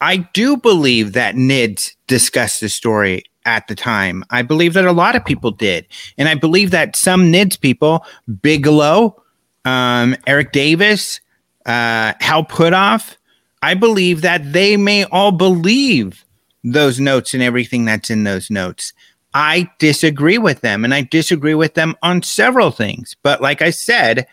I 0.00 0.18
do 0.18 0.56
believe 0.56 1.12
that 1.14 1.34
NIDS 1.34 1.96
discussed 2.06 2.60
the 2.60 2.68
story 2.68 3.24
at 3.44 3.66
the 3.66 3.74
time. 3.74 4.24
I 4.30 4.42
believe 4.42 4.74
that 4.74 4.84
a 4.84 4.92
lot 4.92 5.16
of 5.16 5.24
people 5.24 5.50
did. 5.50 5.86
And 6.16 6.28
I 6.28 6.34
believe 6.34 6.70
that 6.70 6.94
some 6.94 7.32
NIDS 7.32 7.60
people, 7.60 8.04
Bigelow, 8.40 9.20
um, 9.64 10.16
Eric 10.28 10.52
Davis, 10.52 11.20
uh, 11.66 12.12
Hal 12.20 12.44
Puthoff, 12.44 13.16
I 13.62 13.74
believe 13.74 14.20
that 14.20 14.52
they 14.52 14.76
may 14.76 15.04
all 15.04 15.32
believe 15.32 16.24
those 16.62 17.00
notes 17.00 17.34
and 17.34 17.42
everything 17.42 17.84
that's 17.84 18.10
in 18.10 18.22
those 18.22 18.48
notes. 18.48 18.92
I 19.36 19.70
disagree 19.78 20.38
with 20.38 20.62
them, 20.62 20.82
and 20.82 20.94
I 20.94 21.02
disagree 21.02 21.52
with 21.52 21.74
them 21.74 21.94
on 22.02 22.22
several 22.22 22.70
things. 22.70 23.14
But 23.22 23.42
like 23.42 23.60
I 23.60 23.68
said, 23.68 24.26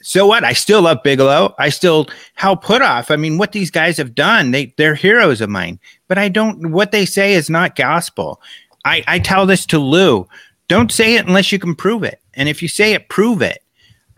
so 0.00 0.28
what? 0.28 0.44
I 0.44 0.52
still 0.52 0.82
love 0.82 1.02
Bigelow. 1.02 1.56
I 1.58 1.70
still 1.70 2.06
Hal 2.34 2.56
Puthoff. 2.56 3.10
I 3.10 3.16
mean, 3.16 3.36
what 3.36 3.50
these 3.50 3.72
guys 3.72 3.96
have 3.96 4.14
done, 4.14 4.52
they 4.52 4.72
they're 4.76 4.94
heroes 4.94 5.40
of 5.40 5.50
mine. 5.50 5.80
But 6.06 6.18
I 6.18 6.28
don't. 6.28 6.70
What 6.70 6.92
they 6.92 7.04
say 7.04 7.34
is 7.34 7.50
not 7.50 7.74
gospel. 7.74 8.40
I 8.84 9.02
I 9.08 9.18
tell 9.18 9.44
this 9.44 9.66
to 9.66 9.80
Lou. 9.80 10.28
Don't 10.68 10.92
say 10.92 11.16
it 11.16 11.26
unless 11.26 11.50
you 11.50 11.58
can 11.58 11.74
prove 11.74 12.04
it. 12.04 12.20
And 12.34 12.48
if 12.48 12.62
you 12.62 12.68
say 12.68 12.92
it, 12.92 13.08
prove 13.08 13.42
it. 13.42 13.58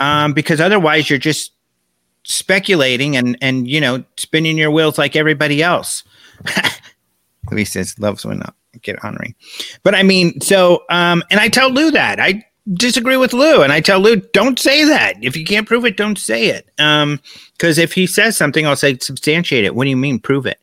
Um, 0.01 0.35
because 0.35 0.61
otherwise, 0.61 1.09
you're 1.09 1.19
just 1.19 1.53
speculating 2.25 3.17
and 3.17 3.39
and 3.41 3.67
you 3.67 3.81
know 3.81 4.05
spinning 4.19 4.59
your 4.59 4.71
wheels 4.71 4.99
like 4.99 5.17
everybody 5.17 5.63
else. 5.63 6.05
Louis 7.51 7.65
says 7.65 7.99
loves 7.99 8.27
when 8.27 8.43
I 8.43 8.53
get 8.81 9.03
honoring, 9.05 9.35
but 9.83 9.95
I 9.95 10.03
mean, 10.03 10.41
so 10.41 10.85
um, 10.89 11.23
and 11.31 11.41
I 11.41 11.49
tell 11.49 11.71
Lou 11.71 11.91
that 11.91 12.19
I 12.21 12.45
disagree 12.75 13.17
with 13.17 13.33
Lou, 13.33 13.63
and 13.63 13.73
I 13.73 13.81
tell 13.81 14.01
Lou, 14.01 14.17
don't 14.17 14.59
say 14.59 14.85
that. 14.85 15.15
If 15.23 15.37
you 15.37 15.45
can't 15.45 15.67
prove 15.67 15.85
it, 15.85 15.97
don't 15.97 16.19
say 16.19 16.47
it. 16.47 16.71
Um, 16.79 17.21
because 17.53 17.79
if 17.79 17.93
he 17.93 18.07
says 18.07 18.37
something, 18.37 18.67
I'll 18.67 18.77
say 18.77 18.99
substantiate 18.99 19.65
it. 19.65 19.75
What 19.75 19.85
do 19.85 19.91
you 19.91 19.97
mean, 19.97 20.19
prove 20.19 20.47
it? 20.47 20.59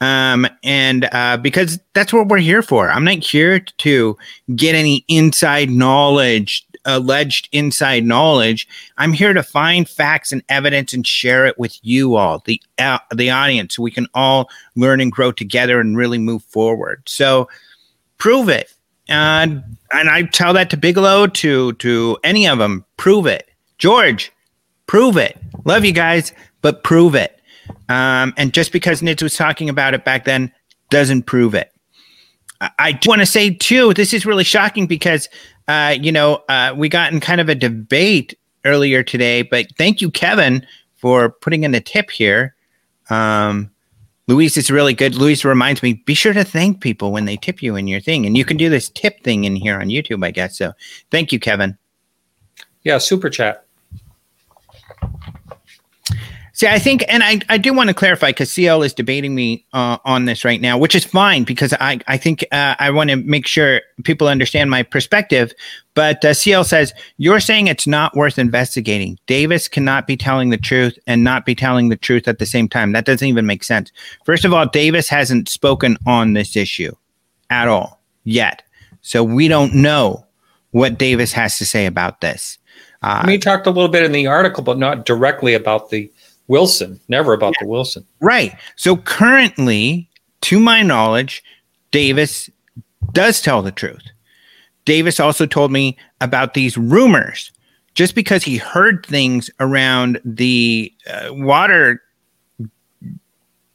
Um, 0.00 0.46
and 0.62 1.08
uh, 1.12 1.38
because 1.38 1.78
that's 1.94 2.12
what 2.12 2.28
we're 2.28 2.38
here 2.38 2.62
for. 2.62 2.90
I'm 2.90 3.04
not 3.04 3.24
here 3.24 3.60
to 3.60 4.16
get 4.54 4.74
any 4.74 5.04
inside 5.08 5.70
knowledge, 5.70 6.66
alleged 6.84 7.48
inside 7.52 8.04
knowledge. 8.04 8.68
I'm 8.98 9.14
here 9.14 9.32
to 9.32 9.42
find 9.42 9.88
facts 9.88 10.32
and 10.32 10.42
evidence 10.50 10.92
and 10.92 11.06
share 11.06 11.46
it 11.46 11.58
with 11.58 11.78
you 11.82 12.16
all, 12.16 12.42
the 12.44 12.60
uh, 12.78 12.98
the 13.14 13.30
audience, 13.30 13.76
so 13.76 13.82
we 13.82 13.90
can 13.90 14.06
all 14.12 14.50
learn 14.74 15.00
and 15.00 15.10
grow 15.10 15.32
together 15.32 15.80
and 15.80 15.96
really 15.96 16.18
move 16.18 16.44
forward. 16.44 17.02
So, 17.06 17.48
prove 18.18 18.50
it 18.50 18.70
and 19.08 19.62
and 19.92 20.10
I 20.10 20.22
tell 20.22 20.52
that 20.54 20.70
to 20.70 20.76
Bigelow, 20.76 21.28
to 21.28 21.72
to 21.74 22.18
any 22.24 22.46
of 22.46 22.58
them, 22.58 22.84
prove 22.96 23.26
it. 23.26 23.48
George, 23.78 24.32
prove 24.86 25.16
it. 25.16 25.38
Love 25.64 25.84
you 25.84 25.92
guys, 25.92 26.32
but 26.62 26.82
prove 26.82 27.14
it. 27.14 27.35
Um, 27.88 28.34
and 28.36 28.52
just 28.52 28.72
because 28.72 29.00
NIDS 29.00 29.22
was 29.22 29.36
talking 29.36 29.68
about 29.68 29.94
it 29.94 30.04
back 30.04 30.24
then 30.24 30.52
doesn't 30.90 31.24
prove 31.24 31.54
it. 31.54 31.72
I 32.78 32.92
do 32.92 33.08
want 33.08 33.20
to 33.20 33.26
say 33.26 33.50
too, 33.50 33.92
this 33.94 34.14
is 34.14 34.24
really 34.24 34.44
shocking 34.44 34.86
because, 34.86 35.28
uh, 35.68 35.94
you 36.00 36.10
know, 36.10 36.42
uh, 36.48 36.74
we 36.76 36.88
got 36.88 37.12
in 37.12 37.20
kind 37.20 37.40
of 37.40 37.48
a 37.48 37.54
debate 37.54 38.34
earlier 38.64 39.02
today, 39.02 39.42
but 39.42 39.66
thank 39.76 40.00
you, 40.00 40.10
Kevin, 40.10 40.66
for 40.94 41.30
putting 41.30 41.64
in 41.64 41.74
a 41.74 41.80
tip 41.80 42.10
here. 42.10 42.54
Um, 43.10 43.70
Luis 44.26 44.56
is 44.56 44.70
really 44.70 44.94
good. 44.94 45.14
Luis 45.14 45.44
reminds 45.44 45.82
me, 45.82 45.94
be 46.06 46.14
sure 46.14 46.32
to 46.32 46.44
thank 46.44 46.80
people 46.80 47.12
when 47.12 47.26
they 47.26 47.36
tip 47.36 47.62
you 47.62 47.76
in 47.76 47.86
your 47.86 48.00
thing. 48.00 48.26
And 48.26 48.36
you 48.36 48.44
can 48.44 48.56
do 48.56 48.68
this 48.68 48.88
tip 48.88 49.22
thing 49.22 49.44
in 49.44 49.54
here 49.54 49.78
on 49.78 49.88
YouTube, 49.88 50.24
I 50.24 50.32
guess. 50.32 50.58
So 50.58 50.72
thank 51.10 51.32
you, 51.32 51.38
Kevin. 51.38 51.78
Yeah, 52.82 52.98
super 52.98 53.30
chat. 53.30 53.65
See, 56.56 56.66
I 56.66 56.78
think, 56.78 57.04
and 57.06 57.22
I, 57.22 57.40
I 57.50 57.58
do 57.58 57.74
want 57.74 57.90
to 57.90 57.94
clarify 57.94 58.30
because 58.30 58.50
CL 58.50 58.82
is 58.82 58.94
debating 58.94 59.34
me 59.34 59.66
uh, 59.74 59.98
on 60.06 60.24
this 60.24 60.42
right 60.42 60.58
now, 60.58 60.78
which 60.78 60.94
is 60.94 61.04
fine 61.04 61.44
because 61.44 61.74
I, 61.74 62.00
I 62.06 62.16
think 62.16 62.46
uh, 62.50 62.74
I 62.78 62.92
want 62.92 63.10
to 63.10 63.16
make 63.16 63.46
sure 63.46 63.82
people 64.04 64.26
understand 64.26 64.70
my 64.70 64.82
perspective. 64.82 65.52
But 65.92 66.24
uh, 66.24 66.32
CL 66.32 66.64
says, 66.64 66.94
You're 67.18 67.40
saying 67.40 67.66
it's 67.66 67.86
not 67.86 68.16
worth 68.16 68.38
investigating. 68.38 69.18
Davis 69.26 69.68
cannot 69.68 70.06
be 70.06 70.16
telling 70.16 70.48
the 70.48 70.56
truth 70.56 70.98
and 71.06 71.22
not 71.22 71.44
be 71.44 71.54
telling 71.54 71.90
the 71.90 71.96
truth 71.96 72.26
at 72.26 72.38
the 72.38 72.46
same 72.46 72.70
time. 72.70 72.92
That 72.92 73.04
doesn't 73.04 73.28
even 73.28 73.44
make 73.44 73.62
sense. 73.62 73.92
First 74.24 74.46
of 74.46 74.54
all, 74.54 74.64
Davis 74.66 75.10
hasn't 75.10 75.50
spoken 75.50 75.98
on 76.06 76.32
this 76.32 76.56
issue 76.56 76.96
at 77.50 77.68
all 77.68 78.00
yet. 78.24 78.62
So 79.02 79.22
we 79.22 79.48
don't 79.48 79.74
know 79.74 80.24
what 80.70 80.96
Davis 80.96 81.32
has 81.32 81.58
to 81.58 81.66
say 81.66 81.84
about 81.84 82.22
this. 82.22 82.56
Uh, 83.02 83.28
he 83.28 83.36
talked 83.36 83.66
a 83.66 83.70
little 83.70 83.90
bit 83.90 84.04
in 84.04 84.12
the 84.12 84.26
article, 84.26 84.64
but 84.64 84.78
not 84.78 85.04
directly 85.04 85.52
about 85.52 85.90
the 85.90 86.10
Wilson, 86.48 87.00
never 87.08 87.32
about 87.32 87.54
yeah. 87.56 87.64
the 87.64 87.68
Wilson. 87.68 88.04
Right. 88.20 88.56
So 88.76 88.96
currently, 88.96 90.08
to 90.42 90.60
my 90.60 90.82
knowledge, 90.82 91.42
Davis 91.90 92.50
does 93.12 93.40
tell 93.40 93.62
the 93.62 93.72
truth. 93.72 94.02
Davis 94.84 95.18
also 95.18 95.46
told 95.46 95.72
me 95.72 95.96
about 96.20 96.54
these 96.54 96.78
rumors. 96.78 97.52
Just 97.94 98.14
because 98.14 98.44
he 98.44 98.58
heard 98.58 99.06
things 99.06 99.48
around 99.58 100.20
the 100.22 100.92
uh, 101.10 101.28
water 101.30 102.02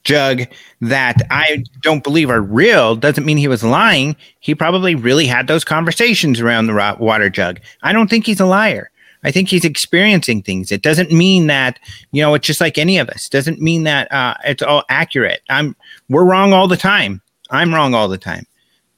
jug 0.03 0.43
that 0.79 1.17
I 1.31 1.63
don't 1.81 2.03
believe 2.03 2.29
are 2.29 2.41
real 2.41 2.95
doesn't 2.95 3.25
mean 3.25 3.37
he 3.37 3.47
was 3.47 3.63
lying. 3.63 4.15
He 4.39 4.53
probably 4.55 4.95
really 4.95 5.25
had 5.25 5.47
those 5.47 5.63
conversations 5.63 6.39
around 6.39 6.67
the 6.67 6.97
water 6.99 7.29
jug. 7.29 7.59
I 7.83 7.93
don't 7.93 8.09
think 8.09 8.25
he's 8.25 8.39
a 8.39 8.45
liar. 8.45 8.91
I 9.23 9.31
think 9.31 9.49
he's 9.49 9.65
experiencing 9.65 10.41
things. 10.41 10.71
It 10.71 10.81
doesn't 10.81 11.11
mean 11.11 11.47
that 11.47 11.79
you 12.11 12.21
know 12.21 12.33
it's 12.33 12.47
just 12.47 12.61
like 12.61 12.77
any 12.77 12.97
of 12.97 13.09
us. 13.09 13.29
Doesn't 13.29 13.61
mean 13.61 13.83
that 13.83 14.11
uh, 14.11 14.35
it's 14.45 14.63
all 14.63 14.83
accurate. 14.89 15.41
I'm 15.49 15.75
we're 16.09 16.25
wrong 16.25 16.53
all 16.53 16.67
the 16.67 16.77
time. 16.77 17.21
I'm 17.49 17.73
wrong 17.73 17.93
all 17.93 18.07
the 18.07 18.17
time. 18.17 18.45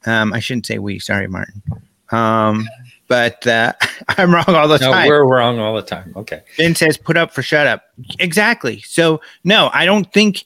Um, 0.06 0.32
I 0.32 0.40
shouldn't 0.40 0.66
say 0.66 0.78
we. 0.78 0.98
Sorry, 0.98 1.26
Martin. 1.26 1.62
Um, 2.10 2.66
but 3.08 3.46
uh, 3.46 3.72
I'm 4.08 4.34
wrong 4.34 4.44
all 4.48 4.68
the 4.68 4.78
no, 4.78 4.92
time. 4.92 5.08
We're 5.08 5.26
wrong 5.26 5.58
all 5.58 5.74
the 5.74 5.82
time. 5.82 6.12
Okay. 6.16 6.42
Ben 6.56 6.74
says, 6.74 6.96
"Put 6.96 7.16
up 7.16 7.32
for 7.32 7.42
shut 7.42 7.66
up." 7.66 7.84
Exactly. 8.18 8.80
So 8.82 9.20
no, 9.44 9.70
I 9.72 9.84
don't 9.84 10.12
think. 10.12 10.44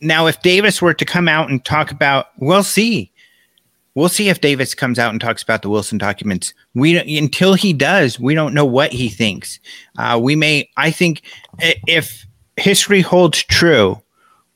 Now, 0.00 0.28
if 0.28 0.40
Davis 0.42 0.80
were 0.80 0.94
to 0.94 1.04
come 1.04 1.26
out 1.26 1.50
and 1.50 1.64
talk 1.64 1.90
about, 1.90 2.28
we'll 2.38 2.62
see 2.62 3.10
we'll 3.98 4.08
see 4.08 4.28
if 4.28 4.40
Davis 4.40 4.76
comes 4.76 4.96
out 4.96 5.10
and 5.10 5.20
talks 5.20 5.42
about 5.42 5.62
the 5.62 5.68
Wilson 5.68 5.98
documents. 5.98 6.54
We 6.72 6.96
until 7.18 7.54
he 7.54 7.72
does, 7.72 8.20
we 8.20 8.32
don't 8.32 8.54
know 8.54 8.64
what 8.64 8.92
he 8.92 9.08
thinks. 9.08 9.58
Uh, 9.98 10.20
we 10.22 10.36
may, 10.36 10.70
I 10.76 10.92
think, 10.92 11.22
if 11.58 12.24
history 12.56 13.00
holds 13.00 13.42
true, 13.42 14.00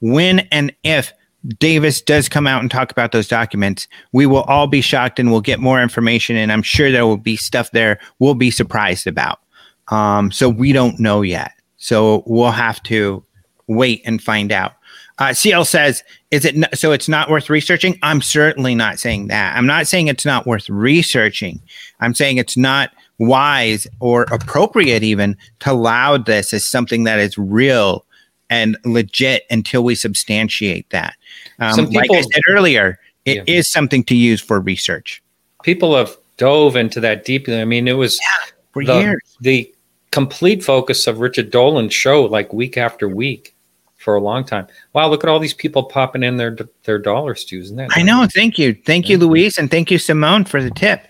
when 0.01 0.41
and 0.53 0.73
if 0.85 1.13
Davis 1.59 2.01
does 2.01 2.29
come 2.29 2.47
out 2.47 2.61
and 2.61 2.71
talk 2.71 2.93
about 2.93 3.11
those 3.11 3.27
documents, 3.27 3.89
we 4.13 4.27
will 4.27 4.43
all 4.43 4.69
be 4.69 4.81
shocked 4.81 5.19
and 5.19 5.33
we'll 5.33 5.41
get 5.41 5.59
more 5.59 5.83
information. 5.83 6.37
And 6.37 6.53
I'm 6.53 6.63
sure 6.63 6.93
there 6.93 7.05
will 7.05 7.17
be 7.17 7.37
stuff 7.37 7.73
there 7.73 7.99
we'll 8.21 8.35
be 8.35 8.53
surprised 8.53 9.09
about. 9.09 9.41
Um, 9.89 10.31
so 10.31 10.49
we 10.49 10.73
don't 10.73 11.01
know 11.01 11.21
yet. 11.21 11.51
So 11.79 12.23
we'll 12.27 12.53
have 12.53 12.81
to 12.85 13.25
wait 13.67 14.03
and 14.05 14.23
find 14.23 14.53
out. 14.53 14.75
Uh, 15.19 15.35
CL 15.35 15.65
says, 15.65 16.03
"Is 16.31 16.45
it 16.45 16.57
n- 16.57 16.69
so? 16.75 16.93
It's 16.93 17.09
not 17.09 17.31
worth 17.31 17.51
researching." 17.51 17.99
I'm 18.03 18.23
certainly 18.23 18.75
not 18.75 18.99
saying 18.99 19.29
that. 19.29 19.57
I'm 19.57 19.67
not 19.67 19.87
saying 19.87 20.09
it's 20.09 20.25
not 20.25 20.47
worth 20.47 20.69
researching. 20.69 21.61
I'm 22.01 22.15
saying 22.15 22.39
it's 22.39 22.57
not 22.57 22.91
wise 23.19 23.87
or 24.01 24.23
appropriate 24.33 25.03
even 25.03 25.37
to 25.61 25.73
laud 25.73 26.27
this 26.27 26.53
as 26.53 26.67
something 26.67 27.05
that 27.05 27.19
is 27.19 27.39
real 27.39 28.05
and 28.51 28.77
legit 28.85 29.45
until 29.51 29.85
we 29.85 29.95
substantiate 29.95 30.89
that. 30.91 31.15
Um, 31.59 31.87
people, 31.87 31.93
like 31.95 32.11
I 32.11 32.21
said 32.21 32.43
earlier, 32.49 32.99
it 33.25 33.37
yeah. 33.37 33.59
is 33.59 33.71
something 33.71 34.05
to 34.05 34.15
use 34.15 34.41
for 34.41 34.61
research. 34.61 35.23
People 35.63 35.97
have 35.97 36.17
dove 36.37 36.77
into 36.77 37.01
that 37.01 37.25
deeply. 37.25 37.61
I 37.61 37.65
mean, 37.65 37.87
it 37.87 37.93
was 37.93 38.19
yeah, 38.21 38.51
for 38.73 38.85
the, 38.85 38.99
years. 38.99 39.37
the 39.41 39.75
complete 40.11 40.65
focus 40.65 41.07
of 41.07 41.21
Richard 41.21 41.51
Dolan's 41.51 41.95
show, 41.95 42.25
like 42.25 42.53
week 42.53 42.77
after 42.77 43.09
week 43.09 43.55
for 44.03 44.15
a 44.15 44.21
long 44.21 44.45
time. 44.45 44.67
Wow, 44.93 45.09
look 45.09 45.25
at 45.25 45.31
all 45.31 45.39
these 45.39 45.55
people 45.55 45.85
popping 45.85 46.23
in 46.23 46.37
their 46.37 46.57
their 46.85 46.99
dollars 46.99 47.45
too, 47.45 47.61
isn't 47.61 47.77
that? 47.77 47.91
I 47.95 48.03
know. 48.03 48.27
Thank 48.33 48.59
you, 48.59 48.75
thank 48.85 49.09
you, 49.09 49.17
Louise, 49.19 49.59
and 49.59 49.71
thank 49.71 49.91
you, 49.91 49.99
Simone, 49.99 50.45
for 50.45 50.63
the 50.63 50.71
tip. 50.71 51.07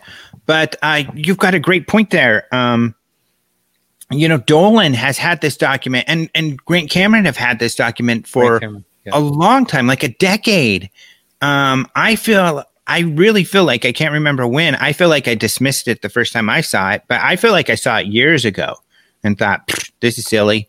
But 0.46 0.76
uh, 0.82 1.04
you've 1.14 1.38
got 1.38 1.54
a 1.54 1.58
great 1.58 1.88
point 1.88 2.10
there. 2.10 2.52
Um, 2.54 2.94
you 4.10 4.28
know, 4.28 4.38
Dolan 4.38 4.94
has 4.94 5.18
had 5.18 5.40
this 5.40 5.56
document, 5.56 6.04
and 6.08 6.30
and 6.34 6.56
Grant 6.58 6.90
Cameron 6.90 7.24
have 7.24 7.36
had 7.36 7.58
this 7.58 7.74
document 7.74 8.26
for 8.26 8.60
yeah. 8.62 9.12
a 9.12 9.20
long 9.20 9.66
time, 9.66 9.86
like 9.86 10.02
a 10.02 10.08
decade. 10.08 10.90
Um, 11.40 11.88
I 11.96 12.16
feel. 12.16 12.64
I 12.88 13.00
really 13.00 13.44
feel 13.44 13.64
like 13.64 13.84
I 13.84 13.92
can't 13.92 14.12
remember 14.12 14.46
when. 14.46 14.74
I 14.74 14.92
feel 14.92 15.08
like 15.08 15.28
I 15.28 15.36
dismissed 15.36 15.86
it 15.86 16.02
the 16.02 16.08
first 16.08 16.32
time 16.32 16.50
I 16.50 16.62
saw 16.62 16.90
it, 16.90 17.04
but 17.06 17.20
I 17.20 17.36
feel 17.36 17.52
like 17.52 17.70
I 17.70 17.76
saw 17.76 17.98
it 17.98 18.08
years 18.08 18.44
ago 18.44 18.74
and 19.22 19.38
thought, 19.38 19.72
this 20.00 20.18
is 20.18 20.24
silly 20.24 20.68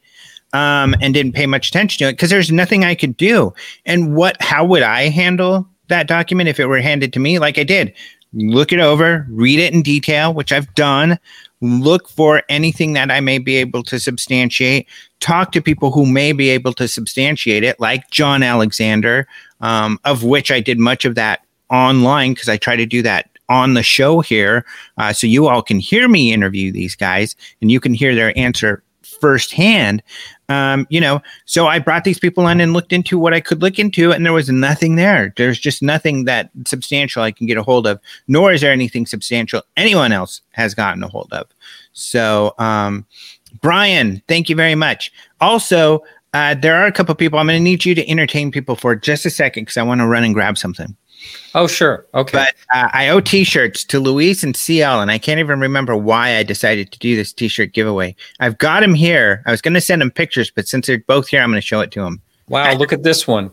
um, 0.54 0.96
and 1.02 1.14
didn't 1.14 1.34
pay 1.34 1.48
much 1.48 1.70
attention 1.70 2.00
to 2.00 2.10
it 2.10 2.14
because 2.14 2.30
there's 2.30 2.52
nothing 2.52 2.86
I 2.86 2.96
could 2.96 3.18
do. 3.18 3.54
And 3.86 4.16
what, 4.16 4.38
how 4.42 4.64
would 4.66 4.84
I 4.84 5.10
handle 5.10 5.68
that 5.88 6.08
document 6.08 6.50
if 6.50 6.60
it 6.60 6.68
were 6.68 6.80
handed 6.80 7.12
to 7.14 7.20
me? 7.20 7.40
Like 7.40 7.58
I 7.58 7.64
did, 7.64 7.94
look 8.34 8.72
it 8.72 8.80
over, 8.80 9.28
read 9.30 9.60
it 9.60 9.74
in 9.74 9.82
detail, 9.82 10.34
which 10.34 10.52
I've 10.52 10.74
done. 10.76 11.20
Look 11.62 12.10
for 12.10 12.44
anything 12.50 12.94
that 12.94 13.10
I 13.10 13.20
may 13.20 13.38
be 13.38 13.56
able 13.56 13.84
to 13.84 14.00
substantiate. 14.00 14.88
Talk 15.20 15.52
to 15.54 15.62
people 15.62 15.92
who 15.92 16.06
may 16.06 16.34
be 16.34 16.50
able 16.50 16.74
to 16.74 16.88
substantiate 16.88 17.64
it, 17.64 17.80
like 17.80 18.10
John 18.10 18.44
Alexander, 18.44 19.28
um, 19.62 20.00
of 20.04 20.24
which 20.24 20.52
I 20.52 20.60
did 20.60 20.78
much 20.78 21.06
of 21.06 21.16
that 21.16 21.42
online 21.70 22.34
because 22.34 22.50
I 22.50 22.58
try 22.58 22.76
to 22.76 22.86
do 22.86 23.02
that 23.04 23.30
on 23.50 23.74
the 23.74 23.84
show 23.84 24.20
here. 24.20 24.66
Uh, 24.98 25.14
so 25.14 25.26
you 25.26 25.48
all 25.48 25.62
can 25.62 25.80
hear 25.80 26.08
me 26.08 26.34
interview 26.34 26.72
these 26.72 26.96
guys 26.96 27.36
and 27.62 27.72
you 27.72 27.80
can 27.80 27.94
hear 27.94 28.14
their 28.14 28.38
answer 28.38 28.84
firsthand. 29.24 30.04
Um, 30.50 30.86
you 30.90 31.00
know, 31.00 31.22
so 31.46 31.66
I 31.66 31.80
brought 31.80 32.04
these 32.04 32.20
people 32.20 32.46
in 32.50 32.60
and 32.60 32.74
looked 32.74 32.92
into 32.92 33.18
what 33.18 33.34
I 33.34 33.40
could 33.40 33.62
look 33.62 33.80
into, 33.80 34.12
and 34.12 34.26
there 34.26 34.34
was 34.34 34.50
nothing 34.50 34.98
there. 34.98 35.34
There's 35.38 35.58
just 35.58 35.82
nothing 35.82 36.26
that 36.26 36.50
substantial 36.68 37.24
I 37.24 37.32
can 37.32 37.48
get 37.48 37.56
a 37.56 37.64
hold 37.64 37.88
of, 37.88 38.02
nor 38.28 38.52
is 38.52 38.60
there 38.60 38.74
anything 38.74 39.06
substantial 39.06 39.62
anyone 39.78 40.12
else 40.12 40.42
has 40.52 40.76
gotten 40.76 41.02
a 41.04 41.08
hold 41.08 41.32
of. 41.32 41.48
So, 41.94 42.54
um, 42.58 43.06
Brian, 43.62 44.22
thank 44.28 44.50
you 44.50 44.58
very 44.58 44.76
much. 44.76 45.10
Also, 45.40 46.04
uh, 46.34 46.56
there 46.56 46.76
are 46.76 46.86
a 46.86 46.92
couple 46.92 47.16
people. 47.16 47.40
I'm 47.40 47.48
going 47.48 47.58
to 47.58 47.64
need 47.64 47.86
you 47.86 47.96
to 47.96 48.10
entertain 48.10 48.52
people 48.52 48.76
for 48.76 48.94
just 48.94 49.26
a 49.26 49.30
second 49.30 49.64
because 49.64 49.78
I 49.78 49.84
want 49.84 50.02
to 50.02 50.08
run 50.08 50.26
and 50.26 50.34
grab 50.34 50.58
something. 50.58 50.98
Oh, 51.56 51.68
sure. 51.68 52.06
Okay. 52.14 52.38
But 52.38 52.56
uh, 52.74 52.90
I 52.94 53.10
owe 53.10 53.20
t-shirts 53.20 53.84
to 53.86 54.00
Luis 54.00 54.44
and 54.44 54.56
CL, 54.56 55.02
and 55.02 55.12
I 55.12 55.18
can't 55.18 55.40
even 55.40 55.60
remember 55.60 55.96
why 55.96 56.38
I 56.38 56.44
decided 56.44 56.92
to 56.92 57.00
do 57.00 57.16
this 57.16 57.32
t-shirt 57.32 57.74
giveaway. 57.74 58.16
I've 58.40 58.58
got 58.58 58.80
them 58.80 58.94
here. 58.94 59.44
I 59.46 59.52
was 59.52 59.62
going 59.62 59.76
to 59.76 59.82
send 59.82 60.02
them 60.02 60.12
pictures, 60.12 60.50
but 60.50 60.68
since 60.68 60.88
they're 60.88 61.00
both 61.00 61.28
here, 61.28 61.42
I'm 61.42 61.50
going 61.50 61.62
to 61.62 61.66
show 61.66 61.82
it 61.82 61.92
to 61.92 62.02
them. 62.02 62.22
Wow! 62.50 62.64
I, 62.64 62.74
look 62.74 62.92
at 62.92 63.04
this 63.04 63.28
one. 63.28 63.52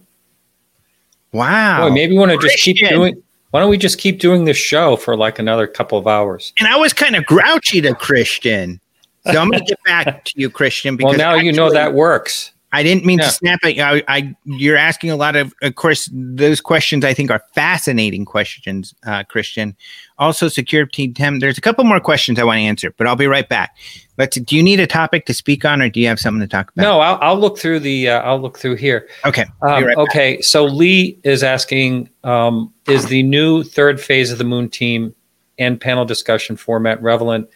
Wow. 1.32 1.88
Boy, 1.88 1.94
maybe 1.94 2.12
we 2.12 2.18
want 2.18 2.32
to 2.32 2.38
just 2.38 2.58
keep 2.58 2.76
doing. 2.76 3.22
Why 3.50 3.60
don't 3.60 3.70
we 3.70 3.78
just 3.78 3.98
keep 3.98 4.20
doing 4.20 4.44
this 4.44 4.56
show 4.56 4.96
for 4.96 5.16
like 5.16 5.38
another 5.38 5.66
couple 5.66 5.98
of 5.98 6.06
hours? 6.06 6.52
And 6.58 6.68
I 6.68 6.76
was 6.76 6.92
kind 6.92 7.16
of 7.16 7.26
grouchy 7.26 7.80
to 7.80 7.94
Christian, 7.94 8.80
so 9.24 9.40
I'm 9.40 9.50
going 9.50 9.64
to 9.64 9.66
get 9.66 9.82
back 9.84 10.24
to 10.24 10.32
you, 10.36 10.50
Christian. 10.50 10.96
Because 10.96 11.10
well, 11.10 11.18
now 11.18 11.34
actually, 11.34 11.46
you 11.46 11.52
know 11.52 11.70
that 11.72 11.94
works. 11.94 12.52
I 12.72 12.84
didn't 12.84 13.04
mean 13.04 13.18
yeah. 13.18 13.24
to 13.24 13.30
snap 13.32 13.60
at 13.64 13.74
you. 13.74 13.82
I, 13.82 14.02
I, 14.06 14.34
you're 14.44 14.76
asking 14.76 15.10
a 15.10 15.16
lot 15.16 15.34
of, 15.34 15.52
of 15.60 15.74
course, 15.74 16.08
those 16.12 16.60
questions 16.60 17.04
I 17.04 17.12
think 17.12 17.30
are 17.30 17.42
fascinating 17.52 18.24
questions, 18.24 18.94
uh, 19.04 19.24
Christian. 19.24 19.76
Also, 20.18 20.46
security 20.46 21.12
Tim. 21.12 21.40
There's 21.40 21.58
a 21.58 21.60
couple 21.60 21.82
more 21.82 21.98
questions 21.98 22.38
I 22.38 22.44
want 22.44 22.58
to 22.58 22.62
answer, 22.62 22.94
but 22.96 23.08
I'll 23.08 23.16
be 23.16 23.26
right 23.26 23.48
back. 23.48 23.76
Let's. 24.18 24.38
Do 24.38 24.54
you 24.54 24.62
need 24.62 24.78
a 24.78 24.86
topic 24.86 25.26
to 25.26 25.34
speak 25.34 25.64
on, 25.64 25.82
or 25.82 25.88
do 25.88 25.98
you 25.98 26.06
have 26.06 26.20
something 26.20 26.40
to 26.40 26.46
talk 26.46 26.70
about? 26.70 26.82
No, 26.82 27.00
I'll, 27.00 27.18
I'll 27.20 27.38
look 27.40 27.58
through 27.58 27.80
the. 27.80 28.10
Uh, 28.10 28.20
I'll 28.20 28.40
look 28.40 28.58
through 28.58 28.76
here. 28.76 29.08
Okay. 29.24 29.46
Um, 29.62 29.84
right 29.84 29.96
okay. 29.96 30.36
Back. 30.36 30.44
So 30.44 30.64
Lee 30.66 31.18
is 31.24 31.42
asking: 31.42 32.08
um, 32.22 32.72
Is 32.86 33.06
the 33.06 33.22
new 33.24 33.64
third 33.64 34.00
phase 34.00 34.30
of 34.30 34.38
the 34.38 34.44
Moon 34.44 34.68
team 34.68 35.14
and 35.58 35.80
panel 35.80 36.04
discussion 36.04 36.56
format 36.56 37.02
relevant 37.02 37.48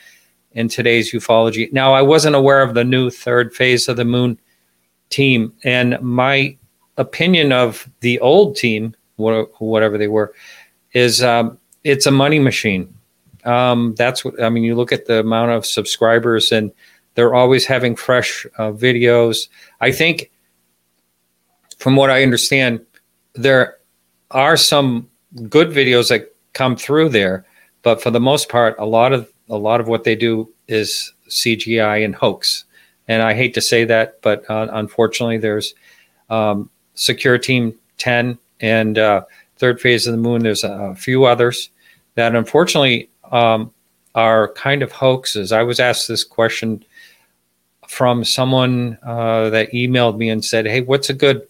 in 0.52 0.68
today's 0.68 1.12
ufology? 1.12 1.72
Now, 1.72 1.92
I 1.92 2.02
wasn't 2.02 2.34
aware 2.34 2.62
of 2.62 2.74
the 2.74 2.84
new 2.84 3.10
third 3.10 3.54
phase 3.54 3.86
of 3.86 3.96
the 3.96 4.04
Moon 4.04 4.40
team. 5.14 5.52
And 5.62 5.98
my 6.00 6.56
opinion 6.96 7.52
of 7.52 7.88
the 8.00 8.18
old 8.20 8.56
team, 8.56 8.94
whatever 9.16 9.96
they 9.96 10.08
were, 10.08 10.34
is 10.92 11.22
um, 11.22 11.58
it's 11.84 12.06
a 12.06 12.10
money 12.10 12.38
machine. 12.38 12.92
Um, 13.44 13.94
that's 13.96 14.24
what 14.24 14.42
I 14.42 14.48
mean. 14.48 14.64
You 14.64 14.74
look 14.74 14.92
at 14.92 15.06
the 15.06 15.20
amount 15.20 15.52
of 15.52 15.66
subscribers, 15.66 16.50
and 16.50 16.72
they're 17.14 17.34
always 17.34 17.66
having 17.66 17.94
fresh 17.94 18.46
uh, 18.58 18.72
videos. 18.72 19.48
I 19.80 19.92
think, 19.92 20.30
from 21.78 21.96
what 21.96 22.10
I 22.10 22.22
understand, 22.22 22.80
there 23.34 23.76
are 24.30 24.56
some 24.56 25.08
good 25.48 25.68
videos 25.68 26.08
that 26.08 26.34
come 26.54 26.76
through 26.76 27.10
there, 27.10 27.44
but 27.82 28.02
for 28.02 28.10
the 28.10 28.20
most 28.20 28.48
part, 28.48 28.74
a 28.78 28.86
lot 28.86 29.12
of 29.12 29.30
a 29.50 29.58
lot 29.58 29.80
of 29.80 29.88
what 29.88 30.04
they 30.04 30.16
do 30.16 30.50
is 30.68 31.12
CGI 31.28 32.04
and 32.04 32.14
hoax. 32.14 32.64
And 33.09 33.22
I 33.22 33.34
hate 33.34 33.55
to 33.55 33.61
say 33.61 33.84
that, 33.84 34.20
but 34.22 34.48
uh, 34.48 34.68
unfortunately, 34.72 35.38
there's 35.38 35.74
um, 36.30 36.70
Secure 36.94 37.38
Team 37.38 37.74
10 37.98 38.38
and 38.61 38.98
uh, 38.98 39.24
Third 39.59 39.80
Phase 39.80 40.07
of 40.07 40.12
the 40.12 40.18
Moon. 40.18 40.42
There's 40.42 40.64
a, 40.64 40.72
a 40.72 40.94
few 40.94 41.24
others 41.24 41.70
that 42.14 42.34
unfortunately 42.34 43.11
um, 43.30 43.72
are 44.14 44.52
kind 44.55 44.82
of 44.82 44.92
hoaxes. 44.92 45.52
I 45.52 45.62
was 45.62 45.80
asked 45.80 46.09
this 46.09 46.24
question 46.24 46.84
from 47.88 48.24
someone 48.24 48.98
uh, 49.02 49.50
that 49.50 49.72
emailed 49.72 50.16
me 50.16 50.30
and 50.30 50.44
said, 50.44 50.66
"Hey, 50.66 50.80
what's 50.80 51.11
a 51.11 51.14
good 51.14 51.46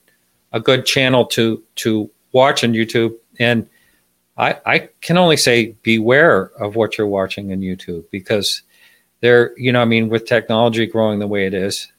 a 0.53 0.61
good 0.61 0.87
channel 0.87 1.25
to 1.27 1.63
to 1.77 2.11
watch 2.33 2.65
on 2.65 2.73
YouTube?" 2.73 3.15
And 3.39 3.69
I, 4.37 4.59
I 4.67 4.89
can 5.01 5.17
only 5.17 5.37
say 5.37 5.77
beware 5.83 6.51
of 6.61 6.77
what 6.77 6.99
you're 6.99 7.07
watching 7.07 7.53
on 7.53 7.59
YouTube 7.59 8.05
because 8.11 8.63
there, 9.25 9.57
you 9.57 9.73
know, 9.73 9.81
I 9.81 9.87
mean, 9.87 10.11
with 10.11 10.27
technology 10.27 10.87
growing 10.87 11.19
the 11.19 11.27
way 11.27 11.47
it 11.47 11.55
is, 11.55 11.91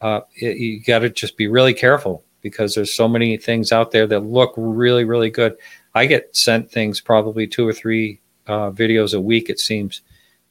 uh, 0.00 0.20
it, 0.36 0.58
you 0.58 0.80
got 0.80 1.00
to 1.00 1.10
just 1.10 1.36
be 1.36 1.48
really 1.48 1.74
careful 1.74 2.22
because 2.40 2.76
there's 2.76 2.94
so 2.94 3.08
many 3.08 3.36
things 3.36 3.72
out 3.72 3.90
there 3.90 4.06
that 4.06 4.20
look 4.20 4.54
really, 4.56 5.02
really 5.02 5.28
good. 5.28 5.56
I 5.92 6.06
get 6.06 6.36
sent 6.36 6.70
things 6.70 7.00
probably 7.00 7.48
two 7.48 7.66
or 7.66 7.72
three 7.72 8.20
uh, 8.46 8.70
videos 8.70 9.12
a 9.12 9.20
week, 9.20 9.50
it 9.50 9.58
seems, 9.58 10.02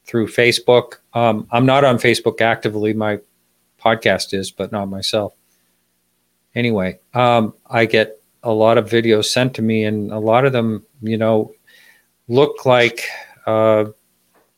through 0.04 0.26
Facebook. 0.26 0.96
Um, 1.14 1.48
I'm 1.50 1.64
not 1.64 1.82
on 1.82 1.96
Facebook 1.96 2.42
actively. 2.42 2.92
My 2.92 3.20
podcast 3.82 4.34
is, 4.34 4.50
but 4.50 4.72
not 4.72 4.90
myself. 4.90 5.32
Anyway, 6.54 6.98
um, 7.14 7.54
I 7.64 7.86
get 7.86 8.20
a 8.42 8.52
lot 8.52 8.76
of 8.76 8.90
videos 8.90 9.26
sent 9.26 9.54
to 9.54 9.62
me, 9.62 9.84
and 9.84 10.12
a 10.12 10.18
lot 10.18 10.44
of 10.44 10.52
them, 10.52 10.84
you 11.00 11.16
know, 11.16 11.54
look 12.28 12.66
like 12.66 13.04
uh, 13.46 13.86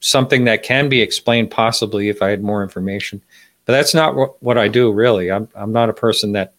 something 0.00 0.44
that 0.44 0.62
can 0.62 0.88
be 0.88 1.00
explained 1.00 1.50
possibly 1.50 2.08
if 2.08 2.22
I 2.22 2.30
had 2.30 2.42
more 2.42 2.62
information. 2.62 3.22
But 3.64 3.72
that's 3.74 3.94
not 3.94 4.14
what, 4.14 4.42
what 4.42 4.58
I 4.58 4.68
do 4.68 4.92
really. 4.92 5.30
I'm 5.30 5.48
I'm 5.54 5.72
not 5.72 5.90
a 5.90 5.92
person 5.92 6.32
that 6.32 6.54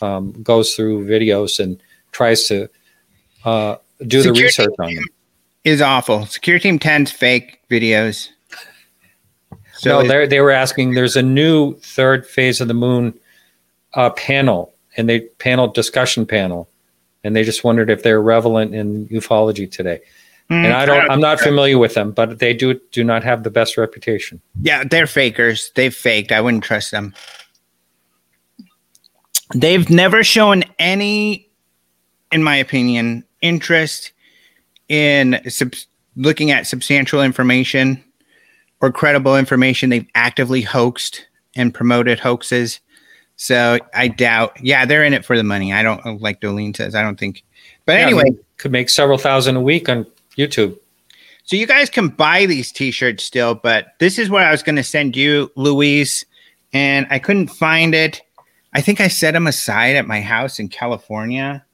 um, 0.00 0.32
goes 0.42 0.74
through 0.74 1.06
videos 1.06 1.58
and 1.58 1.82
tries 2.10 2.46
to 2.48 2.68
uh, 3.44 3.76
do 4.06 4.22
Security 4.22 4.40
the 4.40 4.44
research 4.44 4.74
on 4.78 4.94
them. 4.94 5.04
Is 5.64 5.80
awful. 5.80 6.26
Secure 6.26 6.58
Team 6.58 6.78
10's 6.78 7.12
fake 7.12 7.60
videos. 7.70 8.28
So 9.74 10.02
no, 10.02 10.08
they 10.08 10.26
they 10.26 10.40
were 10.40 10.50
asking. 10.50 10.94
There's 10.94 11.16
a 11.16 11.22
new 11.22 11.76
third 11.78 12.26
phase 12.26 12.60
of 12.60 12.68
the 12.68 12.74
moon 12.74 13.18
uh, 13.94 14.10
panel, 14.10 14.74
and 14.96 15.08
they 15.08 15.20
panel 15.20 15.68
discussion 15.68 16.26
panel, 16.26 16.68
and 17.24 17.34
they 17.34 17.42
just 17.42 17.64
wondered 17.64 17.90
if 17.90 18.02
they're 18.02 18.20
relevant 18.20 18.74
in 18.74 19.08
ufology 19.08 19.70
today. 19.70 20.00
Mm, 20.50 20.64
and 20.64 20.72
I 20.72 20.84
don't, 20.84 21.10
I'm 21.10 21.20
not 21.20 21.40
familiar 21.40 21.78
with 21.78 21.94
them, 21.94 22.10
but 22.12 22.38
they 22.38 22.52
do 22.52 22.78
do 22.90 23.04
not 23.04 23.24
have 23.24 23.42
the 23.42 23.50
best 23.50 23.76
reputation. 23.78 24.40
Yeah, 24.60 24.84
they're 24.84 25.06
fakers. 25.06 25.70
They've 25.74 25.94
faked. 25.94 26.32
I 26.32 26.40
wouldn't 26.40 26.64
trust 26.64 26.90
them. 26.90 27.14
They've 29.54 29.88
never 29.88 30.24
shown 30.24 30.64
any, 30.78 31.48
in 32.32 32.42
my 32.42 32.56
opinion, 32.56 33.24
interest 33.40 34.12
in 34.88 35.40
sub- 35.48 35.74
looking 36.16 36.50
at 36.50 36.66
substantial 36.66 37.22
information 37.22 38.02
or 38.80 38.90
credible 38.90 39.36
information. 39.36 39.90
They've 39.90 40.08
actively 40.14 40.62
hoaxed 40.62 41.26
and 41.54 41.72
promoted 41.72 42.18
hoaxes. 42.18 42.80
So 43.36 43.78
I 43.94 44.08
doubt. 44.08 44.56
Yeah, 44.60 44.84
they're 44.84 45.04
in 45.04 45.14
it 45.14 45.24
for 45.24 45.36
the 45.36 45.44
money. 45.44 45.72
I 45.72 45.82
don't 45.82 46.20
like 46.20 46.40
Dolene 46.40 46.76
says. 46.76 46.94
I 46.94 47.02
don't 47.02 47.18
think. 47.18 47.44
But 47.86 47.94
yeah, 47.94 48.06
anyway, 48.06 48.24
could 48.58 48.72
make 48.72 48.88
several 48.88 49.18
thousand 49.18 49.56
a 49.56 49.60
week 49.60 49.88
on 49.88 50.06
YouTube. 50.36 50.78
So 51.44 51.56
you 51.56 51.66
guys 51.66 51.90
can 51.90 52.08
buy 52.08 52.46
these 52.46 52.70
T-shirts 52.70 53.24
still, 53.24 53.54
but 53.54 53.94
this 53.98 54.18
is 54.18 54.30
what 54.30 54.42
I 54.42 54.50
was 54.50 54.62
going 54.62 54.76
to 54.76 54.84
send 54.84 55.16
you, 55.16 55.50
Louise, 55.56 56.24
and 56.72 57.06
I 57.10 57.18
couldn't 57.18 57.48
find 57.48 57.94
it. 57.94 58.22
I 58.72 58.80
think 58.80 59.00
I 59.00 59.08
set 59.08 59.32
them 59.32 59.46
aside 59.46 59.96
at 59.96 60.06
my 60.06 60.20
house 60.20 60.58
in 60.58 60.68
California. 60.68 61.64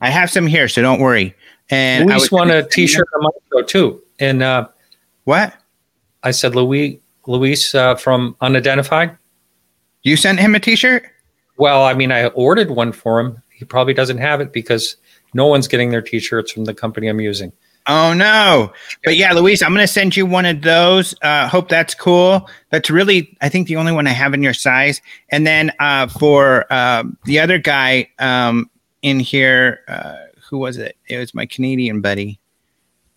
I 0.00 0.10
have 0.10 0.30
some 0.30 0.46
here, 0.46 0.68
so 0.68 0.82
don't 0.82 1.00
worry. 1.00 1.34
And 1.68 2.08
Louise 2.08 2.30
won 2.30 2.50
a 2.50 2.66
T-shirt 2.66 3.06
on 3.16 3.22
my 3.22 3.30
show 3.52 3.62
too. 3.62 4.02
And 4.18 4.42
uh, 4.42 4.68
what? 5.24 5.52
I 6.22 6.30
said, 6.30 6.54
Louis, 6.54 7.00
Luis 7.26 7.74
uh, 7.74 7.96
from 7.96 8.36
Unidentified. 8.40 9.16
You 10.04 10.16
sent 10.16 10.38
him 10.38 10.54
a 10.54 10.60
T-shirt. 10.60 11.04
Well, 11.58 11.84
I 11.84 11.94
mean, 11.94 12.12
I 12.12 12.26
ordered 12.28 12.70
one 12.70 12.92
for 12.92 13.18
him. 13.18 13.42
He 13.50 13.64
probably 13.64 13.94
doesn't 13.94 14.18
have 14.18 14.40
it 14.40 14.52
because 14.52 14.96
no 15.34 15.46
one's 15.46 15.66
getting 15.66 15.90
their 15.90 16.02
T-shirts 16.02 16.52
from 16.52 16.64
the 16.64 16.74
company 16.74 17.08
I'm 17.08 17.20
using. 17.20 17.52
Oh 17.88 18.12
no! 18.14 18.72
But 19.04 19.16
yeah, 19.16 19.32
Luis, 19.32 19.62
I'm 19.62 19.72
gonna 19.72 19.86
send 19.86 20.16
you 20.16 20.26
one 20.26 20.44
of 20.44 20.62
those. 20.62 21.14
Uh, 21.22 21.46
hope 21.48 21.68
that's 21.68 21.94
cool. 21.94 22.48
That's 22.70 22.90
really, 22.90 23.36
I 23.40 23.48
think, 23.48 23.68
the 23.68 23.76
only 23.76 23.92
one 23.92 24.08
I 24.08 24.10
have 24.10 24.34
in 24.34 24.42
your 24.42 24.54
size. 24.54 25.00
And 25.30 25.46
then 25.46 25.70
uh, 25.78 26.08
for 26.08 26.66
uh, 26.72 27.04
the 27.24 27.38
other 27.38 27.58
guy 27.58 28.08
um, 28.18 28.68
in 29.02 29.20
here, 29.20 29.80
uh, 29.86 30.16
who 30.48 30.58
was 30.58 30.78
it? 30.78 30.96
It 31.08 31.18
was 31.18 31.32
my 31.32 31.46
Canadian 31.46 32.00
buddy. 32.00 32.40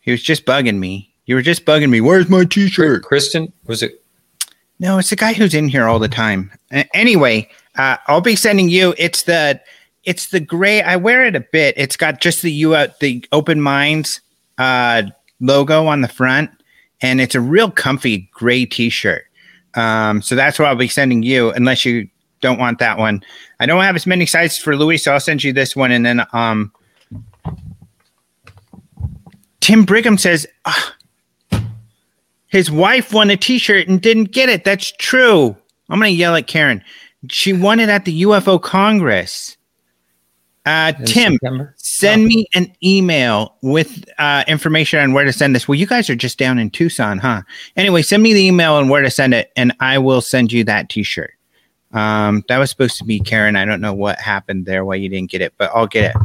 He 0.02 0.12
was 0.12 0.22
just 0.22 0.46
bugging 0.46 0.78
me. 0.78 1.12
You 1.26 1.36
were 1.36 1.42
just 1.42 1.66
bugging 1.66 1.90
me. 1.90 2.02
Where's 2.02 2.30
my 2.30 2.46
T-shirt? 2.46 3.04
Kristen, 3.04 3.52
was 3.66 3.82
it? 3.82 4.04
No, 4.80 4.98
it's 5.00 5.10
the 5.10 5.16
guy 5.16 5.34
who's 5.34 5.54
in 5.54 5.68
here 5.68 5.86
all 5.86 6.00
the 6.00 6.08
time. 6.08 6.52
anyway, 6.94 7.50
uh, 7.76 7.98
I'll 8.08 8.22
be 8.22 8.36
sending 8.36 8.70
you. 8.70 8.94
It's 8.98 9.24
the 9.24 9.60
it's 10.04 10.28
the 10.28 10.40
gray. 10.40 10.82
I 10.82 10.96
wear 10.96 11.26
it 11.26 11.36
a 11.36 11.40
bit. 11.40 11.74
It's 11.76 11.98
got 11.98 12.22
just 12.22 12.44
the 12.44 12.52
you 12.52 12.76
out 12.76 13.00
the 13.00 13.26
open 13.32 13.62
minds 13.62 14.22
uh, 14.60 15.04
logo 15.40 15.88
on 15.88 16.02
the 16.02 16.08
front, 16.08 16.52
and 17.02 17.20
it's 17.20 17.34
a 17.34 17.42
real 17.42 17.72
comfy 17.72 18.30
gray 18.34 18.66
T-shirt. 18.66 19.24
Um, 19.74 20.22
so 20.22 20.36
that's 20.36 20.60
what 20.60 20.68
I'll 20.68 20.76
be 20.76 20.88
sending 20.88 21.24
you, 21.24 21.52
unless 21.52 21.86
you 21.86 22.08
don't 22.42 22.60
want 22.60 22.80
that 22.80 22.98
one. 22.98 23.24
I 23.60 23.66
don't 23.66 23.84
have 23.84 23.96
as 23.96 24.06
many 24.06 24.26
sizes 24.26 24.60
for 24.60 24.76
Louis, 24.76 24.98
so 24.98 25.14
I'll 25.14 25.20
send 25.20 25.44
you 25.44 25.54
this 25.54 25.76
one, 25.76 25.92
and 25.92 26.06
then 26.06 26.26
um, 26.34 26.72
Tim 29.62 29.86
Brigham 29.86 30.18
says 30.18 30.48
ah, 30.66 30.96
his 32.48 32.72
wife 32.72 33.14
won 33.14 33.30
a 33.30 33.38
T-shirt 33.38 33.88
and 33.88 34.02
didn't 34.02 34.32
get 34.32 34.50
it. 34.50 34.64
That's 34.64 34.92
true. 34.92 35.56
I'm 35.90 36.00
gonna 36.00 36.10
yell 36.10 36.36
at 36.36 36.48
Karen. 36.48 36.84
She 37.30 37.54
won 37.54 37.80
it 37.80 37.90
at 37.90 38.06
the 38.06 38.24
UFO 38.24 38.62
Congress. 38.62 39.58
Uh, 40.66 40.92
Tim, 41.06 41.34
September? 41.34 41.74
send 41.78 42.24
oh. 42.24 42.28
me 42.28 42.46
an 42.54 42.72
email 42.84 43.56
with 43.62 44.06
uh, 44.18 44.44
information 44.48 45.00
on 45.00 45.14
where 45.14 45.26
to 45.26 45.34
send 45.34 45.56
this. 45.56 45.68
Well, 45.68 45.76
you 45.76 45.88
guys 45.88 46.10
are 46.10 46.16
just 46.16 46.38
down 46.38 46.60
in 46.60 46.70
Tucson, 46.70 47.18
huh? 47.18 47.42
Anyway, 47.76 48.02
send 48.02 48.22
me 48.22 48.34
the 48.34 48.44
email 48.44 48.78
and 48.78 48.90
where 48.90 49.02
to 49.02 49.10
send 49.10 49.34
it, 49.34 49.52
and 49.56 49.74
I 49.80 49.98
will 49.98 50.22
send 50.22 50.52
you 50.52 50.64
that 50.66 50.90
T-shirt. 50.90 51.34
Um, 51.92 52.44
that 52.50 52.60
was 52.60 52.70
supposed 52.70 52.98
to 52.98 53.04
be 53.04 53.20
Karen. 53.20 53.56
I 53.56 53.66
don't 53.66 53.82
know 53.82 53.94
what 53.94 54.20
happened 54.20 54.66
there, 54.66 54.86
why 54.86 54.96
you 54.96 55.10
didn't 55.10 55.32
get 55.32 55.42
it, 55.42 55.54
but 55.58 55.72
I'll 55.74 55.88
get 55.88 56.14
it. 56.16 56.22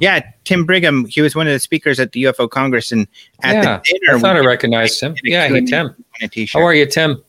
Yeah, 0.00 0.20
Tim 0.44 0.64
Brigham. 0.64 1.04
He 1.04 1.20
was 1.20 1.36
one 1.36 1.46
of 1.46 1.52
the 1.52 1.60
speakers 1.60 2.00
at 2.00 2.12
the 2.12 2.24
UFO 2.24 2.48
Congress, 2.48 2.92
and 2.92 3.06
at 3.42 3.56
yeah, 3.56 3.60
the 3.60 3.82
dinner, 3.84 4.16
I 4.16 4.20
thought 4.20 4.36
I 4.36 4.40
recognized 4.40 5.00
him. 5.00 5.14
Yeah, 5.22 5.48
hey 5.48 5.60
Tim. 5.60 5.94
How 6.52 6.62
are 6.62 6.74
you, 6.74 6.86
Tim? 6.86 7.22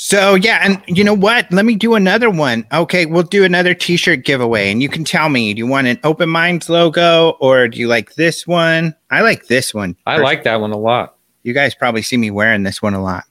So 0.00 0.36
yeah, 0.36 0.60
and 0.62 0.80
you 0.86 1.02
know 1.02 1.12
what? 1.12 1.50
Let 1.50 1.64
me 1.64 1.74
do 1.74 1.96
another 1.96 2.30
one. 2.30 2.64
Okay, 2.72 3.04
we'll 3.04 3.24
do 3.24 3.42
another 3.42 3.74
T-shirt 3.74 4.24
giveaway, 4.24 4.70
and 4.70 4.80
you 4.80 4.88
can 4.88 5.02
tell 5.02 5.28
me: 5.28 5.52
do 5.52 5.58
you 5.58 5.66
want 5.66 5.88
an 5.88 5.98
Open 6.04 6.28
Minds 6.28 6.68
logo, 6.68 7.30
or 7.40 7.66
do 7.66 7.80
you 7.80 7.88
like 7.88 8.14
this 8.14 8.46
one? 8.46 8.94
I 9.10 9.22
like 9.22 9.48
this 9.48 9.74
one. 9.74 9.96
I 10.06 10.18
like 10.18 10.44
that 10.44 10.60
one 10.60 10.70
a 10.70 10.78
lot. 10.78 11.16
You 11.42 11.52
guys 11.52 11.74
probably 11.74 12.02
see 12.02 12.16
me 12.16 12.30
wearing 12.30 12.62
this 12.62 12.80
one 12.80 12.94
a 12.94 13.02
lot. 13.02 13.24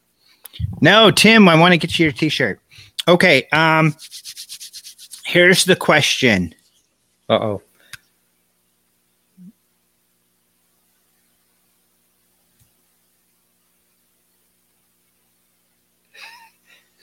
No, 0.81 1.09
Tim, 1.09 1.47
I 1.47 1.57
want 1.57 1.71
to 1.71 1.77
get 1.77 1.97
you 1.97 2.03
your 2.03 2.11
T-shirt. 2.11 2.59
Okay, 3.07 3.47
um, 3.53 3.95
here's 5.23 5.63
the 5.63 5.77
question. 5.77 6.53
Uh 7.29 7.35
oh. 7.35 7.61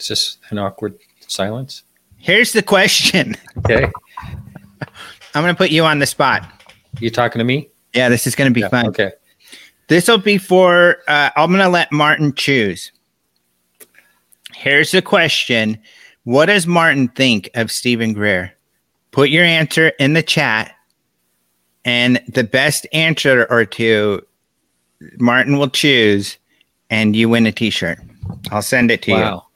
Is 0.04 0.08
this 0.08 0.38
an 0.50 0.58
awkward 0.58 0.98
silence? 1.28 1.82
Here's 2.18 2.52
the 2.52 2.62
question. 2.62 3.36
Okay. 3.58 3.90
I'm 5.34 5.42
going 5.42 5.54
to 5.54 5.56
put 5.56 5.70
you 5.70 5.82
on 5.84 5.98
the 5.98 6.04
spot. 6.04 6.46
You 7.00 7.08
talking 7.08 7.38
to 7.38 7.44
me? 7.44 7.70
Yeah, 7.94 8.10
this 8.10 8.26
is 8.26 8.34
going 8.34 8.50
to 8.50 8.54
be 8.54 8.60
yeah, 8.60 8.68
fun. 8.68 8.86
Okay. 8.88 9.12
This 9.88 10.06
will 10.06 10.18
be 10.18 10.36
for, 10.36 10.98
uh, 11.08 11.30
I'm 11.36 11.48
going 11.48 11.62
to 11.62 11.70
let 11.70 11.90
Martin 11.90 12.34
choose. 12.34 12.92
Here's 14.54 14.90
the 14.90 15.00
question 15.00 15.78
What 16.24 16.46
does 16.46 16.66
Martin 16.66 17.08
think 17.08 17.48
of 17.54 17.72
Steven 17.72 18.12
Greer? 18.12 18.52
Put 19.10 19.30
your 19.30 19.44
answer 19.44 19.88
in 19.98 20.12
the 20.12 20.22
chat 20.22 20.74
and 21.86 22.22
the 22.28 22.44
best 22.44 22.86
answer 22.92 23.46
or 23.48 23.64
two, 23.64 24.20
Martin 25.18 25.56
will 25.56 25.70
choose, 25.70 26.36
and 26.90 27.16
you 27.16 27.30
win 27.30 27.46
a 27.46 27.52
T-shirt. 27.52 27.98
I'll 28.50 28.60
send 28.60 28.90
it 28.90 29.00
to 29.04 29.12
wow. 29.12 29.34
you. 29.34 29.53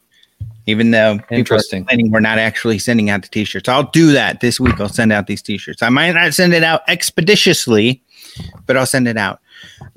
Even 0.68 0.90
though 0.90 1.18
interesting, 1.30 1.86
we're 2.10 2.20
not 2.20 2.38
actually 2.38 2.78
sending 2.78 3.08
out 3.08 3.22
the 3.22 3.28
T-shirts. 3.28 3.70
I'll 3.70 3.90
do 3.90 4.12
that 4.12 4.40
this 4.40 4.60
week. 4.60 4.78
I'll 4.78 4.90
send 4.90 5.14
out 5.14 5.26
these 5.26 5.40
T-shirts. 5.40 5.82
I 5.82 5.88
might 5.88 6.12
not 6.12 6.34
send 6.34 6.52
it 6.52 6.62
out 6.62 6.82
expeditiously, 6.88 8.02
but 8.66 8.76
I'll 8.76 8.84
send 8.84 9.08
it 9.08 9.16
out. 9.16 9.40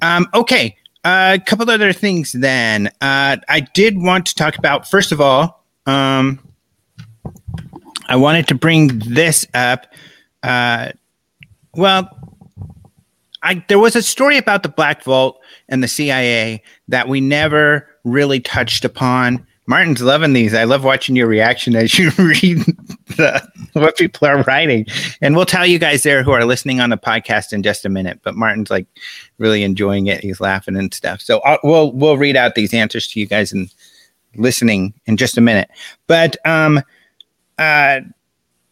Um, 0.02 0.30
okay, 0.34 0.77
uh, 1.03 1.38
a 1.38 1.43
couple 1.43 1.69
other 1.69 1.91
things. 1.91 2.31
Then 2.31 2.88
uh, 3.02 3.35
I 3.49 3.68
did 3.73 4.02
want 4.02 4.27
to 4.27 4.35
talk 4.35 4.57
about. 4.57 4.89
First 4.89 5.11
of 5.11 5.19
all, 5.19 5.61
um, 5.88 6.39
I 8.07 8.15
wanted 8.15 8.48
to 8.48 8.56
bring 8.56 8.99
this 8.99 9.45
up. 9.53 9.88
Uh, 10.41 10.93
well, 11.76 12.10
I 13.43 13.61
there 13.68 13.77
was 13.77 13.98
a 13.98 14.02
story 14.02 14.38
about 14.38 14.64
the 14.64 14.69
Black 14.69 15.03
Vault 15.03 15.38
and 15.68 15.84
the 15.84 15.89
CIA 15.89 16.64
that 16.88 17.10
we 17.10 17.19
never 17.19 17.89
really 18.06 18.39
touched 18.39 18.85
upon. 18.85 19.45
Martin's 19.72 20.02
loving 20.02 20.34
these. 20.34 20.53
I 20.53 20.65
love 20.65 20.84
watching 20.84 21.15
your 21.15 21.27
reaction 21.27 21.77
as 21.77 21.98
you 21.98 22.10
read 22.18 22.57
the, 23.15 23.49
what 23.72 23.95
people 23.95 24.27
are 24.27 24.43
writing. 24.43 24.85
And 25.22 25.34
we'll 25.34 25.45
tell 25.45 25.65
you 25.65 25.80
guys 25.80 26.03
there 26.03 26.23
who 26.23 26.31
are 26.31 26.43
listening 26.43 26.81
on 26.81 26.89
the 26.89 26.98
podcast 26.98 27.53
in 27.53 27.64
just 27.64 27.85
a 27.85 27.89
minute. 27.89 28.19
But 28.22 28.35
Martin's 28.35 28.69
like 28.69 28.85
really 29.38 29.64
enjoying 29.64 30.07
it. 30.07 30.19
He's 30.19 30.41
laughing 30.41 30.76
and 30.76 30.93
stuff. 30.93 31.22
So 31.22 31.39
I'll, 31.45 31.57
we'll 31.64 31.93
we'll 31.93 32.18
read 32.18 32.35
out 32.35 32.56
these 32.56 32.73
answers 32.73 33.07
to 33.07 33.22
you 33.22 33.26
guys 33.26 33.53
and 33.53 33.73
listening 34.35 34.93
in 35.06 35.15
just 35.15 35.38
a 35.38 35.41
minute. 35.41 35.69
But 36.06 36.35
um, 36.45 36.81
uh, 37.57 38.02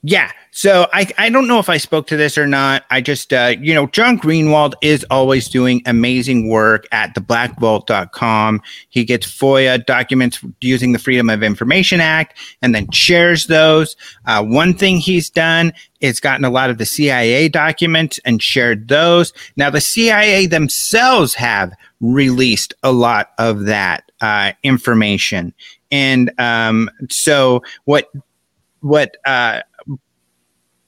yeah. 0.02 0.32
So 0.52 0.88
I, 0.94 1.08
I 1.18 1.30
don't 1.30 1.48
know 1.48 1.60
if 1.60 1.70
I 1.70 1.78
spoke 1.78 2.08
to 2.08 2.18
this 2.18 2.38
or 2.38 2.48
not. 2.48 2.86
I 2.90 3.02
just, 3.02 3.34
uh, 3.34 3.56
you 3.60 3.74
know, 3.74 3.88
John 3.88 4.18
Greenewald 4.18 4.74
is 4.82 5.06
always 5.10 5.50
doing 5.50 5.82
amazing 5.86 6.48
work 6.48 6.88
at 6.92 7.14
theblackvault.com. 7.16 8.62
He 8.90 9.04
gets 9.04 9.28
FOIA 9.28 9.86
documents 9.86 10.40
using 10.62 10.94
the 10.94 11.00
Freedom 11.00 11.30
of 11.30 11.44
Information 11.44 12.00
Act 12.00 12.38
and 12.62 12.74
then 12.74 12.90
shares 12.92 13.48
those. 13.48 13.98
Uh, 14.26 14.44
one 14.44 14.74
thing 14.74 14.98
he's 14.98 15.30
done 15.30 15.74
is 16.00 16.22
gotten 16.22 16.46
a 16.46 16.50
lot 16.50 16.70
of 16.70 16.78
the 16.78 16.86
CIA 16.86 17.50
documents 17.50 18.20
and 18.24 18.42
shared 18.42 18.88
those. 18.88 19.34
Now, 19.58 19.70
the 19.70 19.82
CIA 19.82 20.46
themselves 20.46 21.34
have 21.36 21.74
released 22.00 22.74
a 22.84 22.94
lot 22.94 23.32
of 23.38 23.66
that 23.66 24.10
uh, 24.22 24.54
information. 24.64 25.54
And 25.92 26.32
um, 26.40 26.90
so 27.10 27.64
what 27.84 28.10
what 28.82 29.18
uh, 29.26 29.62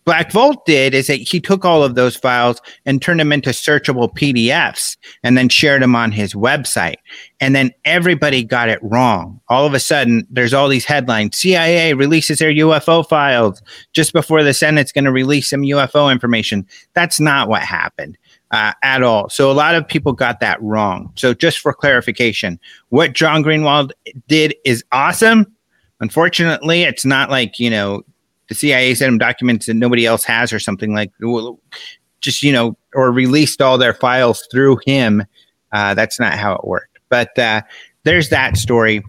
Black 0.03 0.31
Vault 0.31 0.65
did 0.65 0.93
is 0.93 1.07
that 1.07 1.15
he 1.15 1.39
took 1.39 1.63
all 1.63 1.83
of 1.83 1.95
those 1.95 2.15
files 2.15 2.59
and 2.85 3.01
turned 3.01 3.19
them 3.19 3.31
into 3.31 3.51
searchable 3.51 4.11
PDFs 4.13 4.97
and 5.23 5.37
then 5.37 5.47
shared 5.47 5.81
them 5.81 5.95
on 5.95 6.11
his 6.11 6.33
website. 6.33 6.95
And 7.39 7.55
then 7.55 7.71
everybody 7.85 8.43
got 8.43 8.69
it 8.69 8.79
wrong. 8.81 9.39
All 9.49 9.65
of 9.65 9.73
a 9.73 9.79
sudden, 9.79 10.25
there's 10.29 10.53
all 10.53 10.67
these 10.67 10.85
headlines 10.85 11.37
CIA 11.37 11.93
releases 11.93 12.39
their 12.39 12.51
UFO 12.51 13.07
files 13.07 13.61
just 13.93 14.13
before 14.13 14.43
the 14.43 14.53
Senate's 14.53 14.91
going 14.91 15.05
to 15.05 15.11
release 15.11 15.49
some 15.49 15.61
UFO 15.61 16.11
information. 16.11 16.65
That's 16.93 17.19
not 17.19 17.47
what 17.47 17.61
happened. 17.61 18.17
Uh, 18.53 18.73
at 18.83 19.01
all. 19.01 19.29
So 19.29 19.49
a 19.49 19.53
lot 19.53 19.75
of 19.75 19.87
people 19.87 20.11
got 20.11 20.41
that 20.41 20.61
wrong. 20.61 21.13
So 21.15 21.33
just 21.33 21.59
for 21.59 21.73
clarification, 21.73 22.59
what 22.89 23.13
John 23.13 23.45
Greenewald 23.45 23.91
did 24.27 24.53
is 24.65 24.83
awesome. 24.91 25.45
Unfortunately, 26.01 26.81
it's 26.81 27.05
not 27.05 27.29
like, 27.29 27.59
you 27.59 27.69
know, 27.69 28.03
the 28.51 28.55
CIA 28.55 28.93
sent 28.95 29.07
them 29.07 29.17
documents 29.17 29.67
that 29.67 29.75
nobody 29.75 30.05
else 30.05 30.25
has 30.25 30.51
or 30.51 30.59
something 30.59 30.93
like 30.93 31.09
just 32.19 32.43
you 32.43 32.51
know 32.51 32.75
or 32.93 33.09
released 33.09 33.61
all 33.61 33.77
their 33.77 33.93
files 33.93 34.45
through 34.51 34.77
him. 34.85 35.23
Uh, 35.71 35.93
that's 35.93 36.19
not 36.19 36.33
how 36.33 36.55
it 36.55 36.67
worked. 36.67 36.99
But 37.07 37.39
uh, 37.39 37.61
there's 38.03 38.27
that 38.27 38.57
story. 38.57 39.03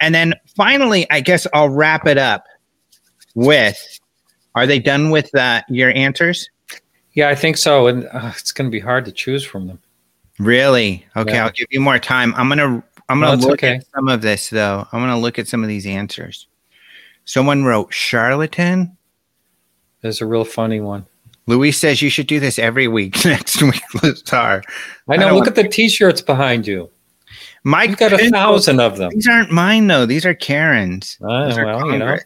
And 0.00 0.14
then 0.14 0.34
finally 0.56 1.10
i 1.10 1.22
guess 1.22 1.46
i'll 1.54 1.70
wrap 1.70 2.06
it 2.06 2.18
up 2.18 2.44
with 3.34 3.98
are 4.54 4.66
they 4.66 4.78
done 4.78 5.08
with 5.08 5.34
uh, 5.34 5.62
your 5.70 5.90
answers? 5.92 6.50
Yeah 7.14 7.30
i 7.30 7.34
think 7.34 7.56
so. 7.56 7.86
And 7.86 8.04
uh, 8.12 8.32
it's 8.36 8.52
going 8.52 8.70
to 8.70 8.70
be 8.70 8.80
hard 8.80 9.06
to 9.06 9.12
choose 9.12 9.42
from 9.42 9.68
them. 9.68 9.78
Really? 10.38 11.06
Okay 11.16 11.32
yeah. 11.32 11.46
i'll 11.46 11.52
give 11.52 11.68
you 11.70 11.80
more 11.80 11.98
time. 11.98 12.34
I'm 12.36 12.48
going 12.48 12.58
to 12.58 12.86
i'm 13.08 13.20
going 13.20 13.38
to 13.38 13.42
no, 13.42 13.48
look 13.48 13.64
okay. 13.64 13.76
at 13.76 13.86
some 13.94 14.08
of 14.08 14.20
this 14.20 14.50
though. 14.50 14.86
I'm 14.92 15.00
going 15.00 15.12
to 15.12 15.16
look 15.16 15.38
at 15.38 15.48
some 15.48 15.62
of 15.62 15.68
these 15.70 15.86
answers 15.86 16.46
Someone 17.24 17.64
wrote 17.64 17.92
charlatan. 17.92 18.96
There's 20.00 20.20
a 20.20 20.26
real 20.26 20.44
funny 20.44 20.80
one. 20.80 21.06
Luis 21.46 21.78
says 21.78 22.02
you 22.02 22.10
should 22.10 22.26
do 22.26 22.40
this 22.40 22.58
every 22.58 22.88
week 22.88 23.24
next 23.24 23.62
week, 23.62 23.82
Lazar. 24.02 24.62
I 25.08 25.16
know. 25.16 25.28
I 25.28 25.32
look 25.32 25.46
at 25.46 25.54
the 25.54 25.68
T-shirts 25.68 26.20
behind 26.20 26.66
you. 26.66 26.90
Mike 27.64 27.90
You've 27.90 27.98
got 27.98 28.12
a 28.12 28.30
thousand 28.30 28.80
of 28.80 28.96
them. 28.96 29.10
These 29.10 29.28
aren't 29.28 29.52
mine 29.52 29.86
though. 29.86 30.06
These 30.06 30.26
are 30.26 30.34
Karen's. 30.34 31.16
Uh, 31.22 31.46
These 31.46 31.56
well, 31.56 31.90
you 31.90 31.98
know, 31.98 32.18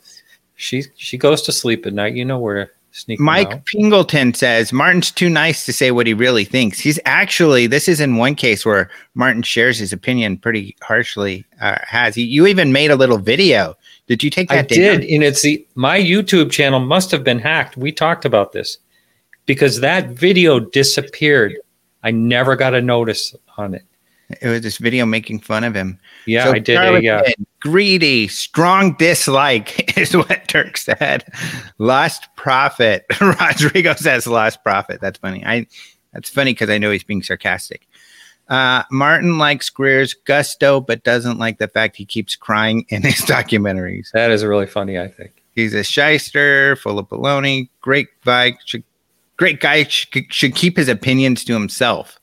she 0.54 0.84
she 0.96 1.18
goes 1.18 1.42
to 1.42 1.52
sleep 1.52 1.84
at 1.86 1.92
night. 1.92 2.14
You 2.14 2.24
know 2.24 2.38
where 2.38 2.70
sneak. 2.92 3.20
Mike. 3.20 3.64
Pingleton 3.66 4.32
says 4.32 4.72
Martin's 4.72 5.10
too 5.10 5.28
nice 5.28 5.66
to 5.66 5.72
say 5.72 5.90
what 5.90 6.06
he 6.06 6.14
really 6.14 6.44
thinks. 6.44 6.78
He's 6.78 6.98
actually. 7.04 7.66
This 7.66 7.86
is 7.88 8.00
in 8.00 8.16
one 8.16 8.34
case 8.34 8.64
where 8.64 8.90
Martin 9.14 9.42
shares 9.42 9.78
his 9.78 9.92
opinion 9.92 10.38
pretty 10.38 10.74
harshly. 10.80 11.44
Uh, 11.60 11.76
has 11.82 12.14
he? 12.14 12.22
You 12.22 12.46
even 12.46 12.72
made 12.72 12.90
a 12.90 12.96
little 12.96 13.18
video 13.18 13.76
did 14.06 14.22
you 14.22 14.30
take 14.30 14.48
that? 14.48 14.58
I 14.58 14.62
did, 14.62 15.04
and 15.04 15.22
it's 15.22 15.42
the 15.42 15.66
my 15.74 15.98
YouTube 15.98 16.50
channel 16.50 16.80
must 16.80 17.10
have 17.10 17.24
been 17.24 17.38
hacked. 17.38 17.76
We 17.76 17.92
talked 17.92 18.24
about 18.24 18.52
this 18.52 18.78
because 19.46 19.80
that 19.80 20.10
video 20.10 20.60
disappeared. 20.60 21.56
I 22.02 22.12
never 22.12 22.54
got 22.54 22.74
a 22.74 22.80
notice 22.80 23.34
on 23.56 23.74
it. 23.74 23.84
It 24.40 24.48
was 24.48 24.60
this 24.60 24.78
video 24.78 25.06
making 25.06 25.40
fun 25.40 25.64
of 25.64 25.74
him. 25.74 25.98
Yeah, 26.26 26.44
so 26.44 26.52
I 26.52 26.58
did. 26.58 26.76
Uh, 26.76 26.94
yeah, 26.94 27.22
greedy, 27.60 28.28
strong 28.28 28.94
dislike 28.94 29.96
is 29.98 30.16
what 30.16 30.48
Turk 30.48 30.76
said. 30.76 31.24
Lost 31.78 32.28
profit. 32.36 33.06
Rodrigo 33.20 33.94
says 33.94 34.26
lost 34.26 34.62
profit. 34.62 35.00
That's 35.00 35.18
funny. 35.18 35.44
I. 35.44 35.66
That's 36.12 36.30
funny 36.30 36.54
because 36.54 36.70
I 36.70 36.78
know 36.78 36.90
he's 36.90 37.04
being 37.04 37.22
sarcastic. 37.22 37.86
Uh, 38.48 38.84
Martin 38.90 39.38
likes 39.38 39.70
Greer's 39.70 40.14
gusto, 40.14 40.80
but 40.80 41.02
doesn't 41.02 41.38
like 41.38 41.58
the 41.58 41.68
fact 41.68 41.96
he 41.96 42.04
keeps 42.04 42.36
crying 42.36 42.86
in 42.88 43.02
his 43.04 43.16
documentaries. 43.16 44.10
That 44.12 44.30
is 44.30 44.44
really 44.44 44.66
funny, 44.66 44.98
I 44.98 45.08
think. 45.08 45.42
He's 45.54 45.74
a 45.74 45.82
shyster, 45.82 46.76
full 46.76 46.98
of 46.98 47.08
baloney. 47.08 47.70
Great 47.80 48.08
guy, 48.24 48.56
should, 48.64 48.84
great 49.36 49.60
guy 49.60 49.84
should, 49.84 50.32
should 50.32 50.54
keep 50.54 50.76
his 50.76 50.88
opinions 50.88 51.44
to 51.44 51.54
himself. 51.54 52.20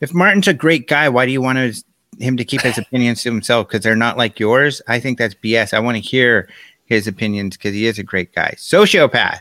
If 0.00 0.14
Martin's 0.14 0.48
a 0.48 0.54
great 0.54 0.86
guy, 0.86 1.08
why 1.08 1.26
do 1.26 1.32
you 1.32 1.40
want 1.40 1.58
to, 1.58 1.82
him 2.22 2.36
to 2.36 2.44
keep 2.44 2.60
his 2.60 2.78
opinions 2.78 3.22
to 3.22 3.30
himself? 3.30 3.66
Because 3.66 3.82
they're 3.82 3.96
not 3.96 4.18
like 4.18 4.38
yours. 4.38 4.82
I 4.86 5.00
think 5.00 5.18
that's 5.18 5.34
BS. 5.34 5.72
I 5.72 5.80
want 5.80 5.96
to 5.96 6.02
hear 6.02 6.48
his 6.84 7.06
opinions 7.06 7.56
because 7.56 7.74
he 7.74 7.86
is 7.86 7.98
a 7.98 8.02
great 8.02 8.34
guy. 8.34 8.54
Sociopath. 8.56 9.40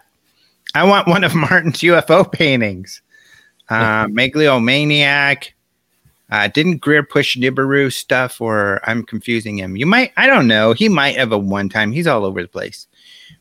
I 0.74 0.84
want 0.84 1.08
one 1.08 1.24
of 1.24 1.36
Martin's 1.36 1.80
UFO 1.80 2.32
paintings. 2.32 3.02
Uh, 3.70 4.08
Megalomaniac. 4.10 5.54
Uh, 6.30 6.48
didn't 6.50 6.78
Greer 6.78 7.04
push 7.04 7.38
Nibiru 7.38 7.92
stuff, 7.92 8.42
or 8.42 8.82
I'm 8.84 9.04
confusing 9.04 9.58
him? 9.58 9.78
You 9.78 9.86
might, 9.86 10.12
I 10.18 10.28
don't 10.28 10.48
know. 10.48 10.74
He 10.74 10.90
might 10.90 11.16
have 11.16 11.32
a 11.32 11.38
one 11.38 11.70
time. 11.70 11.92
He's 11.92 12.08
all 12.08 12.26
over 12.26 12.42
the 12.42 12.50
place. 12.50 12.88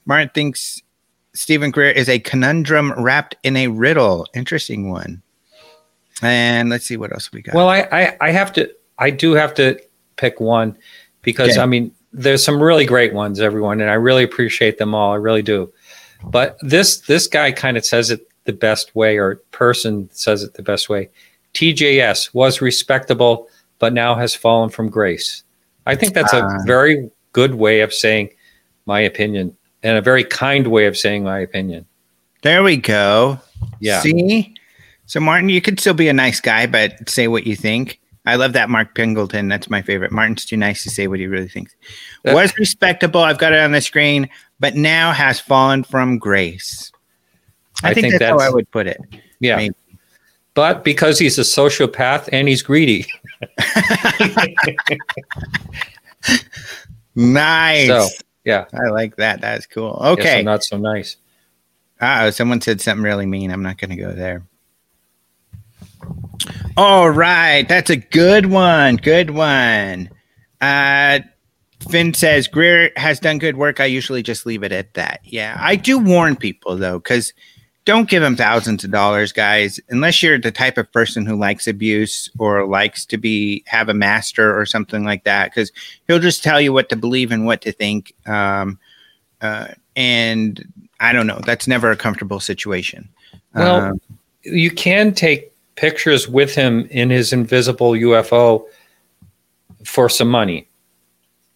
Martin 0.05 0.31
thinks 0.35 0.83
Steven 1.35 1.71
Greer 1.71 1.91
is 1.91 2.09
a 2.09 2.21
conundrum 2.21 2.93
wrapped 2.97 3.37
in 3.43 3.57
a 3.57 3.69
riddle. 3.69 4.27
Interesting 4.35 4.91
one. 4.91 5.23
And 6.23 6.71
let's 6.71 6.87
see 6.87 6.97
what 6.97 7.13
else 7.13 7.31
we 7.33 7.43
got. 7.43 7.55
Well, 7.55 7.69
I, 7.69 7.89
I, 7.91 8.17
I 8.21 8.31
have 8.31 8.53
to, 8.55 8.73
I 8.99 9.11
do 9.11 9.33
have 9.33 9.53
to 9.55 9.79
pick 10.15 10.41
one 10.41 10.79
because 11.23 11.51
okay. 11.53 11.61
I 11.61 11.67
mean, 11.67 11.93
there's 12.13 12.43
some 12.43 12.63
really 12.63 12.87
great 12.87 13.13
ones, 13.13 13.41
everyone, 13.41 13.81
and 13.81 13.91
I 13.91 13.95
really 13.95 14.23
appreciate 14.23 14.79
them 14.79 14.95
all. 14.95 15.13
I 15.13 15.17
really 15.17 15.43
do. 15.43 15.71
But 16.25 16.57
this, 16.63 17.01
this 17.01 17.27
guy 17.27 17.53
kind 17.53 17.77
of 17.77 17.85
says 17.85 18.11
it 18.11 18.27
the 18.45 18.55
best 18.55 18.95
way, 18.95 19.19
or 19.19 19.37
person 19.51 20.09
says 20.13 20.43
it 20.43 20.55
the 20.55 20.63
best 20.63 20.89
way. 20.89 21.11
TJS 21.57 22.35
was 22.35 22.61
respectable, 22.61 23.49
but 23.79 23.95
now 23.95 24.15
has 24.15 24.35
fallen 24.35 24.69
from 24.69 24.91
grace. 24.91 25.43
I 25.87 25.95
think 25.95 26.13
that's 26.13 26.35
a 26.35 26.45
uh, 26.45 26.59
very 26.67 27.11
good 27.33 27.55
way 27.55 27.81
of 27.81 27.95
saying 27.95 28.31
my 28.85 29.01
opinion 29.01 29.57
and 29.83 29.97
a 29.97 30.03
very 30.03 30.23
kind 30.23 30.67
way 30.67 30.85
of 30.85 30.99
saying 30.99 31.25
my 31.25 31.39
opinion. 31.39 31.87
There 32.43 32.63
we 32.63 32.77
go. 32.77 33.41
Yeah. 33.81 34.01
See? 34.01 34.55
So, 35.07 35.19
Martin, 35.19 35.49
you 35.49 35.63
could 35.63 35.81
still 35.81 35.95
be 35.95 36.09
a 36.09 36.13
nice 36.13 36.41
guy, 36.41 36.67
but 36.67 37.09
say 37.09 37.27
what 37.27 37.47
you 37.47 37.57
think. 37.57 38.01
I 38.27 38.35
love 38.35 38.53
that 38.53 38.69
Mark 38.69 38.95
Pingleton. 38.95 39.49
That's 39.49 39.71
my 39.71 39.81
favorite. 39.81 40.13
Martin's 40.13 40.45
too 40.45 40.57
nice 40.59 40.83
to 40.83 40.91
say 40.91 41.07
what 41.07 41.21
he 41.21 41.27
really 41.27 41.49
thinks. 41.49 41.75
Was 42.25 42.53
respectable. 42.59 43.21
I've 43.21 43.39
got 43.39 43.53
it 43.53 43.61
on 43.61 43.73
the 43.73 43.81
screen, 43.81 44.29
but 44.61 44.75
now 44.75 45.13
has 45.13 45.41
fallen 45.41 45.85
from 45.85 46.19
grace. 46.19 46.93
I, 47.83 47.91
I 47.91 47.95
think, 47.95 48.05
think, 48.05 48.13
that's, 48.15 48.33
that's, 48.33 48.43
how 48.43 48.47
I 48.47 48.53
would 48.53 48.71
put 48.71 48.89
it. 48.89 49.01
Yeah. 49.41 49.57
Maybe 49.57 49.75
but 50.57 50.83
because 50.83 51.19
he's 51.19 51.39
a 51.39 51.43
sociopath 51.43 52.29
and 52.33 52.49
he's 52.49 52.63
greedy. 52.63 53.07
nice. 57.15 57.87
So, 57.87 58.09
yeah. 58.45 58.65
I 58.73 58.89
like 58.89 59.17
that. 59.17 59.43
That's 59.43 59.67
cool. 59.67 60.01
Okay. 60.03 60.43
not 60.43 60.65
so 60.65 60.79
nice. 60.79 61.19
Oh, 62.01 62.31
someone 62.31 62.63
said 62.63 62.81
something 62.81 63.05
really 63.05 63.27
mean. 63.27 63.51
I'm 63.51 63.63
not 63.63 63.77
going 63.77 63.91
to 63.91 63.97
go 63.97 64.13
there. 64.13 64.45
All 66.77 67.11
right, 67.11 67.69
that's 67.69 67.91
a 67.91 67.97
good 67.97 68.47
one. 68.47 68.97
Good 68.97 69.31
one. 69.31 70.09
Uh, 70.61 71.21
Finn 71.91 72.15
says 72.15 72.49
Greer 72.49 72.93
has 72.97 73.21
done 73.21 73.39
good 73.39 73.57
work. 73.57 73.81
I 73.81 73.87
usually 73.87 74.23
just 74.23 74.47
leave 74.47 74.63
it 74.63 74.73
at 74.73 74.95
that. 74.95 75.21
Yeah, 75.25 75.57
I 75.59 75.77
do 75.77 75.99
warn 75.99 76.37
people 76.37 76.77
though, 76.77 76.99
because 76.99 77.33
don't 77.87 78.11
give 78.11 78.23
him 78.23 78.37
thousands 78.37 78.85
of 78.85 78.91
dollars, 78.91 79.33
guys, 79.33 79.81
unless 79.89 80.23
you're 80.23 80.39
the 80.39 80.53
type 80.53 80.77
of 80.77 80.93
person 80.93 81.25
who 81.25 81.37
likes 81.37 81.67
abuse 81.67 82.29
or 82.39 82.67
likes 82.67 83.07
to 83.07 83.17
be 83.17 83.65
have 83.67 83.89
a 83.89 83.95
master 83.95 84.59
or 84.59 84.67
something 84.67 85.05
like 85.05 85.25
that. 85.25 85.51
Because 85.51 85.73
he'll 86.07 86.19
just 86.19 86.43
tell 86.43 86.61
you 86.61 86.73
what 86.73 86.89
to 86.91 86.97
believe 86.97 87.33
and 87.33 87.47
what 87.47 87.63
to 87.63 87.73
think. 87.73 88.13
Um, 88.27 88.79
uh, 89.41 89.69
and 89.95 90.63
I 91.01 91.13
don't 91.13 91.27
know. 91.27 91.41
That's 91.47 91.67
never 91.67 91.91
a 91.91 91.97
comfortable 91.97 92.41
situation. 92.41 93.09
Well, 93.55 93.77
um, 93.77 94.01
you 94.43 94.71
can 94.71 95.15
take 95.15 95.53
pictures 95.77 96.29
with 96.29 96.55
him 96.55 96.87
in 96.91 97.09
his 97.09 97.33
invisible 97.33 97.93
UFO 97.93 98.67
for 99.85 100.09
some 100.09 100.29
money. 100.29 100.69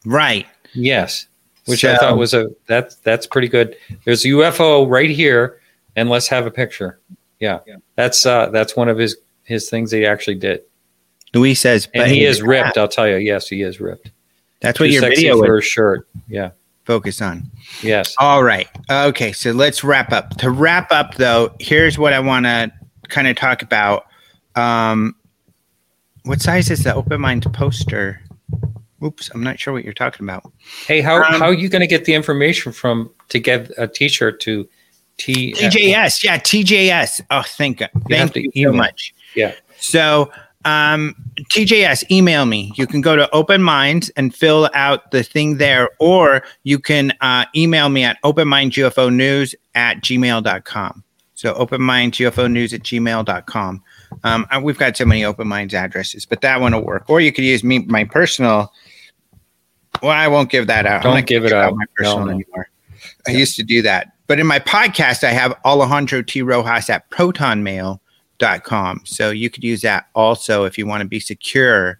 Right. 0.06 0.46
Yes. 0.74 1.26
Which 1.66 1.80
so, 1.80 1.92
I 1.92 1.96
thought 1.98 2.16
was 2.16 2.34
a 2.34 2.50
that's 2.66 2.96
that's 2.96 3.26
pretty 3.26 3.48
good. 3.48 3.76
There's 4.04 4.24
a 4.24 4.28
UFO 4.28 4.88
right 4.88 5.10
here, 5.10 5.59
and 5.96 6.08
let's 6.08 6.28
have 6.28 6.46
a 6.46 6.50
picture. 6.50 7.00
Yeah. 7.38 7.60
yeah. 7.66 7.76
That's 7.96 8.24
uh 8.26 8.50
that's 8.50 8.76
one 8.76 8.88
of 8.88 8.98
his 8.98 9.16
his 9.44 9.68
things 9.70 9.90
he 9.90 10.06
actually 10.06 10.36
did. 10.36 10.62
Louis 11.34 11.54
says 11.54 11.88
and 11.94 12.10
he 12.10 12.24
is 12.24 12.42
ripped, 12.42 12.76
I'll 12.76 12.88
tell 12.88 13.08
you. 13.08 13.16
Yes, 13.16 13.48
he 13.48 13.62
is 13.62 13.80
ripped. 13.80 14.10
That's 14.60 14.78
Too 14.78 14.84
what 14.84 14.90
your 14.90 15.02
video 15.02 15.38
for 15.38 15.58
a 15.58 15.62
shirt. 15.62 16.08
Yeah. 16.28 16.50
Focus 16.84 17.22
on. 17.22 17.50
Yes. 17.82 18.14
All 18.18 18.42
right. 18.42 18.68
Okay, 18.90 19.32
so 19.32 19.52
let's 19.52 19.84
wrap 19.84 20.12
up. 20.12 20.36
To 20.38 20.50
wrap 20.50 20.90
up 20.90 21.14
though, 21.14 21.54
here's 21.60 21.98
what 21.98 22.12
I 22.12 22.20
want 22.20 22.46
to 22.46 22.72
kind 23.08 23.28
of 23.28 23.36
talk 23.36 23.62
about 23.62 24.06
um, 24.56 25.14
what 26.24 26.40
size 26.40 26.70
is 26.70 26.84
the 26.84 26.94
Open 26.94 27.20
Mind 27.20 27.50
poster? 27.52 28.20
Oops, 29.02 29.30
I'm 29.32 29.42
not 29.42 29.58
sure 29.58 29.72
what 29.72 29.84
you're 29.84 29.94
talking 29.94 30.26
about. 30.26 30.50
Hey, 30.86 31.00
how, 31.00 31.22
um, 31.22 31.40
how 31.40 31.46
are 31.46 31.54
you 31.54 31.68
going 31.68 31.80
to 31.80 31.86
get 31.86 32.04
the 32.04 32.14
information 32.14 32.72
from 32.72 33.10
to 33.28 33.38
get 33.38 33.70
a 33.78 33.88
T-shirt 33.88 34.40
to 34.40 34.68
T 35.20 35.52
TJS? 35.52 36.24
Yeah, 36.24 36.38
TJS. 36.38 37.20
Oh, 37.30 37.42
thank 37.46 37.80
you, 37.80 37.86
thank 38.08 38.34
you 38.34 38.50
so 38.64 38.72
much. 38.72 39.14
Yeah. 39.34 39.54
So, 39.78 40.30
um, 40.64 41.14
TJS, 41.52 42.10
email 42.10 42.46
me. 42.46 42.72
You 42.76 42.86
can 42.86 43.00
go 43.00 43.16
to 43.16 43.30
Open 43.30 43.62
Minds 43.62 44.10
and 44.16 44.34
fill 44.34 44.70
out 44.74 45.10
the 45.10 45.22
thing 45.22 45.58
there, 45.58 45.90
or 45.98 46.42
you 46.62 46.78
can 46.78 47.12
uh, 47.20 47.44
email 47.54 47.88
me 47.90 48.02
at 48.04 48.18
openmindufo 48.24 49.54
at 49.74 50.00
gmail.com. 50.02 51.04
So, 51.34 51.54
openmindufo 51.54 52.72
at 52.74 52.82
gmail.com. 52.82 53.82
Um, 54.24 54.46
we've 54.62 54.78
got 54.78 54.96
so 54.96 55.04
many 55.04 55.24
open 55.24 55.48
minds 55.48 55.74
addresses, 55.74 56.26
but 56.26 56.40
that 56.40 56.60
one 56.60 56.74
will 56.74 56.84
work. 56.84 57.08
Or 57.08 57.20
you 57.20 57.32
could 57.32 57.44
use 57.44 57.62
me 57.62 57.80
my 57.80 58.04
personal. 58.04 58.72
Well, 60.02 60.12
I 60.12 60.28
won't 60.28 60.50
give 60.50 60.66
that 60.66 60.86
out. 60.86 61.02
Don't 61.02 61.26
give 61.26 61.44
it 61.44 61.52
out. 61.52 61.74
My 61.74 61.84
personal 61.94 62.20
no, 62.20 62.24
no. 62.24 62.30
anymore. 62.32 62.70
I 63.26 63.32
used 63.32 63.56
to 63.56 63.62
do 63.62 63.82
that, 63.82 64.12
but 64.30 64.38
in 64.38 64.46
my 64.46 64.60
podcast, 64.60 65.24
I 65.24 65.32
have 65.32 65.58
Alejandro 65.64 66.22
T. 66.22 66.40
Rojas 66.40 66.88
at 66.88 67.10
protonmail.com. 67.10 69.00
So 69.04 69.30
you 69.30 69.50
could 69.50 69.64
use 69.64 69.82
that 69.82 70.06
also 70.14 70.62
if 70.66 70.78
you 70.78 70.86
want 70.86 71.00
to 71.00 71.08
be 71.08 71.18
secure. 71.18 71.98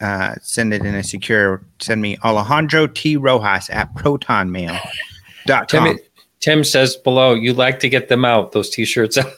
Uh, 0.00 0.36
send 0.40 0.72
it 0.72 0.86
in 0.86 0.94
a 0.94 1.02
secure. 1.02 1.64
Send 1.80 2.00
me 2.00 2.16
Alejandro 2.22 2.86
T. 2.86 3.16
Rojas 3.16 3.70
at 3.70 3.92
protonmail.com. 3.96 5.66
Tim, 5.66 5.98
Tim 6.38 6.62
says 6.62 6.94
below, 6.94 7.34
you 7.34 7.52
like 7.54 7.80
to 7.80 7.88
get 7.88 8.06
them 8.08 8.24
out, 8.24 8.52
those 8.52 8.70
t 8.70 8.84
shirts 8.84 9.18
out. 9.18 9.32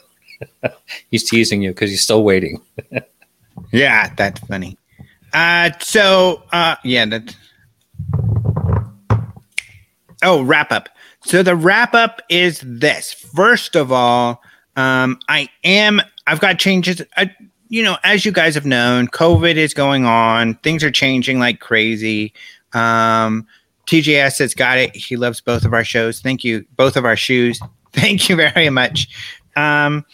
he's 1.10 1.26
teasing 1.26 1.62
you 1.62 1.70
because 1.70 1.88
he's 1.88 2.02
still 2.02 2.22
waiting. 2.22 2.60
yeah, 3.72 4.12
that's 4.14 4.40
funny. 4.40 4.76
Uh, 5.32 5.70
so 5.80 6.42
uh, 6.52 6.76
yeah, 6.84 7.06
that. 7.06 7.34
Oh, 10.22 10.42
wrap 10.42 10.70
up. 10.70 10.90
So 11.24 11.42
the 11.42 11.54
wrap 11.54 11.94
up 11.94 12.22
is 12.28 12.60
this. 12.64 13.12
First 13.12 13.76
of 13.76 13.92
all, 13.92 14.42
um, 14.76 15.18
I 15.28 15.48
am. 15.64 16.00
I've 16.26 16.40
got 16.40 16.58
changes. 16.58 17.02
I, 17.16 17.34
you 17.68 17.82
know, 17.82 17.98
as 18.04 18.24
you 18.24 18.32
guys 18.32 18.54
have 18.54 18.66
known, 18.66 19.08
COVID 19.08 19.56
is 19.56 19.74
going 19.74 20.04
on. 20.04 20.54
Things 20.56 20.82
are 20.82 20.90
changing 20.90 21.38
like 21.38 21.60
crazy. 21.60 22.32
Um, 22.72 23.46
TJS 23.86 24.38
has 24.38 24.54
got 24.54 24.78
it. 24.78 24.94
He 24.94 25.16
loves 25.16 25.40
both 25.40 25.64
of 25.64 25.72
our 25.72 25.84
shows. 25.84 26.20
Thank 26.20 26.44
you. 26.44 26.64
Both 26.76 26.96
of 26.96 27.04
our 27.04 27.16
shoes. 27.16 27.60
Thank 27.92 28.28
you 28.28 28.36
very 28.36 28.70
much. 28.70 29.08
Um, 29.56 30.04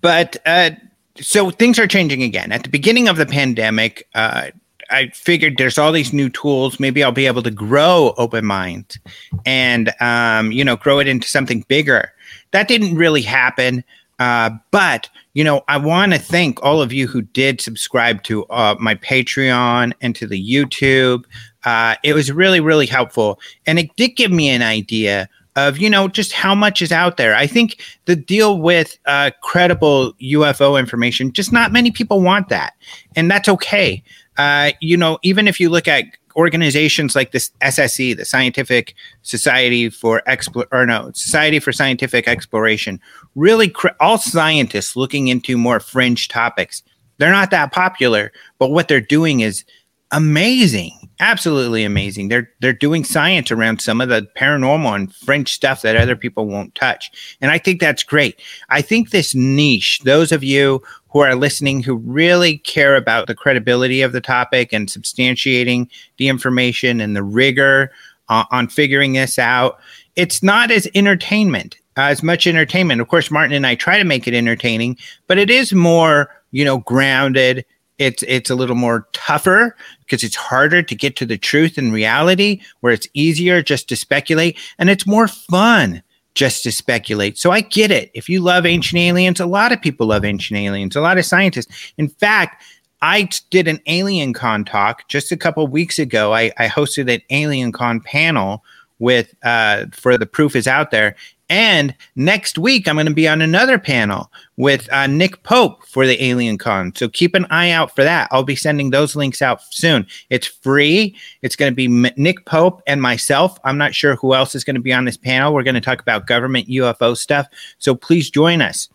but 0.00 0.36
uh, 0.46 0.70
so 1.16 1.50
things 1.50 1.78
are 1.78 1.86
changing 1.86 2.22
again. 2.22 2.52
At 2.52 2.62
the 2.62 2.68
beginning 2.68 3.08
of 3.08 3.16
the 3.16 3.26
pandemic, 3.26 4.06
uh, 4.14 4.50
I 4.90 5.08
figured 5.08 5.56
there's 5.56 5.78
all 5.78 5.92
these 5.92 6.12
new 6.12 6.28
tools. 6.28 6.80
Maybe 6.80 7.02
I'll 7.02 7.12
be 7.12 7.26
able 7.26 7.42
to 7.42 7.50
grow 7.50 8.14
Open 8.16 8.44
Mind 8.44 8.98
and, 9.46 9.92
um, 10.00 10.52
you 10.52 10.64
know, 10.64 10.76
grow 10.76 10.98
it 10.98 11.08
into 11.08 11.28
something 11.28 11.64
bigger. 11.68 12.12
That 12.52 12.68
didn't 12.68 12.96
really 12.96 13.22
happen. 13.22 13.84
Uh, 14.18 14.50
but, 14.70 15.08
you 15.32 15.42
know, 15.42 15.62
I 15.68 15.78
want 15.78 16.12
to 16.12 16.18
thank 16.18 16.62
all 16.62 16.82
of 16.82 16.92
you 16.92 17.06
who 17.06 17.22
did 17.22 17.60
subscribe 17.60 18.22
to 18.24 18.44
uh, 18.46 18.76
my 18.78 18.94
Patreon 18.96 19.92
and 20.00 20.14
to 20.16 20.26
the 20.26 20.42
YouTube. 20.42 21.24
Uh, 21.64 21.94
it 22.02 22.12
was 22.12 22.30
really, 22.30 22.60
really 22.60 22.86
helpful. 22.86 23.40
And 23.66 23.78
it 23.78 23.94
did 23.96 24.10
give 24.16 24.30
me 24.30 24.50
an 24.50 24.62
idea 24.62 25.28
of 25.56 25.78
you 25.78 25.90
know 25.90 26.08
just 26.08 26.32
how 26.32 26.54
much 26.54 26.80
is 26.82 26.92
out 26.92 27.16
there. 27.16 27.34
I 27.34 27.46
think 27.46 27.80
the 28.04 28.16
deal 28.16 28.58
with 28.58 28.98
uh, 29.06 29.30
credible 29.42 30.12
UFO 30.14 30.78
information, 30.78 31.32
just 31.32 31.52
not 31.52 31.72
many 31.72 31.90
people 31.90 32.22
want 32.22 32.48
that, 32.48 32.74
and 33.16 33.30
that's 33.30 33.48
okay. 33.48 34.02
Uh, 34.36 34.72
you 34.80 34.96
know, 34.96 35.18
even 35.22 35.48
if 35.48 35.60
you 35.60 35.68
look 35.68 35.88
at 35.88 36.04
organizations 36.36 37.14
like 37.14 37.32
this 37.32 37.50
SSE, 37.60 38.16
the 38.16 38.24
Scientific 38.24 38.94
Society 39.22 39.90
for 39.90 40.22
Expl 40.26 40.64
or 40.72 40.86
no 40.86 41.10
Society 41.14 41.58
for 41.58 41.72
Scientific 41.72 42.28
Exploration, 42.28 43.00
really 43.34 43.68
cr- 43.68 43.88
all 43.98 44.18
scientists 44.18 44.96
looking 44.96 45.28
into 45.28 45.56
more 45.58 45.80
fringe 45.80 46.28
topics. 46.28 46.82
They're 47.18 47.30
not 47.30 47.50
that 47.50 47.72
popular, 47.72 48.32
but 48.58 48.70
what 48.70 48.88
they're 48.88 49.00
doing 49.00 49.40
is 49.40 49.64
amazing 50.12 51.00
absolutely 51.20 51.84
amazing. 51.84 52.28
They're 52.28 52.50
they're 52.60 52.72
doing 52.72 53.04
science 53.04 53.52
around 53.52 53.80
some 53.80 54.00
of 54.00 54.08
the 54.08 54.26
paranormal 54.36 54.94
and 54.94 55.14
french 55.14 55.52
stuff 55.52 55.82
that 55.82 55.96
other 55.96 56.16
people 56.16 56.46
won't 56.46 56.74
touch. 56.74 57.10
And 57.40 57.50
i 57.50 57.58
think 57.58 57.80
that's 57.80 58.02
great. 58.02 58.40
I 58.70 58.82
think 58.82 59.10
this 59.10 59.34
niche 59.34 60.00
those 60.00 60.32
of 60.32 60.42
you 60.42 60.82
who 61.10 61.20
are 61.20 61.34
listening 61.34 61.82
who 61.82 61.96
really 61.96 62.58
care 62.58 62.96
about 62.96 63.26
the 63.26 63.34
credibility 63.34 64.02
of 64.02 64.12
the 64.12 64.20
topic 64.20 64.72
and 64.72 64.88
substantiating 64.88 65.88
the 66.18 66.28
information 66.28 67.00
and 67.00 67.16
the 67.16 67.22
rigor 67.22 67.90
uh, 68.28 68.44
on 68.50 68.68
figuring 68.68 69.12
this 69.12 69.38
out. 69.38 69.78
It's 70.16 70.42
not 70.42 70.70
as 70.70 70.88
entertainment 70.94 71.76
uh, 71.96 72.02
as 72.02 72.22
much 72.22 72.46
entertainment. 72.46 73.00
Of 73.00 73.08
course 73.08 73.30
martin 73.30 73.54
and 73.54 73.66
i 73.66 73.74
try 73.74 73.98
to 73.98 74.04
make 74.04 74.26
it 74.26 74.34
entertaining 74.34 74.96
but 75.26 75.38
it 75.38 75.50
is 75.50 75.72
more 75.72 76.30
you 76.50 76.64
know 76.64 76.78
grounded. 76.78 77.64
It's 77.98 78.22
it's 78.26 78.50
a 78.50 78.54
little 78.54 78.76
more 78.76 79.06
tougher 79.12 79.76
because 80.00 80.24
it's 80.24 80.36
harder 80.36 80.82
to 80.82 80.94
get 80.94 81.16
to 81.16 81.26
the 81.26 81.36
truth 81.36 81.76
and 81.76 81.92
reality 81.92 82.60
where 82.80 82.92
it's 82.92 83.08
easier 83.14 83.62
just 83.62 83.88
to 83.90 83.96
speculate 83.96 84.58
and 84.78 84.88
it's 84.88 85.06
more 85.06 85.28
fun 85.28 86.02
just 86.34 86.62
to 86.62 86.72
speculate. 86.72 87.38
So 87.38 87.50
I 87.50 87.60
get 87.60 87.90
it. 87.90 88.10
If 88.14 88.28
you 88.28 88.40
love 88.40 88.64
ancient 88.66 88.98
aliens, 88.98 89.40
a 89.40 89.46
lot 89.46 89.72
of 89.72 89.82
people 89.82 90.06
love 90.06 90.24
ancient 90.24 90.58
aliens, 90.58 90.96
a 90.96 91.00
lot 91.00 91.18
of 91.18 91.24
scientists. 91.24 91.92
In 91.98 92.08
fact, 92.08 92.62
I 93.02 93.28
did 93.50 93.66
an 93.66 93.80
Alien 93.86 94.32
Con 94.32 94.64
talk 94.64 95.08
just 95.08 95.32
a 95.32 95.36
couple 95.36 95.66
weeks 95.66 95.98
ago. 95.98 96.34
I, 96.34 96.52
I 96.58 96.68
hosted 96.68 97.12
an 97.12 97.22
Alien 97.30 97.72
Con 97.72 98.00
panel 98.00 98.62
with 98.98 99.34
uh, 99.42 99.86
for 99.92 100.18
the 100.18 100.26
proof 100.26 100.54
is 100.54 100.68
out 100.68 100.90
there 100.90 101.16
and 101.50 101.96
next 102.14 102.58
week, 102.58 102.86
I'm 102.86 102.94
going 102.94 103.06
to 103.06 103.12
be 103.12 103.26
on 103.26 103.42
another 103.42 103.76
panel 103.76 104.30
with 104.56 104.90
uh, 104.92 105.08
Nick 105.08 105.42
Pope 105.42 105.84
for 105.84 106.06
the 106.06 106.22
Alien 106.22 106.58
Con. 106.58 106.94
So 106.94 107.08
keep 107.08 107.34
an 107.34 107.44
eye 107.50 107.70
out 107.70 107.92
for 107.94 108.04
that. 108.04 108.28
I'll 108.30 108.44
be 108.44 108.54
sending 108.54 108.90
those 108.90 109.16
links 109.16 109.42
out 109.42 109.60
soon. 109.70 110.06
It's 110.30 110.46
free. 110.46 111.16
It's 111.42 111.56
going 111.56 111.72
to 111.72 111.74
be 111.74 111.86
M- 111.86 112.14
Nick 112.16 112.46
Pope 112.46 112.82
and 112.86 113.02
myself. 113.02 113.58
I'm 113.64 113.76
not 113.76 113.96
sure 113.96 114.14
who 114.14 114.32
else 114.32 114.54
is 114.54 114.62
going 114.62 114.76
to 114.76 114.80
be 114.80 114.92
on 114.92 115.06
this 115.06 115.16
panel. 115.16 115.52
We're 115.52 115.64
going 115.64 115.74
to 115.74 115.80
talk 115.80 116.00
about 116.00 116.28
government 116.28 116.68
UFO 116.68 117.16
stuff. 117.16 117.48
So 117.78 117.96
please 117.96 118.30
join 118.30 118.62
us. 118.62 118.88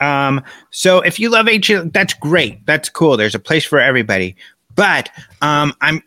Um, 0.00 0.44
so 0.70 1.00
if 1.00 1.18
you 1.18 1.30
love 1.30 1.48
ancient, 1.48 1.94
that's 1.94 2.12
great. 2.12 2.66
That's 2.66 2.90
cool. 2.90 3.16
There's 3.16 3.34
a 3.34 3.38
place 3.38 3.64
for 3.64 3.80
everybody. 3.80 4.36
But 4.74 5.08
um, 5.40 5.72
I'm 5.80 6.02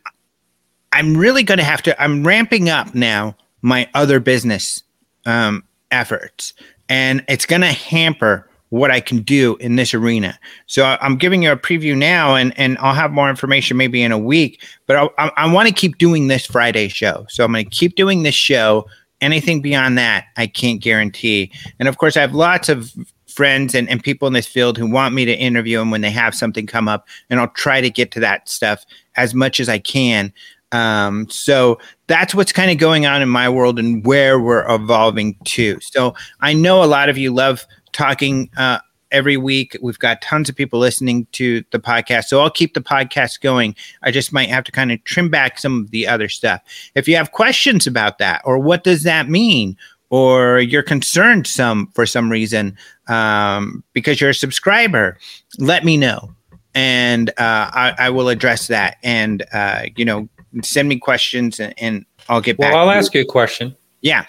I'm 0.93 1.17
really 1.17 1.41
going 1.41 1.57
to 1.57 1.63
have 1.63 1.81
to. 1.83 1.99
I'm 1.99 2.25
ramping 2.25 2.69
up 2.69 2.93
now 2.93 3.35
my 3.63 3.89
other 3.95 4.19
business 4.19 4.83
um, 5.27 5.63
efforts 5.91 6.53
and 6.89 7.23
it's 7.27 7.45
going 7.45 7.61
to 7.61 7.67
hamper 7.67 8.47
what 8.69 8.91
I 8.91 8.99
can 8.99 9.19
do 9.19 9.55
in 9.57 9.77
this 9.77 9.93
arena. 9.93 10.37
So 10.65 10.97
I'm 10.99 11.17
giving 11.17 11.43
you 11.43 11.51
a 11.51 11.57
preview 11.57 11.95
now, 11.95 12.35
and 12.35 12.57
and 12.59 12.77
I'll 12.79 12.93
have 12.93 13.11
more 13.11 13.29
information 13.29 13.77
maybe 13.77 14.03
in 14.03 14.11
a 14.11 14.17
week. 14.17 14.61
But 14.87 14.97
I, 14.97 15.09
I, 15.25 15.31
I 15.37 15.53
want 15.53 15.67
to 15.69 15.73
keep 15.73 15.97
doing 15.97 16.27
this 16.27 16.45
Friday 16.45 16.87
show, 16.89 17.25
so 17.29 17.45
I'm 17.45 17.53
going 17.53 17.65
to 17.65 17.71
keep 17.71 17.95
doing 17.95 18.23
this 18.23 18.35
show. 18.35 18.85
Anything 19.19 19.61
beyond 19.61 19.97
that, 19.97 20.25
I 20.35 20.45
can't 20.45 20.79
guarantee. 20.79 21.51
And 21.79 21.87
of 21.89 21.97
course, 21.97 22.15
I 22.17 22.21
have 22.21 22.35
lots 22.35 22.69
of 22.69 22.93
friends 23.25 23.73
and, 23.73 23.89
and 23.89 24.03
people 24.03 24.27
in 24.27 24.33
this 24.33 24.45
field 24.45 24.77
who 24.77 24.87
want 24.87 25.15
me 25.15 25.25
to 25.25 25.33
interview 25.33 25.79
them 25.79 25.89
when 25.89 26.01
they 26.01 26.11
have 26.11 26.35
something 26.35 26.67
come 26.67 26.87
up, 26.87 27.07
and 27.29 27.39
I'll 27.39 27.47
try 27.49 27.81
to 27.81 27.89
get 27.89 28.11
to 28.11 28.19
that 28.19 28.47
stuff 28.47 28.85
as 29.15 29.33
much 29.33 29.59
as 29.59 29.69
I 29.69 29.79
can. 29.79 30.31
Um, 30.71 31.29
so 31.29 31.79
that's 32.07 32.35
what's 32.35 32.51
kind 32.51 32.71
of 32.71 32.77
going 32.77 33.05
on 33.05 33.21
in 33.21 33.29
my 33.29 33.47
world 33.47 33.79
and 33.79 34.05
where 34.05 34.39
we're 34.39 34.69
evolving 34.69 35.37
to. 35.45 35.77
So 35.81 36.13
I 36.41 36.53
know 36.53 36.83
a 36.83 36.85
lot 36.85 37.09
of 37.09 37.17
you 37.17 37.33
love 37.33 37.65
talking 37.93 38.49
uh, 38.57 38.79
every 39.11 39.37
week. 39.37 39.77
We've 39.81 39.99
got 39.99 40.21
tons 40.21 40.49
of 40.49 40.55
people 40.55 40.79
listening 40.79 41.27
to 41.33 41.63
the 41.71 41.79
podcast. 41.79 42.25
So 42.25 42.41
I'll 42.41 42.49
keep 42.49 42.73
the 42.73 42.81
podcast 42.81 43.41
going. 43.41 43.75
I 44.03 44.11
just 44.11 44.33
might 44.33 44.49
have 44.49 44.63
to 44.65 44.71
kind 44.71 44.91
of 44.91 45.03
trim 45.05 45.29
back 45.29 45.57
some 45.57 45.81
of 45.81 45.91
the 45.91 46.07
other 46.07 46.29
stuff. 46.29 46.61
If 46.95 47.07
you 47.07 47.15
have 47.15 47.31
questions 47.31 47.87
about 47.87 48.17
that 48.19 48.41
or 48.43 48.59
what 48.59 48.83
does 48.83 49.03
that 49.03 49.29
mean, 49.29 49.77
or 50.09 50.59
you're 50.59 50.83
concerned 50.83 51.45
some 51.47 51.87
for 51.87 52.05
some 52.05 52.31
reason 52.31 52.77
um, 53.07 53.83
because 53.93 54.21
you're 54.21 54.29
a 54.29 54.35
subscriber, 54.35 55.17
let 55.59 55.83
me 55.83 55.97
know. 55.97 56.33
And 56.73 57.29
uh, 57.31 57.33
I, 57.73 57.93
I, 57.97 58.09
will 58.11 58.29
address 58.29 58.67
that. 58.67 58.97
And, 59.03 59.43
uh, 59.51 59.83
you 59.95 60.05
know, 60.05 60.29
send 60.65 60.89
me 60.89 60.97
questions 60.97 61.59
and, 61.59 61.73
and 61.77 62.05
I'll 62.29 62.41
get 62.41 62.57
back. 62.57 62.73
Well, 62.73 62.89
I'll 62.89 62.95
ask 62.95 63.13
you 63.13 63.21
a 63.21 63.25
question. 63.25 63.75
Yeah. 64.01 64.25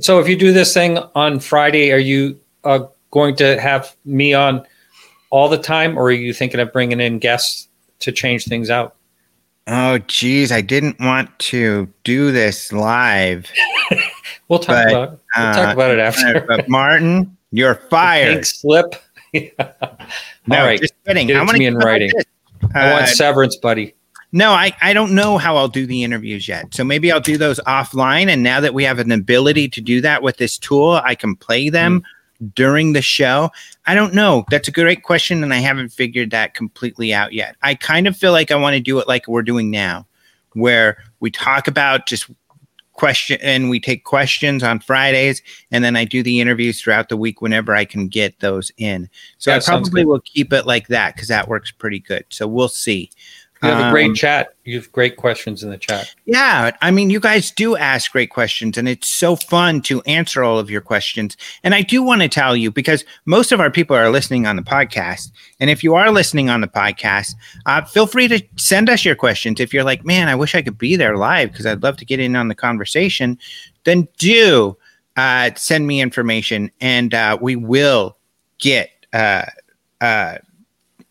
So 0.00 0.18
if 0.20 0.28
you 0.28 0.36
do 0.36 0.52
this 0.52 0.72
thing 0.72 0.98
on 1.14 1.40
Friday, 1.40 1.92
are 1.92 1.98
you 1.98 2.40
uh, 2.64 2.86
going 3.10 3.36
to 3.36 3.60
have 3.60 3.94
me 4.04 4.34
on 4.34 4.64
all 5.30 5.48
the 5.48 5.58
time, 5.58 5.98
or 5.98 6.04
are 6.04 6.12
you 6.12 6.32
thinking 6.32 6.60
of 6.60 6.72
bringing 6.72 7.00
in 7.00 7.18
guests 7.18 7.68
to 8.00 8.12
change 8.12 8.44
things 8.44 8.70
out? 8.70 8.96
Oh, 9.66 9.98
geez, 9.98 10.50
I 10.50 10.60
didn't 10.60 10.98
want 10.98 11.36
to 11.38 11.88
do 12.04 12.32
this 12.32 12.72
live. 12.72 13.50
we'll 14.48 14.58
talk 14.58 14.68
but, 14.68 14.88
about 14.88 15.12
it. 15.12 15.20
We'll 15.36 15.46
uh, 15.46 15.52
talk 15.52 15.74
about 15.74 15.90
it 15.92 15.98
after. 16.00 16.44
but 16.46 16.68
Martin, 16.68 17.36
you're 17.52 17.74
fired. 17.90 18.34
Pink 18.34 18.44
slip. 18.46 18.94
no, 19.34 19.50
all 20.58 20.64
right, 20.66 20.80
just 20.80 20.94
kidding. 21.06 21.28
Get 21.28 21.36
it 21.36 21.38
I 21.38 21.42
want 21.42 21.52
to 21.52 21.58
me 21.58 21.66
in 21.66 21.76
writing. 21.76 22.10
I 22.74 22.92
want 22.92 23.04
uh, 23.04 23.06
severance, 23.06 23.56
buddy. 23.56 23.94
No, 24.32 24.52
I, 24.52 24.74
I 24.80 24.94
don't 24.94 25.14
know 25.14 25.36
how 25.36 25.56
I'll 25.56 25.68
do 25.68 25.86
the 25.86 26.02
interviews 26.02 26.48
yet. 26.48 26.74
So 26.74 26.84
maybe 26.84 27.12
I'll 27.12 27.20
do 27.20 27.36
those 27.36 27.60
offline. 27.60 28.28
And 28.28 28.42
now 28.42 28.60
that 28.60 28.72
we 28.72 28.82
have 28.84 28.98
an 28.98 29.12
ability 29.12 29.68
to 29.68 29.80
do 29.82 30.00
that 30.00 30.22
with 30.22 30.38
this 30.38 30.56
tool, 30.56 31.00
I 31.04 31.14
can 31.14 31.36
play 31.36 31.68
them 31.68 32.00
mm. 32.00 32.54
during 32.54 32.94
the 32.94 33.02
show. 33.02 33.50
I 33.86 33.94
don't 33.94 34.14
know. 34.14 34.46
That's 34.50 34.68
a 34.68 34.72
great 34.72 35.02
question. 35.02 35.42
And 35.42 35.52
I 35.52 35.58
haven't 35.58 35.90
figured 35.90 36.30
that 36.30 36.54
completely 36.54 37.12
out 37.12 37.34
yet. 37.34 37.56
I 37.62 37.74
kind 37.74 38.06
of 38.06 38.16
feel 38.16 38.32
like 38.32 38.50
I 38.50 38.56
want 38.56 38.74
to 38.74 38.80
do 38.80 38.98
it 38.98 39.06
like 39.06 39.28
we're 39.28 39.42
doing 39.42 39.70
now, 39.70 40.06
where 40.54 40.96
we 41.20 41.30
talk 41.30 41.68
about 41.68 42.06
just 42.06 42.30
question 42.92 43.38
and 43.42 43.70
we 43.70 43.80
take 43.80 44.04
questions 44.04 44.62
on 44.62 44.78
Fridays 44.78 45.42
and 45.70 45.82
then 45.82 45.96
I 45.96 46.04
do 46.04 46.22
the 46.22 46.40
interviews 46.40 46.80
throughout 46.80 47.08
the 47.08 47.16
week 47.16 47.40
whenever 47.40 47.74
I 47.74 47.84
can 47.84 48.06
get 48.06 48.38
those 48.40 48.70
in. 48.76 49.08
So 49.38 49.52
I 49.52 49.60
probably 49.60 50.04
will 50.04 50.20
keep 50.20 50.52
it 50.52 50.66
like 50.66 50.88
that 50.88 51.14
because 51.14 51.28
that 51.28 51.48
works 51.48 51.70
pretty 51.70 51.98
good. 51.98 52.24
So 52.28 52.46
we'll 52.46 52.68
see. 52.68 53.10
You 53.62 53.68
have 53.68 53.88
a 53.88 53.90
great 53.92 54.08
um, 54.08 54.14
chat. 54.14 54.54
You 54.64 54.76
have 54.76 54.90
great 54.90 55.16
questions 55.16 55.62
in 55.62 55.70
the 55.70 55.78
chat. 55.78 56.12
Yeah. 56.24 56.72
I 56.80 56.90
mean, 56.90 57.10
you 57.10 57.20
guys 57.20 57.52
do 57.52 57.76
ask 57.76 58.10
great 58.10 58.30
questions, 58.30 58.76
and 58.76 58.88
it's 58.88 59.08
so 59.08 59.36
fun 59.36 59.82
to 59.82 60.02
answer 60.02 60.42
all 60.42 60.58
of 60.58 60.68
your 60.68 60.80
questions. 60.80 61.36
And 61.62 61.72
I 61.72 61.82
do 61.82 62.02
want 62.02 62.22
to 62.22 62.28
tell 62.28 62.56
you 62.56 62.72
because 62.72 63.04
most 63.24 63.52
of 63.52 63.60
our 63.60 63.70
people 63.70 63.94
are 63.94 64.10
listening 64.10 64.46
on 64.46 64.56
the 64.56 64.62
podcast. 64.62 65.30
And 65.60 65.70
if 65.70 65.84
you 65.84 65.94
are 65.94 66.10
listening 66.10 66.50
on 66.50 66.60
the 66.60 66.66
podcast, 66.66 67.34
uh, 67.66 67.84
feel 67.84 68.06
free 68.06 68.26
to 68.28 68.42
send 68.56 68.90
us 68.90 69.04
your 69.04 69.14
questions. 69.14 69.60
If 69.60 69.72
you're 69.72 69.84
like, 69.84 70.04
man, 70.04 70.28
I 70.28 70.34
wish 70.34 70.56
I 70.56 70.62
could 70.62 70.78
be 70.78 70.96
there 70.96 71.16
live 71.16 71.52
because 71.52 71.66
I'd 71.66 71.84
love 71.84 71.96
to 71.98 72.04
get 72.04 72.18
in 72.18 72.34
on 72.34 72.48
the 72.48 72.56
conversation, 72.56 73.38
then 73.84 74.08
do 74.18 74.76
uh, 75.16 75.50
send 75.54 75.86
me 75.86 76.00
information 76.00 76.72
and 76.80 77.14
uh, 77.14 77.38
we 77.40 77.54
will 77.54 78.16
get. 78.58 78.90
Uh, 79.12 79.44
uh, 80.00 80.38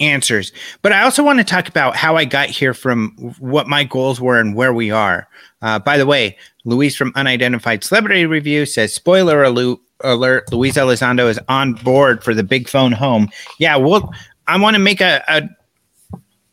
answers. 0.02 0.52
But 0.82 0.92
I 0.92 1.04
also 1.04 1.24
want 1.24 1.40
to 1.40 1.46
talk 1.46 1.68
about 1.68 1.96
how 1.96 2.18
I 2.18 2.26
got 2.26 2.50
here 2.50 2.74
from 2.74 3.16
what 3.40 3.68
my 3.68 3.84
goals 3.84 4.20
were 4.20 4.40
and 4.40 4.56
where 4.56 4.74
we 4.74 4.92
are. 4.92 5.28
Uh, 5.62 5.80
by 5.80 5.98
the 5.98 6.06
way, 6.06 6.38
Luis 6.66 6.96
from 6.96 7.14
Unidentified 7.16 7.84
Celebrity 7.84 8.26
Review 8.26 8.66
says, 8.66 8.94
spoiler 8.94 9.44
alert, 9.44 9.80
alert 10.02 10.52
Luis 10.52 10.76
Elizondo 10.76 11.30
is 11.30 11.40
on 11.48 11.74
board 11.74 12.24
for 12.24 12.34
the 12.34 12.44
big 12.44 12.68
phone 12.68 12.92
home. 12.92 13.30
Yeah, 13.60 13.78
well, 13.78 14.14
I 14.48 14.58
want 14.60 14.76
to 14.76 14.80
make 14.80 15.02
a, 15.02 15.24
a 15.28 15.48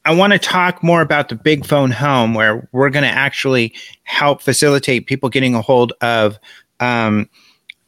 I 0.04 0.14
want 0.14 0.32
to 0.32 0.38
talk 0.38 0.82
more 0.82 1.02
about 1.02 1.28
the 1.28 1.34
big 1.34 1.66
phone 1.66 1.90
home 1.90 2.32
where 2.32 2.66
we're 2.72 2.88
going 2.88 3.02
to 3.02 3.10
actually 3.10 3.74
help 4.04 4.40
facilitate 4.40 5.06
people 5.06 5.28
getting 5.28 5.54
a 5.54 5.60
hold 5.60 5.92
of 6.00 6.38
um, 6.80 7.28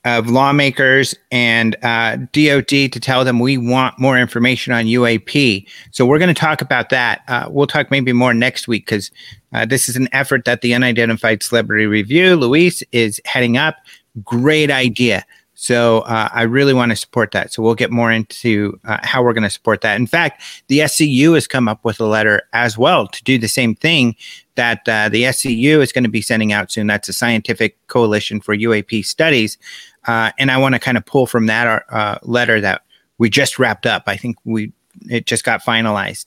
of 0.04 0.28
lawmakers 0.28 1.14
and 1.30 1.76
uh, 1.84 2.16
DOD 2.32 2.68
to 2.68 3.00
tell 3.00 3.24
them 3.24 3.38
we 3.38 3.58
want 3.58 3.98
more 3.98 4.18
information 4.18 4.72
on 4.72 4.86
UAP. 4.86 5.66
So 5.90 6.06
we're 6.06 6.18
going 6.18 6.34
to 6.34 6.40
talk 6.40 6.62
about 6.62 6.88
that. 6.90 7.22
Uh, 7.28 7.48
we'll 7.50 7.66
talk 7.66 7.90
maybe 7.90 8.12
more 8.12 8.32
next 8.32 8.66
week 8.66 8.86
because 8.86 9.10
uh, 9.52 9.66
this 9.66 9.88
is 9.88 9.96
an 9.96 10.08
effort 10.12 10.44
that 10.46 10.62
the 10.62 10.74
Unidentified 10.74 11.42
Celebrity 11.42 11.86
Review, 11.86 12.36
Luis, 12.36 12.82
is 12.92 13.20
heading 13.26 13.56
up. 13.56 13.76
Great 14.24 14.70
idea. 14.70 15.24
So 15.60 15.98
uh, 16.00 16.30
I 16.32 16.44
really 16.44 16.72
want 16.72 16.90
to 16.90 16.96
support 16.96 17.32
that. 17.32 17.52
So 17.52 17.62
we'll 17.62 17.74
get 17.74 17.90
more 17.90 18.10
into 18.10 18.80
uh, 18.86 18.96
how 19.02 19.22
we're 19.22 19.34
going 19.34 19.44
to 19.44 19.50
support 19.50 19.82
that. 19.82 20.00
In 20.00 20.06
fact, 20.06 20.42
the 20.68 20.78
SCU 20.78 21.34
has 21.34 21.46
come 21.46 21.68
up 21.68 21.84
with 21.84 22.00
a 22.00 22.06
letter 22.06 22.40
as 22.54 22.78
well 22.78 23.06
to 23.06 23.22
do 23.24 23.36
the 23.36 23.46
same 23.46 23.74
thing 23.74 24.16
that 24.54 24.88
uh, 24.88 25.10
the 25.10 25.24
SCU 25.24 25.82
is 25.82 25.92
going 25.92 26.04
to 26.04 26.10
be 26.10 26.22
sending 26.22 26.50
out 26.50 26.72
soon. 26.72 26.86
That's 26.86 27.10
a 27.10 27.12
scientific 27.12 27.76
coalition 27.88 28.40
for 28.40 28.56
UAP 28.56 29.04
studies. 29.04 29.58
Uh, 30.06 30.32
and 30.38 30.50
I 30.50 30.58
want 30.58 30.74
to 30.74 30.78
kind 30.78 30.96
of 30.96 31.04
pull 31.04 31.26
from 31.26 31.46
that 31.46 31.84
uh, 31.90 32.18
letter 32.22 32.60
that 32.60 32.82
we 33.18 33.28
just 33.30 33.58
wrapped 33.58 33.86
up. 33.86 34.04
I 34.06 34.16
think 34.16 34.36
we 34.44 34.72
it 35.08 35.26
just 35.26 35.44
got 35.44 35.62
finalized. 35.62 36.26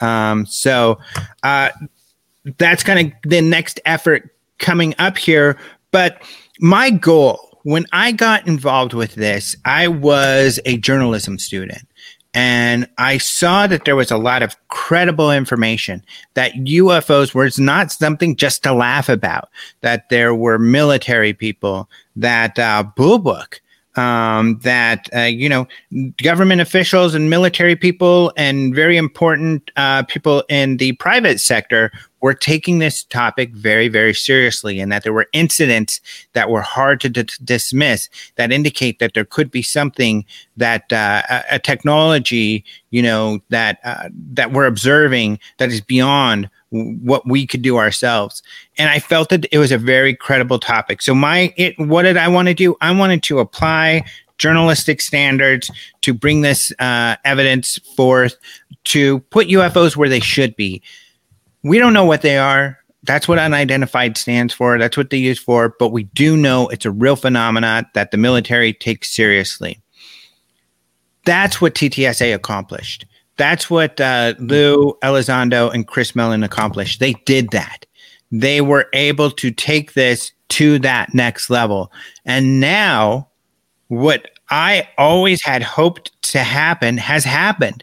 Um, 0.00 0.46
so 0.46 0.98
uh, 1.42 1.70
that's 2.58 2.82
kind 2.82 3.12
of 3.12 3.30
the 3.30 3.40
next 3.40 3.80
effort 3.84 4.34
coming 4.58 4.94
up 4.98 5.18
here. 5.18 5.58
But 5.90 6.22
my 6.60 6.90
goal 6.90 7.50
when 7.62 7.86
I 7.92 8.12
got 8.12 8.46
involved 8.46 8.94
with 8.94 9.14
this, 9.14 9.56
I 9.64 9.88
was 9.88 10.60
a 10.64 10.78
journalism 10.78 11.38
student. 11.38 11.86
And 12.32 12.88
I 12.96 13.18
saw 13.18 13.66
that 13.66 13.84
there 13.84 13.96
was 13.96 14.10
a 14.10 14.16
lot 14.16 14.42
of 14.42 14.56
credible 14.68 15.32
information 15.32 16.04
that 16.34 16.52
UFOs 16.54 17.34
were 17.34 17.50
not 17.58 17.90
something 17.90 18.36
just 18.36 18.62
to 18.62 18.72
laugh 18.72 19.08
about, 19.08 19.48
that 19.80 20.08
there 20.10 20.34
were 20.34 20.58
military 20.58 21.32
people, 21.32 21.88
that 22.14 22.58
uh, 22.58 22.84
Book, 22.94 23.60
um, 23.96 24.58
that, 24.62 25.08
uh, 25.14 25.22
you 25.22 25.48
know, 25.48 25.66
government 26.22 26.60
officials 26.60 27.14
and 27.14 27.28
military 27.28 27.74
people 27.74 28.32
and 28.36 28.74
very 28.74 28.96
important 28.96 29.70
uh, 29.76 30.04
people 30.04 30.44
in 30.48 30.76
the 30.76 30.92
private 30.92 31.40
sector 31.40 31.90
were 32.20 32.34
taking 32.34 32.78
this 32.78 33.04
topic 33.04 33.52
very, 33.52 33.88
very 33.88 34.14
seriously, 34.14 34.80
and 34.80 34.92
that 34.92 35.02
there 35.02 35.12
were 35.12 35.26
incidents 35.32 36.00
that 36.32 36.50
were 36.50 36.60
hard 36.60 37.00
to 37.00 37.08
d- 37.08 37.26
dismiss 37.42 38.08
that 38.36 38.52
indicate 38.52 38.98
that 38.98 39.14
there 39.14 39.24
could 39.24 39.50
be 39.50 39.62
something 39.62 40.24
that 40.56 40.92
uh, 40.92 41.22
a, 41.28 41.44
a, 41.52 41.58
technology, 41.58 42.64
you 42.90 43.02
know, 43.02 43.40
that 43.48 43.78
uh, 43.84 44.08
that 44.32 44.52
we're 44.52 44.66
observing 44.66 45.38
that 45.58 45.70
is 45.70 45.80
beyond 45.80 46.50
what 46.70 47.26
we 47.26 47.46
could 47.46 47.62
do 47.62 47.78
ourselves. 47.78 48.42
And 48.78 48.90
I 48.90 49.00
felt 49.00 49.28
that 49.30 49.46
it 49.50 49.58
was 49.58 49.72
a 49.72 49.78
very 49.78 50.14
credible 50.14 50.58
topic. 50.58 51.02
So 51.02 51.14
my 51.14 51.52
it 51.56 51.78
what 51.78 52.02
did 52.02 52.16
I 52.16 52.28
want 52.28 52.48
to 52.48 52.54
do? 52.54 52.76
I 52.80 52.92
wanted 52.92 53.22
to 53.24 53.38
apply 53.38 54.04
journalistic 54.38 55.02
standards 55.02 55.70
to 56.00 56.14
bring 56.14 56.40
this 56.40 56.72
uh, 56.78 57.14
evidence 57.24 57.78
forth 57.94 58.36
to 58.84 59.18
put 59.30 59.48
UFOs 59.48 59.96
where 59.96 60.08
they 60.08 60.20
should 60.20 60.56
be 60.56 60.82
we 61.62 61.78
don't 61.78 61.92
know 61.92 62.04
what 62.04 62.22
they 62.22 62.38
are. 62.38 62.78
That's 63.02 63.26
what 63.26 63.38
unidentified 63.38 64.18
stands 64.18 64.52
for. 64.52 64.78
That's 64.78 64.96
what 64.96 65.10
they 65.10 65.16
use 65.16 65.38
for. 65.38 65.74
But 65.78 65.88
we 65.88 66.04
do 66.04 66.36
know 66.36 66.68
it's 66.68 66.84
a 66.84 66.90
real 66.90 67.16
phenomenon 67.16 67.86
that 67.94 68.10
the 68.10 68.18
military 68.18 68.72
takes 68.72 69.14
seriously. 69.14 69.80
That's 71.24 71.60
what 71.60 71.74
TTSA 71.74 72.34
accomplished. 72.34 73.06
That's 73.36 73.70
what 73.70 74.00
uh, 74.00 74.34
Lou 74.38 74.98
Elizondo 75.02 75.72
and 75.72 75.86
Chris 75.86 76.14
Mellon 76.14 76.42
accomplished. 76.42 77.00
They 77.00 77.14
did 77.24 77.50
that. 77.50 77.86
They 78.30 78.60
were 78.60 78.86
able 78.92 79.30
to 79.32 79.50
take 79.50 79.94
this 79.94 80.32
to 80.50 80.78
that 80.80 81.14
next 81.14 81.48
level. 81.48 81.90
And 82.24 82.60
now, 82.60 83.28
what 83.88 84.30
I 84.50 84.88
always 84.98 85.42
had 85.42 85.62
hoped 85.62 86.10
to 86.24 86.40
happen 86.40 86.98
has 86.98 87.24
happened. 87.24 87.82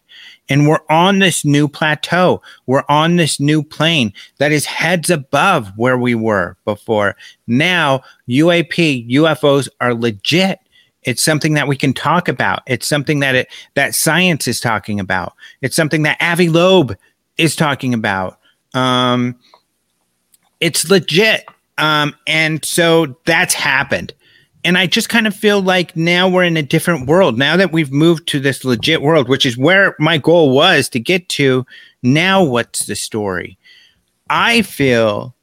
And 0.49 0.67
we're 0.67 0.79
on 0.89 1.19
this 1.19 1.43
new 1.43 1.67
plateau. 1.67 2.41
We're 2.65 2.83
on 2.87 3.17
this 3.17 3.39
new 3.39 3.63
plane 3.63 4.13
that 4.37 4.51
is 4.51 4.65
heads 4.65 5.09
above 5.09 5.71
where 5.75 5.97
we 5.97 6.15
were 6.15 6.55
before. 6.65 7.15
Now, 7.47 8.01
UAP, 8.29 9.09
UFOs 9.11 9.67
are 9.81 9.93
legit. 9.93 10.59
It's 11.03 11.23
something 11.23 11.53
that 11.53 11.67
we 11.67 11.75
can 11.75 11.93
talk 11.93 12.27
about. 12.27 12.63
It's 12.67 12.87
something 12.87 13.19
that 13.19 13.35
it, 13.35 13.47
that 13.75 13.95
science 13.95 14.47
is 14.47 14.59
talking 14.59 14.99
about. 14.99 15.33
It's 15.61 15.75
something 15.75 16.03
that 16.03 16.17
Avi 16.21 16.49
Loeb 16.49 16.97
is 17.37 17.55
talking 17.55 17.93
about. 17.93 18.39
Um, 18.73 19.35
it's 20.59 20.89
legit. 20.89 21.45
Um, 21.77 22.15
and 22.25 22.63
so 22.65 23.17
that's 23.25 23.53
happened. 23.53 24.13
And 24.67 24.77
I 24.77 24.85
just 24.85 25.07
kind 25.07 25.27
of 25.27 25.33
feel 25.33 25.61
like 25.61 25.95
now 25.95 26.27
we're 26.27 26.43
in 26.43 26.57
a 26.57 26.61
different 26.61 27.07
world. 27.07 27.37
Now 27.37 27.55
that 27.55 27.71
we've 27.71 27.89
moved 27.89 28.27
to 28.27 28.39
this 28.41 28.65
legit 28.65 29.01
world, 29.01 29.29
which 29.29 29.45
is 29.45 29.57
where 29.57 29.95
my 29.97 30.17
goal 30.17 30.53
was 30.53 30.89
to 30.89 30.99
get 30.99 31.29
to, 31.29 31.65
now 32.03 32.43
what's 32.43 32.85
the 32.85 32.97
story? 32.97 33.57
I 34.29 34.63
feel 34.63 35.33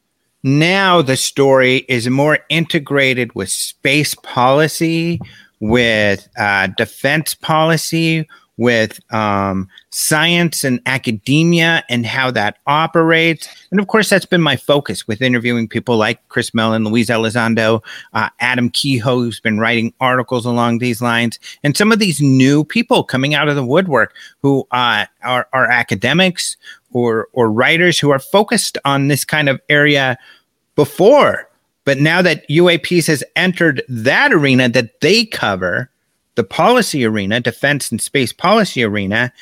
now 0.42 1.00
the 1.00 1.16
story 1.16 1.86
is 1.88 2.06
more 2.06 2.40
integrated 2.50 3.34
with 3.34 3.48
space 3.48 4.14
policy, 4.14 5.22
with 5.58 6.28
uh, 6.36 6.66
defense 6.76 7.32
policy, 7.32 8.28
with 8.58 9.00
um, 9.10 9.70
science 9.94 10.64
and 10.64 10.80
academia 10.86 11.84
and 11.88 12.04
how 12.04 12.28
that 12.28 12.58
operates. 12.66 13.48
And 13.70 13.78
of 13.78 13.86
course, 13.86 14.10
that's 14.10 14.26
been 14.26 14.40
my 14.40 14.56
focus 14.56 15.06
with 15.06 15.22
interviewing 15.22 15.68
people 15.68 15.96
like 15.96 16.26
Chris 16.30 16.52
Mellon, 16.52 16.82
Luis 16.82 17.10
Elizondo, 17.10 17.80
uh, 18.12 18.28
Adam 18.40 18.70
Kehoe, 18.70 19.20
who's 19.20 19.38
been 19.38 19.60
writing 19.60 19.94
articles 20.00 20.44
along 20.44 20.78
these 20.78 21.00
lines, 21.00 21.38
and 21.62 21.76
some 21.76 21.92
of 21.92 22.00
these 22.00 22.20
new 22.20 22.64
people 22.64 23.04
coming 23.04 23.34
out 23.34 23.48
of 23.48 23.54
the 23.54 23.64
woodwork 23.64 24.14
who 24.42 24.66
uh, 24.72 25.06
are, 25.22 25.46
are 25.52 25.70
academics 25.70 26.56
or, 26.92 27.28
or 27.32 27.48
writers 27.48 27.96
who 27.96 28.10
are 28.10 28.18
focused 28.18 28.76
on 28.84 29.06
this 29.06 29.24
kind 29.24 29.48
of 29.48 29.60
area 29.68 30.18
before. 30.74 31.48
But 31.84 31.98
now 31.98 32.20
that 32.20 32.48
UAPs 32.48 33.06
has 33.06 33.22
entered 33.36 33.80
that 33.88 34.32
arena 34.32 34.68
that 34.70 35.00
they 35.02 35.24
cover, 35.24 35.88
the 36.34 36.42
policy 36.42 37.04
arena, 37.04 37.38
defense 37.38 37.92
and 37.92 38.00
space 38.00 38.32
policy 38.32 38.82
arena, 38.82 39.32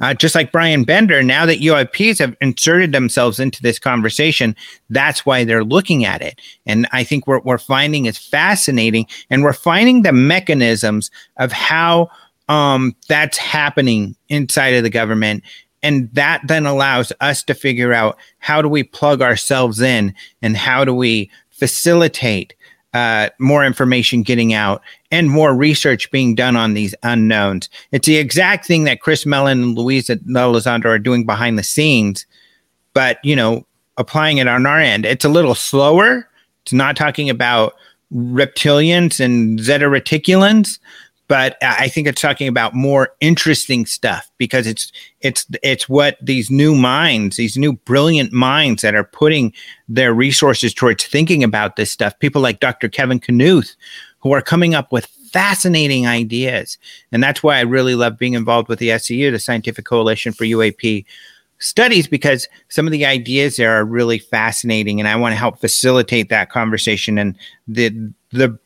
uh, 0.00 0.14
just 0.14 0.34
like 0.34 0.52
Bryan 0.52 0.84
Bender, 0.84 1.22
now 1.22 1.44
that 1.46 1.60
UAPs 1.60 2.18
have 2.20 2.36
inserted 2.40 2.92
themselves 2.92 3.40
into 3.40 3.60
this 3.62 3.78
conversation, 3.78 4.54
that's 4.90 5.26
why 5.26 5.44
they're 5.44 5.64
looking 5.64 6.04
at 6.04 6.22
it. 6.22 6.40
And 6.66 6.86
I 6.92 7.02
think 7.04 7.26
what 7.26 7.44
we're 7.44 7.58
finding 7.58 8.06
is 8.06 8.16
fascinating, 8.16 9.06
and 9.30 9.42
we're 9.42 9.52
finding 9.52 10.02
the 10.02 10.12
mechanisms 10.12 11.10
of 11.36 11.50
how 11.52 12.10
um, 12.48 12.94
that's 13.08 13.38
happening 13.38 14.16
inside 14.28 14.74
of 14.74 14.82
the 14.82 14.90
government. 14.90 15.42
And 15.82 16.12
that 16.14 16.42
then 16.46 16.66
allows 16.66 17.12
us 17.20 17.44
to 17.44 17.54
figure 17.54 17.92
out 17.92 18.18
how 18.38 18.62
do 18.62 18.68
we 18.68 18.82
plug 18.82 19.22
ourselves 19.22 19.80
in 19.80 20.14
and 20.42 20.56
how 20.56 20.84
do 20.84 20.92
we 20.92 21.30
facilitate 21.50 22.54
uh, 22.94 23.28
more 23.38 23.64
information 23.64 24.22
getting 24.22 24.52
out 24.52 24.82
and 25.10 25.30
more 25.30 25.54
research 25.54 26.10
being 26.10 26.34
done 26.34 26.56
on 26.56 26.74
these 26.74 26.94
unknowns. 27.02 27.68
It's 27.92 28.06
the 28.06 28.16
exact 28.16 28.66
thing 28.66 28.84
that 28.84 29.00
Chris 29.00 29.26
Mellon 29.26 29.62
and 29.62 29.78
Luis 29.78 30.08
Elizondo 30.08 30.86
are 30.86 30.98
doing 30.98 31.26
behind 31.26 31.58
the 31.58 31.62
scenes, 31.62 32.26
but 32.94 33.18
you 33.22 33.36
know, 33.36 33.66
applying 33.96 34.38
it 34.38 34.48
on 34.48 34.64
our 34.64 34.78
end. 34.78 35.04
It's 35.04 35.24
a 35.24 35.28
little 35.28 35.54
slower. 35.54 36.28
It's 36.62 36.72
not 36.72 36.96
talking 36.96 37.28
about 37.28 37.74
reptilians 38.12 39.20
and 39.22 39.60
zeta 39.60 39.86
reticulans, 39.86 40.78
but 41.28 41.58
I 41.62 41.88
think 41.88 42.08
it's 42.08 42.22
talking 42.22 42.48
about 42.48 42.74
more 42.74 43.10
interesting 43.20 43.84
stuff 43.84 44.30
because 44.38 44.66
it's 44.66 44.90
it's 45.20 45.46
it's 45.62 45.88
what 45.88 46.16
these 46.22 46.50
new 46.50 46.74
minds, 46.74 47.36
these 47.36 47.58
new 47.58 47.74
brilliant 47.74 48.32
minds 48.32 48.80
that 48.80 48.94
are 48.94 49.04
putting 49.04 49.52
their 49.88 50.14
resources 50.14 50.72
towards 50.72 51.04
thinking 51.04 51.44
about 51.44 51.76
this 51.76 51.92
stuff. 51.92 52.18
People 52.18 52.40
like 52.40 52.60
Dr. 52.60 52.88
Kevin 52.88 53.20
Knuth, 53.20 53.76
who 54.20 54.32
are 54.32 54.40
coming 54.40 54.74
up 54.74 54.90
with 54.90 55.06
fascinating 55.30 56.06
ideas, 56.06 56.78
and 57.12 57.22
that's 57.22 57.42
why 57.42 57.58
I 57.58 57.62
really 57.62 57.94
love 57.94 58.18
being 58.18 58.32
involved 58.32 58.68
with 58.68 58.78
the 58.78 58.88
SCU, 58.88 59.30
the 59.30 59.38
Scientific 59.38 59.84
Coalition 59.84 60.32
for 60.32 60.44
UAP 60.44 61.04
Studies, 61.60 62.06
because 62.06 62.48
some 62.68 62.86
of 62.86 62.92
the 62.92 63.04
ideas 63.04 63.56
there 63.56 63.72
are 63.72 63.84
really 63.84 64.18
fascinating, 64.18 64.98
and 64.98 65.08
I 65.08 65.16
want 65.16 65.32
to 65.32 65.36
help 65.36 65.58
facilitate 65.60 66.30
that 66.30 66.50
conversation 66.50 67.18
and 67.18 67.36
the 67.66 67.90
the 68.30 68.58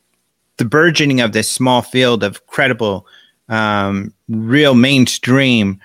the 0.57 0.65
burgeoning 0.65 1.21
of 1.21 1.31
this 1.31 1.49
small 1.49 1.81
field 1.81 2.23
of 2.23 2.45
credible, 2.47 3.07
um, 3.49 4.13
real 4.29 4.75
mainstream 4.75 5.79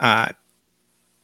uh, 0.00 0.28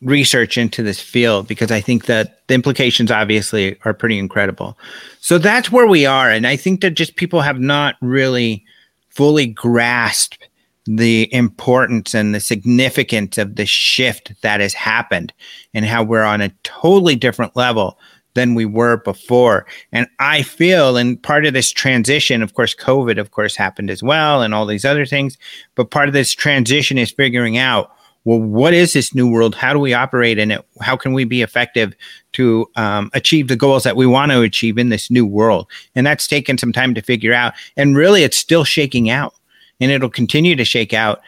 research 0.01 0.57
into 0.57 0.83
this 0.83 1.01
field 1.01 1.49
because 1.49 1.71
I 1.71 1.81
think 1.81 2.07
that 2.07 2.47
the 2.47 2.55
implications 2.55 3.11
obviously 3.11 3.77
are 3.85 3.95
pretty 3.95 4.19
incredible. 4.19 4.79
So 5.21 5.39
that's 5.39 5.73
where 5.73 5.87
we 5.87 6.07
are. 6.07 6.31
And 6.31 6.47
I 6.47 6.57
think 6.57 6.81
that 6.83 6.91
just 6.91 7.17
people 7.17 7.41
have 7.41 7.59
not 7.59 7.97
really 8.01 8.65
fully 9.09 9.47
grasped 9.47 10.49
the 10.87 11.33
importance 11.35 12.15
and 12.15 12.35
the 12.35 12.41
significance 12.41 13.37
of 13.37 13.57
the 13.57 13.67
shift 13.67 14.33
that 14.43 14.61
has 14.61 14.73
happened 14.73 15.33
and 15.75 15.85
how 15.85 16.03
we're 16.03 16.23
on 16.23 16.41
a 16.41 16.53
totally 16.63 17.17
different 17.17 17.55
level 17.57 17.99
than 18.39 18.55
we 18.55 18.65
were 18.65 18.98
before. 18.98 19.66
And 19.90 20.06
I 20.20 20.43
feel, 20.43 20.97
and 20.97 21.20
part 21.20 21.44
of 21.44 21.55
this 21.55 21.73
transition, 21.73 22.40
of 22.40 22.55
course, 22.55 22.73
COVID, 22.73 23.19
of 23.19 23.32
course, 23.32 23.56
happened 23.56 23.90
as 23.90 24.01
well, 24.01 24.43
and 24.43 24.55
all 24.55 24.65
these 24.65 24.85
other 24.85 25.05
things. 25.05 25.36
But 25.74 25.90
part 25.90 26.09
of 26.09 26.15
this 26.15 26.32
transition 26.32 26.98
is 26.98 27.10
figuring 27.10 27.59
out, 27.59 27.90
well, 28.24 28.39
what 28.39 28.74
is 28.74 28.93
this 28.93 29.12
new 29.12 29.28
world? 29.28 29.56
How 29.56 29.73
do 29.73 29.81
we 29.81 29.93
operate 29.93 30.39
in 30.39 30.52
it? 30.52 30.65
How 30.81 30.97
can 30.97 31.15
we 31.15 31.24
be 31.24 31.43
effective 31.43 31.94
to 32.35 32.70
um, 32.77 33.10
achieve 33.12 33.48
the 33.48 33.56
goals 33.56 33.82
that 33.82 33.97
we 33.97 34.06
want 34.06 34.31
to 34.31 34.43
achieve 34.43 34.78
in 34.78 34.90
this 34.90 35.10
new 35.10 35.27
world? 35.27 35.66
And 35.97 36.06
that's 36.06 36.28
taken 36.28 36.59
some 36.59 36.73
time 36.73 36.94
to 36.94 37.02
figure 37.02 37.35
out. 37.35 37.55
And 37.77 37.97
really, 37.97 38.23
it's 38.23 38.36
still 38.36 38.65
shaking 38.65 39.10
out 39.10 39.35
and 39.81 39.91
it'll 39.91 40.11
continue 40.11 40.57
to 40.57 40.65
shake 40.65 40.93
out 40.93 41.21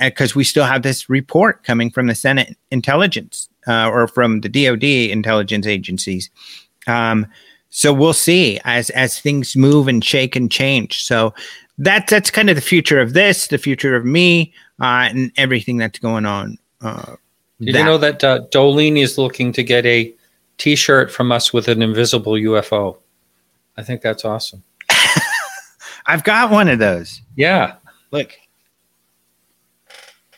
because 0.00 0.32
uh, 0.32 0.36
we 0.36 0.44
still 0.44 0.64
have 0.64 0.82
this 0.82 1.10
report 1.10 1.64
coming 1.64 1.90
from 1.90 2.06
the 2.06 2.14
Senate 2.14 2.56
intelligence 2.70 3.48
uh, 3.66 3.88
or 3.88 4.08
from 4.08 4.40
the 4.40 4.48
DoD 4.48 4.84
intelligence 4.84 5.66
agencies. 5.66 6.30
Um, 6.86 7.26
so 7.70 7.92
we'll 7.92 8.14
see 8.14 8.58
as 8.64 8.90
as 8.90 9.20
things 9.20 9.54
move 9.54 9.88
and 9.88 10.02
shake 10.02 10.36
and 10.36 10.50
change. 10.50 11.04
So 11.04 11.34
that's 11.76 12.10
that's 12.10 12.30
kind 12.30 12.48
of 12.48 12.56
the 12.56 12.62
future 12.62 13.00
of 13.00 13.12
this, 13.12 13.48
the 13.48 13.58
future 13.58 13.94
of 13.94 14.04
me, 14.04 14.52
uh, 14.80 15.08
and 15.10 15.32
everything 15.36 15.76
that's 15.76 15.98
going 15.98 16.24
on. 16.24 16.58
Uh, 16.80 17.16
Did 17.60 17.74
that. 17.74 17.78
you 17.78 17.84
know 17.84 17.98
that 17.98 18.24
uh, 18.24 18.40
Dolene 18.50 18.98
is 18.98 19.18
looking 19.18 19.52
to 19.52 19.62
get 19.62 19.84
a 19.84 20.14
T-shirt 20.56 21.10
from 21.10 21.30
us 21.30 21.52
with 21.52 21.68
an 21.68 21.82
invisible 21.82 22.32
UFO? 22.32 22.98
I 23.76 23.82
think 23.82 24.00
that's 24.00 24.24
awesome. 24.24 24.64
I've 26.06 26.24
got 26.24 26.50
one 26.50 26.68
of 26.68 26.78
those. 26.78 27.20
Yeah, 27.36 27.74
look. 28.10 28.32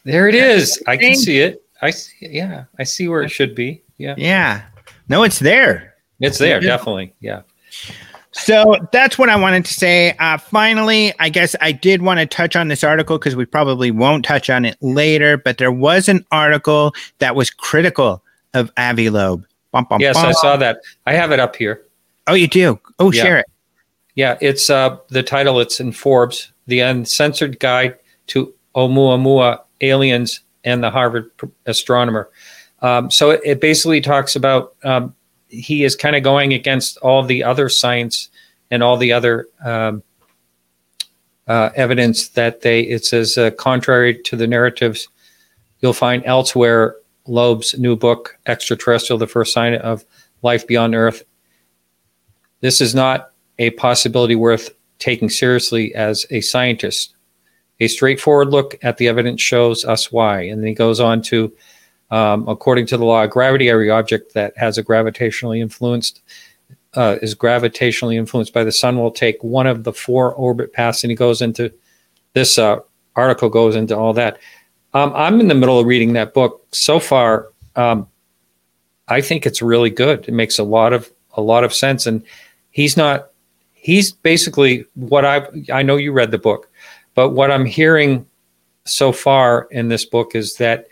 There 0.05 0.29
it 0.29 0.35
is. 0.35 0.83
I 0.87 0.97
can 0.97 1.15
see 1.15 1.41
it. 1.41 1.63
I 1.83 1.91
see. 1.91 2.17
Yeah, 2.21 2.65
I 2.79 2.85
see 2.85 3.09
where 3.09 3.23
it 3.23 3.31
should 3.31 3.55
be. 3.55 3.83
Yeah. 3.99 4.15
Yeah. 4.17 4.63
No, 5.09 5.23
it's 5.23 5.39
there. 5.39 5.95
It's 6.21 6.39
there, 6.39 6.61
definitely. 6.61 7.15
Yeah. 7.21 7.43
So 8.33 8.77
that's 8.93 9.19
what 9.19 9.29
I 9.29 9.37
wanted 9.37 9.65
to 9.65 9.75
say. 9.75 10.15
Uh, 10.19 10.39
finally, 10.39 11.13
I 11.19 11.29
guess 11.29 11.57
I 11.61 11.73
did 11.73 12.03
want 12.03 12.21
to 12.21 12.27
touch 12.27 12.55
on 12.55 12.69
this 12.69 12.85
article 12.85 13.19
because 13.19 13.35
we 13.35 13.45
probably 13.45 13.91
won't 13.91 14.25
touch 14.25 14.49
on 14.49 14.65
it 14.65 14.77
later, 14.81 15.37
but 15.37 15.59
there 15.59 15.73
was 15.73 16.09
an 16.09 16.25
article 16.31 16.95
that 17.19 17.35
was 17.35 17.51
critical 17.51 18.23
of 18.55 18.71
Avi 18.77 19.11
Loeb. 19.11 19.45
Bum, 19.73 19.87
bum, 19.89 20.01
yes, 20.01 20.17
bum. 20.17 20.27
I 20.27 20.33
saw 20.33 20.57
that. 20.57 20.81
I 21.07 21.13
have 21.13 21.33
it 21.33 21.41
up 21.41 21.57
here. 21.57 21.83
Oh, 22.27 22.35
you 22.35 22.47
do? 22.49 22.79
Oh, 22.99 23.11
yeah. 23.11 23.23
share 23.23 23.39
it. 23.39 23.47
Yeah, 24.15 24.39
it's 24.41 24.71
uh, 24.71 24.99
the 25.09 25.23
title. 25.23 25.61
It's 25.61 25.81
in 25.81 25.93
Forbes, 25.93 26.53
the 26.67 26.81
uncensored 26.81 27.59
guide 27.59 27.97
to 28.29 28.55
Oumuamua 28.75 29.61
aliens 29.81 30.41
and 30.65 30.83
the 30.83 30.91
Harvard 30.91 31.31
astronomer. 31.67 32.31
Um, 32.83 33.11
so 33.11 33.31
it, 33.31 33.41
it, 33.45 33.61
basically 33.61 34.01
talks 34.01 34.37
about 34.37 34.75
um, 34.85 35.15
he 35.49 35.85
is 35.85 35.97
kind 35.97 36.17
of 36.17 36.23
going 36.23 36.53
against 36.53 36.97
all 36.99 37.23
the 37.23 37.45
other 37.45 37.69
science 37.69 38.29
and 38.71 38.83
all 38.83 38.97
the 38.97 39.13
other 39.13 39.49
um, 39.65 40.03
uh, 41.47 41.71
evidence 41.75 42.29
that 42.29 42.63
they. 42.63 42.81
It 42.83 43.05
says 43.05 43.37
uh, 43.37 43.51
contrary 43.53 44.21
to 44.23 44.37
the 44.37 44.47
narratives 44.47 45.09
you'll 45.81 45.93
find 45.93 46.25
elsewhere. 46.25 46.97
Loeb's 47.27 47.79
new 47.79 47.97
book, 47.97 48.39
Extraterrestrial: 48.47 49.19
The 49.19 49.27
First 49.27 49.53
Sign 49.53 49.75
of 49.75 50.05
Life 50.43 50.67
Beyond 50.67 50.95
Earth. 50.95 51.23
This 52.61 52.81
is 52.81 52.95
not 52.95 53.33
a 53.59 53.71
possibility 53.71 54.35
worth 54.35 54.71
taking 55.01 55.29
seriously 55.29 55.95
as 55.95 56.25
a 56.31 56.41
scientist. 56.41 57.15
A 57.81 57.89
straightforward 57.89 58.51
look 58.51 58.79
at 58.83 58.99
the 58.99 59.09
evidence 59.09 59.41
shows 59.41 59.85
us 59.85 60.13
why. 60.13 60.43
And 60.43 60.61
then 60.61 60.69
he 60.69 60.75
goes 60.75 61.01
on 61.01 61.23
to, 61.23 61.53
um, 62.11 62.47
according 62.47 62.87
to 62.87 62.97
the 62.97 63.05
law 63.05 63.25
of 63.25 63.31
gravity, 63.31 63.69
every 63.69 63.91
object 63.91 64.35
that 64.35 64.57
has 64.57 64.79
a 64.79 64.85
gravitationally 64.85 65.61
influenced 65.61 66.23
uh, 66.95 67.17
is 67.23 67.35
gravitationally 67.35 68.17
influenced 68.17 68.53
by 68.53 68.65
the 68.65 68.73
sun 68.73 68.99
will 68.99 69.11
take 69.11 69.43
one 69.43 69.67
of 69.67 69.85
the 69.85 69.93
four 69.93 70.35
orbit 70.35 70.73
paths. 70.73 71.05
And 71.05 71.11
he 71.11 71.15
goes 71.15 71.41
into 71.41 71.73
this 72.35 72.59
uh, 72.59 72.81
article 73.17 73.49
goes 73.49 73.77
into 73.77 73.97
all 73.97 74.13
that. 74.15 74.39
Um, 74.93 75.13
I'm 75.15 75.41
in 75.41 75.49
the 75.49 75.55
middle 75.55 75.79
of 75.79 75.87
reading 75.87 76.15
that 76.15 76.35
book. 76.35 76.67
So 76.73 76.99
far, 76.99 77.49
um, 77.77 78.09
I 79.09 79.21
think 79.21 79.47
it's 79.47 79.63
really 79.63 79.91
good. 79.91 80.29
It 80.29 80.35
makes 80.35 80.59
a 80.59 80.65
lot 80.65 80.93
of 80.93 81.11
a 81.35 81.41
lot 81.41 81.65
of 81.65 81.73
sense, 81.73 82.07
and 82.07 82.25
he's 82.71 82.97
not. 82.97 83.29
He's 83.81 84.13
basically 84.13 84.85
what 84.95 85.25
I 85.25 85.47
I 85.73 85.83
know. 85.83 85.97
You 85.97 86.13
read 86.13 86.31
the 86.31 86.39
book. 86.39 86.69
But 87.15 87.31
what 87.31 87.51
I'm 87.51 87.65
hearing 87.65 88.27
so 88.85 89.13
far 89.13 89.69
in 89.71 89.89
this 89.89 90.05
book 90.05 90.35
is 90.35 90.57
that 90.57 90.87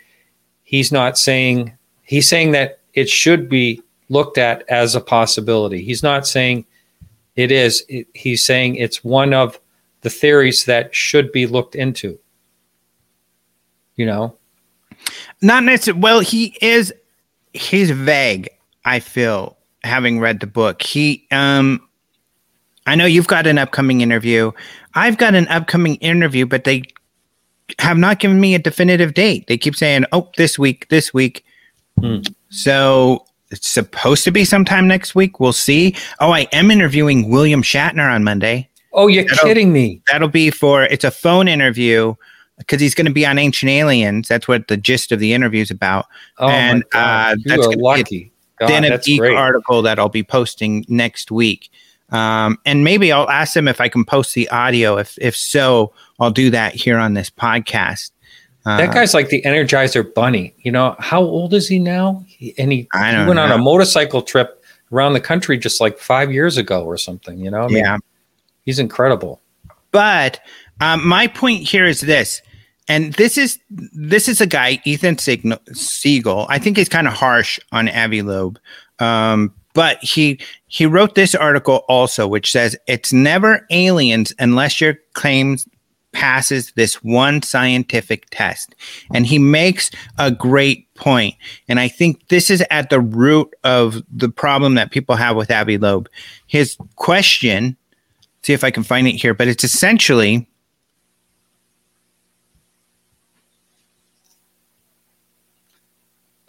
he's 0.63 0.91
not 0.91 1.17
saying, 1.17 1.73
he's 2.03 2.27
saying 2.27 2.51
that 2.51 2.79
it 2.93 3.09
should 3.09 3.49
be 3.49 3.81
looked 4.09 4.37
at 4.37 4.67
as 4.69 4.95
a 4.95 5.01
possibility. 5.01 5.83
He's 5.83 6.03
not 6.03 6.27
saying 6.27 6.65
it 7.35 7.51
is, 7.51 7.83
he's 8.13 8.45
saying 8.45 8.75
it's 8.75 9.03
one 9.03 9.33
of 9.33 9.59
the 10.01 10.09
theories 10.09 10.65
that 10.65 10.93
should 10.93 11.31
be 11.31 11.45
looked 11.45 11.75
into. 11.75 12.19
You 13.95 14.05
know, 14.05 14.37
not 15.41 15.63
necessarily. 15.63 16.01
Well, 16.01 16.19
he 16.21 16.57
is. 16.61 16.93
He's 17.53 17.91
vague. 17.91 18.49
I 18.85 19.01
feel 19.01 19.57
having 19.83 20.21
read 20.21 20.39
the 20.39 20.47
book. 20.47 20.81
He 20.81 21.27
um 21.31 21.81
I 22.89 22.95
know 22.95 23.05
you've 23.05 23.27
got 23.27 23.45
an 23.45 23.59
upcoming 23.59 24.01
interview. 24.01 24.51
I've 24.95 25.19
got 25.19 25.35
an 25.35 25.47
upcoming 25.49 25.97
interview, 25.97 26.47
but 26.47 26.63
they 26.63 26.81
have 27.77 27.99
not 27.99 28.17
given 28.17 28.39
me 28.39 28.55
a 28.55 28.59
definitive 28.59 29.13
date. 29.13 29.45
They 29.45 29.59
keep 29.59 29.75
saying, 29.75 30.05
"Oh, 30.11 30.31
this 30.37 30.57
week, 30.57 30.89
this 30.89 31.13
week." 31.13 31.45
Hmm. 31.99 32.21
So 32.49 33.27
it's 33.51 33.69
supposed 33.69 34.23
to 34.23 34.31
be 34.31 34.43
sometime 34.43 34.87
next 34.87 35.13
week. 35.13 35.39
We'll 35.39 35.53
see. 35.53 35.95
Oh, 36.19 36.31
I 36.31 36.47
am 36.51 36.71
interviewing 36.71 37.29
William 37.29 37.61
Shatner 37.61 38.11
on 38.11 38.23
Monday. 38.23 38.67
Oh, 38.91 39.05
you're 39.05 39.23
that'll, 39.23 39.47
kidding 39.47 39.71
me. 39.71 40.01
That'll 40.11 40.27
be 40.27 40.49
for 40.49 40.81
it's 40.83 41.03
a 41.03 41.11
phone 41.11 41.47
interview 41.47 42.15
because 42.57 42.81
he's 42.81 42.95
going 42.95 43.05
to 43.05 43.13
be 43.13 43.23
on 43.23 43.37
Ancient 43.37 43.69
Aliens. 43.69 44.27
That's 44.27 44.47
what 44.47 44.67
the 44.67 44.77
gist 44.77 45.11
of 45.11 45.19
the 45.19 45.33
interview 45.33 45.61
is 45.61 45.69
about. 45.69 46.07
Oh 46.39 46.47
and, 46.47 46.79
my 46.79 46.85
god, 46.89 47.33
uh, 47.33 47.35
you 47.37 47.43
that's 47.55 47.67
are 47.67 47.73
lucky. 47.73 48.33
God, 48.57 48.69
then 48.69 48.83
a 48.83 48.97
geek 48.97 49.19
great. 49.19 49.37
article 49.37 49.83
that 49.83 49.99
I'll 49.99 50.09
be 50.09 50.23
posting 50.23 50.85
next 50.87 51.29
week. 51.29 51.69
Um, 52.11 52.57
and 52.65 52.83
maybe 52.83 53.11
I'll 53.11 53.29
ask 53.29 53.53
them 53.53 53.67
if 53.67 53.79
I 53.79 53.89
can 53.89 54.03
post 54.03 54.33
the 54.33 54.49
audio. 54.49 54.97
If 54.97 55.17
if 55.19 55.35
so, 55.35 55.93
I'll 56.19 56.31
do 56.31 56.49
that 56.49 56.73
here 56.73 56.97
on 56.97 57.13
this 57.13 57.29
podcast. 57.29 58.11
Uh, 58.65 58.77
that 58.77 58.93
guy's 58.93 59.13
like 59.13 59.29
the 59.29 59.41
Energizer 59.43 60.13
Bunny. 60.13 60.53
You 60.63 60.71
know 60.71 60.95
how 60.99 61.21
old 61.21 61.53
is 61.53 61.67
he 61.67 61.79
now? 61.79 62.23
He, 62.27 62.53
and 62.57 62.71
he, 62.71 62.89
he 62.93 62.99
went 62.99 63.35
know. 63.35 63.43
on 63.43 63.51
a 63.51 63.57
motorcycle 63.57 64.21
trip 64.21 64.63
around 64.91 65.13
the 65.13 65.21
country 65.21 65.57
just 65.57 65.79
like 65.79 65.97
five 65.97 66.31
years 66.31 66.57
ago 66.57 66.83
or 66.83 66.97
something. 66.97 67.39
You 67.39 67.51
know, 67.51 67.61
I 67.61 67.67
mean, 67.67 67.77
yeah, 67.77 67.97
he's 68.65 68.79
incredible. 68.79 69.41
But 69.91 70.39
um, 70.81 71.07
my 71.07 71.27
point 71.27 71.63
here 71.63 71.85
is 71.85 72.01
this: 72.01 72.41
and 72.87 73.13
this 73.13 73.37
is 73.37 73.59
this 73.69 74.27
is 74.27 74.41
a 74.41 74.47
guy 74.47 74.81
Ethan 74.83 75.17
Siegel. 75.73 76.47
I 76.49 76.59
think 76.59 76.75
he's 76.75 76.89
kind 76.89 77.07
of 77.07 77.13
harsh 77.13 77.59
on 77.71 77.87
Avi 77.87 78.23
Loeb, 78.23 78.59
um, 78.99 79.53
but 79.73 79.97
he 80.03 80.39
he 80.67 80.85
wrote 80.85 81.15
this 81.15 81.35
article 81.35 81.83
also, 81.87 82.27
which 82.27 82.51
says 82.51 82.75
it's 82.87 83.13
never 83.13 83.65
aliens 83.69 84.33
unless 84.39 84.81
your 84.81 84.95
claim 85.13 85.57
passes 86.11 86.71
this 86.75 87.03
one 87.03 87.41
scientific 87.41 88.25
test. 88.31 88.73
And 89.13 89.25
he 89.27 89.37
makes 89.37 89.91
a 90.17 90.31
great 90.31 90.91
point. 90.95 91.35
And 91.67 91.79
I 91.79 91.87
think 91.87 92.27
this 92.29 92.49
is 92.49 92.63
at 92.71 92.89
the 92.89 92.99
root 92.99 93.53
of 93.63 94.01
the 94.11 94.29
problem 94.29 94.75
that 94.75 94.91
people 94.91 95.15
have 95.15 95.35
with 95.35 95.51
Avi 95.51 95.77
Loeb. 95.77 96.09
His 96.47 96.77
question, 96.95 97.77
see 98.41 98.53
if 98.53 98.63
I 98.63 98.71
can 98.71 98.83
find 98.83 99.07
it 99.07 99.13
here, 99.15 99.35
but 99.35 99.47
it's 99.47 99.63
essentially 99.63 100.48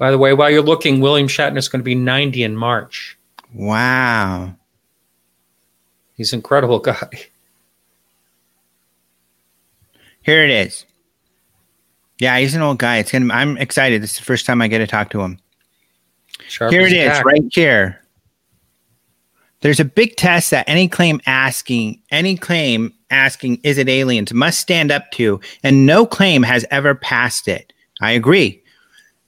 By 0.00 0.10
the 0.10 0.16
way, 0.16 0.32
while 0.32 0.48
you're 0.48 0.62
looking, 0.62 1.02
William 1.02 1.28
Shatner 1.28 1.58
is 1.58 1.68
going 1.68 1.80
to 1.80 1.84
be 1.84 1.94
90 1.94 2.42
in 2.42 2.56
March. 2.56 3.18
Wow. 3.52 4.54
He's 6.14 6.32
an 6.32 6.38
incredible 6.38 6.78
guy. 6.78 7.10
Here 10.22 10.42
it 10.42 10.48
is. 10.48 10.86
Yeah, 12.18 12.38
he's 12.38 12.54
an 12.54 12.62
old 12.62 12.78
guy. 12.78 12.96
It's 12.96 13.12
gonna. 13.12 13.32
I'm 13.32 13.58
excited. 13.58 14.02
This 14.02 14.12
is 14.12 14.18
the 14.18 14.24
first 14.24 14.46
time 14.46 14.62
I 14.62 14.68
get 14.68 14.78
to 14.78 14.86
talk 14.86 15.10
to 15.10 15.20
him. 15.20 15.38
Sharp 16.48 16.72
here 16.72 16.82
it 16.82 16.92
is, 16.92 17.22
right 17.22 17.42
here. 17.52 18.00
There's 19.60 19.80
a 19.80 19.84
big 19.84 20.16
test 20.16 20.50
that 20.50 20.66
any 20.66 20.88
claim 20.88 21.20
asking, 21.26 22.00
any 22.10 22.36
claim 22.36 22.94
asking, 23.10 23.60
is 23.64 23.76
it 23.76 23.88
aliens, 23.88 24.32
must 24.32 24.60
stand 24.60 24.90
up 24.90 25.10
to, 25.12 25.40
and 25.62 25.84
no 25.84 26.06
claim 26.06 26.42
has 26.42 26.64
ever 26.70 26.94
passed 26.94 27.48
it. 27.48 27.72
I 28.00 28.12
agree. 28.12 28.59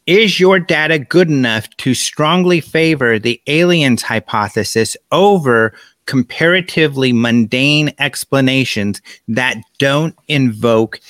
Is 0.06 0.40
your 0.40 0.58
data 0.58 0.98
good 0.98 1.30
enough 1.30 1.70
to 1.78 1.94
strongly 1.94 2.60
favor 2.60 3.18
the 3.18 3.40
aliens 3.46 4.02
hypothesis 4.02 4.96
over 5.12 5.74
comparatively 6.06 7.12
mundane 7.12 7.92
explanations 8.00 9.00
that 9.28 9.58
don't 9.78 10.16
invoke 10.26 11.00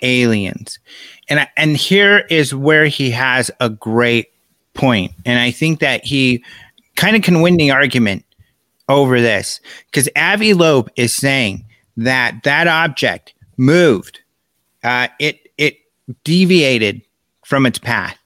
aliens? 0.00 0.78
And 1.28 1.48
and 1.56 1.76
here 1.76 2.18
is 2.30 2.54
where 2.54 2.86
he 2.86 3.10
has 3.10 3.50
a 3.58 3.68
great 3.68 4.28
point. 4.74 5.12
And 5.24 5.40
I 5.40 5.50
think 5.50 5.80
that 5.80 6.04
he 6.04 6.44
kind 6.94 7.16
of 7.16 7.22
can 7.22 7.40
win 7.40 7.56
the 7.56 7.72
argument 7.72 8.24
over 8.88 9.20
this 9.20 9.60
because 9.90 10.08
Avi 10.14 10.54
Loeb 10.54 10.88
is 10.94 11.16
saying 11.16 11.64
that 11.96 12.44
that 12.44 12.68
object 12.68 13.34
moved, 13.56 14.20
uh, 14.84 15.08
it 15.18 15.48
it 15.58 15.78
deviated 16.22 17.02
from 17.44 17.66
its 17.66 17.80
path 17.80 18.16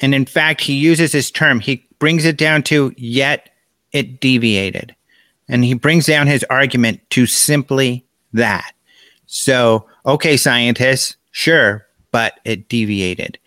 and 0.00 0.14
in 0.14 0.26
fact, 0.26 0.60
he 0.60 0.74
uses 0.74 1.12
this 1.12 1.30
term, 1.30 1.60
he 1.60 1.86
brings 1.98 2.24
it 2.24 2.36
down 2.36 2.62
to 2.64 2.92
yet 2.96 3.50
it 3.92 4.20
deviated. 4.20 4.94
And 5.48 5.64
he 5.64 5.74
brings 5.74 6.06
down 6.06 6.26
his 6.26 6.44
argument 6.50 7.00
to 7.10 7.26
simply 7.26 8.04
that. 8.32 8.72
So, 9.26 9.86
okay, 10.06 10.36
scientists, 10.36 11.16
sure, 11.30 11.86
but 12.10 12.40
it 12.44 12.68
deviated. 12.68 13.38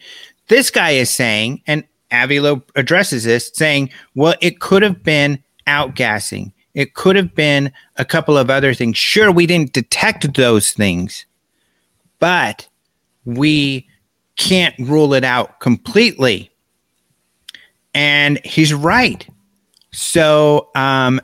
This 0.47 0.71
guy 0.71 0.91
is 0.91 1.09
saying, 1.09 1.61
and 1.67 1.83
Avi 2.11 2.39
Loeb 2.39 2.69
addresses 2.75 3.25
this, 3.25 3.51
saying, 3.53 3.89
well, 4.15 4.35
it 4.41 4.59
could 4.59 4.81
have 4.83 5.03
been 5.03 5.43
outgassing. 5.65 6.53
It 6.73 6.93
could 6.93 7.15
have 7.15 7.33
been 7.35 7.71
a 7.97 8.05
couple 8.05 8.37
of 8.37 8.49
other 8.49 8.73
things. 8.73 8.97
Sure, 8.97 9.31
we 9.31 9.45
didn't 9.45 9.73
detect 9.73 10.35
those 10.35 10.71
things, 10.71 11.25
but 12.19 12.67
we 13.25 13.87
can't 14.37 14.75
rule 14.79 15.13
it 15.13 15.23
out 15.23 15.59
completely. 15.59 16.51
And 17.93 18.39
he's 18.45 18.73
right. 18.73 19.27
So, 19.91 20.69
um, 20.75 21.19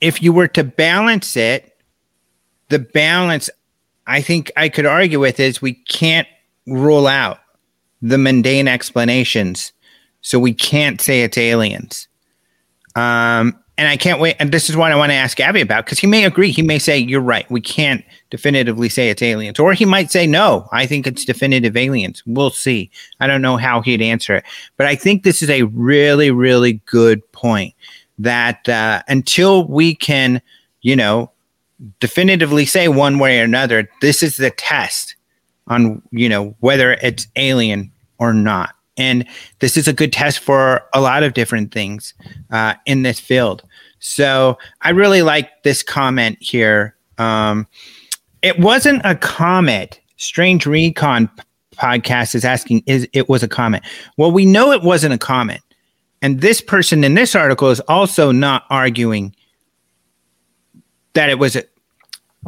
if 0.00 0.22
you 0.22 0.32
were 0.32 0.48
to 0.48 0.62
balance 0.62 1.36
it, 1.36 1.76
the 2.68 2.78
balance 2.78 3.48
I 4.06 4.20
think 4.20 4.52
I 4.56 4.68
could 4.68 4.86
argue 4.86 5.18
with 5.20 5.40
is 5.40 5.62
we 5.62 5.72
can't 5.72 6.28
rule 6.66 7.06
out 7.06 7.38
the 8.02 8.18
mundane 8.18 8.68
explanations. 8.68 9.72
So 10.20 10.38
we 10.38 10.52
can't 10.52 11.00
say 11.00 11.22
it's 11.22 11.38
aliens. 11.38 12.08
Um, 12.94 13.58
and 13.78 13.88
I 13.88 13.96
can't 13.96 14.20
wait. 14.20 14.36
And 14.38 14.52
this 14.52 14.70
is 14.70 14.76
what 14.76 14.90
I 14.90 14.96
want 14.96 15.10
to 15.10 15.16
ask 15.16 15.38
Avi 15.38 15.60
about 15.60 15.84
because 15.84 15.98
he 15.98 16.06
may 16.06 16.24
agree. 16.24 16.50
He 16.50 16.62
may 16.62 16.78
say, 16.78 16.98
You're 16.98 17.20
right. 17.20 17.50
We 17.50 17.60
can't 17.60 18.04
definitively 18.30 18.88
say 18.88 19.10
it's 19.10 19.22
aliens. 19.22 19.58
Or 19.58 19.72
he 19.74 19.84
might 19.84 20.10
say, 20.10 20.26
No, 20.26 20.68
I 20.72 20.86
think 20.86 21.06
it's 21.06 21.24
definitive 21.24 21.76
aliens. 21.76 22.22
We'll 22.26 22.50
see. 22.50 22.90
I 23.20 23.26
don't 23.26 23.42
know 23.42 23.56
how 23.56 23.82
he'd 23.82 24.02
answer 24.02 24.36
it. 24.36 24.44
But 24.76 24.86
I 24.86 24.96
think 24.96 25.22
this 25.22 25.42
is 25.42 25.50
a 25.50 25.64
really, 25.64 26.30
really 26.30 26.74
good 26.86 27.30
point 27.32 27.74
that 28.18 28.68
uh, 28.68 29.02
until 29.08 29.66
we 29.66 29.94
can, 29.94 30.40
you 30.80 30.96
know, 30.96 31.30
definitively 32.00 32.64
say 32.64 32.88
one 32.88 33.18
way 33.18 33.40
or 33.40 33.44
another, 33.44 33.90
this 34.00 34.22
is 34.22 34.38
the 34.38 34.50
test 34.50 35.16
on, 35.66 36.00
you 36.10 36.28
know, 36.28 36.56
whether 36.60 36.92
it's 36.92 37.26
alien 37.36 37.92
or 38.18 38.32
not. 38.32 38.75
And 38.96 39.26
this 39.58 39.76
is 39.76 39.88
a 39.88 39.92
good 39.92 40.12
test 40.12 40.38
for 40.38 40.82
a 40.94 41.00
lot 41.00 41.22
of 41.22 41.34
different 41.34 41.72
things 41.72 42.14
uh, 42.50 42.74
in 42.86 43.02
this 43.02 43.20
field. 43.20 43.62
So 43.98 44.58
I 44.82 44.90
really 44.90 45.22
like 45.22 45.62
this 45.62 45.82
comment 45.82 46.38
here. 46.40 46.96
Um, 47.18 47.66
it 48.42 48.58
wasn't 48.58 49.02
a 49.04 49.14
comet. 49.14 50.00
Strange 50.16 50.66
Recon 50.66 51.28
podcast 51.76 52.34
is 52.34 52.44
asking, 52.44 52.82
is 52.86 53.08
it 53.12 53.28
was 53.28 53.42
a 53.42 53.48
comet? 53.48 53.82
Well, 54.16 54.32
we 54.32 54.46
know 54.46 54.72
it 54.72 54.82
wasn't 54.82 55.14
a 55.14 55.18
comet. 55.18 55.60
And 56.22 56.40
this 56.40 56.60
person 56.60 57.04
in 57.04 57.14
this 57.14 57.34
article 57.34 57.70
is 57.70 57.80
also 57.80 58.32
not 58.32 58.64
arguing 58.70 59.34
that 61.12 61.28
it 61.28 61.38
was 61.38 61.56
a, 61.56 61.64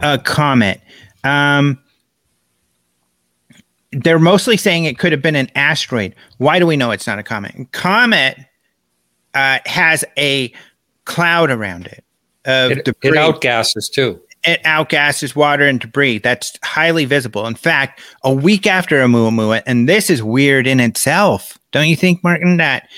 a 0.03 0.19
comet. 0.19 0.81
Um, 1.25 1.79
they're 3.93 4.19
mostly 4.19 4.57
saying 4.57 4.85
it 4.85 4.99
could 4.99 5.13
have 5.13 5.23
been 5.23 5.37
an 5.37 5.51
asteroid. 5.55 6.15
Why 6.39 6.59
do 6.59 6.67
we 6.67 6.77
know 6.77 6.91
it's 6.91 7.07
not 7.07 7.19
a 7.19 7.23
comet? 7.23 7.55
Comet 7.73 8.39
uh, 9.35 9.59
has 9.67 10.05
a 10.17 10.53
cloud 11.05 11.51
around 11.51 11.87
it 11.87 12.05
of 12.45 12.73
it, 12.73 12.85
debris. 12.85 13.11
It 13.11 13.15
outgasses 13.15 13.91
too. 13.91 14.21
It 14.45 14.63
outgasses 14.63 15.35
water 15.35 15.67
and 15.67 15.81
debris. 15.81 16.19
That's 16.19 16.59
highly 16.63 17.05
visible. 17.05 17.47
In 17.47 17.55
fact, 17.55 18.01
a 18.23 18.33
week 18.33 18.67
after 18.67 18.97
Oumuamua, 18.97 19.63
and 19.67 19.89
this 19.89 20.11
is 20.11 20.23
weird 20.23 20.67
in 20.67 20.81
itself, 20.81 21.59
don't 21.73 21.89
you 21.89 21.97
think, 21.97 22.23
Martin? 22.23 22.59
That 22.59 22.89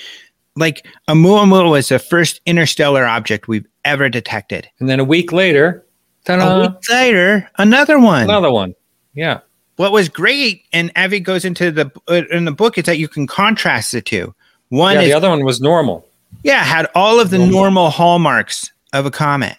like 0.56 0.86
Oumuamua 1.08 1.70
was 1.70 1.88
the 1.88 1.98
first 1.98 2.40
interstellar 2.46 3.06
object 3.06 3.48
we've 3.48 3.66
ever 3.84 4.08
detected, 4.08 4.68
and 4.80 4.88
then 4.88 5.00
a 5.00 5.04
week 5.04 5.32
later, 5.32 5.86
ta-da, 6.24 6.56
a 6.56 6.68
week 6.68 6.78
later, 6.90 7.48
another 7.58 7.98
one, 7.98 8.24
another 8.24 8.50
one. 8.50 8.74
Yeah 9.14 9.40
what 9.80 9.92
was 9.92 10.10
great, 10.10 10.66
and 10.74 10.92
Avi 10.94 11.20
goes 11.20 11.42
into 11.42 11.70
the 11.70 11.90
uh, 12.06 12.20
in 12.30 12.44
the 12.44 12.52
book, 12.52 12.76
is 12.76 12.84
that 12.84 12.98
you 12.98 13.08
can 13.08 13.26
contrast 13.26 13.92
the 13.92 14.02
two. 14.02 14.34
One, 14.68 14.92
yeah, 14.92 15.00
is, 15.00 15.08
the 15.08 15.14
other 15.14 15.30
one 15.30 15.42
was 15.42 15.58
normal. 15.58 16.06
Yeah, 16.42 16.62
had 16.62 16.86
all 16.94 17.18
of 17.18 17.30
the 17.30 17.38
normal, 17.38 17.54
normal 17.54 17.90
hallmarks 17.90 18.70
of 18.92 19.06
a 19.06 19.10
comet. 19.10 19.56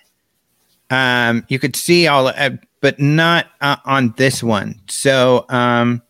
Um, 0.92 1.44
you 1.48 1.58
could 1.58 1.76
see 1.76 2.06
all 2.06 2.28
uh, 2.28 2.52
but 2.82 3.00
not 3.00 3.48
uh, 3.62 3.78
on 3.84 4.14
this 4.18 4.44
one. 4.44 4.80
So, 4.90 5.44
um, 5.50 6.04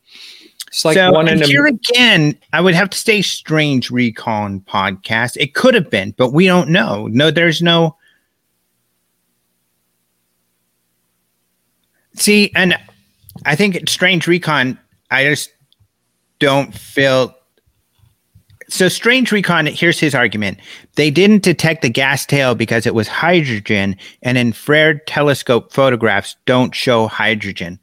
it's 0.67 0.83
like 0.83 0.95
so, 0.95 1.13
one 1.13 1.29
in 1.29 1.41
here 1.41 1.67
a- 1.67 1.69
again. 1.69 2.37
I 2.51 2.59
would 2.59 2.75
have 2.75 2.89
to 2.89 2.97
say, 2.97 3.21
Strange 3.21 3.91
Recon 3.91 4.59
podcast. 4.59 5.37
It 5.37 5.53
could 5.53 5.73
have 5.73 5.89
been, 5.89 6.13
but 6.17 6.33
we 6.33 6.47
don't 6.47 6.67
know. 6.67 7.07
No, 7.07 7.31
there's 7.31 7.61
no. 7.61 7.95
See, 12.13 12.51
and 12.55 12.77
I 13.45 13.55
think 13.55 13.89
Strange 13.89 14.27
Recon. 14.27 14.77
I 15.09 15.25
just 15.25 15.51
don't 16.39 16.73
feel 16.73 17.35
so 18.73 18.87
strange 18.87 19.31
recon 19.31 19.65
here's 19.65 19.99
his 19.99 20.15
argument. 20.15 20.59
They 20.95 21.11
didn't 21.11 21.43
detect 21.43 21.81
the 21.81 21.89
gas 21.89 22.25
tail 22.25 22.55
because 22.55 22.85
it 22.85 22.95
was 22.95 23.07
hydrogen 23.07 23.95
and 24.23 24.37
infrared 24.37 25.05
telescope 25.07 25.73
photographs 25.73 26.35
don't 26.45 26.73
show 26.73 27.07
hydrogen. 27.07 27.79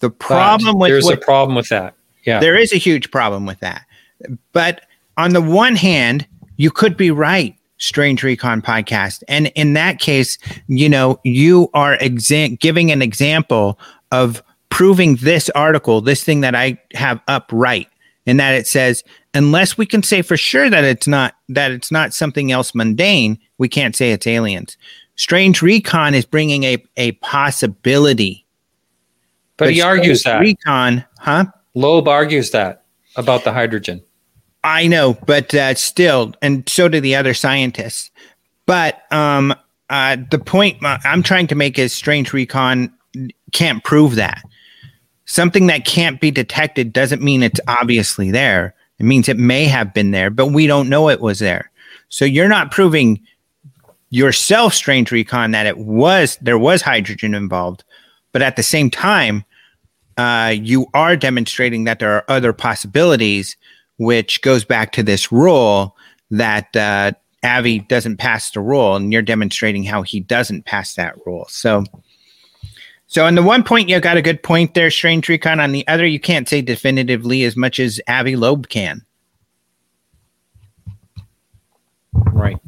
The 0.00 0.10
problem 0.10 0.74
but 0.74 0.78
with 0.78 0.90
there's 0.90 1.04
what, 1.04 1.14
a 1.14 1.20
problem 1.20 1.54
with 1.54 1.68
that. 1.68 1.94
Yeah. 2.24 2.40
There 2.40 2.56
is 2.56 2.72
a 2.72 2.76
huge 2.76 3.10
problem 3.10 3.46
with 3.46 3.60
that. 3.60 3.84
But 4.52 4.86
on 5.16 5.32
the 5.34 5.42
one 5.42 5.76
hand 5.76 6.26
you 6.56 6.70
could 6.70 6.96
be 6.96 7.10
right 7.10 7.54
strange 7.78 8.22
recon 8.22 8.62
podcast. 8.62 9.22
And 9.28 9.48
in 9.54 9.74
that 9.74 9.98
case 9.98 10.38
you 10.68 10.88
know 10.88 11.20
you 11.22 11.68
are 11.74 11.98
exa- 11.98 12.58
giving 12.58 12.90
an 12.90 13.02
example 13.02 13.78
of 14.10 14.42
proving 14.74 15.16
this 15.16 15.48
article 15.50 16.00
this 16.00 16.24
thing 16.24 16.40
that 16.40 16.54
i 16.54 16.78
have 16.94 17.20
up 17.28 17.48
right 17.52 17.88
in 18.26 18.38
that 18.38 18.54
it 18.54 18.66
says 18.66 19.04
unless 19.34 19.76
we 19.76 19.84
can 19.84 20.02
say 20.02 20.22
for 20.22 20.36
sure 20.36 20.70
that 20.70 20.84
it's 20.84 21.06
not 21.06 21.34
that 21.48 21.70
it's 21.72 21.92
not 21.92 22.14
something 22.14 22.50
else 22.52 22.74
mundane, 22.74 23.38
we 23.58 23.68
can't 23.68 23.94
say 23.94 24.12
it's 24.12 24.26
aliens. 24.26 24.78
Strange 25.16 25.60
Recon 25.60 26.14
is 26.14 26.24
bringing 26.24 26.64
a 26.64 26.82
a 26.96 27.12
possibility. 27.12 28.46
But, 29.56 29.66
but 29.66 29.74
he 29.74 29.82
argues 29.82 30.22
that 30.22 30.40
Recon, 30.40 31.04
huh? 31.18 31.46
Loeb 31.74 32.08
argues 32.08 32.50
that 32.52 32.84
about 33.16 33.44
the 33.44 33.52
hydrogen. 33.52 34.02
I 34.64 34.86
know, 34.86 35.14
but 35.26 35.54
uh, 35.54 35.74
still, 35.74 36.32
and 36.40 36.66
so 36.68 36.88
do 36.88 37.00
the 37.00 37.14
other 37.14 37.34
scientists. 37.34 38.10
But 38.66 39.02
um, 39.12 39.54
uh, 39.90 40.16
the 40.30 40.38
point 40.38 40.82
uh, 40.82 40.98
I'm 41.04 41.22
trying 41.22 41.46
to 41.48 41.54
make 41.54 41.78
is 41.78 41.92
Strange 41.92 42.32
Recon 42.32 42.92
can't 43.52 43.84
prove 43.84 44.16
that. 44.16 44.42
Something 45.26 45.66
that 45.68 45.86
can't 45.86 46.20
be 46.20 46.30
detected 46.30 46.92
doesn't 46.92 47.22
mean 47.22 47.42
it's 47.42 47.60
obviously 47.66 48.30
there. 48.30 48.74
It 48.98 49.04
means 49.04 49.28
it 49.28 49.38
may 49.38 49.64
have 49.64 49.94
been 49.94 50.10
there, 50.10 50.30
but 50.30 50.48
we 50.48 50.66
don't 50.66 50.88
know 50.88 51.08
it 51.08 51.20
was 51.20 51.38
there. 51.38 51.70
So 52.08 52.24
you're 52.24 52.48
not 52.48 52.70
proving 52.70 53.20
yourself, 54.10 54.74
Strange 54.74 55.10
Recon, 55.10 55.50
that 55.50 55.66
it 55.66 55.78
was 55.78 56.38
there 56.40 56.58
was 56.58 56.82
hydrogen 56.82 57.34
involved, 57.34 57.84
but 58.32 58.42
at 58.42 58.56
the 58.56 58.62
same 58.62 58.90
time, 58.90 59.44
uh, 60.16 60.54
you 60.56 60.86
are 60.94 61.16
demonstrating 61.16 61.84
that 61.84 61.98
there 61.98 62.12
are 62.12 62.24
other 62.28 62.52
possibilities, 62.52 63.56
which 63.98 64.42
goes 64.42 64.64
back 64.64 64.92
to 64.92 65.02
this 65.02 65.32
rule 65.32 65.96
that 66.30 66.74
uh, 66.76 67.12
Avi 67.42 67.80
doesn't 67.80 68.18
pass 68.18 68.50
the 68.52 68.60
rule, 68.60 68.94
and 68.94 69.12
you're 69.12 69.22
demonstrating 69.22 69.84
how 69.84 70.02
he 70.02 70.20
doesn't 70.20 70.64
pass 70.64 70.94
that 70.94 71.14
rule. 71.26 71.46
So 71.48 71.84
so 73.14 73.24
on 73.26 73.36
the 73.36 73.44
one 73.44 73.62
point, 73.62 73.88
you 73.88 74.00
got 74.00 74.16
a 74.16 74.22
good 74.22 74.42
point 74.42 74.74
there, 74.74 74.90
Strange 74.90 75.28
Recon. 75.28 75.60
On 75.60 75.70
the 75.70 75.86
other, 75.86 76.04
you 76.04 76.18
can't 76.18 76.48
say 76.48 76.60
definitively 76.60 77.44
as 77.44 77.56
much 77.56 77.78
as 77.78 78.00
Avi 78.08 78.34
Loeb 78.34 78.68
can. 78.68 79.02
Right. 82.12 82.58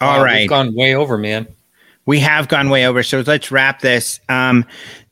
All 0.00 0.18
wow, 0.18 0.24
right. 0.24 0.40
We've 0.40 0.48
gone 0.48 0.74
way 0.74 0.92
over, 0.92 1.16
man. 1.16 1.46
We 2.04 2.18
have 2.18 2.48
gone 2.48 2.68
way 2.68 2.84
over. 2.84 3.04
So 3.04 3.22
let's 3.24 3.52
wrap 3.52 3.80
this. 3.80 4.18
Um, 4.28 4.66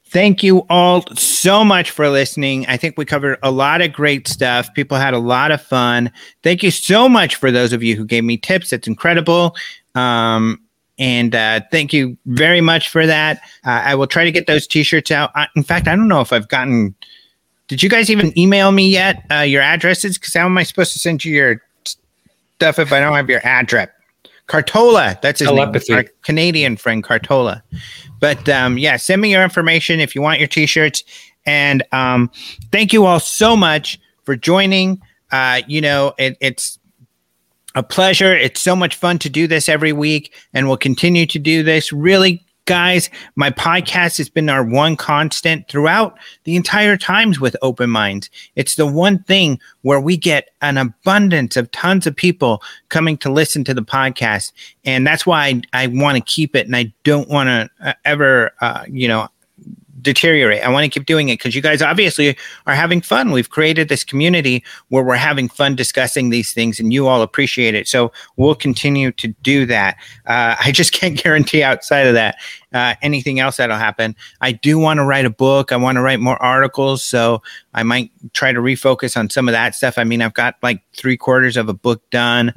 thank 0.07 0.43
you 0.43 0.67
all 0.69 1.05
so 1.15 1.65
much 1.65 1.93
for 1.93 2.09
listening. 2.09 2.67
I 2.67 2.77
think 2.77 2.99
we 2.99 3.05
covered 3.05 3.39
a 3.45 3.53
lot 3.53 3.81
of 3.81 3.93
great 3.93 4.27
stuff. 4.27 4.75
People 4.75 4.97
had 4.97 5.15
a 5.15 5.21
lot 5.21 5.53
of 5.53 5.63
fun. 5.63 6.11
Thank 6.43 6.65
you 6.65 6.73
so 6.73 7.09
much 7.09 7.37
for 7.37 7.53
those 7.53 7.73
of 7.73 7.85
you 7.85 7.95
who 7.95 8.05
gave 8.05 8.25
me 8.25 8.39
tips. 8.39 8.73
It's 8.73 8.89
incredible. 8.89 9.55
Um, 9.95 10.61
and 11.01 11.35
uh, 11.35 11.61
thank 11.71 11.93
you 11.95 12.17
very 12.27 12.61
much 12.61 12.91
for 12.91 13.07
that. 13.07 13.39
Uh, 13.65 13.71
I 13.71 13.95
will 13.95 14.07
try 14.07 14.23
to 14.25 14.31
get 14.31 14.47
those 14.47 14.67
T-shirts 14.67 15.11
out. 15.11 15.33
Uh, 15.35 15.47
in 15.57 15.63
fact, 15.63 15.89
I 15.89 15.97
don't 15.97 16.09
know 16.09 16.21
if 16.21 16.33
I've 16.33 16.49
gotten. 16.49 16.95
Did 17.67 17.83
you 17.83 17.89
guys 17.89 18.11
even 18.11 18.39
email 18.39 18.71
me 18.71 18.89
yet 18.89 19.25
uh, 19.33 19.37
your 19.41 19.63
addresses? 19.63 20.19
Because 20.19 20.35
how 20.35 20.45
am 20.45 20.59
I 20.59 20.63
supposed 20.63 20.93
to 20.93 20.99
send 20.99 21.25
you 21.25 21.35
your 21.35 21.63
stuff 21.85 22.79
if 22.79 22.93
I 22.93 23.01
don't 23.01 23.17
have 23.17 23.31
your 23.31 23.41
address? 23.45 23.89
Cartola, 24.47 25.19
that's 25.23 25.39
his 25.39 25.49
Telepathy. 25.49 25.93
name. 25.93 25.99
Our 25.99 26.05
Canadian 26.23 26.77
friend 26.77 27.03
Cartola. 27.03 27.63
But 28.19 28.49
um, 28.49 28.77
yeah, 28.77 28.97
send 28.97 29.23
me 29.23 29.31
your 29.31 29.43
information 29.43 30.01
if 30.01 30.15
you 30.15 30.21
want 30.21 30.39
your 30.39 30.49
T-shirts. 30.49 31.03
And 31.47 31.83
um, 31.93 32.31
thank 32.73 32.93
you 32.93 33.07
all 33.07 33.21
so 33.21 33.57
much 33.57 33.99
for 34.25 34.37
joining. 34.37 35.01
Uh, 35.33 35.63
you 35.67 35.81
know, 35.81 36.13
it, 36.19 36.37
it's 36.41 36.80
a 37.75 37.83
pleasure. 37.83 38.35
It's 38.35 38.61
so 38.61 38.75
much 38.75 38.97
fun 38.97 39.19
to 39.21 39.29
do 39.29 39.47
this 39.47 39.69
every 39.69 39.93
week, 39.93 40.35
and 40.53 40.67
we'll 40.67 40.77
continue 40.77 41.27
to 41.27 41.39
do 41.39 41.63
this. 41.63 41.93
Really, 41.93 42.45
guys, 42.65 43.11
my 43.37 43.51
podcast 43.51 44.19
has 44.19 44.29
been 44.29 44.49
our 44.49 44.65
one 44.65 44.97
constant 44.97 45.69
throughout 45.69 46.19
the 46.45 46.57
entire 46.57 46.97
times 46.97 47.41
with 47.41 47.57
Open 47.63 47.91
Minds. 47.91 48.31
It's 48.57 48.77
the 48.77 48.87
one 48.87 49.23
thing 49.25 49.59
where 49.83 50.01
we 50.01 50.17
get 50.17 50.51
an 50.63 50.79
abundance 50.79 51.57
of 51.57 51.71
tons 51.73 52.07
of 52.07 52.15
people 52.15 52.63
coming 52.89 53.17
to 53.19 53.33
listen 53.33 53.65
to 53.65 53.75
the 53.75 53.83
podcast, 53.83 54.53
and 54.85 55.07
that's 55.07 55.27
why 55.27 55.47
I, 55.47 55.85
I 55.85 55.87
want 55.89 56.17
to 56.17 56.23
keep 56.23 56.55
it, 56.57 56.67
and 56.67 56.77
I 56.77 56.93
don't 57.05 57.29
want 57.29 57.49
to 57.49 57.71
uh, 57.89 57.95
ever, 58.05 58.53
uh, 58.61 58.85
you 58.89 59.09
know, 59.09 59.29
deteriorate. 60.03 60.63
I 60.63 60.69
want 60.71 60.85
to 60.85 60.89
keep 60.89 61.07
doing 61.07 61.29
it 61.29 61.39
because 61.39 61.55
you 61.55 61.63
guys 61.63 61.83
obviously 61.83 62.37
are 62.67 62.75
having 62.75 63.01
fun. 63.01 63.31
We've 63.31 63.51
created 63.51 63.89
this 63.89 64.05
community 64.05 64.65
where 64.89 65.03
we're 65.03 65.17
having 65.17 65.49
fun 65.49 65.77
discussing 65.77 66.31
these 66.31 66.53
things, 66.53 66.79
and 66.81 66.93
you 66.93 67.07
all 67.07 67.23
appreciate 67.23 67.75
it. 67.75 67.89
So 67.89 68.13
we'll 68.37 68.55
continue 68.55 69.13
to 69.13 69.29
do 69.43 69.67
that. 69.67 69.97
Uh, 70.27 70.57
I 70.61 70.73
just 70.73 70.93
can't 70.93 71.21
guarantee 71.21 71.63
outside 71.63 72.07
of 72.07 72.15
that 72.15 72.37
uh, 72.73 72.95
anything 73.03 73.41
else 73.41 73.57
that'll 73.57 73.77
happen. 73.77 74.15
I 74.41 74.53
do 74.53 74.79
want 74.79 74.99
to 74.99 75.05
write 75.05 75.25
a 75.25 75.31
book. 75.31 75.73
I 75.73 75.77
want 75.77 75.97
to 75.97 76.03
write 76.03 76.21
more 76.21 76.41
articles. 76.43 77.03
So 77.03 77.43
I 77.75 77.83
might 77.83 78.11
try 78.33 78.53
to 78.53 78.61
refocus 78.61 79.17
on 79.17 79.31
some 79.31 79.49
of 79.49 79.53
that 79.53 79.75
stuff. 79.75 79.99
I 79.99 80.05
mean, 80.05 80.23
I've 80.23 80.35
got 80.35 80.57
like 80.63 80.83
three 80.95 81.17
quarters 81.17 81.57
of 81.57 81.69
a 81.69 81.75
book 81.75 82.03
done, 82.11 82.53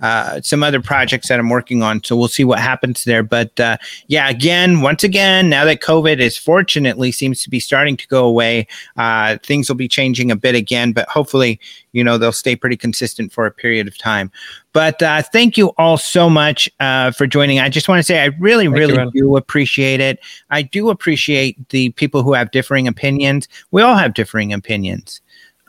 uh, 0.00 0.40
some 0.42 0.62
other 0.62 0.80
projects 0.80 1.28
that 1.28 1.38
I'm 1.38 1.48
working 1.48 1.82
on. 1.82 2.02
So 2.04 2.16
we'll 2.16 2.28
see 2.28 2.44
what 2.44 2.58
happens 2.58 3.04
there. 3.04 3.22
But 3.22 3.58
uh, 3.60 3.76
yeah, 4.06 4.28
again, 4.28 4.80
once 4.80 5.04
again, 5.04 5.48
now 5.48 5.64
that 5.64 5.80
COVID 5.80 6.18
is 6.18 6.36
fortunately 6.36 7.12
seems 7.12 7.42
to 7.42 7.50
be 7.50 7.60
starting 7.60 7.96
to 7.96 8.06
go 8.08 8.24
away, 8.24 8.66
uh, 8.96 9.38
things 9.42 9.68
will 9.68 9.76
be 9.76 9.88
changing 9.88 10.30
a 10.30 10.36
bit 10.36 10.54
again. 10.54 10.92
But 10.92 11.08
hopefully, 11.08 11.60
you 11.92 12.04
know, 12.04 12.18
they'll 12.18 12.32
stay 12.32 12.54
pretty 12.56 12.76
consistent 12.76 13.32
for 13.32 13.46
a 13.46 13.50
period 13.50 13.88
of 13.88 13.96
time. 13.96 14.30
But 14.72 15.02
uh, 15.02 15.22
thank 15.22 15.56
you 15.56 15.68
all 15.78 15.96
so 15.96 16.28
much 16.28 16.70
uh, 16.80 17.10
for 17.12 17.26
joining. 17.26 17.58
I 17.58 17.68
just 17.68 17.88
want 17.88 17.98
to 17.98 18.02
say 18.02 18.20
I 18.20 18.26
really, 18.38 18.66
thank 18.66 18.76
really 18.76 18.94
you, 18.94 19.10
do 19.22 19.36
appreciate 19.36 20.00
it. 20.00 20.20
I 20.50 20.62
do 20.62 20.90
appreciate 20.90 21.68
the 21.70 21.90
people 21.90 22.22
who 22.22 22.34
have 22.34 22.50
differing 22.50 22.86
opinions. 22.86 23.48
We 23.70 23.82
all 23.82 23.96
have 23.96 24.14
differing 24.14 24.52
opinions. 24.52 25.20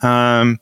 Um, 0.02 0.58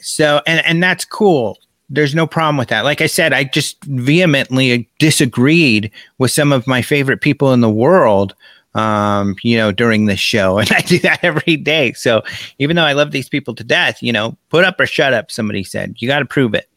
so, 0.00 0.40
and, 0.46 0.64
and 0.64 0.82
that's 0.82 1.04
cool. 1.04 1.58
There's 1.88 2.14
no 2.14 2.26
problem 2.26 2.56
with 2.56 2.68
that. 2.68 2.84
Like 2.84 3.00
I 3.00 3.06
said, 3.06 3.32
I 3.32 3.44
just 3.44 3.82
vehemently 3.84 4.88
disagreed 4.98 5.90
with 6.18 6.32
some 6.32 6.52
of 6.52 6.66
my 6.66 6.82
favorite 6.82 7.20
people 7.20 7.52
in 7.52 7.60
the 7.60 7.70
world 7.70 8.34
um, 8.76 9.34
you 9.42 9.56
know, 9.56 9.72
during 9.72 10.06
this 10.06 10.20
show. 10.20 10.58
And 10.58 10.70
I 10.72 10.80
do 10.80 10.98
that 11.00 11.20
every 11.22 11.56
day. 11.56 11.92
So 11.94 12.22
even 12.58 12.76
though 12.76 12.84
I 12.84 12.92
love 12.92 13.10
these 13.10 13.28
people 13.28 13.54
to 13.56 13.64
death, 13.64 14.02
you 14.02 14.12
know, 14.12 14.36
put 14.50 14.64
up 14.64 14.78
or 14.78 14.86
shut 14.86 15.14
up, 15.14 15.30
somebody 15.30 15.64
said. 15.64 15.96
You 15.98 16.08
got 16.08 16.20
to 16.20 16.26
prove 16.26 16.54
it. 16.54 16.68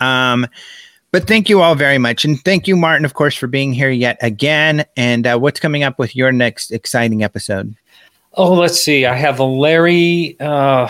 Um, 0.00 0.46
but 1.10 1.26
thank 1.26 1.48
you 1.48 1.62
all 1.62 1.74
very 1.74 1.98
much. 1.98 2.24
And 2.24 2.38
thank 2.44 2.68
you, 2.68 2.76
Martin, 2.76 3.06
of 3.06 3.14
course, 3.14 3.34
for 3.34 3.46
being 3.46 3.72
here 3.72 3.90
yet 3.90 4.18
again. 4.20 4.84
And 4.96 5.26
uh, 5.26 5.38
what's 5.38 5.60
coming 5.60 5.82
up 5.82 5.98
with 5.98 6.14
your 6.14 6.32
next 6.32 6.70
exciting 6.70 7.22
episode? 7.22 7.74
Oh, 8.34 8.52
let's 8.52 8.78
see. 8.78 9.06
I 9.06 9.14
have 9.14 9.38
a 9.40 9.44
Larry 9.44 10.36
uh, 10.38 10.86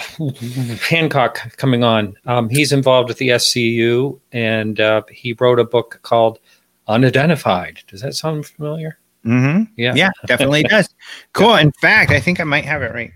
Hancock 0.89 1.57
coming 1.57 1.85
on. 1.85 2.15
Um, 2.27 2.49
he's 2.49 2.73
involved 2.73 3.09
with 3.09 3.19
the 3.19 3.29
SCU, 3.29 4.19
and 4.33 4.81
uh, 4.81 5.03
he 5.11 5.35
wrote 5.35 5.61
a 5.61 5.65
book 5.65 6.01
called 6.03 6.41
Unidentified. 6.89 7.85
Does 7.87 8.03
that 8.03 8.17
sound 8.17 8.45
familiar? 8.45 8.99
Mm-hmm. 9.29 9.73
Yeah, 9.77 9.95
yeah, 9.95 10.11
definitely 10.27 10.63
does. 10.69 10.89
Cool. 11.33 11.57
In 11.57 11.73
fact, 11.73 12.11
I 12.11 12.21
think 12.21 12.41
I 12.41 12.45
might 12.45 12.65
have 12.65 12.83
it 12.83 12.93
right 12.95 13.13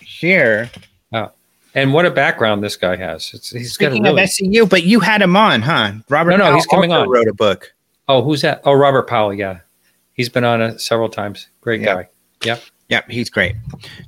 here. 0.00 0.70
Oh, 1.12 1.30
and 1.74 1.92
what 1.92 2.06
a 2.06 2.10
background 2.10 2.62
this 2.64 2.76
guy 2.76 2.96
has. 2.96 3.32
It's, 3.34 3.50
he's 3.50 3.74
Speaking 3.74 4.02
got 4.02 4.10
a 4.10 4.14
really... 4.14 4.22
of 4.24 4.30
SCU, 4.30 4.70
but 4.70 4.84
you 4.84 5.00
had 5.00 5.20
him 5.20 5.36
on, 5.36 5.60
huh? 5.62 5.92
Robert. 6.08 6.30
No, 6.30 6.36
no, 6.38 6.44
Powell 6.44 6.54
he's 6.54 6.66
coming 6.66 6.92
on. 6.92 7.08
Wrote 7.08 7.28
a 7.28 7.34
book. 7.34 7.74
Oh, 8.08 8.22
who's 8.22 8.42
that? 8.42 8.62
Oh, 8.64 8.72
Robert 8.72 9.08
Powell. 9.08 9.34
Yeah, 9.34 9.60
he's 10.14 10.28
been 10.28 10.44
on 10.44 10.62
it 10.62 10.80
several 10.80 11.08
times. 11.08 11.48
Great 11.60 11.82
guy. 11.82 12.08
Yep. 12.44 12.62
Yep, 12.90 13.10
he's 13.10 13.30
great. 13.30 13.56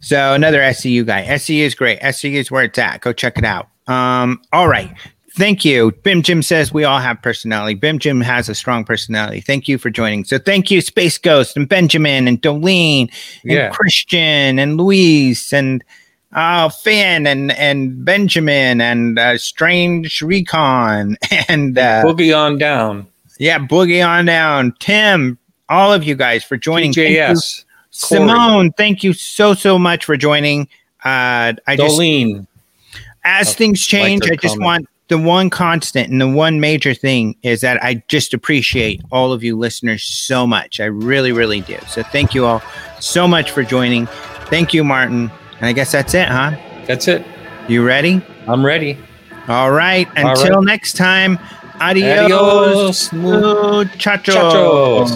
So 0.00 0.34
another 0.34 0.60
SCU 0.60 1.06
guy. 1.06 1.24
SCU 1.24 1.62
is 1.62 1.74
great. 1.74 1.98
SCU 2.00 2.34
is 2.34 2.50
where 2.50 2.64
it's 2.64 2.78
at. 2.78 3.00
Go 3.00 3.12
check 3.12 3.38
it 3.38 3.44
out. 3.44 3.68
Um, 3.86 4.42
all 4.52 4.68
right. 4.68 4.92
Thank 5.36 5.64
you. 5.64 5.92
Bim 6.02 6.22
Jim 6.22 6.42
says 6.42 6.72
we 6.72 6.84
all 6.84 6.98
have 6.98 7.20
personality. 7.22 7.74
Bim 7.74 7.98
Jim 7.98 8.20
has 8.20 8.48
a 8.48 8.54
strong 8.54 8.84
personality. 8.84 9.40
Thank 9.40 9.68
you 9.68 9.78
for 9.78 9.90
joining. 9.90 10.24
So 10.24 10.38
thank 10.38 10.70
you, 10.70 10.80
Space 10.80 11.18
Ghost 11.18 11.56
and 11.56 11.68
Benjamin 11.68 12.26
and 12.26 12.40
Dolene 12.40 13.10
and 13.42 13.52
yeah. 13.52 13.70
Christian 13.70 14.58
and 14.58 14.76
Luis 14.76 15.52
and 15.52 15.84
uh, 16.32 16.68
Finn 16.68 17.26
and 17.26 17.52
and 17.52 18.04
Benjamin 18.04 18.80
and 18.80 19.18
uh, 19.18 19.38
Strange 19.38 20.22
Recon 20.22 21.16
and 21.48 21.78
uh, 21.78 22.02
Boogie 22.04 22.36
on 22.36 22.58
down. 22.58 23.06
Yeah, 23.38 23.58
Boogie 23.58 24.06
on 24.06 24.24
down. 24.24 24.74
Tim, 24.80 25.38
all 25.68 25.92
of 25.92 26.02
you 26.04 26.14
guys 26.14 26.42
for 26.42 26.56
joining. 26.56 26.92
JS. 26.92 27.64
Simone, 27.90 28.72
thank 28.72 29.02
you 29.02 29.12
so 29.12 29.54
so 29.54 29.78
much 29.78 30.04
for 30.04 30.16
joining. 30.16 30.68
Uh, 31.04 31.54
I 31.66 31.76
Dolene. 31.76 32.34
just 32.34 32.48
as 33.24 33.54
things 33.54 33.86
change, 33.86 34.22
like 34.22 34.32
I 34.32 34.36
just 34.36 34.58
comment. 34.58 34.64
want 34.64 34.88
the 35.08 35.18
one 35.18 35.50
constant 35.50 36.10
and 36.10 36.20
the 36.20 36.28
one 36.28 36.60
major 36.60 36.92
thing 36.92 37.36
is 37.42 37.60
that 37.60 37.82
I 37.82 38.02
just 38.08 38.34
appreciate 38.34 39.00
all 39.12 39.32
of 39.32 39.44
you 39.44 39.56
listeners 39.56 40.02
so 40.02 40.46
much. 40.46 40.80
I 40.80 40.86
really, 40.86 41.32
really 41.32 41.60
do. 41.60 41.78
So 41.88 42.02
thank 42.02 42.34
you 42.34 42.44
all 42.44 42.62
so 43.00 43.28
much 43.28 43.50
for 43.50 43.62
joining. 43.62 44.06
Thank 44.46 44.74
you, 44.74 44.82
Martin. 44.82 45.30
And 45.58 45.66
I 45.66 45.72
guess 45.72 45.92
that's 45.92 46.14
it, 46.14 46.28
huh? 46.28 46.56
That's 46.86 47.08
it. 47.08 47.24
You 47.68 47.84
ready? 47.84 48.22
I'm 48.46 48.64
ready. 48.64 48.98
All 49.48 49.70
right. 49.70 50.08
Until 50.16 50.54
all 50.54 50.60
right. 50.60 50.66
next 50.66 50.96
time, 50.96 51.38
adios, 51.80 53.12
adios 53.12 53.14
muchachos. 53.92 55.12